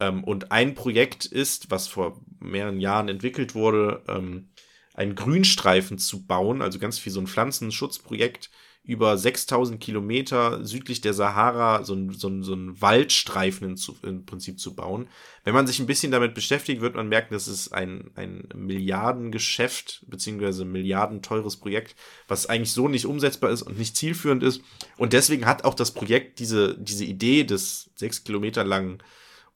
Ähm, 0.00 0.24
und 0.24 0.50
ein 0.50 0.74
Projekt 0.74 1.26
ist, 1.26 1.70
was 1.70 1.86
vor 1.86 2.20
mehreren 2.40 2.80
Jahren 2.80 3.08
entwickelt 3.08 3.54
wurde, 3.54 4.02
ähm, 4.08 4.48
einen 4.94 5.14
Grünstreifen 5.14 5.98
zu 5.98 6.26
bauen, 6.26 6.62
also 6.62 6.78
ganz 6.78 6.98
viel 6.98 7.12
so 7.12 7.20
ein 7.20 7.26
Pflanzenschutzprojekt 7.26 8.50
über 8.82 9.18
6000 9.18 9.78
Kilometer 9.78 10.64
südlich 10.64 11.00
der 11.00 11.12
Sahara 11.12 11.84
so 11.84 11.94
ein, 11.94 12.10
so 12.10 12.28
ein, 12.28 12.42
so 12.42 12.54
ein 12.54 12.80
Waldstreifen 12.80 13.70
in, 13.70 13.76
zu, 13.76 13.94
im 14.02 14.24
Prinzip 14.24 14.58
zu 14.58 14.74
bauen. 14.74 15.08
Wenn 15.44 15.54
man 15.54 15.66
sich 15.66 15.80
ein 15.80 15.86
bisschen 15.86 16.10
damit 16.10 16.34
beschäftigt, 16.34 16.80
wird 16.80 16.94
man 16.94 17.08
merken, 17.08 17.34
das 17.34 17.46
ist 17.46 17.72
ein, 17.72 18.10
ein 18.14 18.48
Milliardengeschäft 18.54 20.04
beziehungsweise 20.08 20.64
milliardenteures 20.64 21.58
Projekt, 21.58 21.94
was 22.26 22.46
eigentlich 22.46 22.72
so 22.72 22.88
nicht 22.88 23.06
umsetzbar 23.06 23.50
ist 23.50 23.62
und 23.62 23.78
nicht 23.78 23.96
zielführend 23.96 24.42
ist. 24.42 24.62
Und 24.96 25.12
deswegen 25.12 25.46
hat 25.46 25.64
auch 25.64 25.74
das 25.74 25.92
Projekt 25.92 26.38
diese, 26.38 26.76
diese 26.78 27.04
Idee 27.04 27.44
des 27.44 27.90
sechs 27.94 28.24
Kilometer 28.24 28.64
langen 28.64 29.02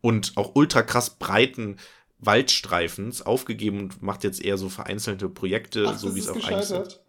und 0.03 0.33
auch 0.37 0.55
ultra 0.55 0.83
krass 0.83 1.17
breiten 1.19 1.79
Waldstreifens 2.19 3.23
aufgegeben 3.23 3.81
und 3.81 4.03
macht 4.03 4.25
jetzt 4.25 4.43
eher 4.43 4.59
so 4.59 4.69
vereinzelte 4.69 5.29
Projekte, 5.29 5.87
Ach, 5.89 5.99
so 5.99 6.15
wie 6.15 6.21
es 6.21 6.27
ist 6.27 6.31
auch 6.33 6.49
eigentlich 6.49 6.67
sind. 6.67 7.01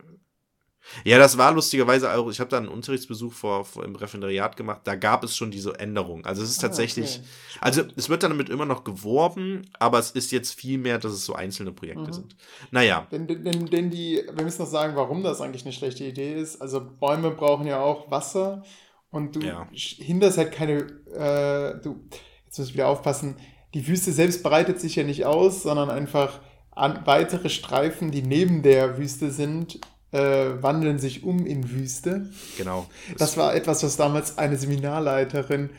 Ja, 1.04 1.18
das 1.18 1.38
war 1.38 1.52
lustigerweise 1.52 2.14
auch, 2.14 2.30
ich 2.30 2.40
habe 2.40 2.50
da 2.50 2.58
einen 2.58 2.68
Unterrichtsbesuch 2.68 3.34
vor, 3.34 3.66
vor 3.66 3.84
im 3.84 3.96
Referendariat 3.96 4.56
gemacht, 4.56 4.82
da 4.84 4.96
gab 4.96 5.24
es 5.24 5.36
schon 5.36 5.52
diese 5.52 5.80
Änderung. 5.80 6.26
Also 6.26 6.44
es 6.44 6.50
ist 6.52 6.60
Ah, 6.60 6.68
tatsächlich, 6.68 7.20
okay. 7.20 7.60
also 7.62 7.84
es 7.96 8.08
wird 8.10 8.24
damit 8.24 8.50
immer 8.50 8.66
noch 8.66 8.84
geworben, 8.84 9.64
aber 9.80 10.00
es 10.00 10.12
ist 10.12 10.32
jetzt 10.32 10.54
viel 10.60 10.78
mehr, 10.78 10.98
dass 11.00 11.12
es 11.14 11.26
so 11.26 11.34
einzelne 11.34 11.72
Projekte 11.72 12.10
Mhm. 12.10 12.14
sind. 12.14 12.36
Naja, 12.72 13.08
Denn, 13.12 13.28
denn, 13.28 13.66
denn 13.66 13.90
die, 13.90 14.24
wir 14.32 14.44
müssen 14.44 14.62
noch 14.62 14.70
sagen, 14.70 14.96
warum 14.96 15.24
das 15.24 15.42
eigentlich 15.42 15.64
eine 15.64 15.74
schlechte 15.74 16.04
Idee 16.04 16.34
ist. 16.36 16.62
Also 16.62 16.82
Bäume 17.00 17.32
brauchen 17.32 17.66
ja 17.68 17.80
auch 17.82 18.10
Wasser 18.12 18.64
und 19.10 19.36
du 19.36 19.42
Ja. 19.42 19.68
hinderst 19.74 20.38
halt 20.38 20.52
keine, 20.52 20.78
äh, 21.14 21.82
du, 21.82 22.08
jetzt 22.46 22.58
muss 22.60 22.68
ich 22.70 22.74
wieder 22.74 22.88
aufpassen, 22.88 23.38
die 23.74 23.88
Wüste 23.88 24.12
selbst 24.12 24.44
breitet 24.44 24.80
sich 24.80 24.96
ja 24.96 25.04
nicht 25.04 25.26
aus, 25.26 25.64
sondern 25.64 25.90
einfach 25.90 26.40
an, 26.72 27.02
weitere 27.06 27.50
Streifen, 27.50 28.12
die 28.12 28.22
neben 28.22 28.62
der 28.62 28.98
Wüste 28.98 29.32
sind, 29.32 29.80
äh, 30.16 30.62
wandeln 30.64 31.00
sich 31.00 31.24
um 31.24 31.46
in 31.46 31.70
Wüste. 31.70 32.30
genau. 32.58 32.90
Das 33.18 33.36
war 33.38 33.54
etwas, 33.56 33.84
was 33.84 33.98
damals 33.98 34.38
eine 34.38 34.58
Seminarleiterin 34.58 35.70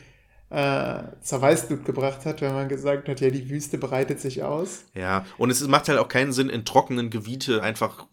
äh, 0.49 1.03
zur 1.21 1.41
Weißblut 1.41 1.83
gebracht 1.83 2.25
hat, 2.25 2.39
wenn 2.41 2.53
man 2.53 2.69
gesagt 2.69 3.09
hat, 3.09 3.19
ja, 3.19 3.29
die 3.29 3.49
Wüste 3.49 3.77
breitet 3.77 4.21
sich 4.21 4.43
aus. 4.43 4.85
Ja, 4.93 5.25
und 5.37 5.49
es 5.49 5.65
macht 5.67 5.89
halt 5.89 5.99
auch 5.99 6.07
keinen 6.07 6.31
Sinn, 6.31 6.49
in 6.49 6.63
trockenen 6.63 7.09
Gebiete 7.09 7.61
einfach 7.61 8.07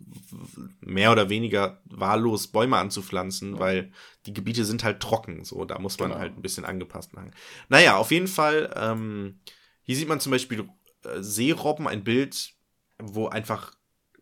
mehr 0.81 1.13
oder 1.13 1.29
weniger 1.29 1.81
wahllos 1.85 2.49
Bäume 2.49 2.77
anzupflanzen, 2.79 3.61
weil 3.61 3.93
die 4.27 4.35
Gebiete 4.35 4.65
sind 4.65 4.83
halt 4.83 4.99
trocken. 5.01 5.45
So, 5.45 5.65
da 5.65 5.79
muss 5.79 5.99
man 6.01 6.09
Genau. 6.09 6.21
halt 6.21 6.37
ein 6.37 6.43
bisschen 6.43 6.65
angepasst 6.65 7.13
machen. 7.15 7.31
Naja, 7.69 7.99
auf 7.99 8.11
jeden 8.11 8.27
Fall, 8.29 8.73
ähm, 8.77 9.39
hier 9.83 9.95
sieht 9.97 10.09
man 10.09 10.19
zum 10.19 10.33
Beispiel 10.33 10.61
äh, 11.05 11.21
Seerobben, 11.21 11.87
ein 11.87 12.03
Bild, 12.03 12.51
wo 13.01 13.29
einfach 13.29 13.74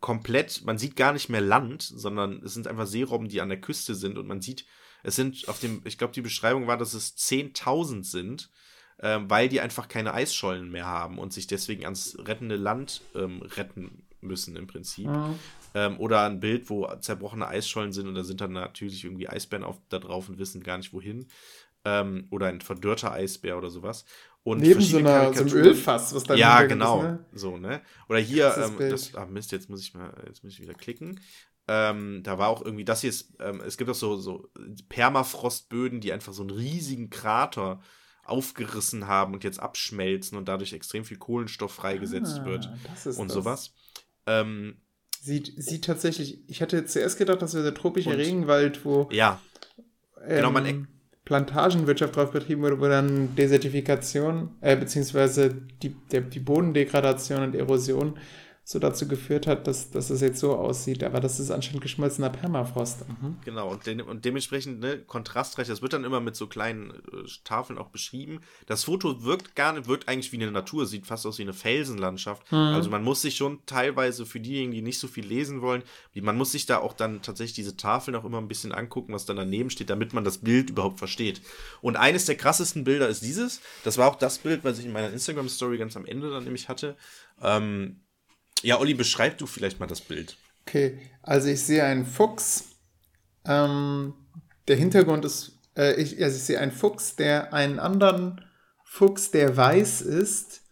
komplett, 0.02 0.64
man 0.66 0.76
sieht 0.76 0.96
gar 0.96 1.14
nicht 1.14 1.30
mehr 1.30 1.40
Land, 1.40 1.82
sondern 1.82 2.42
es 2.44 2.52
sind 2.52 2.66
einfach 2.66 2.86
Seerobben, 2.86 3.28
die 3.28 3.40
an 3.40 3.48
der 3.48 3.60
Küste 3.60 3.94
sind 3.94 4.18
und 4.18 4.26
man 4.26 4.42
sieht, 4.42 4.66
es 5.02 5.16
sind 5.16 5.48
auf 5.48 5.60
dem, 5.60 5.80
ich 5.84 5.96
glaube, 5.96 6.12
die 6.12 6.20
Beschreibung 6.20 6.66
war, 6.66 6.76
dass 6.76 6.92
es 6.92 7.16
10.000 7.16 8.04
sind, 8.04 8.50
ähm, 9.00 9.30
weil 9.30 9.48
die 9.48 9.60
einfach 9.60 9.88
keine 9.88 10.12
Eisschollen 10.12 10.70
mehr 10.70 10.86
haben 10.86 11.18
und 11.18 11.32
sich 11.32 11.46
deswegen 11.46 11.84
ans 11.84 12.18
rettende 12.18 12.56
Land 12.56 13.00
ähm, 13.14 13.42
retten 13.42 14.04
müssen 14.20 14.56
im 14.56 14.66
Prinzip. 14.66 15.06
Ähm, 15.74 15.98
oder 15.98 16.22
ein 16.22 16.40
Bild, 16.40 16.68
wo 16.68 16.86
zerbrochene 16.96 17.48
Eisschollen 17.48 17.92
sind 17.92 18.06
und 18.06 18.14
da 18.14 18.24
sind 18.24 18.40
dann 18.40 18.52
natürlich 18.52 19.04
irgendwie 19.04 19.28
Eisbären 19.28 19.64
auf, 19.64 19.78
da 19.88 19.98
drauf 19.98 20.28
und 20.28 20.38
wissen 20.38 20.62
gar 20.62 20.76
nicht 20.76 20.92
wohin. 20.92 21.26
Ähm, 21.84 22.26
oder 22.30 22.46
ein 22.46 22.60
verdörrter 22.60 23.12
Eisbär 23.12 23.56
oder 23.58 23.70
sowas. 23.70 24.04
Und 24.44 24.60
Neben 24.60 24.80
so, 24.80 24.98
einer, 24.98 25.32
so 25.32 25.40
einem 25.40 25.52
Ölfass, 25.52 26.14
was 26.14 26.24
da 26.24 26.34
Ja, 26.34 26.62
genau. 26.64 26.98
Ist, 26.98 27.04
ne? 27.04 27.24
So, 27.32 27.56
ne? 27.58 27.80
Oder 28.08 28.18
hier, 28.18 28.54
ähm, 28.56 28.76
das, 28.90 29.14
ah, 29.14 29.26
Mist, 29.26 29.52
jetzt 29.52 29.70
muss 29.70 29.80
ich 29.80 29.94
mal, 29.94 30.12
jetzt 30.26 30.42
muss 30.42 30.54
ich 30.54 30.60
wieder 30.60 30.74
klicken. 30.74 31.20
Ähm, 31.68 32.22
da 32.24 32.38
war 32.38 32.48
auch 32.48 32.64
irgendwie, 32.64 32.84
das 32.84 33.02
hier 33.02 33.10
ist, 33.10 33.34
ähm, 33.38 33.62
es 33.64 33.76
gibt 33.76 33.88
auch 33.88 33.94
so, 33.94 34.16
so 34.16 34.48
Permafrostböden, 34.88 36.00
die 36.00 36.12
einfach 36.12 36.32
so 36.32 36.42
einen 36.42 36.50
riesigen 36.50 37.08
Krater 37.08 37.80
aufgerissen 38.24 39.06
haben 39.06 39.32
und 39.32 39.44
jetzt 39.44 39.60
abschmelzen 39.60 40.36
und 40.36 40.48
dadurch 40.48 40.72
extrem 40.72 41.04
viel 41.04 41.18
Kohlenstoff 41.18 41.72
freigesetzt 41.72 42.40
ah, 42.40 42.44
wird 42.44 42.68
und 43.04 43.28
das. 43.28 43.34
sowas. 43.34 43.74
Ähm, 44.26 44.76
sieht, 45.20 45.52
sieht 45.56 45.84
tatsächlich, 45.84 46.40
ich 46.48 46.62
hatte 46.62 46.84
zuerst 46.84 47.16
gedacht, 47.16 47.42
das 47.42 47.54
wäre 47.54 47.64
der 47.64 47.74
tropische 47.74 48.16
Regenwald, 48.16 48.84
wo 48.84 49.08
ja, 49.12 49.40
genau, 50.26 50.50
man 50.50 50.66
ähm, 50.66 50.88
Plantagenwirtschaft 51.24 52.16
drauf 52.16 52.32
betrieben 52.32 52.62
wurde, 52.62 52.80
wo 52.80 52.88
dann 52.88 53.34
Desertifikation, 53.36 54.50
äh, 54.60 54.76
beziehungsweise 54.76 55.54
die, 55.82 55.94
der, 56.10 56.22
die 56.22 56.40
Bodendegradation 56.40 57.42
und 57.42 57.54
Erosion 57.54 58.18
so 58.64 58.78
dazu 58.78 59.08
geführt 59.08 59.48
hat, 59.48 59.66
dass, 59.66 59.90
dass 59.90 60.10
es 60.10 60.20
jetzt 60.20 60.38
so 60.38 60.54
aussieht. 60.54 61.02
Aber 61.02 61.18
das 61.18 61.40
ist 61.40 61.50
anscheinend 61.50 61.82
geschmolzener 61.82 62.30
Permafrost. 62.30 63.08
Mhm. 63.08 63.36
Genau, 63.44 63.68
und, 63.70 63.86
de 63.86 64.00
und 64.02 64.24
dementsprechend 64.24 64.80
ne, 64.80 64.98
kontrastreich, 64.98 65.66
das 65.66 65.82
wird 65.82 65.92
dann 65.92 66.04
immer 66.04 66.20
mit 66.20 66.36
so 66.36 66.46
kleinen 66.46 66.90
äh, 66.90 67.28
Tafeln 67.42 67.78
auch 67.78 67.88
beschrieben. 67.88 68.40
Das 68.66 68.84
Foto 68.84 69.24
wirkt 69.24 69.56
gar 69.56 69.72
nicht, 69.72 69.88
wirkt 69.88 70.08
eigentlich 70.08 70.30
wie 70.30 70.36
eine 70.36 70.52
Natur, 70.52 70.86
sieht 70.86 71.06
fast 71.06 71.26
aus 71.26 71.38
wie 71.38 71.42
eine 71.42 71.52
Felsenlandschaft. 71.52 72.50
Mhm. 72.52 72.58
Also 72.58 72.88
man 72.88 73.02
muss 73.02 73.22
sich 73.22 73.36
schon 73.36 73.58
teilweise 73.66 74.26
für 74.26 74.38
diejenigen, 74.38 74.72
die 74.72 74.82
nicht 74.82 75.00
so 75.00 75.08
viel 75.08 75.26
lesen 75.26 75.60
wollen, 75.60 75.82
man 76.14 76.36
muss 76.36 76.52
sich 76.52 76.64
da 76.66 76.78
auch 76.78 76.92
dann 76.92 77.20
tatsächlich 77.20 77.54
diese 77.54 77.76
Tafeln 77.76 78.14
auch 78.14 78.24
immer 78.24 78.38
ein 78.38 78.48
bisschen 78.48 78.72
angucken, 78.72 79.12
was 79.12 79.26
dann 79.26 79.36
daneben 79.36 79.70
steht, 79.70 79.90
damit 79.90 80.12
man 80.12 80.22
das 80.22 80.38
Bild 80.38 80.70
überhaupt 80.70 80.98
versteht. 80.98 81.42
Und 81.80 81.96
eines 81.96 82.26
der 82.26 82.36
krassesten 82.36 82.84
Bilder 82.84 83.08
ist 83.08 83.22
dieses. 83.22 83.60
Das 83.82 83.98
war 83.98 84.08
auch 84.08 84.16
das 84.16 84.38
Bild, 84.38 84.62
was 84.62 84.78
ich 84.78 84.86
in 84.86 84.92
meiner 84.92 85.10
Instagram-Story 85.10 85.78
ganz 85.78 85.96
am 85.96 86.06
Ende 86.06 86.30
dann 86.30 86.44
nämlich 86.44 86.68
hatte. 86.68 86.96
Ähm, 87.42 88.00
ja, 88.62 88.78
Olli, 88.78 88.94
beschreib 88.94 89.38
du 89.38 89.46
vielleicht 89.46 89.80
mal 89.80 89.86
das 89.86 90.00
Bild. 90.00 90.36
Okay, 90.66 90.98
also 91.22 91.48
ich 91.48 91.62
sehe 91.62 91.84
einen 91.84 92.06
Fuchs. 92.06 92.76
Ähm, 93.44 94.14
der 94.68 94.76
Hintergrund 94.76 95.24
ist, 95.24 95.58
äh, 95.76 96.00
ich, 96.00 96.22
also 96.22 96.36
ich 96.36 96.42
sehe 96.44 96.60
einen 96.60 96.72
Fuchs, 96.72 97.16
der 97.16 97.52
einen 97.52 97.78
anderen 97.78 98.44
Fuchs, 98.84 99.30
der 99.30 99.56
weiß 99.56 100.02
ist, 100.02 100.62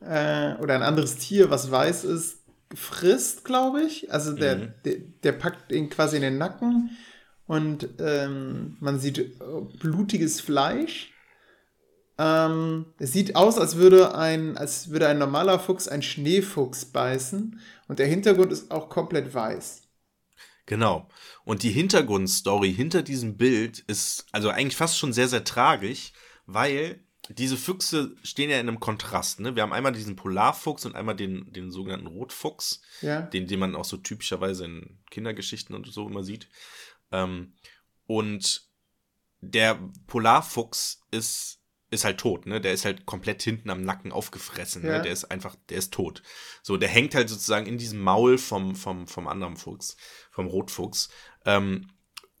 äh, 0.00 0.54
oder 0.56 0.74
ein 0.74 0.82
anderes 0.82 1.16
Tier, 1.16 1.50
was 1.50 1.70
weiß 1.70 2.04
ist, 2.04 2.38
frisst, 2.74 3.44
glaube 3.44 3.82
ich. 3.82 4.12
Also 4.12 4.32
der, 4.32 4.56
mhm. 4.56 4.74
der, 4.84 4.96
der, 5.22 5.32
packt 5.32 5.72
ihn 5.72 5.88
quasi 5.88 6.16
in 6.16 6.22
den 6.22 6.38
Nacken 6.38 6.90
und 7.46 7.88
ähm, 7.98 8.76
man 8.80 8.98
sieht 8.98 9.18
äh, 9.18 9.30
blutiges 9.78 10.40
Fleisch. 10.40 11.13
Ähm, 12.16 12.86
es 12.98 13.12
sieht 13.12 13.34
aus, 13.34 13.58
als 13.58 13.76
würde, 13.76 14.14
ein, 14.14 14.56
als 14.56 14.90
würde 14.90 15.08
ein 15.08 15.18
normaler 15.18 15.58
Fuchs 15.58 15.88
einen 15.88 16.02
Schneefuchs 16.02 16.84
beißen 16.86 17.60
und 17.88 17.98
der 17.98 18.06
Hintergrund 18.06 18.52
ist 18.52 18.70
auch 18.70 18.88
komplett 18.88 19.34
weiß. 19.34 19.82
Genau. 20.66 21.08
Und 21.44 21.62
die 21.62 21.70
Hintergrundstory 21.70 22.72
hinter 22.72 23.02
diesem 23.02 23.36
Bild 23.36 23.80
ist 23.80 24.26
also 24.32 24.48
eigentlich 24.48 24.76
fast 24.76 24.96
schon 24.98 25.12
sehr, 25.12 25.28
sehr 25.28 25.44
tragisch, 25.44 26.12
weil 26.46 27.04
diese 27.28 27.56
Füchse 27.56 28.14
stehen 28.22 28.50
ja 28.50 28.60
in 28.60 28.68
einem 28.68 28.80
Kontrast. 28.80 29.40
Ne? 29.40 29.56
Wir 29.56 29.62
haben 29.62 29.72
einmal 29.72 29.92
diesen 29.92 30.16
Polarfuchs 30.16 30.86
und 30.86 30.94
einmal 30.94 31.16
den, 31.16 31.52
den 31.52 31.70
sogenannten 31.70 32.06
Rotfuchs, 32.06 32.82
ja. 33.00 33.22
den, 33.22 33.46
den 33.46 33.58
man 33.58 33.74
auch 33.74 33.84
so 33.84 33.96
typischerweise 33.96 34.66
in 34.66 34.98
Kindergeschichten 35.10 35.74
und 35.74 35.86
so 35.86 36.06
immer 36.06 36.22
sieht. 36.22 36.48
Ähm, 37.12 37.54
und 38.06 38.68
der 39.40 39.78
Polarfuchs 40.06 41.00
ist 41.10 41.60
ist 41.94 42.04
halt 42.04 42.18
tot, 42.18 42.46
ne? 42.46 42.60
Der 42.60 42.72
ist 42.72 42.84
halt 42.84 43.06
komplett 43.06 43.42
hinten 43.42 43.70
am 43.70 43.82
Nacken 43.82 44.12
aufgefressen, 44.12 44.82
ne? 44.82 44.88
ja. 44.88 44.96
ne? 44.98 45.02
Der 45.02 45.12
ist 45.12 45.24
einfach, 45.30 45.56
der 45.68 45.78
ist 45.78 45.92
tot. 45.92 46.22
So, 46.62 46.76
der 46.76 46.88
hängt 46.88 47.14
halt 47.14 47.28
sozusagen 47.28 47.66
in 47.66 47.78
diesem 47.78 48.00
Maul 48.00 48.38
vom, 48.38 48.76
vom, 48.76 49.06
vom 49.06 49.28
anderen 49.28 49.56
Fuchs, 49.56 49.96
vom 50.30 50.46
Rotfuchs. 50.46 51.08
Ähm, 51.44 51.90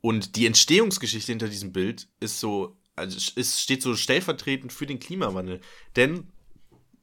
und 0.00 0.36
die 0.36 0.46
Entstehungsgeschichte 0.46 1.32
hinter 1.32 1.48
diesem 1.48 1.72
Bild 1.72 2.08
ist 2.20 2.40
so, 2.40 2.76
also 2.96 3.18
es 3.36 3.62
steht 3.62 3.82
so 3.82 3.96
stellvertretend 3.96 4.72
für 4.72 4.86
den 4.86 5.00
Klimawandel. 5.00 5.60
Denn 5.96 6.32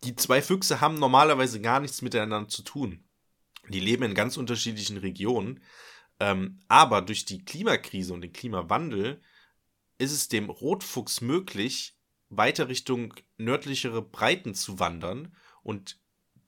die 0.04 0.16
zwei 0.16 0.42
Füchse 0.42 0.82
haben 0.82 1.00
normalerweise 1.00 1.62
gar 1.62 1.80
nichts 1.80 2.02
miteinander 2.02 2.48
zu 2.48 2.64
tun. 2.64 3.04
Die 3.70 3.80
leben 3.80 4.04
in 4.04 4.14
ganz 4.14 4.38
unterschiedlichen 4.38 4.98
Regionen. 4.98 5.64
Ähm, 6.20 6.60
aber 6.68 7.02
durch 7.02 7.26
die 7.26 7.44
Klimakrise 7.44 8.14
und 8.14 8.22
den 8.22 8.34
Klimawandel 8.34 9.22
ist 9.98 10.12
es 10.12 10.28
dem 10.28 10.50
Rotfuchs 10.50 11.22
möglich, 11.22 11.96
weiter 12.32 12.70
Richtung 12.70 13.14
nördlichere 13.38 14.02
Breiten 14.02 14.56
zu 14.56 14.80
wandern 14.80 15.36
und 15.62 16.00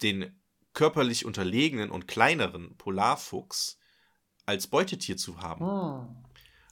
den 0.02 0.40
körperlich 0.74 1.26
unterlegenen 1.26 1.92
und 1.92 2.08
kleineren 2.08 2.76
Polarfuchs 2.78 3.78
als 4.46 4.68
Beutetier 4.68 5.18
zu 5.18 5.42
haben. 5.42 5.64
Oh. 5.64 6.08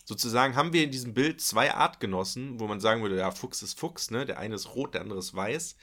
Sozusagen 0.06 0.56
haben 0.56 0.74
wir 0.74 0.84
in 0.84 0.92
diesem 0.92 1.14
Bild 1.14 1.40
zwei 1.42 1.74
Artgenossen, 1.74 2.60
wo 2.60 2.68
man 2.68 2.80
sagen 2.80 3.02
würde, 3.04 3.18
ja, 3.18 3.32
Fuchs 3.32 3.62
ist 3.62 3.80
Fuchs, 3.80 4.10
ne? 4.10 4.26
Der 4.26 4.40
eine 4.40 4.56
ist 4.56 4.76
rot, 4.76 4.96
der 4.96 5.02
andere 5.02 5.20
ist 5.20 5.36
weiß. 5.36 5.76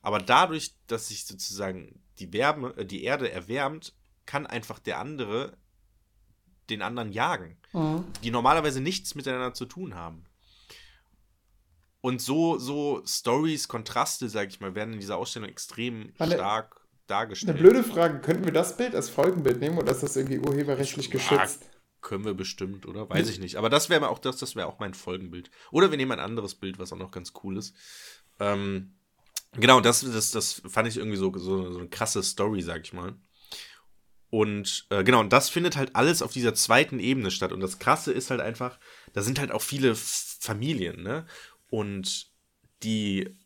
Aber 0.00 0.18
dadurch, 0.18 0.74
dass 0.86 1.08
sich 1.08 1.26
sozusagen 1.26 2.02
die 2.18 2.32
Wärme, 2.32 2.74
äh, 2.76 2.86
die 2.86 3.04
Erde 3.04 3.30
erwärmt, 3.30 3.94
kann 4.24 4.46
einfach 4.46 4.78
der 4.78 4.98
andere 4.98 5.56
den 6.70 6.82
anderen 6.82 7.12
jagen, 7.12 7.56
oh. 7.72 8.02
die 8.24 8.30
normalerweise 8.30 8.80
nichts 8.80 9.14
miteinander 9.14 9.54
zu 9.54 9.66
tun 9.66 9.94
haben. 9.94 10.25
Und 12.06 12.22
so, 12.22 12.56
so 12.56 13.02
Stories, 13.04 13.66
Kontraste, 13.66 14.28
sag 14.28 14.50
ich 14.50 14.60
mal, 14.60 14.76
werden 14.76 14.94
in 14.94 15.00
dieser 15.00 15.16
Ausstellung 15.16 15.48
extrem 15.48 16.12
eine, 16.18 16.36
stark 16.36 16.86
dargestellt. 17.08 17.58
Eine 17.58 17.68
blöde 17.68 17.82
Frage, 17.82 18.20
könnten 18.20 18.44
wir 18.44 18.52
das 18.52 18.76
Bild 18.76 18.94
als 18.94 19.10
Folgenbild 19.10 19.58
nehmen 19.58 19.76
oder 19.76 19.90
ist 19.90 20.04
das 20.04 20.14
irgendwie 20.14 20.38
urheberrechtlich 20.38 21.10
geschützt? 21.10 21.68
Können 22.02 22.24
wir 22.24 22.34
bestimmt, 22.34 22.86
oder? 22.86 23.10
Weiß 23.10 23.28
ich 23.28 23.40
nicht. 23.40 23.56
Aber 23.56 23.70
das 23.70 23.90
wäre 23.90 24.08
auch 24.08 24.20
das, 24.20 24.36
das 24.36 24.54
wäre 24.54 24.68
auch 24.68 24.78
mein 24.78 24.94
Folgenbild. 24.94 25.50
Oder 25.72 25.90
wir 25.90 25.96
nehmen 25.96 26.12
ein 26.12 26.20
anderes 26.20 26.54
Bild, 26.54 26.78
was 26.78 26.92
auch 26.92 26.96
noch 26.96 27.10
ganz 27.10 27.32
cool 27.42 27.58
ist. 27.58 27.74
Ähm, 28.38 28.94
genau, 29.54 29.80
das, 29.80 30.02
das, 30.02 30.30
das 30.30 30.62
fand 30.64 30.86
ich 30.86 30.98
irgendwie 30.98 31.18
so, 31.18 31.36
so, 31.36 31.72
so 31.72 31.78
eine 31.80 31.88
krasse 31.88 32.22
Story, 32.22 32.62
sag 32.62 32.82
ich 32.82 32.92
mal. 32.92 33.16
Und 34.30 34.86
äh, 34.90 35.02
genau, 35.02 35.18
und 35.18 35.32
das 35.32 35.48
findet 35.48 35.76
halt 35.76 35.96
alles 35.96 36.22
auf 36.22 36.32
dieser 36.32 36.54
zweiten 36.54 37.00
Ebene 37.00 37.32
statt. 37.32 37.50
Und 37.50 37.58
das 37.58 37.80
Krasse 37.80 38.12
ist 38.12 38.30
halt 38.30 38.40
einfach, 38.40 38.78
da 39.12 39.22
sind 39.22 39.40
halt 39.40 39.50
auch 39.50 39.62
viele 39.62 39.96
Familien, 39.96 41.02
ne? 41.02 41.26
Und 41.68 42.30
die 42.82 43.36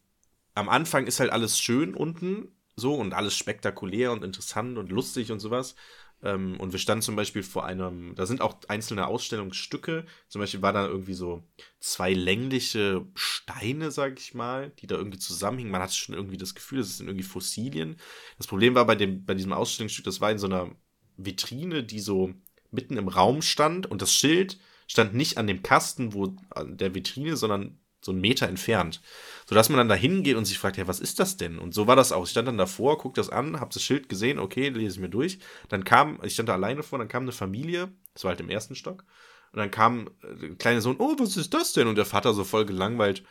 am 0.55 0.69
Anfang 0.69 1.07
ist 1.07 1.21
halt 1.21 1.31
alles 1.31 1.59
schön 1.59 1.95
unten 1.95 2.49
so 2.77 2.95
und 2.95 3.15
alles 3.15 3.37
spektakulär 3.37 4.13
und 4.13 4.25
interessant 4.25 4.79
und 4.79 4.91
lustig 4.91 5.31
und 5.31 5.41
sowas. 5.41 5.75
Ähm, 6.23 6.59
und 6.59 6.73
wir 6.73 6.79
standen 6.79 7.03
zum 7.03 7.17
Beispiel 7.17 7.43
vor 7.43 7.65
einem, 7.65 8.15
da 8.15 8.27
sind 8.27 8.41
auch 8.41 8.57
einzelne 8.69 9.07
Ausstellungsstücke. 9.07 10.07
Zum 10.29 10.41
Beispiel 10.41 10.63
war 10.63 10.73
da 10.73 10.87
irgendwie 10.87 11.15
so 11.15 11.43
zwei 11.79 12.13
längliche 12.13 13.07
Steine, 13.15 13.91
sag 13.91 14.19
ich 14.19 14.35
mal, 14.35 14.71
die 14.81 14.87
da 14.87 14.97
irgendwie 14.97 15.19
zusammenhingen. 15.19 15.73
Man 15.73 15.83
hatte 15.83 15.95
schon 15.95 16.15
irgendwie 16.15 16.37
das 16.37 16.55
Gefühl, 16.55 16.79
das 16.79 16.99
sind 16.99 17.07
irgendwie 17.09 17.27
Fossilien. 17.27 17.97
Das 18.39 18.47
Problem 18.47 18.75
war 18.75 18.87
bei 18.87 18.97
dem, 18.97 19.25
bei 19.25 19.35
diesem 19.35 19.53
Ausstellungsstück, 19.53 20.05
das 20.05 20.21
war 20.21 20.31
in 20.31 20.39
so 20.39 20.47
einer 20.47 20.71
Vitrine, 21.17 21.85
die 21.85 22.01
so 22.01 22.35
mitten 22.71 22.97
im 22.97 23.09
Raum 23.09 23.43
stand 23.43 23.87
und 23.87 24.03
das 24.03 24.13
Schild 24.13 24.59
stand 24.87 25.15
nicht 25.15 25.39
an 25.39 25.47
dem 25.47 25.63
Kasten, 25.63 26.15
wo 26.15 26.35
an 26.51 26.77
der 26.77 26.95
Vitrine, 26.95 27.37
sondern 27.37 27.79
so 28.01 28.13
einen 28.13 28.21
Meter 28.21 28.49
entfernt. 28.49 29.01
Sodass 29.47 29.69
man 29.69 29.79
dann 29.79 29.89
da 29.89 29.95
hingeht 29.95 30.37
und 30.37 30.45
sich 30.45 30.59
fragt, 30.59 30.77
ja, 30.77 30.87
was 30.87 31.01
ist 31.01 31.19
das 31.19 31.37
denn? 31.37 31.59
Und 31.59 31.75
so 31.75 31.87
war 31.87 31.97
das 31.97 32.13
auch. 32.13 32.25
Ich 32.25 32.31
stand 32.31 32.49
dann 32.49 32.59
davor, 32.59 32.99
guck 32.99 33.15
das 33.15 33.31
an, 33.31 33.61
hab 33.61 33.71
das 33.71 33.83
Schild 33.83 34.09
gesehen, 34.09 34.39
okay, 34.39 34.69
lese 34.69 34.95
ich 34.95 35.01
mir 35.01 35.09
durch. 35.09 35.39
Dann 35.69 35.85
kam, 35.85 36.19
ich 36.23 36.35
stand 36.35 36.49
da 36.49 36.55
alleine 36.55 36.83
vor, 36.83 36.99
dann 36.99 37.09
kam 37.09 37.25
eine 37.25 37.33
Familie, 37.33 37.93
das 38.15 38.25
war 38.25 38.31
halt 38.31 38.41
im 38.41 38.51
ersten 38.51 38.75
Stock. 38.75 39.05
Und 39.53 39.59
dann 39.59 39.71
kam 39.71 40.09
äh, 40.23 40.37
der 40.37 40.55
kleine 40.57 40.81
Sohn, 40.81 40.97
oh, 40.99 41.17
was 41.19 41.37
ist 41.37 41.53
das 41.55 41.73
denn? 41.73 41.89
Und 41.89 41.97
der 41.97 42.07
Vater 42.07 42.33
so 42.35 42.45
voll 42.45 42.65
gelangweilt, 42.65 43.25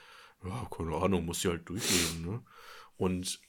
ja, 0.44 0.68
keine 0.76 0.96
Ahnung, 0.96 1.26
muss 1.26 1.40
ich 1.40 1.50
halt 1.50 1.68
durchlesen, 1.68 2.26
ne? 2.26 2.42
Und, 2.98 3.40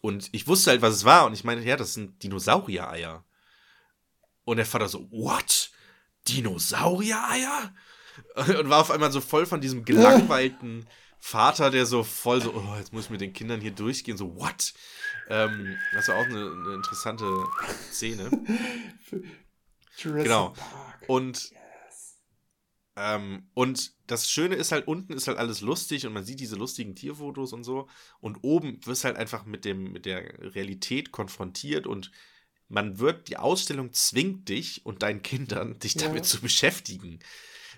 und 0.00 0.28
ich 0.32 0.46
wusste 0.46 0.70
halt, 0.70 0.82
was 0.82 0.94
es 0.94 1.04
war. 1.04 1.26
Und 1.26 1.34
ich 1.34 1.44
meinte, 1.44 1.64
ja, 1.64 1.76
das 1.76 1.94
sind 1.94 2.22
Dinosaurier-Eier. 2.22 3.24
Und 4.44 4.56
der 4.56 4.66
Vater 4.66 4.88
so, 4.88 5.10
what? 5.10 5.70
Dinosaurier-Eier? 6.28 7.74
und 8.60 8.68
war 8.68 8.80
auf 8.80 8.90
einmal 8.90 9.10
so 9.10 9.20
voll 9.20 9.46
von 9.46 9.60
diesem 9.60 9.84
gelangweilten 9.84 10.86
Vater, 11.18 11.70
der 11.70 11.86
so 11.86 12.04
voll 12.04 12.42
so, 12.42 12.52
oh, 12.54 12.76
jetzt 12.78 12.92
muss 12.92 13.04
ich 13.04 13.10
mit 13.10 13.20
den 13.20 13.32
Kindern 13.32 13.60
hier 13.60 13.70
durchgehen, 13.70 14.16
so, 14.16 14.36
what? 14.36 14.74
Ähm, 15.28 15.76
das 15.94 16.08
war 16.08 16.16
auch 16.16 16.24
eine, 16.24 16.52
eine 16.52 16.74
interessante 16.74 17.24
Szene. 17.90 18.30
Jurassic 19.96 20.24
genau. 20.24 20.50
Park. 20.50 21.04
Und, 21.08 21.50
yes. 21.50 22.18
ähm, 22.96 23.48
und 23.54 23.92
das 24.06 24.30
Schöne 24.30 24.56
ist 24.56 24.70
halt, 24.70 24.86
unten 24.86 25.14
ist 25.14 25.26
halt 25.26 25.38
alles 25.38 25.62
lustig 25.62 26.06
und 26.06 26.12
man 26.12 26.24
sieht 26.24 26.38
diese 26.38 26.56
lustigen 26.56 26.94
Tierfotos 26.94 27.54
und 27.54 27.64
so. 27.64 27.88
Und 28.20 28.38
oben 28.42 28.84
wirst 28.84 29.04
halt 29.04 29.16
einfach 29.16 29.46
mit, 29.46 29.64
dem, 29.64 29.92
mit 29.92 30.04
der 30.04 30.54
Realität 30.54 31.10
konfrontiert 31.10 31.86
und 31.86 32.12
man 32.68 32.98
wird, 32.98 33.28
die 33.28 33.38
Ausstellung 33.38 33.92
zwingt 33.92 34.48
dich 34.48 34.84
und 34.84 35.02
deinen 35.02 35.22
Kindern, 35.22 35.78
dich 35.78 35.94
damit 35.94 36.18
ja. 36.18 36.22
zu 36.24 36.40
beschäftigen. 36.40 37.20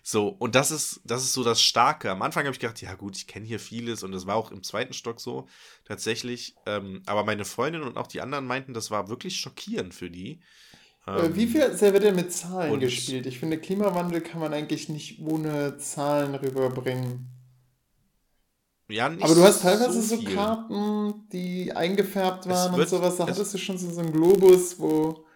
So, 0.02 0.28
und 0.28 0.54
das 0.54 0.70
ist, 0.70 1.00
das 1.04 1.22
ist 1.22 1.32
so 1.32 1.44
das 1.44 1.60
Starke. 1.60 2.10
Am 2.10 2.22
Anfang 2.22 2.44
habe 2.44 2.52
ich 2.52 2.60
gedacht, 2.60 2.80
ja 2.80 2.94
gut, 2.94 3.16
ich 3.16 3.26
kenne 3.26 3.46
hier 3.46 3.60
vieles 3.60 4.02
und 4.02 4.12
das 4.12 4.26
war 4.26 4.36
auch 4.36 4.50
im 4.50 4.62
zweiten 4.62 4.92
Stock 4.92 5.20
so, 5.20 5.46
tatsächlich. 5.84 6.54
Ähm, 6.66 7.02
aber 7.06 7.24
meine 7.24 7.44
Freundin 7.44 7.82
und 7.82 7.96
auch 7.96 8.06
die 8.06 8.20
anderen 8.20 8.46
meinten, 8.46 8.74
das 8.74 8.90
war 8.90 9.08
wirklich 9.08 9.36
schockierend 9.36 9.94
für 9.94 10.10
die. 10.10 10.40
Ähm, 11.06 11.34
Wie 11.34 11.46
viel 11.46 11.74
sehr 11.76 11.92
wird 11.92 12.04
denn 12.04 12.16
mit 12.16 12.32
Zahlen 12.32 12.80
gespielt? 12.80 13.26
Ich 13.26 13.38
finde, 13.38 13.58
Klimawandel 13.58 14.20
kann 14.20 14.40
man 14.40 14.52
eigentlich 14.52 14.88
nicht 14.88 15.20
ohne 15.20 15.78
Zahlen 15.78 16.34
rüberbringen. 16.34 17.28
Ja, 18.90 19.08
nicht 19.10 19.22
Aber 19.22 19.34
du 19.34 19.42
hast 19.42 19.62
teilweise 19.62 20.00
so, 20.00 20.16
so 20.16 20.22
Karten, 20.22 21.28
die 21.30 21.72
eingefärbt 21.72 22.48
waren 22.48 22.76
wird, 22.76 22.90
und 22.90 22.98
sowas. 22.98 23.16
Da 23.16 23.26
hattest 23.26 23.52
du 23.52 23.58
schon 23.58 23.76
so, 23.76 23.90
so 23.90 24.00
einen 24.00 24.12
Globus, 24.12 24.78
wo. 24.78 25.26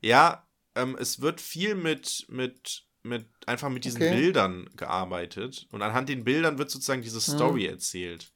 Ja, 0.00 0.47
ähm, 0.78 0.96
es 0.98 1.20
wird 1.20 1.40
viel 1.40 1.74
mit, 1.74 2.26
mit, 2.28 2.84
mit 3.02 3.26
einfach 3.46 3.68
mit 3.68 3.84
diesen 3.84 4.02
okay. 4.02 4.14
Bildern 4.14 4.70
gearbeitet. 4.76 5.66
Und 5.72 5.82
anhand 5.82 6.08
den 6.08 6.24
Bildern 6.24 6.58
wird 6.58 6.70
sozusagen 6.70 7.02
diese 7.02 7.20
hm. 7.20 7.34
Story 7.34 7.64
hm. 7.64 7.70
erzählt. 7.70 8.32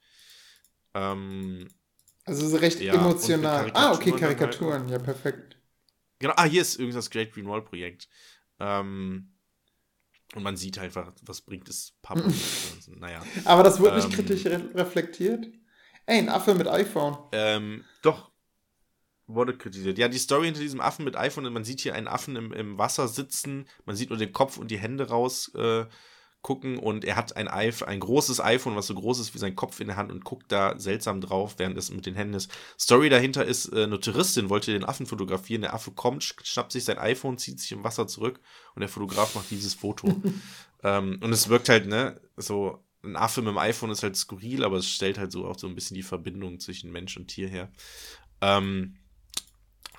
Ähm, 0.95 1.69
also 2.25 2.49
so 2.49 2.57
recht 2.57 2.81
ja, 2.81 2.95
emotional. 2.95 3.71
Ah, 3.75 3.93
okay, 3.93 4.13
Karikaturen, 4.13 4.83
halt. 4.83 4.91
ja, 4.91 4.99
perfekt. 4.99 5.57
Genau, 6.19 6.35
ah, 6.37 6.45
hier 6.45 6.63
ist 6.63 6.77
übrigens 6.77 6.95
das 6.95 7.11
Great 7.11 7.33
Green 7.33 7.49
Wall 7.49 7.63
Projekt. 7.63 8.09
Ähm, 8.61 9.33
und 10.35 10.43
man 10.43 10.57
sieht 10.57 10.79
halt 10.79 10.97
einfach, 10.97 11.13
was 11.23 11.41
bringt 11.41 11.69
es 11.69 11.95
Public. 12.01 12.35
naja. 12.97 13.23
Aber 13.45 13.63
das 13.63 13.81
wird 13.81 13.93
ähm, 13.93 13.97
nicht 13.97 14.13
kritisch 14.13 14.47
re 14.47 14.71
reflektiert? 14.75 15.47
Ey, 16.07 16.19
ein 16.19 16.29
Affe 16.29 16.55
mit 16.55 16.69
iPhone. 16.69 17.17
Ähm, 17.33 17.85
doch, 18.03 18.32
wurde 19.35 19.57
kritisiert. 19.57 19.99
Ja, 19.99 20.09
die 20.09 20.19
Story 20.19 20.47
hinter 20.47 20.61
diesem 20.61 20.81
Affen 20.81 21.05
mit 21.05 21.17
iPhone, 21.17 21.53
man 21.53 21.65
sieht 21.65 21.81
hier 21.81 21.95
einen 21.95 22.09
Affen 22.09 22.37
im, 22.37 22.53
im 22.53 22.79
Wasser 22.79 23.09
sitzen, 23.09 23.67
man 23.85 23.97
sieht 23.97 24.11
nur 24.11 24.19
den 24.19 24.33
Kopf 24.33 24.59
und 24.59 24.71
die 24.71 24.79
Hände 24.79 25.09
raus 25.09 25.53
äh, 25.55 25.87
gucken 26.43 26.79
und 26.79 27.05
er 27.05 27.17
hat 27.17 27.37
ein, 27.37 27.49
iPhone, 27.49 27.89
ein 27.89 28.01
großes 28.01 28.41
iPhone, 28.41 28.75
was 28.75 28.89
so 28.89 28.95
groß 28.95 29.21
ist 29.21 29.33
wie 29.33 29.39
sein 29.39 29.55
Kopf 29.55 29.81
in 29.81 29.87
der 29.87 29.97
Hand 29.97 30.11
und 30.11 30.25
guckt 30.25 30.51
da 30.51 30.79
seltsam 30.79 31.21
drauf, 31.21 31.55
während 31.59 31.79
es 31.79 31.93
mit 31.93 32.05
den 32.05 32.15
Händen 32.15 32.35
ist. 32.35 32.51
Story 32.79 33.09
dahinter 33.09 33.45
ist, 33.45 33.73
äh, 33.73 33.85
eine 33.85 34.01
Touristin 34.01 34.51
wollte 34.51 34.73
den 34.73 34.85
Affen 34.85 35.07
fotografieren, 35.07 35.63
der 35.63 35.75
Affe 35.75 35.93
kommt, 35.93 36.25
schnappt 36.25 36.73
sich 36.73 36.85
sein 36.85 36.99
iPhone, 36.99 37.39
zieht 37.39 37.61
sich 37.61 37.73
im 37.73 37.85
Wasser 37.85 38.09
zurück 38.09 38.41
und 38.75 38.81
der 38.81 38.89
Fotograf 38.89 39.35
macht 39.37 39.51
dieses 39.51 39.75
Foto. 39.75 40.21
ähm, 40.83 41.19
und 41.23 41.33
es 41.33 41.49
wirkt 41.49 41.69
halt, 41.69 41.87
ne, 41.87 42.21
so 42.37 42.85
ein 43.05 43.17
Affe 43.17 43.41
mit 43.43 43.51
dem 43.51 43.59
iPhone 43.59 43.91
ist 43.91 44.03
halt 44.03 44.17
skurril, 44.17 44.65
aber 44.65 44.77
es 44.77 44.89
stellt 44.89 45.19
halt 45.19 45.33
so 45.33 45.47
auch 45.47 45.59
so 45.59 45.67
ein 45.67 45.75
bisschen 45.75 45.95
die 45.95 46.03
Verbindung 46.03 46.59
zwischen 46.61 46.91
Mensch 46.91 47.17
und 47.17 47.29
Tier 47.29 47.49
her. 47.49 47.71
Ähm, 48.41 48.97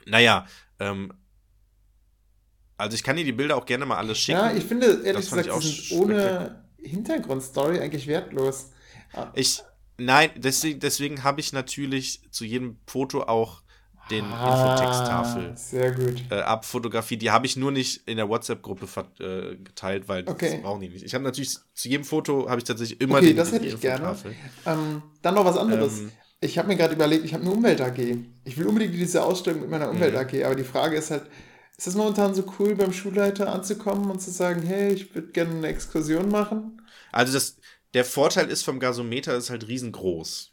naja, 0.05 0.45
ähm, 0.79 1.13
also 2.77 2.95
ich 2.95 3.03
kann 3.03 3.15
dir 3.15 3.23
die 3.23 3.31
Bilder 3.31 3.55
auch 3.57 3.65
gerne 3.65 3.85
mal 3.85 3.97
alles 3.97 4.17
schicken. 4.17 4.39
Ja, 4.39 4.51
ich 4.51 4.63
finde 4.63 5.01
ehrlich 5.03 5.29
gesagt, 5.29 5.49
ohne 5.91 6.63
Hintergrundstory 6.81 7.79
eigentlich 7.79 8.07
wertlos. 8.07 8.71
Ah. 9.13 9.31
Ich, 9.35 9.61
nein, 9.97 10.31
deswegen, 10.35 10.79
deswegen 10.79 11.23
habe 11.23 11.39
ich 11.39 11.53
natürlich 11.53 12.21
zu 12.31 12.45
jedem 12.45 12.77
Foto 12.87 13.23
auch 13.23 13.63
den 14.09 14.25
ah, 14.25 14.73
Infotexttafel 14.73 15.53
sehr 15.55 15.91
gut. 15.93 16.23
Äh, 16.29 16.41
abfotografie. 16.41 17.15
Die 17.15 17.31
habe 17.31 17.45
ich 17.45 17.55
nur 17.55 17.71
nicht 17.71 18.05
in 18.07 18.17
der 18.17 18.27
WhatsApp-Gruppe 18.27 18.87
äh, 19.19 19.55
geteilt, 19.55 20.09
weil 20.09 20.27
okay. 20.27 20.51
das 20.51 20.61
brauchen 20.61 20.81
die 20.81 20.89
nicht. 20.89 21.05
Ich 21.05 21.13
habe 21.13 21.23
natürlich 21.23 21.57
zu 21.73 21.87
jedem 21.87 22.03
Foto 22.03 22.49
habe 22.49 22.59
ich 22.59 22.65
tatsächlich 22.65 22.99
immer 22.99 23.17
okay, 23.17 23.27
die, 23.27 23.35
das 23.35 23.53
hätte 23.53 23.65
ich 23.65 23.79
gerne. 23.79 24.15
Ähm, 24.65 25.03
dann 25.21 25.35
noch 25.35 25.45
was 25.45 25.57
anderes. 25.57 25.99
Ähm, 25.99 26.11
ich 26.43 26.57
habe 26.57 26.67
mir 26.67 26.75
gerade 26.75 26.93
überlegt, 26.93 27.25
ich 27.25 27.33
habe 27.33 27.43
eine 27.43 27.53
Umwelt 27.53 27.81
AG. 27.81 27.97
Ich 28.43 28.57
will 28.57 28.67
unbedingt 28.67 28.93
diese 28.93 29.23
Ausstellung 29.23 29.61
mit 29.61 29.69
meiner 29.69 29.89
Umwelt 29.89 30.15
AG, 30.15 30.33
mhm. 30.33 30.43
aber 30.43 30.55
die 30.55 30.63
Frage 30.63 30.97
ist 30.97 31.11
halt, 31.11 31.23
ist 31.77 31.87
es 31.87 31.95
momentan 31.95 32.35
so 32.35 32.43
cool, 32.59 32.75
beim 32.75 32.93
Schulleiter 32.93 33.51
anzukommen 33.51 34.11
und 34.11 34.21
zu 34.21 34.31
sagen, 34.31 34.61
hey, 34.61 34.93
ich 34.93 35.13
würde 35.15 35.29
gerne 35.29 35.55
eine 35.55 35.67
Exkursion 35.67 36.29
machen? 36.29 36.81
Also 37.11 37.33
das, 37.33 37.57
der 37.93 38.05
Vorteil 38.05 38.49
ist 38.49 38.63
vom 38.63 38.79
Gasometer 38.79 39.35
ist 39.35 39.49
halt 39.49 39.67
riesengroß. 39.67 40.51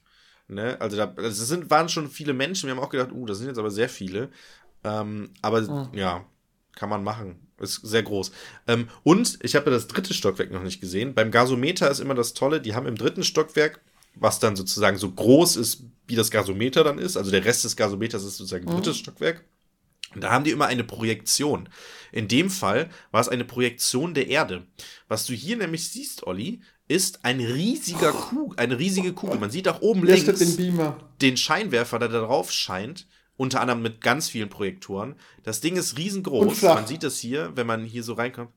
Ne? 0.49 0.77
Also 0.81 0.97
da 0.97 1.07
das 1.07 1.37
sind, 1.37 1.71
waren 1.71 1.89
schon 1.89 2.09
viele 2.09 2.33
Menschen. 2.33 2.67
Wir 2.67 2.75
haben 2.75 2.83
auch 2.83 2.91
gedacht, 2.91 3.13
uh, 3.13 3.27
das 3.27 3.39
sind 3.39 3.49
jetzt 3.49 3.59
aber 3.59 3.71
sehr 3.71 3.89
viele. 3.89 4.31
Ähm, 4.83 5.31
aber 5.43 5.61
mhm. 5.61 5.97
ja, 5.97 6.25
kann 6.75 6.89
man 6.89 7.05
machen. 7.05 7.47
Ist 7.59 7.87
sehr 7.87 8.03
groß. 8.03 8.33
Ähm, 8.67 8.89
und 9.03 9.39
ich 9.43 9.55
habe 9.55 9.67
ja 9.67 9.73
das 9.73 9.87
dritte 9.87 10.15
Stockwerk 10.15 10.51
noch 10.51 10.63
nicht 10.63 10.81
gesehen. 10.81 11.15
Beim 11.15 11.31
Gasometer 11.31 11.91
ist 11.91 12.01
immer 12.01 12.15
das 12.15 12.33
Tolle, 12.33 12.61
die 12.61 12.75
haben 12.75 12.87
im 12.87 12.97
dritten 12.97 13.23
Stockwerk, 13.23 13.81
was 14.15 14.39
dann 14.39 14.57
sozusagen 14.57 14.99
so 14.99 15.11
groß 15.11 15.57
ist, 15.57 15.85
wie 16.07 16.17
das 16.17 16.31
Gasometer 16.31 16.85
dann 16.85 16.99
ist. 16.99 17.17
Also 17.17 17.31
der 17.31 17.45
Rest 17.45 17.65
des 17.65 17.77
Gasometers 17.77 18.25
ist 18.25 18.37
sozusagen 18.37 18.67
mhm. 18.67 18.71
drittes 18.71 18.99
Stockwerk. 18.99 19.45
Und 20.15 20.23
da 20.25 20.31
haben 20.31 20.45
die 20.45 20.51
immer 20.51 20.67
eine 20.67 20.85
Projektion. 20.85 21.69
In 22.11 22.27
dem 22.27 22.51
Fall 22.51 22.91
war 23.13 23.21
es 23.21 23.29
eine 23.29 23.45
Projektion 23.45 24.13
der 24.15 24.27
Erde. 24.27 24.67
Was 25.09 25.27
du 25.27 25.35
hier 25.35 25.57
nämlich 25.57 25.89
siehst, 25.89 26.27
Olli, 26.27 26.61
ist 26.89 27.25
ein 27.25 27.39
riesiger 27.39 28.13
Kugel, 28.13 28.59
eine 28.59 28.79
riesige 28.79 29.13
Kugel. 29.13 29.39
Man 29.39 29.51
sieht 29.51 29.69
auch 29.69 29.81
oben 29.81 30.05
links 30.05 30.57
den, 30.57 30.83
den, 31.21 31.37
Scheinwerfer, 31.37 32.01
der 32.01 32.09
da 32.09 32.21
drauf 32.23 32.51
scheint. 32.51 33.07
Unter 33.37 33.61
anderem 33.61 33.81
mit 33.81 34.03
ganz 34.03 34.29
vielen 34.29 34.51
Projektoren. 34.51 35.15
Das 35.45 35.61
Ding 35.61 35.77
ist 35.77 35.97
riesengroß. 35.97 36.61
Man 36.63 36.87
sieht 36.87 37.05
das 37.05 37.19
hier, 37.19 37.53
wenn 37.55 37.67
man 37.67 37.85
hier 37.85 38.03
so 38.03 38.15
reinkommt. 38.15 38.51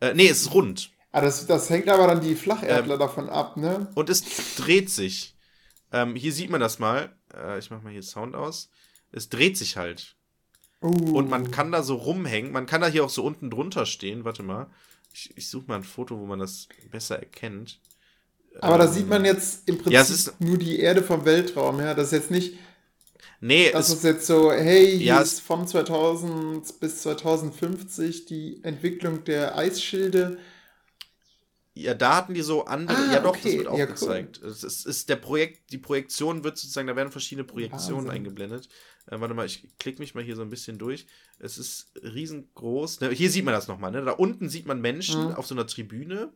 Äh, 0.00 0.12
nee, 0.14 0.28
es 0.28 0.42
ist 0.42 0.52
rund. 0.52 0.90
Ah, 1.18 1.20
das, 1.20 1.46
das 1.46 1.68
hängt 1.68 1.88
aber 1.88 2.06
dann 2.06 2.20
die 2.20 2.36
Flacherdler 2.36 2.94
ähm, 2.94 3.00
davon 3.00 3.28
ab, 3.28 3.56
ne? 3.56 3.88
Und 3.96 4.08
es 4.08 4.22
dreht 4.56 4.88
sich. 4.88 5.34
Ähm, 5.92 6.14
hier 6.14 6.32
sieht 6.32 6.48
man 6.48 6.60
das 6.60 6.78
mal. 6.78 7.12
Äh, 7.34 7.58
ich 7.58 7.70
mach 7.70 7.82
mal 7.82 7.92
hier 7.92 8.04
Sound 8.04 8.36
aus. 8.36 8.70
Es 9.10 9.28
dreht 9.28 9.56
sich 9.56 9.76
halt. 9.76 10.14
Uh. 10.80 11.16
Und 11.16 11.28
man 11.28 11.50
kann 11.50 11.72
da 11.72 11.82
so 11.82 11.96
rumhängen. 11.96 12.52
Man 12.52 12.66
kann 12.66 12.80
da 12.80 12.86
hier 12.86 13.04
auch 13.04 13.10
so 13.10 13.24
unten 13.24 13.50
drunter 13.50 13.84
stehen. 13.84 14.24
Warte 14.24 14.44
mal. 14.44 14.68
Ich, 15.12 15.36
ich 15.36 15.48
suche 15.48 15.64
mal 15.66 15.76
ein 15.76 15.82
Foto, 15.82 16.20
wo 16.20 16.26
man 16.26 16.38
das 16.38 16.68
besser 16.92 17.18
erkennt. 17.18 17.80
Aber 18.60 18.74
ähm, 18.74 18.80
da 18.80 18.86
sieht 18.86 19.08
man 19.08 19.24
jetzt 19.24 19.68
im 19.68 19.76
Prinzip 19.78 19.92
ja, 19.92 20.02
ist, 20.02 20.40
nur 20.40 20.56
die 20.56 20.78
Erde 20.78 21.02
vom 21.02 21.24
Weltraum. 21.24 21.80
Ja, 21.80 21.94
das 21.94 22.06
ist 22.06 22.12
jetzt 22.12 22.30
nicht. 22.30 22.58
Nee, 23.40 23.70
das 23.72 23.90
ist 23.90 24.04
jetzt 24.04 24.26
so, 24.26 24.52
hey, 24.52 24.98
hier 24.98 25.06
ja, 25.06 25.20
ist 25.20 25.40
von 25.40 25.66
2000 25.66 26.78
bis 26.78 27.02
2050 27.02 28.26
die 28.26 28.60
Entwicklung 28.62 29.24
der 29.24 29.56
Eisschilde. 29.56 30.38
Ja, 31.78 31.94
da 31.94 32.16
hatten 32.16 32.34
die 32.34 32.42
so 32.42 32.64
andere. 32.64 32.96
Ah, 32.96 33.12
ja, 33.12 33.20
doch, 33.20 33.30
okay. 33.30 33.42
das 33.44 33.58
wird 33.58 33.66
auch 33.68 33.78
ja, 33.78 33.84
gezeigt. 33.86 34.40
Cool. 34.42 34.50
Es 34.50 34.64
ist, 34.64 34.84
ist, 34.84 35.08
der 35.08 35.16
Projekt, 35.16 35.70
die 35.70 35.78
Projektion 35.78 36.42
wird 36.42 36.58
sozusagen, 36.58 36.88
da 36.88 36.96
werden 36.96 37.12
verschiedene 37.12 37.44
Projektionen 37.44 38.06
Wahnsinn. 38.06 38.16
eingeblendet. 38.16 38.68
Äh, 39.06 39.20
warte 39.20 39.34
mal, 39.34 39.46
ich 39.46 39.66
klicke 39.78 40.00
mich 40.00 40.14
mal 40.14 40.24
hier 40.24 40.34
so 40.34 40.42
ein 40.42 40.50
bisschen 40.50 40.78
durch. 40.78 41.06
Es 41.38 41.56
ist 41.56 41.92
riesengroß. 42.02 43.00
Ne, 43.00 43.10
hier 43.10 43.30
sieht 43.30 43.44
man 43.44 43.54
das 43.54 43.68
nochmal. 43.68 43.92
Ne? 43.92 44.04
Da 44.04 44.12
unten 44.12 44.48
sieht 44.48 44.66
man 44.66 44.80
Menschen 44.80 45.28
mhm. 45.28 45.34
auf 45.34 45.46
so 45.46 45.54
einer 45.54 45.66
Tribüne. 45.66 46.32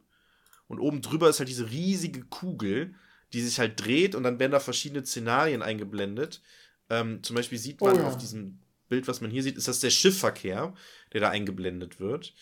Und 0.69 0.79
oben 0.79 1.03
drüber 1.03 1.29
ist 1.29 1.39
halt 1.39 1.49
diese 1.49 1.71
riesige 1.71 2.23
Kugel, 2.23 2.95
die 3.33 3.41
sich 3.43 3.59
halt 3.59 3.85
dreht 3.85 4.15
und 4.15 4.23
dann 4.23 4.39
werden 4.39 4.53
da 4.53 4.61
verschiedene 4.61 5.05
Szenarien 5.05 5.63
eingeblendet. 5.63 6.41
Ähm, 6.89 7.23
zum 7.23 7.37
Beispiel 7.37 7.59
sieht 7.59 7.81
man 7.81 7.97
oh, 7.97 7.99
ja. 7.99 8.07
auf 8.07 8.17
diesem 8.17 8.61
Bild, 8.89 9.09
was 9.09 9.21
man 9.21 9.31
hier 9.31 9.43
sieht, 9.43 9.57
ist 9.57 9.69
das 9.69 9.81
der 9.81 9.91
Schiffverkehr, 9.91 10.75
der 11.13 11.21
da 11.21 11.31
eingeblendet 11.31 11.99
wird. 11.99 12.35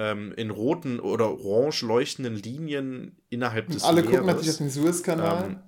Ähm, 0.00 0.32
in 0.36 0.50
roten 0.50 1.00
oder 1.00 1.28
orange 1.40 1.82
leuchtenden 1.84 2.36
Linien 2.36 3.16
innerhalb 3.30 3.68
des 3.68 3.82
Alle 3.82 4.02
Meeres. 4.02 4.10
gucken 4.10 4.26
natürlich 4.26 4.50
auf 4.50 4.58
den 4.58 4.70
Suezkanal. 4.70 5.44
Ähm, 5.44 5.58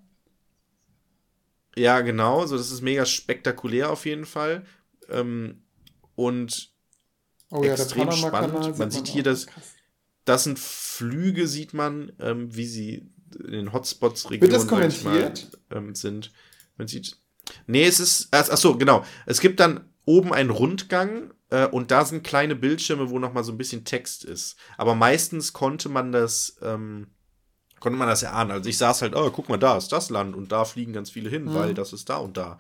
ja, 1.76 2.00
genau. 2.00 2.46
So, 2.46 2.56
das 2.56 2.70
ist 2.70 2.80
mega 2.80 3.04
spektakulär 3.04 3.90
auf 3.90 4.06
jeden 4.06 4.26
Fall. 4.26 4.64
Ähm, 5.08 5.62
und 6.14 6.72
oh, 7.50 7.64
ja, 7.64 7.72
extrem 7.72 8.12
spannend. 8.12 8.78
Man 8.78 8.90
sieht 8.90 9.08
hier, 9.08 9.24
dass 9.24 9.46
das 10.24 10.44
sind 10.44 10.58
Flüge, 10.58 11.48
sieht 11.48 11.74
man, 11.74 12.12
ähm, 12.20 12.54
wie 12.54 12.66
sie 12.66 13.10
in 13.44 13.52
den 13.52 13.72
Hotspots-Regionen 13.72 14.42
Wird 14.42 14.52
das 14.52 14.68
kommentiert? 14.68 15.50
ähm, 15.70 15.94
sind. 15.94 16.32
Man 16.76 16.88
sieht. 16.88 17.16
Nee, 17.66 17.84
es 17.84 17.98
ist. 18.00 18.28
Ach 18.32 18.56
so, 18.56 18.76
genau. 18.76 19.04
Es 19.26 19.40
gibt 19.40 19.60
dann 19.60 19.88
oben 20.04 20.32
einen 20.32 20.50
Rundgang 20.50 21.32
äh, 21.50 21.66
und 21.66 21.90
da 21.90 22.04
sind 22.04 22.24
kleine 22.24 22.56
Bildschirme, 22.56 23.10
wo 23.10 23.18
nochmal 23.18 23.44
so 23.44 23.52
ein 23.52 23.58
bisschen 23.58 23.84
Text 23.84 24.24
ist. 24.24 24.56
Aber 24.78 24.94
meistens 24.94 25.52
konnte 25.52 25.88
man 25.88 26.12
das. 26.12 26.56
Ähm, 26.62 27.08
konnte 27.80 27.98
man 27.98 28.08
das 28.08 28.22
erahnen. 28.22 28.50
Also 28.50 28.68
ich 28.68 28.76
saß 28.76 29.02
halt, 29.02 29.16
oh, 29.16 29.30
guck 29.30 29.48
mal, 29.48 29.56
da 29.56 29.76
ist 29.76 29.90
das 29.90 30.10
Land 30.10 30.36
und 30.36 30.52
da 30.52 30.66
fliegen 30.66 30.92
ganz 30.92 31.10
viele 31.10 31.30
hin, 31.30 31.44
mhm. 31.44 31.54
weil 31.54 31.74
das 31.74 31.94
ist 31.94 32.10
da 32.10 32.18
und 32.18 32.36
da. 32.36 32.58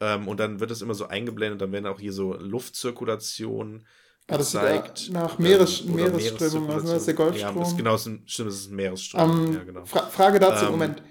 Ähm, 0.00 0.26
und 0.28 0.40
dann 0.40 0.60
wird 0.60 0.70
es 0.70 0.82
immer 0.82 0.94
so 0.94 1.08
eingeblendet, 1.08 1.60
dann 1.60 1.72
werden 1.72 1.86
auch 1.86 2.00
hier 2.00 2.12
so 2.12 2.34
Luftzirkulationen 2.34 3.86
ah, 4.28 4.36
gezeigt. 4.38 5.10
nach 5.12 5.38
Meeres, 5.38 5.82
ähm, 5.82 5.94
Meeresströmung, 5.94 6.70
also 6.70 6.88
das 6.88 7.00
ist 7.00 7.06
der 7.06 7.14
Golfstrom. 7.14 7.56
Ja, 7.56 7.62
ist, 7.62 7.76
genau, 7.76 7.94
ist 7.94 8.06
ein, 8.06 8.22
stimmt, 8.26 8.48
es 8.48 8.60
ist 8.60 8.70
ein 8.70 8.76
Meeresstrom. 8.76 9.30
Um, 9.30 9.46
ähm, 9.46 9.52
ja, 9.52 9.64
genau. 9.64 9.84
Fra 9.84 10.06
Frage 10.06 10.38
dazu, 10.38 10.64
ähm, 10.64 10.72
Moment, 10.72 11.02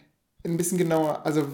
ein 0.44 0.58
bisschen 0.58 0.80
genauer. 0.80 1.26
Also 1.26 1.48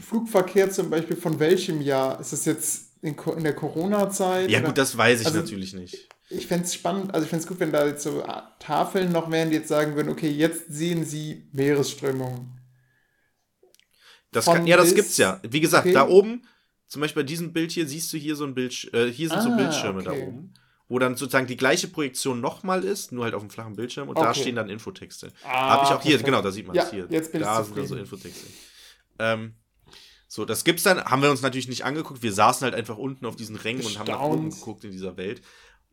Flugverkehr 0.00 0.70
zum 0.70 0.90
Beispiel 0.90 1.16
von 1.16 1.38
welchem 1.38 1.80
Jahr? 1.80 2.20
Ist 2.20 2.32
das 2.32 2.44
jetzt 2.44 2.87
in, 3.02 3.16
in 3.36 3.44
der 3.44 3.54
Corona-Zeit? 3.54 4.50
Ja, 4.50 4.58
oder? 4.58 4.68
gut, 4.68 4.78
das 4.78 4.96
weiß 4.96 5.20
ich 5.20 5.26
also, 5.26 5.38
natürlich 5.38 5.74
nicht 5.74 6.08
ich 6.30 6.46
fände 6.46 6.64
es 6.64 6.74
spannend, 6.74 7.14
also 7.14 7.24
ich 7.24 7.30
fände 7.30 7.42
es 7.42 7.48
gut, 7.48 7.60
wenn 7.60 7.72
da 7.72 7.86
jetzt 7.86 8.02
so 8.02 8.22
Tafeln 8.58 9.12
noch 9.12 9.30
wären, 9.30 9.50
die 9.50 9.56
jetzt 9.56 9.68
sagen 9.68 9.96
würden, 9.96 10.10
okay, 10.10 10.28
jetzt 10.28 10.66
sehen 10.68 11.04
Sie 11.04 11.48
Meeresströmungen. 11.52 12.60
Das 14.30 14.44
kann, 14.44 14.66
ja, 14.66 14.76
das 14.76 14.94
gibt's 14.94 15.16
ja. 15.16 15.40
Wie 15.42 15.60
gesagt, 15.60 15.86
okay. 15.86 15.94
da 15.94 16.06
oben, 16.06 16.46
zum 16.86 17.00
Beispiel 17.00 17.22
bei 17.22 17.26
diesem 17.26 17.54
Bild 17.54 17.72
hier, 17.72 17.86
siehst 17.86 18.12
du 18.12 18.18
hier 18.18 18.36
so 18.36 18.44
ein 18.44 18.54
Bild, 18.54 18.92
äh, 18.92 19.10
hier 19.10 19.28
sind 19.28 19.38
ah, 19.38 19.42
so 19.42 19.56
Bildschirme 19.56 20.00
okay. 20.00 20.04
da 20.04 20.26
oben. 20.26 20.54
wo 20.90 20.98
dann 20.98 21.16
sozusagen 21.16 21.46
die 21.46 21.56
gleiche 21.56 21.88
Projektion 21.88 22.42
nochmal 22.42 22.84
ist, 22.84 23.10
nur 23.10 23.24
halt 23.24 23.34
auf 23.34 23.42
dem 23.42 23.50
flachen 23.50 23.76
Bildschirm 23.76 24.08
und 24.08 24.16
Okay. 24.16 24.26
da 24.26 24.34
stehen 24.34 24.56
dann 24.56 24.68
Infotexte. 24.68 25.32
Ah, 25.44 25.70
Habe 25.70 25.84
ich 25.84 25.90
auch 25.90 26.02
hier, 26.02 26.12
perfekt. 26.12 26.24
genau, 26.26 26.42
da 26.42 26.50
sieht 26.50 26.66
man 26.66 26.76
Ja, 26.76 26.82
es 26.82 26.90
hier. 26.90 27.06
jetzt 27.08 27.32
bin 27.32 27.40
ich 27.40 27.46
da 27.46 27.64
sind 27.64 27.76
dann 27.76 27.86
so. 27.86 27.96
Infotexte. 27.96 28.46
Ähm, 29.18 29.54
so, 30.30 30.44
das 30.44 30.62
gibt's 30.62 30.82
dann, 30.82 31.02
haben 31.02 31.22
wir 31.22 31.30
uns 31.30 31.40
natürlich 31.42 31.68
nicht 31.68 31.84
angeguckt. 31.86 32.22
Wir 32.22 32.32
saßen 32.34 32.64
halt 32.64 32.74
einfach 32.74 32.98
unten 32.98 33.24
auf 33.24 33.34
diesen 33.34 33.56
Rängen 33.56 33.84
und 33.84 33.98
haben 33.98 34.06
nach 34.06 34.20
oben 34.20 34.50
geguckt 34.50 34.84
in 34.84 34.92
dieser 34.92 35.16
Welt. 35.16 35.40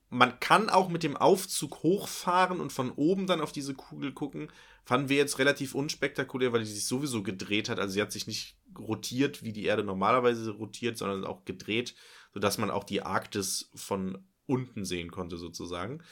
Man 0.10 0.40
kann 0.40 0.70
auch 0.70 0.90
mit 0.90 1.04
dem 1.04 1.16
Aufzug 1.18 1.84
hochfahren 1.84 2.60
und 2.60 2.72
von 2.74 2.92
oben 2.92 3.28
dann 3.28 3.42
auf 3.42 3.54
diese 3.54 3.74
Kugel 3.74 4.14
gucken. 4.14 4.50
Fanden 4.84 5.10
wir 5.10 5.18
jetzt 5.18 5.40
relativ 5.40 5.74
unspektakulär, 5.74 6.54
weil 6.54 6.60
die 6.60 6.70
sich 6.70 6.86
sowieso 6.86 7.24
gedreht 7.24 7.70
hat. 7.70 7.80
Also 7.80 7.94
sie 7.94 8.02
hat 8.02 8.12
sich 8.12 8.28
nicht 8.28 8.58
rotiert, 8.78 9.42
wie 9.44 9.54
die 9.54 9.66
Erde 9.66 9.84
normalerweise 9.84 10.52
rotiert, 10.52 10.98
sondern 10.98 11.26
auch 11.26 11.46
gedreht, 11.46 11.96
sodass 12.34 12.58
man 12.58 12.70
auch 12.70 12.84
die 12.84 13.02
Arktis 13.02 13.72
von 13.74 14.24
unten 14.48 14.86
sehen 14.86 15.12
konnte, 15.12 15.38
sozusagen. 15.38 16.04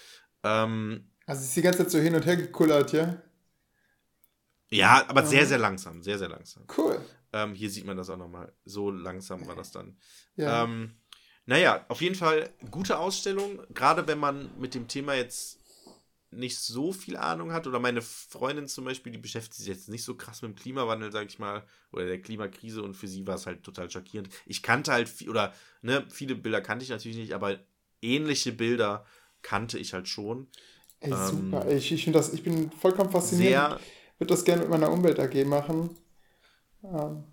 Ähm, 0.44 1.10
Also 1.26 1.42
es 1.42 1.50
ist 1.50 1.56
die 1.58 1.62
ganze 1.62 1.80
Zeit 1.80 1.92
so 1.92 2.00
hin 2.00 2.16
und 2.16 2.26
her 2.26 2.38
gekullert, 2.38 2.94
ja? 2.94 3.22
ja, 4.72 5.06
aber 5.08 5.22
Mhm. 5.22 5.28
sehr, 5.28 5.46
sehr 5.46 5.58
langsam, 5.60 6.02
sehr, 6.02 6.18
sehr 6.18 6.30
langsam. 6.30 6.64
Cool. 6.76 7.00
Ähm, 7.34 7.56
hier 7.56 7.70
sieht 7.70 7.86
man 7.86 7.98
das 7.98 8.10
auch 8.10 8.18
nochmal. 8.18 8.54
So 8.64 8.92
langsam 8.92 9.46
war 9.48 9.56
das 9.56 9.72
dann. 9.72 9.98
Ja. 10.36 10.64
Ähm, 10.64 10.96
naja, 11.46 11.86
auf 11.90 12.02
jeden 12.02 12.16
Fall 12.16 12.50
gute 12.72 12.98
Ausstellung. 13.00 13.62
Gerade 13.74 14.08
wenn 14.08 14.20
man 14.20 14.50
mit 14.60 14.76
dem 14.76 14.88
Thema 14.88 15.16
jetzt 15.16 15.60
nicht 16.38 16.58
so 16.58 16.92
viel 16.94 17.18
Ahnung 17.18 17.52
hat. 17.52 17.68
Oder 17.68 17.80
meine 17.80 18.02
Freundin 18.02 18.68
zum 18.68 18.86
Beispiel, 18.86 19.12
die 19.12 19.18
beschäftigt 19.18 19.56
sich 19.56 19.68
jetzt 19.68 19.90
nicht 19.90 20.04
so 20.04 20.16
krass 20.16 20.42
mit 20.42 20.52
dem 20.52 20.56
Klimawandel, 20.56 21.12
sag 21.12 21.28
ich 21.28 21.40
mal, 21.40 21.64
oder 21.92 22.06
der 22.06 22.22
Klimakrise. 22.22 22.82
Und 22.82 22.96
für 22.96 23.08
sie 23.08 23.26
war 23.28 23.36
es 23.36 23.46
halt 23.46 23.64
total 23.64 23.90
schockierend. 23.90 24.30
Ich 24.46 24.64
kannte 24.64 24.92
halt, 24.92 25.10
viel, 25.10 25.30
oder 25.30 25.54
ne, 25.82 26.06
viele 26.10 26.36
Bilder 26.36 26.62
kannte 26.62 26.84
ich 26.84 26.90
natürlich 26.90 27.18
nicht, 27.18 27.34
aber 27.34 27.60
ähnliche 28.02 28.52
Bilder 28.52 29.06
kannte 29.42 29.78
ich 29.78 29.94
halt 29.94 30.08
schon. 30.08 30.48
Ey, 31.00 31.12
ähm, 31.12 31.28
super. 31.28 31.70
Ich, 31.72 31.92
ich, 31.92 32.04
find 32.04 32.16
das, 32.16 32.34
ich 32.34 32.44
bin 32.44 32.72
vollkommen 32.72 33.12
fasziniert. 33.12 33.50
Sehr, 33.50 33.80
würde 34.18 34.34
das 34.34 34.46
gerne 34.46 34.62
mit 34.62 34.70
meiner 34.70 34.92
Umwelt 34.92 35.20
AG 35.20 35.46
machen. 35.46 35.98
Ähm, 36.84 37.24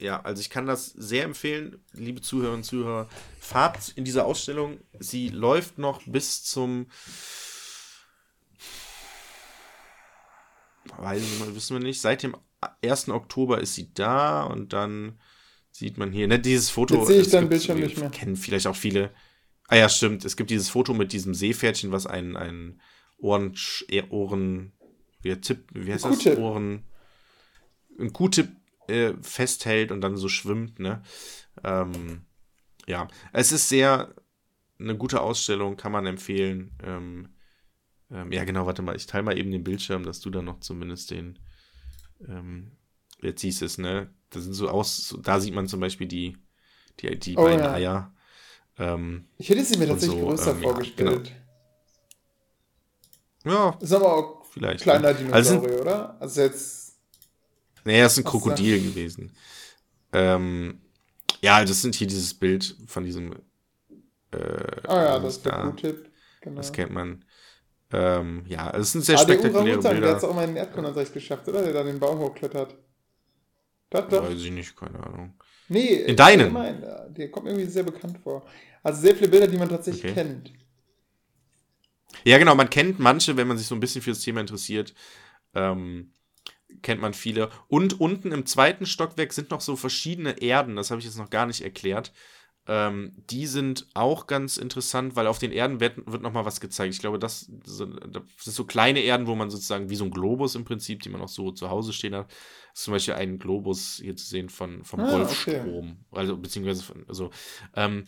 Ja, 0.00 0.20
also 0.22 0.40
ich 0.40 0.50
kann 0.50 0.66
das 0.66 0.86
sehr 0.86 1.24
empfehlen, 1.24 1.84
liebe 1.92 2.20
Zuhörerinnen 2.20 2.60
und 2.60 2.64
Zuhörer. 2.64 3.08
Fahrt 3.40 3.88
in 3.96 4.04
diese 4.04 4.24
Ausstellung. 4.24 4.78
Sie 5.00 5.28
läuft 5.28 5.78
noch 5.78 6.02
bis 6.06 6.44
zum. 6.44 6.86
Weiß 10.96 11.22
ich 11.22 11.38
mal, 11.40 11.54
wissen 11.54 11.76
wir 11.78 11.84
nicht. 11.84 12.00
Seit 12.00 12.22
dem 12.22 12.36
1. 12.82 13.08
Oktober 13.10 13.60
ist 13.60 13.74
sie 13.74 13.92
da 13.92 14.42
und 14.44 14.72
dann 14.72 15.18
sieht 15.70 15.98
man 15.98 16.12
hier, 16.12 16.26
ne, 16.26 16.38
dieses 16.40 16.70
Foto. 16.70 16.94
Jetzt 16.96 17.06
sehe 17.08 17.20
ich 17.20 17.30
gibt- 17.30 17.48
Bildschirm 17.50 17.80
nicht 17.80 17.98
mehr. 17.98 18.10
Kennen 18.10 18.36
vielleicht 18.36 18.66
auch 18.66 18.76
viele. 18.76 19.12
Ah 19.68 19.76
ja, 19.76 19.88
stimmt. 19.88 20.24
Es 20.24 20.36
gibt 20.36 20.50
dieses 20.50 20.70
Foto 20.70 20.94
mit 20.94 21.12
diesem 21.12 21.34
Seepferdchen, 21.34 21.92
was 21.92 22.06
einen, 22.06 22.36
einen 22.36 22.80
Ohren, 23.18 23.54
eh, 23.88 24.02
Ohren, 24.08 24.72
wie, 25.20 25.36
Tipp, 25.40 25.66
wie 25.74 25.92
heißt 25.92 26.04
das? 26.06 26.26
Ohren, 26.38 26.84
ein 28.00 28.12
Q-Tip 28.12 28.48
äh, 28.88 29.14
festhält 29.22 29.92
und 29.92 30.00
dann 30.00 30.16
so 30.16 30.28
schwimmt, 30.28 30.78
ne? 30.78 31.02
Ähm, 31.64 32.22
ja, 32.86 33.08
es 33.32 33.52
ist 33.52 33.68
sehr 33.68 34.14
eine 34.80 34.96
gute 34.96 35.20
Ausstellung, 35.20 35.76
kann 35.76 35.92
man 35.92 36.06
empfehlen. 36.06 36.72
Ähm, 36.84 37.28
ähm, 38.10 38.32
ja, 38.32 38.44
genau, 38.44 38.66
warte 38.66 38.82
mal, 38.82 38.96
ich 38.96 39.06
teile 39.06 39.24
mal 39.24 39.38
eben 39.38 39.50
den 39.50 39.64
Bildschirm, 39.64 40.04
dass 40.04 40.20
du 40.20 40.30
dann 40.30 40.46
noch 40.46 40.60
zumindest 40.60 41.10
den, 41.10 41.38
ähm, 42.28 42.72
jetzt 43.22 43.40
siehst 43.42 43.60
du 43.60 43.66
es, 43.66 43.78
ne? 43.78 44.10
Das 44.30 44.44
sind 44.44 44.54
so 44.54 44.68
aus, 44.68 45.08
so, 45.08 45.18
da 45.18 45.40
sieht 45.40 45.54
man 45.54 45.68
zum 45.68 45.80
Beispiel 45.80 46.06
die, 46.06 46.36
die, 47.00 47.18
die 47.18 47.36
Oh, 47.36 47.44
beiden 47.44 47.60
ja. 47.60 47.72
Eier. 47.72 48.14
Ähm, 48.78 49.24
ich 49.38 49.48
hätte 49.48 49.64
sie 49.64 49.78
mir 49.78 49.86
tatsächlich 49.88 50.20
so, 50.20 50.26
größer 50.26 50.52
ähm, 50.52 50.62
ja, 50.62 50.68
vorgestellt. 50.68 51.32
ja, 53.44 53.78
Ist 53.80 53.92
aber 53.92 54.12
auch 54.14 54.44
vielleicht. 54.46 54.82
kleiner 54.82 55.12
ne? 55.12 55.32
Also, 55.32 55.54
Dinosaurier, 55.54 55.80
oder? 55.80 56.20
Also 56.20 56.40
jetzt. 56.42 56.87
Nee, 57.84 58.00
das 58.00 58.12
ist 58.12 58.18
ein 58.18 58.24
so. 58.24 58.30
Krokodil 58.30 58.82
gewesen. 58.82 59.32
Ähm, 60.12 60.80
ja, 61.40 61.64
das 61.64 61.82
sind 61.82 61.94
hier 61.94 62.06
dieses 62.06 62.34
Bild 62.34 62.76
von 62.86 63.04
diesem. 63.04 63.32
Äh, 64.32 64.38
Ah 64.86 65.02
ja, 65.04 65.14
was 65.22 65.22
das 65.22 65.36
ist 65.38 65.46
der. 65.46 65.52
Q-Tip. 65.62 66.10
Genau. 66.40 66.56
Das 66.56 66.72
kennt 66.72 66.92
man. 66.92 67.24
Ähm, 67.90 68.44
ja, 68.46 68.70
es 68.76 68.92
sind 68.92 69.04
sehr 69.04 69.18
ah, 69.18 69.24
der 69.24 69.34
spektakuläre 69.34 69.78
Orang-Utan, 69.78 70.00
der 70.02 70.10
hat 70.10 70.18
es 70.18 70.24
auch 70.24 70.34
mal 70.34 70.42
in 70.44 70.50
den 70.50 70.56
Erdkundenunterricht 70.58 71.14
geschafft, 71.14 71.48
oder? 71.48 71.62
Der 71.62 71.72
da 71.72 71.82
den 71.82 71.98
Baum 71.98 72.18
hochklettert. 72.18 72.76
Doch, 73.90 74.08
doch. 74.08 74.22
Weiß 74.24 74.42
ich 74.42 74.50
nicht, 74.50 74.76
keine 74.76 75.02
Ahnung. 75.02 75.34
Nee, 75.68 75.94
In 75.94 76.16
deinen? 76.16 76.54
ja, 76.54 77.08
Der 77.08 77.30
kommt 77.30 77.46
irgendwie 77.46 77.66
sehr 77.66 77.82
bekannt 77.84 78.18
vor. 78.22 78.46
Also 78.82 79.00
sehr 79.00 79.16
viele 79.16 79.28
Bilder, 79.28 79.46
die 79.48 79.56
man 79.56 79.68
tatsächlich 79.68 80.04
Okay. 80.04 80.14
kennt. 80.14 80.52
Ja, 82.24 82.38
genau, 82.38 82.54
man 82.54 82.68
kennt 82.70 82.98
manche, 82.98 83.36
wenn 83.36 83.48
man 83.48 83.56
sich 83.58 83.66
so 83.66 83.74
ein 83.74 83.80
bisschen 83.80 84.02
für 84.02 84.10
das 84.10 84.20
Thema 84.20 84.40
interessiert. 84.40 84.94
Ähm, 85.54 86.12
kennt 86.82 87.00
man 87.00 87.14
viele. 87.14 87.50
Und 87.68 88.00
unten 88.00 88.32
im 88.32 88.46
zweiten 88.46 88.86
Stockwerk 88.86 89.32
sind 89.32 89.50
noch 89.50 89.60
so 89.60 89.76
verschiedene 89.76 90.40
Erden, 90.40 90.76
das 90.76 90.90
habe 90.90 91.00
ich 91.00 91.06
jetzt 91.06 91.18
noch 91.18 91.30
gar 91.30 91.46
nicht 91.46 91.62
erklärt. 91.62 92.12
Ähm, 92.70 93.14
die 93.16 93.46
sind 93.46 93.86
auch 93.94 94.26
ganz 94.26 94.58
interessant, 94.58 95.16
weil 95.16 95.26
auf 95.26 95.38
den 95.38 95.52
Erden 95.52 95.80
wird, 95.80 95.96
wird 96.06 96.20
nochmal 96.20 96.44
was 96.44 96.60
gezeigt. 96.60 96.92
Ich 96.92 97.00
glaube, 97.00 97.18
das, 97.18 97.50
so, 97.64 97.86
das 97.86 98.22
sind 98.40 98.52
so 98.52 98.64
kleine 98.66 99.00
Erden, 99.00 99.26
wo 99.26 99.34
man 99.34 99.48
sozusagen 99.48 99.88
wie 99.88 99.96
so 99.96 100.04
ein 100.04 100.10
Globus 100.10 100.54
im 100.54 100.66
Prinzip, 100.66 101.02
die 101.02 101.08
man 101.08 101.22
auch 101.22 101.30
so 101.30 101.50
zu 101.50 101.70
Hause 101.70 101.94
stehen 101.94 102.14
hat. 102.14 102.30
Das 102.30 102.80
ist 102.80 102.84
zum 102.84 102.92
Beispiel 102.92 103.14
ein 103.14 103.38
Globus 103.38 104.00
hier 104.02 104.16
zu 104.16 104.26
sehen 104.26 104.50
von, 104.50 104.84
vom 104.84 105.00
Ah, 105.00 105.10
Golfstrom. 105.10 106.04
Also, 106.10 106.36
beziehungsweise 106.36 106.82
von, 106.82 107.06
also, 107.08 107.30
ähm, 107.74 108.04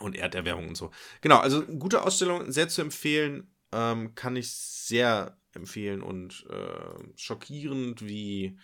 und 0.00 0.16
Erderwärmung 0.16 0.68
und 0.68 0.76
so. 0.76 0.90
Genau, 1.20 1.38
also 1.38 1.62
gute 1.62 2.02
Ausstellung, 2.02 2.50
sehr 2.50 2.68
zu 2.68 2.82
empfehlen. 2.82 3.54
Ähm, 3.70 4.14
kann 4.16 4.34
ich 4.34 4.50
sehr 4.50 5.38
empfehlen 5.58 6.02
und 6.02 6.46
äh, 6.50 7.12
schockierend 7.16 8.04
wie 8.06 8.58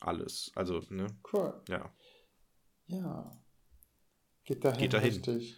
alles. 0.00 0.52
Also, 0.54 0.80
ne, 0.90 1.06
Cool. 1.32 1.60
ja. 1.68 1.92
Ja. 2.86 3.30
Geht 4.44 4.64
dahin. 4.64 4.80
Geht 4.80 4.92
dahin. 4.94 5.12
Richtig. 5.12 5.56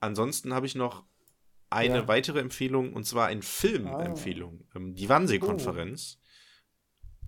Ansonsten 0.00 0.54
habe 0.54 0.66
ich 0.66 0.74
noch 0.74 1.04
eine 1.70 1.96
Ja. 1.98 2.08
weitere 2.08 2.40
Empfehlung 2.40 2.92
und 2.94 3.04
zwar 3.04 3.26
eine 3.26 3.42
Filmempfehlung. 3.42 4.66
Ähm, 4.74 4.94
die 4.94 5.08
Wannsee-Konferenz 5.08 6.20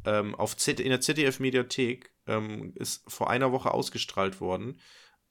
ähm, 0.07 0.35
auf 0.35 0.57
Z 0.57 0.81
in 0.81 0.89
der 0.89 1.01
ZDF-Mediathek 1.01 2.11
ähm, 2.27 2.73
ist 2.77 3.03
vor 3.11 3.29
einer 3.29 3.53
Woche 3.53 3.73
ausgestrahlt 3.75 4.41
worden. 4.41 4.81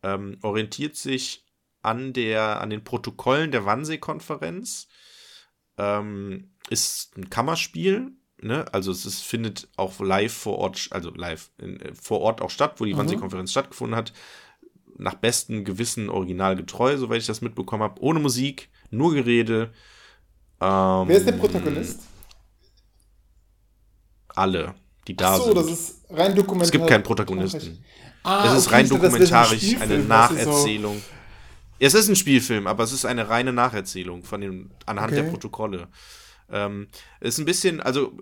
Ähm, 0.04 0.38
orientiert 0.44 0.96
sich 0.96 1.46
an, 1.82 2.14
der, 2.14 2.62
an 2.62 2.70
den 2.70 2.84
Protokollen 2.84 3.52
der 3.52 3.66
Wannsee-Konferenz. 3.66 4.88
Ähm, 5.80 6.52
ist 6.70 7.18
ein 7.18 7.30
Kammerspiel. 7.30 8.12
Ne? 8.42 8.66
Also 8.72 8.92
es 8.92 9.06
ist, 9.06 9.22
findet 9.22 9.68
auch 9.76 10.00
live 10.00 10.32
vor 10.34 10.58
Ort, 10.60 10.88
also 10.92 11.10
live 11.12 11.52
in, 11.58 11.80
äh, 11.80 11.94
vor 11.94 12.22
Ort 12.22 12.42
auch 12.42 12.50
statt, 12.50 12.76
wo 12.78 12.86
die 12.86 12.94
Mhm. 12.94 13.00
Wannsee-Konferenz 13.00 13.52
stattgefunden 13.52 13.96
hat. 13.98 14.14
Nach 14.98 15.16
bestem 15.16 15.64
Gewissen 15.66 16.10
originalgetreu, 16.10 16.98
soweit 16.98 17.22
ich 17.22 17.28
das 17.28 17.42
mitbekommen 17.42 17.84
habe. 17.84 18.02
Ohne 18.02 18.20
Musik, 18.20 18.70
nur 18.92 19.14
Gerede. 19.14 19.72
Ähm, 20.62 21.08
Wer 21.08 21.18
ist 21.18 21.26
der 21.28 21.32
Protagonist? 21.34 22.02
Alle, 24.30 24.76
die 25.08 25.16
da 25.16 25.38
so, 25.38 25.46
sind. 25.46 25.58
das 25.58 25.68
ist 25.68 26.06
rein 26.10 26.36
dokumentarisch. 26.36 26.68
es 26.68 26.72
gibt 26.72 26.88
keinen 26.88 27.04
Protagonisten. 27.04 27.84
Ah, 28.24 28.46
es 28.54 28.60
ist 28.60 28.68
okay, 28.68 28.76
rein 28.76 28.90
dokumentarisch, 28.90 29.76
eine 29.80 29.96
du, 29.98 30.02
so- 30.02 30.08
Nacherzählung. 30.08 31.02
Es 31.80 31.94
ist 31.94 32.10
ein 32.10 32.16
Spielfilm, 32.16 32.68
aber 32.68 32.84
es 32.84 32.92
ist 32.92 33.06
eine 33.06 33.30
reine 33.30 33.54
Nacherzählung 33.54 34.24
von 34.24 34.42
den, 34.42 34.72
anhand 34.86 35.14
Okay. 35.14 35.24
der 35.24 35.30
Protokolle. 35.30 35.88
Ähm, 36.52 36.88
ist 37.22 37.38
ein 37.38 37.46
bisschen, 37.46 37.80
also 37.80 38.18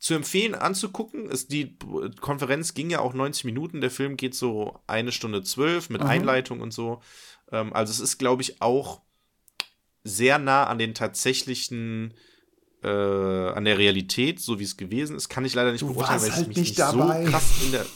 zu 0.00 0.14
empfehlen 0.14 0.54
anzugucken, 0.56 1.30
ist 1.30 1.52
die 1.52 1.76
Konferenz 2.20 2.74
ging 2.74 2.90
ja 2.90 2.98
auch 2.98 3.14
90 3.14 3.44
Minuten, 3.44 3.80
der 3.80 3.90
Film 3.92 4.16
geht 4.16 4.34
so 4.34 4.80
eine 4.88 5.12
Stunde 5.12 5.42
zwölf 5.44 5.88
mit 5.88 6.02
Mhm. 6.02 6.08
Einleitung 6.08 6.60
und 6.60 6.72
so. 6.72 7.00
Ähm, 7.52 7.72
also 7.72 7.90
es 7.92 8.00
ist, 8.00 8.18
glaube 8.18 8.42
ich, 8.42 8.60
auch 8.60 9.00
sehr 10.02 10.38
nah 10.38 10.64
an 10.64 10.78
den 10.78 10.92
tatsächlichen, 10.94 12.14
äh, 12.82 12.88
an 12.88 13.64
der 13.64 13.78
Realität, 13.78 14.40
so 14.40 14.58
wie 14.58 14.64
es 14.64 14.76
gewesen 14.76 15.14
ist. 15.16 15.28
Kann 15.28 15.44
ich 15.44 15.54
leider 15.54 15.70
nicht 15.72 15.82
Du 15.82 15.92
beurteilen, 15.92 16.20
weil 16.20 16.28
ich 16.30 16.34
halt 16.34 16.48
mich 16.48 16.56
nicht 16.56 16.68
nicht 16.70 16.78
dabei. 16.80 17.24
so 17.24 17.30
krass 17.30 17.62
in 17.64 17.72
der 17.72 17.86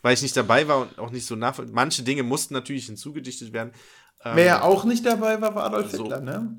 weil 0.00 0.14
ich 0.14 0.22
nicht 0.22 0.36
dabei 0.36 0.68
war 0.68 0.82
und 0.82 0.98
auch 1.00 1.10
nicht 1.10 1.26
so 1.26 1.34
nachvollziehen. 1.34 1.74
Manche 1.74 2.04
Dinge 2.04 2.22
mussten 2.22 2.54
natürlich 2.54 2.86
hinzugedichtet 2.86 3.52
werden. 3.52 3.72
Ähm, 4.24 4.36
Wer 4.36 4.64
auch 4.64 4.84
nicht 4.84 5.04
dabei 5.06 5.40
war, 5.40 5.54
war 5.54 5.64
Adolf 5.64 5.90
so. 5.92 6.02
Hitler, 6.04 6.20
ne? 6.20 6.56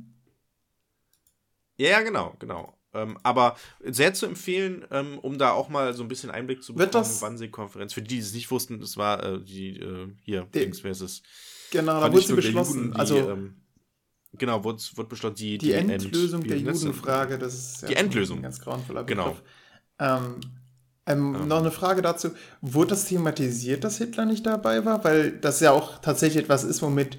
Ja, 1.77 1.90
ja, 1.90 2.02
genau, 2.02 2.34
genau. 2.40 2.76
Ähm, 2.94 3.18
aber 3.22 3.56
sehr 3.86 4.14
zu 4.14 4.26
empfehlen, 4.26 4.84
ähm, 4.91 5.19
um 5.19 5.38
da 5.38 5.52
auch 5.52 5.69
mal 5.69 5.94
so 5.94 6.02
ein 6.03 6.07
bisschen 6.07 6.31
Einblick 6.31 6.64
zu 6.64 6.73
bekommen. 6.73 6.91
das- 6.91 7.22
Wannsee-Konferenz. 7.22 7.94
Für 7.94 8.02
die, 8.02 8.15
die 8.15 8.19
es 8.19 8.34
nicht 8.34 8.49
wussten, 8.49 8.80
das 8.80 8.98
war 8.98 9.23
äh, 9.23 9.40
die, 9.44 9.77
äh, 9.80 10.07
hier, 10.23 10.48
Die- 10.53 10.60
Dings, 10.60 10.84
wer 10.84 10.91
ist 10.91 11.02
es? 11.02 11.22
Genau, 11.72 12.02
da 12.02 12.11
wurde 12.11 12.26
sie 12.26 12.34
beschlossen. 12.34 12.77
Juden, 12.80 12.94
die, 12.94 12.99
also 12.99 13.30
ähm, 13.30 13.61
genau, 14.34 14.64
wurde, 14.64 14.81
wurde 14.95 15.10
beschlossen, 15.10 15.36
die, 15.36 15.57
die, 15.60 15.72
End- 15.73 15.91
Endlösung 15.91 16.44
wie 16.44 16.48
der? 16.48 16.57
Judenfrage, 16.57 17.38
das 17.38 17.53
ist 17.53 17.90
Die 17.90 17.95
Endlösung. 17.95 18.41
ganz 18.41 18.60
grauenvoller 18.60 19.03
Genau. 19.03 19.26
Begriff. 19.26 19.44
Ähm, 19.99 20.40
Ähm. 21.06 21.48
Noch 21.48 21.60
eine 21.60 21.72
Frage 21.72 22.02
dazu. 22.03 22.31
Wurde 22.61 22.90
das 22.91 23.06
thematisiert, 23.06 23.84
dass 23.84 23.98
Hitler 23.98 24.26
nicht 24.26 24.45
dabei 24.45 24.84
war? 24.86 25.03
Weil 25.03 25.31
das 25.31 25.60
ja 25.60 25.72
auch 25.72 25.99
tatsächlich 25.99 26.44
etwas 26.44 26.64
ist, 26.64 26.81
womit, 26.84 27.18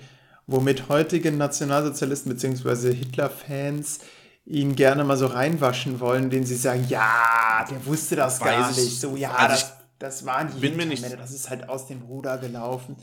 womit 0.50 0.88
heutige 0.88 1.30
Nationalsozialisten 1.30 2.32
bzw. 2.32 2.92
Hitler-Fans 2.92 4.00
ihn 4.44 4.74
gerne 4.74 5.04
mal 5.04 5.16
so 5.16 5.26
reinwaschen 5.26 6.00
wollen, 6.00 6.28
den 6.28 6.44
sie 6.44 6.56
sagen, 6.56 6.84
ja, 6.88 7.64
der 7.70 7.86
wusste 7.86 8.16
das 8.16 8.40
Weiß 8.40 8.46
gar 8.46 8.70
nicht. 8.72 9.00
So, 9.00 9.16
ja, 9.16 9.32
also 9.32 9.54
das, 9.54 9.72
das 9.98 10.26
waren 10.26 10.50
die 10.52 10.60
bin 10.60 10.76
mir 10.76 10.86
nicht 10.86 11.04
das 11.04 11.30
ist 11.30 11.50
halt 11.50 11.68
aus 11.68 11.86
dem 11.86 12.02
Ruder 12.02 12.38
gelaufen. 12.38 12.96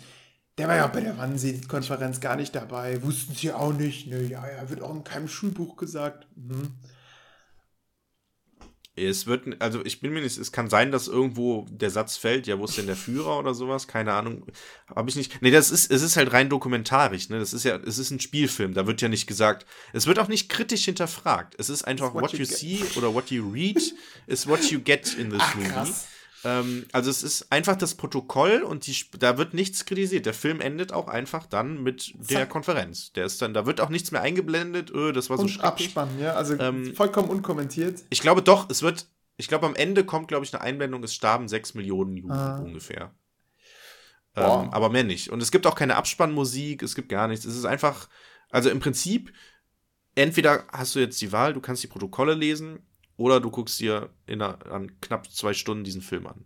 Der 0.58 0.68
war 0.68 0.76
ja 0.76 0.88
bei 0.88 1.02
der 1.02 1.18
Wannsee-Konferenz 1.18 2.20
gar 2.20 2.36
nicht 2.36 2.56
dabei, 2.56 3.02
wussten 3.04 3.36
sie 3.36 3.54
auch 3.54 3.72
nicht. 3.72 4.08
Ne, 4.08 4.24
ja, 4.24 4.44
ja, 4.46 4.70
wird 4.70 4.82
auch 4.82 4.94
in 4.94 5.04
keinem 5.04 5.28
Schulbuch 5.28 5.78
gesagt. 5.78 6.28
Mhm. 6.36 6.74
Es 8.98 9.28
wird, 9.28 9.62
also 9.62 9.86
ich 9.86 10.02
bin 10.02 10.12
mir 10.12 10.22
nicht, 10.22 10.38
es 10.38 10.52
kann 10.52 10.70
sein, 10.70 10.92
dass 10.92 11.08
irgendwo 11.08 11.66
der 11.70 11.92
Satz 11.92 12.18
fällt, 12.18 12.48
ja, 12.48 12.58
wo 12.58 12.66
ist 12.66 12.78
denn 12.78 12.88
der 12.88 12.96
Führer 12.96 13.38
oder 13.38 13.54
sowas? 13.54 13.88
Keine 13.88 14.14
Ahnung. 14.14 14.44
Habe 14.94 15.10
ich 15.10 15.16
nicht. 15.16 15.42
Nee, 15.42 15.52
das 15.52 15.70
ist, 15.70 15.92
es 15.92 16.02
ist 16.02 16.18
halt 16.18 16.34
rein 16.34 16.50
dokumentarisch, 16.50 17.30
ne? 17.30 17.38
Das 17.40 17.54
ist 17.54 17.64
ja, 17.64 17.76
es 17.78 18.00
ist 18.00 18.10
ein 18.10 18.20
Spielfilm, 18.20 18.74
da 18.74 18.88
wird 18.88 19.02
ja 19.02 19.08
nicht 19.08 19.28
gesagt, 19.28 19.68
es 19.94 20.08
wird 20.08 20.18
auch 20.18 20.28
nicht 20.28 20.50
kritisch 20.50 20.86
hinterfragt. 20.86 21.56
Es 21.60 21.70
ist 21.70 21.84
einfach 21.84 22.14
what, 22.14 22.24
what 22.24 22.34
you, 22.34 22.40
you 22.40 22.46
see 22.46 22.84
oder 22.96 23.14
what 23.14 23.30
you 23.30 23.48
read 23.50 23.80
is 24.28 24.48
what 24.48 24.72
you 24.72 24.80
get 24.80 25.14
in 25.14 25.30
this 25.30 25.42
Ach, 25.42 25.56
movie. 25.56 25.70
Krass. 25.70 26.08
Ähm, 26.48 26.86
also 26.94 27.10
es 27.10 27.24
ist 27.24 27.52
einfach 27.52 27.76
das 27.76 27.96
Protokoll 27.96 28.62
und 28.62 28.88
die, 28.88 28.96
da 29.20 29.38
wird 29.38 29.54
nichts 29.54 29.84
kritisiert. 29.84 30.26
Der 30.26 30.34
Film 30.34 30.62
endet 30.62 30.94
auch 30.94 31.10
einfach 31.10 31.46
dann 31.46 31.84
mit 31.84 32.14
der 32.16 32.42
Zack. 32.42 32.50
Konferenz. 32.50 33.12
Der 33.14 33.26
ist 33.26 33.42
dann, 33.42 33.54
da 33.54 33.66
wird 33.66 33.82
auch 33.82 33.90
nichts 33.90 34.12
mehr 34.12 34.22
eingeblendet, 34.22 34.90
öh, 34.92 35.12
das 35.12 35.30
war 35.30 35.38
so 35.38 35.44
und 35.44 35.60
Abspann, 35.62 36.08
ja, 36.20 36.34
also 36.34 36.58
ähm, 36.58 36.96
vollkommen 36.96 37.30
unkommentiert. 37.30 38.02
Ich 38.10 38.22
glaube 38.22 38.42
doch, 38.42 38.70
es 38.70 38.82
wird, 38.82 39.08
ich 39.36 39.50
glaube 39.50 39.66
am 39.66 39.76
Ende 39.76 40.06
kommt, 40.06 40.30
glaube 40.30 40.46
ich, 40.46 40.54
eine 40.54 40.64
Einblendung, 40.64 41.04
es 41.04 41.14
starben 41.14 41.50
sechs 41.50 41.74
Millionen 41.74 42.16
Juden 42.16 42.32
ah. 42.32 42.60
ungefähr. 42.60 43.14
Ähm, 44.36 44.70
aber 44.72 44.90
mehr 44.90 45.04
nicht. 45.04 45.30
Und 45.32 45.42
es 45.42 45.52
gibt 45.52 45.68
auch 45.68 45.76
keine 45.76 45.96
Abspannmusik, 45.96 46.82
es 46.82 46.96
gibt 46.96 47.10
gar 47.10 47.28
nichts. 47.28 47.44
Es 47.44 47.58
ist 47.58 47.66
einfach, 47.66 48.08
also 48.52 48.70
im 48.70 48.80
Prinzip, 48.80 49.34
entweder 50.16 50.66
hast 50.72 50.96
du 50.96 51.00
jetzt 51.00 51.20
die 51.20 51.32
Wahl, 51.32 51.54
du 51.54 51.60
kannst 51.60 51.84
die 51.84 51.88
Protokolle 51.88 52.36
lesen 52.36 52.87
oder 53.18 53.40
du 53.40 53.52
guckst 53.52 53.80
dir 53.80 54.10
in 54.26 54.42
einer, 54.42 54.66
an 54.72 55.00
knapp 55.02 55.30
zwei 55.32 55.54
Stunden 55.54 55.84
diesen 55.84 56.02
Film 56.02 56.28
an. 56.28 56.46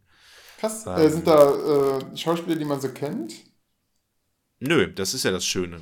Krass. 0.60 0.86
Ähm, 0.88 0.98
äh, 0.98 1.10
sind 1.10 1.28
da 1.28 2.00
äh, 2.00 2.18
Schauspieler, 2.18 2.56
die 2.56 2.66
man 2.66 2.82
so 2.82 2.90
kennt? 2.90 3.34
Nö, 4.60 4.92
das 4.92 5.14
ist 5.14 5.24
ja 5.24 5.32
das 5.32 5.46
Schöne. 5.46 5.82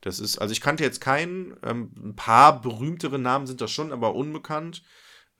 Das 0.00 0.18
ist, 0.18 0.38
also 0.38 0.52
ich 0.52 0.60
kannte 0.60 0.84
jetzt 0.84 1.00
keinen, 1.00 1.56
ähm, 1.62 1.92
ein 1.96 2.16
paar 2.16 2.60
berühmtere 2.60 3.18
Namen 3.18 3.46
sind 3.46 3.60
da 3.60 3.68
schon, 3.68 3.92
aber 3.92 4.14
unbekannt. 4.14 4.82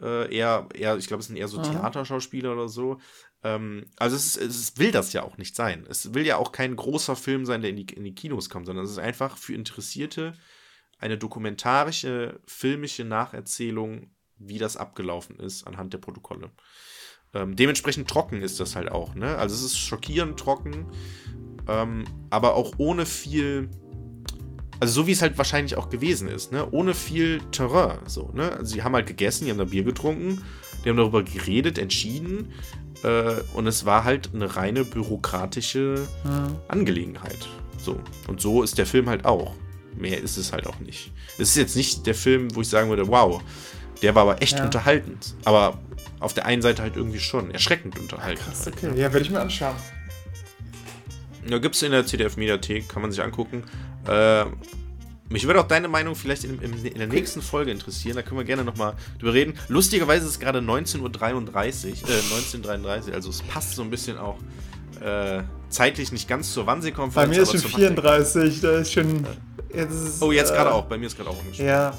Äh, 0.00 0.34
eher, 0.34 0.68
eher, 0.74 0.96
ich 0.96 1.06
glaube, 1.06 1.20
es 1.20 1.26
sind 1.26 1.36
eher 1.36 1.48
so 1.48 1.60
Aha. 1.60 1.70
Theaterschauspieler 1.70 2.52
oder 2.52 2.68
so. 2.68 2.98
Ähm, 3.42 3.86
also 3.96 4.16
es, 4.16 4.36
ist, 4.36 4.56
es 4.56 4.78
will 4.78 4.90
das 4.90 5.12
ja 5.12 5.22
auch 5.22 5.36
nicht 5.36 5.54
sein. 5.54 5.86
Es 5.88 6.14
will 6.14 6.26
ja 6.26 6.36
auch 6.36 6.52
kein 6.52 6.76
großer 6.76 7.14
Film 7.14 7.46
sein, 7.46 7.60
der 7.60 7.70
in 7.70 7.76
die, 7.76 7.94
in 7.94 8.04
die 8.04 8.14
Kinos 8.14 8.50
kommt, 8.50 8.66
sondern 8.66 8.84
es 8.84 8.92
ist 8.92 8.98
einfach 8.98 9.36
für 9.36 9.54
Interessierte 9.54 10.34
eine 10.98 11.18
dokumentarische, 11.18 12.40
filmische 12.46 13.04
Nacherzählung 13.04 14.10
wie 14.38 14.58
das 14.58 14.76
abgelaufen 14.76 15.36
ist 15.36 15.66
anhand 15.66 15.92
der 15.92 15.98
Protokolle. 15.98 16.50
Ähm, 17.34 17.56
dementsprechend 17.56 18.08
trocken 18.08 18.42
ist 18.42 18.60
das 18.60 18.76
halt 18.76 18.90
auch. 18.90 19.14
Ne? 19.14 19.36
Also 19.36 19.54
es 19.54 19.62
ist 19.62 19.78
schockierend 19.78 20.38
trocken, 20.38 20.86
ähm, 21.68 22.04
aber 22.30 22.54
auch 22.54 22.72
ohne 22.78 23.06
viel, 23.06 23.68
also 24.80 25.02
so 25.02 25.06
wie 25.06 25.12
es 25.12 25.22
halt 25.22 25.36
wahrscheinlich 25.36 25.76
auch 25.76 25.88
gewesen 25.88 26.28
ist, 26.28 26.52
ne? 26.52 26.70
ohne 26.70 26.94
viel 26.94 27.40
Terrain. 27.50 27.98
So, 28.06 28.30
ne? 28.34 28.52
Also 28.52 28.74
sie 28.74 28.82
haben 28.82 28.94
halt 28.94 29.06
gegessen, 29.06 29.44
die 29.44 29.50
haben 29.50 29.58
da 29.58 29.64
Bier 29.64 29.84
getrunken, 29.84 30.42
die 30.84 30.90
haben 30.90 30.96
darüber 30.96 31.22
geredet, 31.22 31.78
entschieden 31.78 32.52
äh, 33.02 33.34
und 33.54 33.66
es 33.66 33.84
war 33.84 34.04
halt 34.04 34.30
eine 34.32 34.56
reine 34.56 34.84
bürokratische. 34.84 36.06
Angelegenheit. 36.68 37.48
So. 37.78 38.00
Und 38.28 38.40
so 38.40 38.62
ist 38.62 38.78
der 38.78 38.86
Film 38.86 39.08
halt 39.08 39.24
auch. 39.24 39.54
Mehr 39.96 40.20
ist 40.20 40.36
es 40.36 40.52
halt 40.52 40.66
auch 40.66 40.80
nicht. 40.80 41.12
Es 41.38 41.50
ist 41.50 41.56
jetzt 41.56 41.76
nicht 41.76 42.06
der 42.06 42.14
Film, 42.14 42.54
wo 42.54 42.62
ich 42.62 42.68
sagen 42.68 42.88
würde, 42.88 43.06
wow, 43.08 43.42
der 44.02 44.14
war 44.14 44.22
aber 44.22 44.42
echt 44.42 44.58
ja. 44.58 44.64
unterhaltend. 44.64 45.34
Aber 45.44 45.78
auf 46.20 46.34
der 46.34 46.46
einen 46.46 46.62
Seite 46.62 46.82
halt 46.82 46.96
irgendwie 46.96 47.20
schon 47.20 47.50
erschreckend 47.50 47.98
unterhaltend. 47.98 48.46
Krass, 48.46 48.66
halt, 48.66 48.76
okay. 48.76 48.86
Ne? 48.88 49.00
Ja, 49.00 49.12
werde 49.12 49.20
ich 49.20 49.30
mir 49.30 49.40
anschauen. 49.40 49.76
Ja, 51.48 51.58
gibt 51.58 51.74
es 51.74 51.82
in 51.82 51.92
der 51.92 52.06
CDF-Mediathek, 52.06 52.88
kann 52.88 53.02
man 53.02 53.10
sich 53.10 53.22
angucken. 53.22 53.64
Äh, 54.08 54.44
mich 55.28 55.46
würde 55.46 55.60
auch 55.60 55.68
deine 55.68 55.88
Meinung 55.88 56.14
vielleicht 56.14 56.44
in, 56.44 56.60
in, 56.60 56.84
in 56.84 56.98
der 56.98 57.06
nächsten 57.06 57.42
Folge 57.42 57.70
interessieren. 57.70 58.16
Da 58.16 58.22
können 58.22 58.38
wir 58.38 58.44
gerne 58.44 58.64
nochmal 58.64 58.94
drüber 59.18 59.34
reden. 59.34 59.54
Lustigerweise 59.68 60.24
ist 60.24 60.32
es 60.32 60.40
gerade 60.40 60.60
19.33 60.60 61.00
Uhr, 61.00 61.10
äh, 61.10 62.12
1933, 62.12 63.14
also 63.14 63.30
es 63.30 63.42
passt 63.42 63.74
so 63.74 63.82
ein 63.82 63.90
bisschen 63.90 64.18
auch 64.18 64.38
äh, 65.00 65.42
zeitlich 65.68 66.12
nicht 66.12 66.28
ganz 66.28 66.52
zur 66.52 66.66
Wannsee-Konferenz. 66.66 67.30
Bei 67.30 67.34
mir 67.36 67.42
ist 67.42 67.52
schon 67.52 67.70
34, 67.70 68.60
da 68.60 68.78
ist 68.78 68.92
schon. 68.92 69.26
Jetzt 69.74 69.92
ist, 69.92 70.22
oh, 70.22 70.30
jetzt 70.30 70.52
gerade 70.54 70.70
äh, 70.70 70.72
auch, 70.72 70.84
bei 70.84 70.98
mir 70.98 71.06
ist 71.06 71.16
gerade 71.16 71.30
auch 71.30 71.38
umgeschrieben. 71.38 71.66
Ja, 71.66 71.94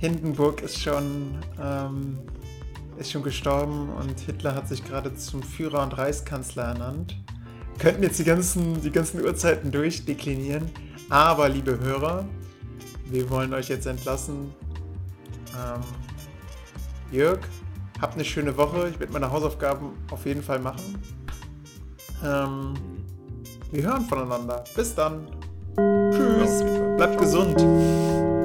Hindenburg 0.00 0.62
ist 0.62 0.80
schon, 0.80 1.38
ähm, 1.62 2.18
ist 2.98 3.12
schon 3.12 3.22
gestorben 3.22 3.90
und 3.90 4.18
Hitler 4.20 4.54
hat 4.54 4.66
sich 4.66 4.82
gerade 4.82 5.14
zum 5.14 5.42
Führer 5.42 5.82
und 5.82 5.96
Reichskanzler 5.96 6.64
ernannt. 6.64 7.22
Könnten 7.78 8.02
jetzt 8.02 8.18
die 8.18 8.24
ganzen, 8.24 8.80
die 8.80 8.90
ganzen 8.90 9.20
Uhrzeiten 9.20 9.70
durchdeklinieren, 9.70 10.70
aber 11.10 11.50
liebe 11.50 11.78
Hörer, 11.78 12.24
wir 13.10 13.28
wollen 13.28 13.52
euch 13.52 13.68
jetzt 13.68 13.86
entlassen. 13.86 14.54
Ähm, 15.54 15.82
Jörg, 17.12 17.40
habt 18.00 18.14
eine 18.14 18.24
schöne 18.24 18.56
Woche. 18.56 18.88
Ich 18.88 18.98
werde 18.98 19.12
meine 19.12 19.30
Hausaufgaben 19.30 19.90
auf 20.10 20.24
jeden 20.24 20.42
Fall 20.42 20.60
machen. 20.60 21.02
Ähm, 22.24 22.72
wir 23.70 23.82
hören 23.82 24.06
voneinander. 24.06 24.64
Bis 24.74 24.94
dann. 24.94 25.26
Tschüss. 25.76 26.62
Bleibt 26.96 27.18
gesund. 27.18 28.39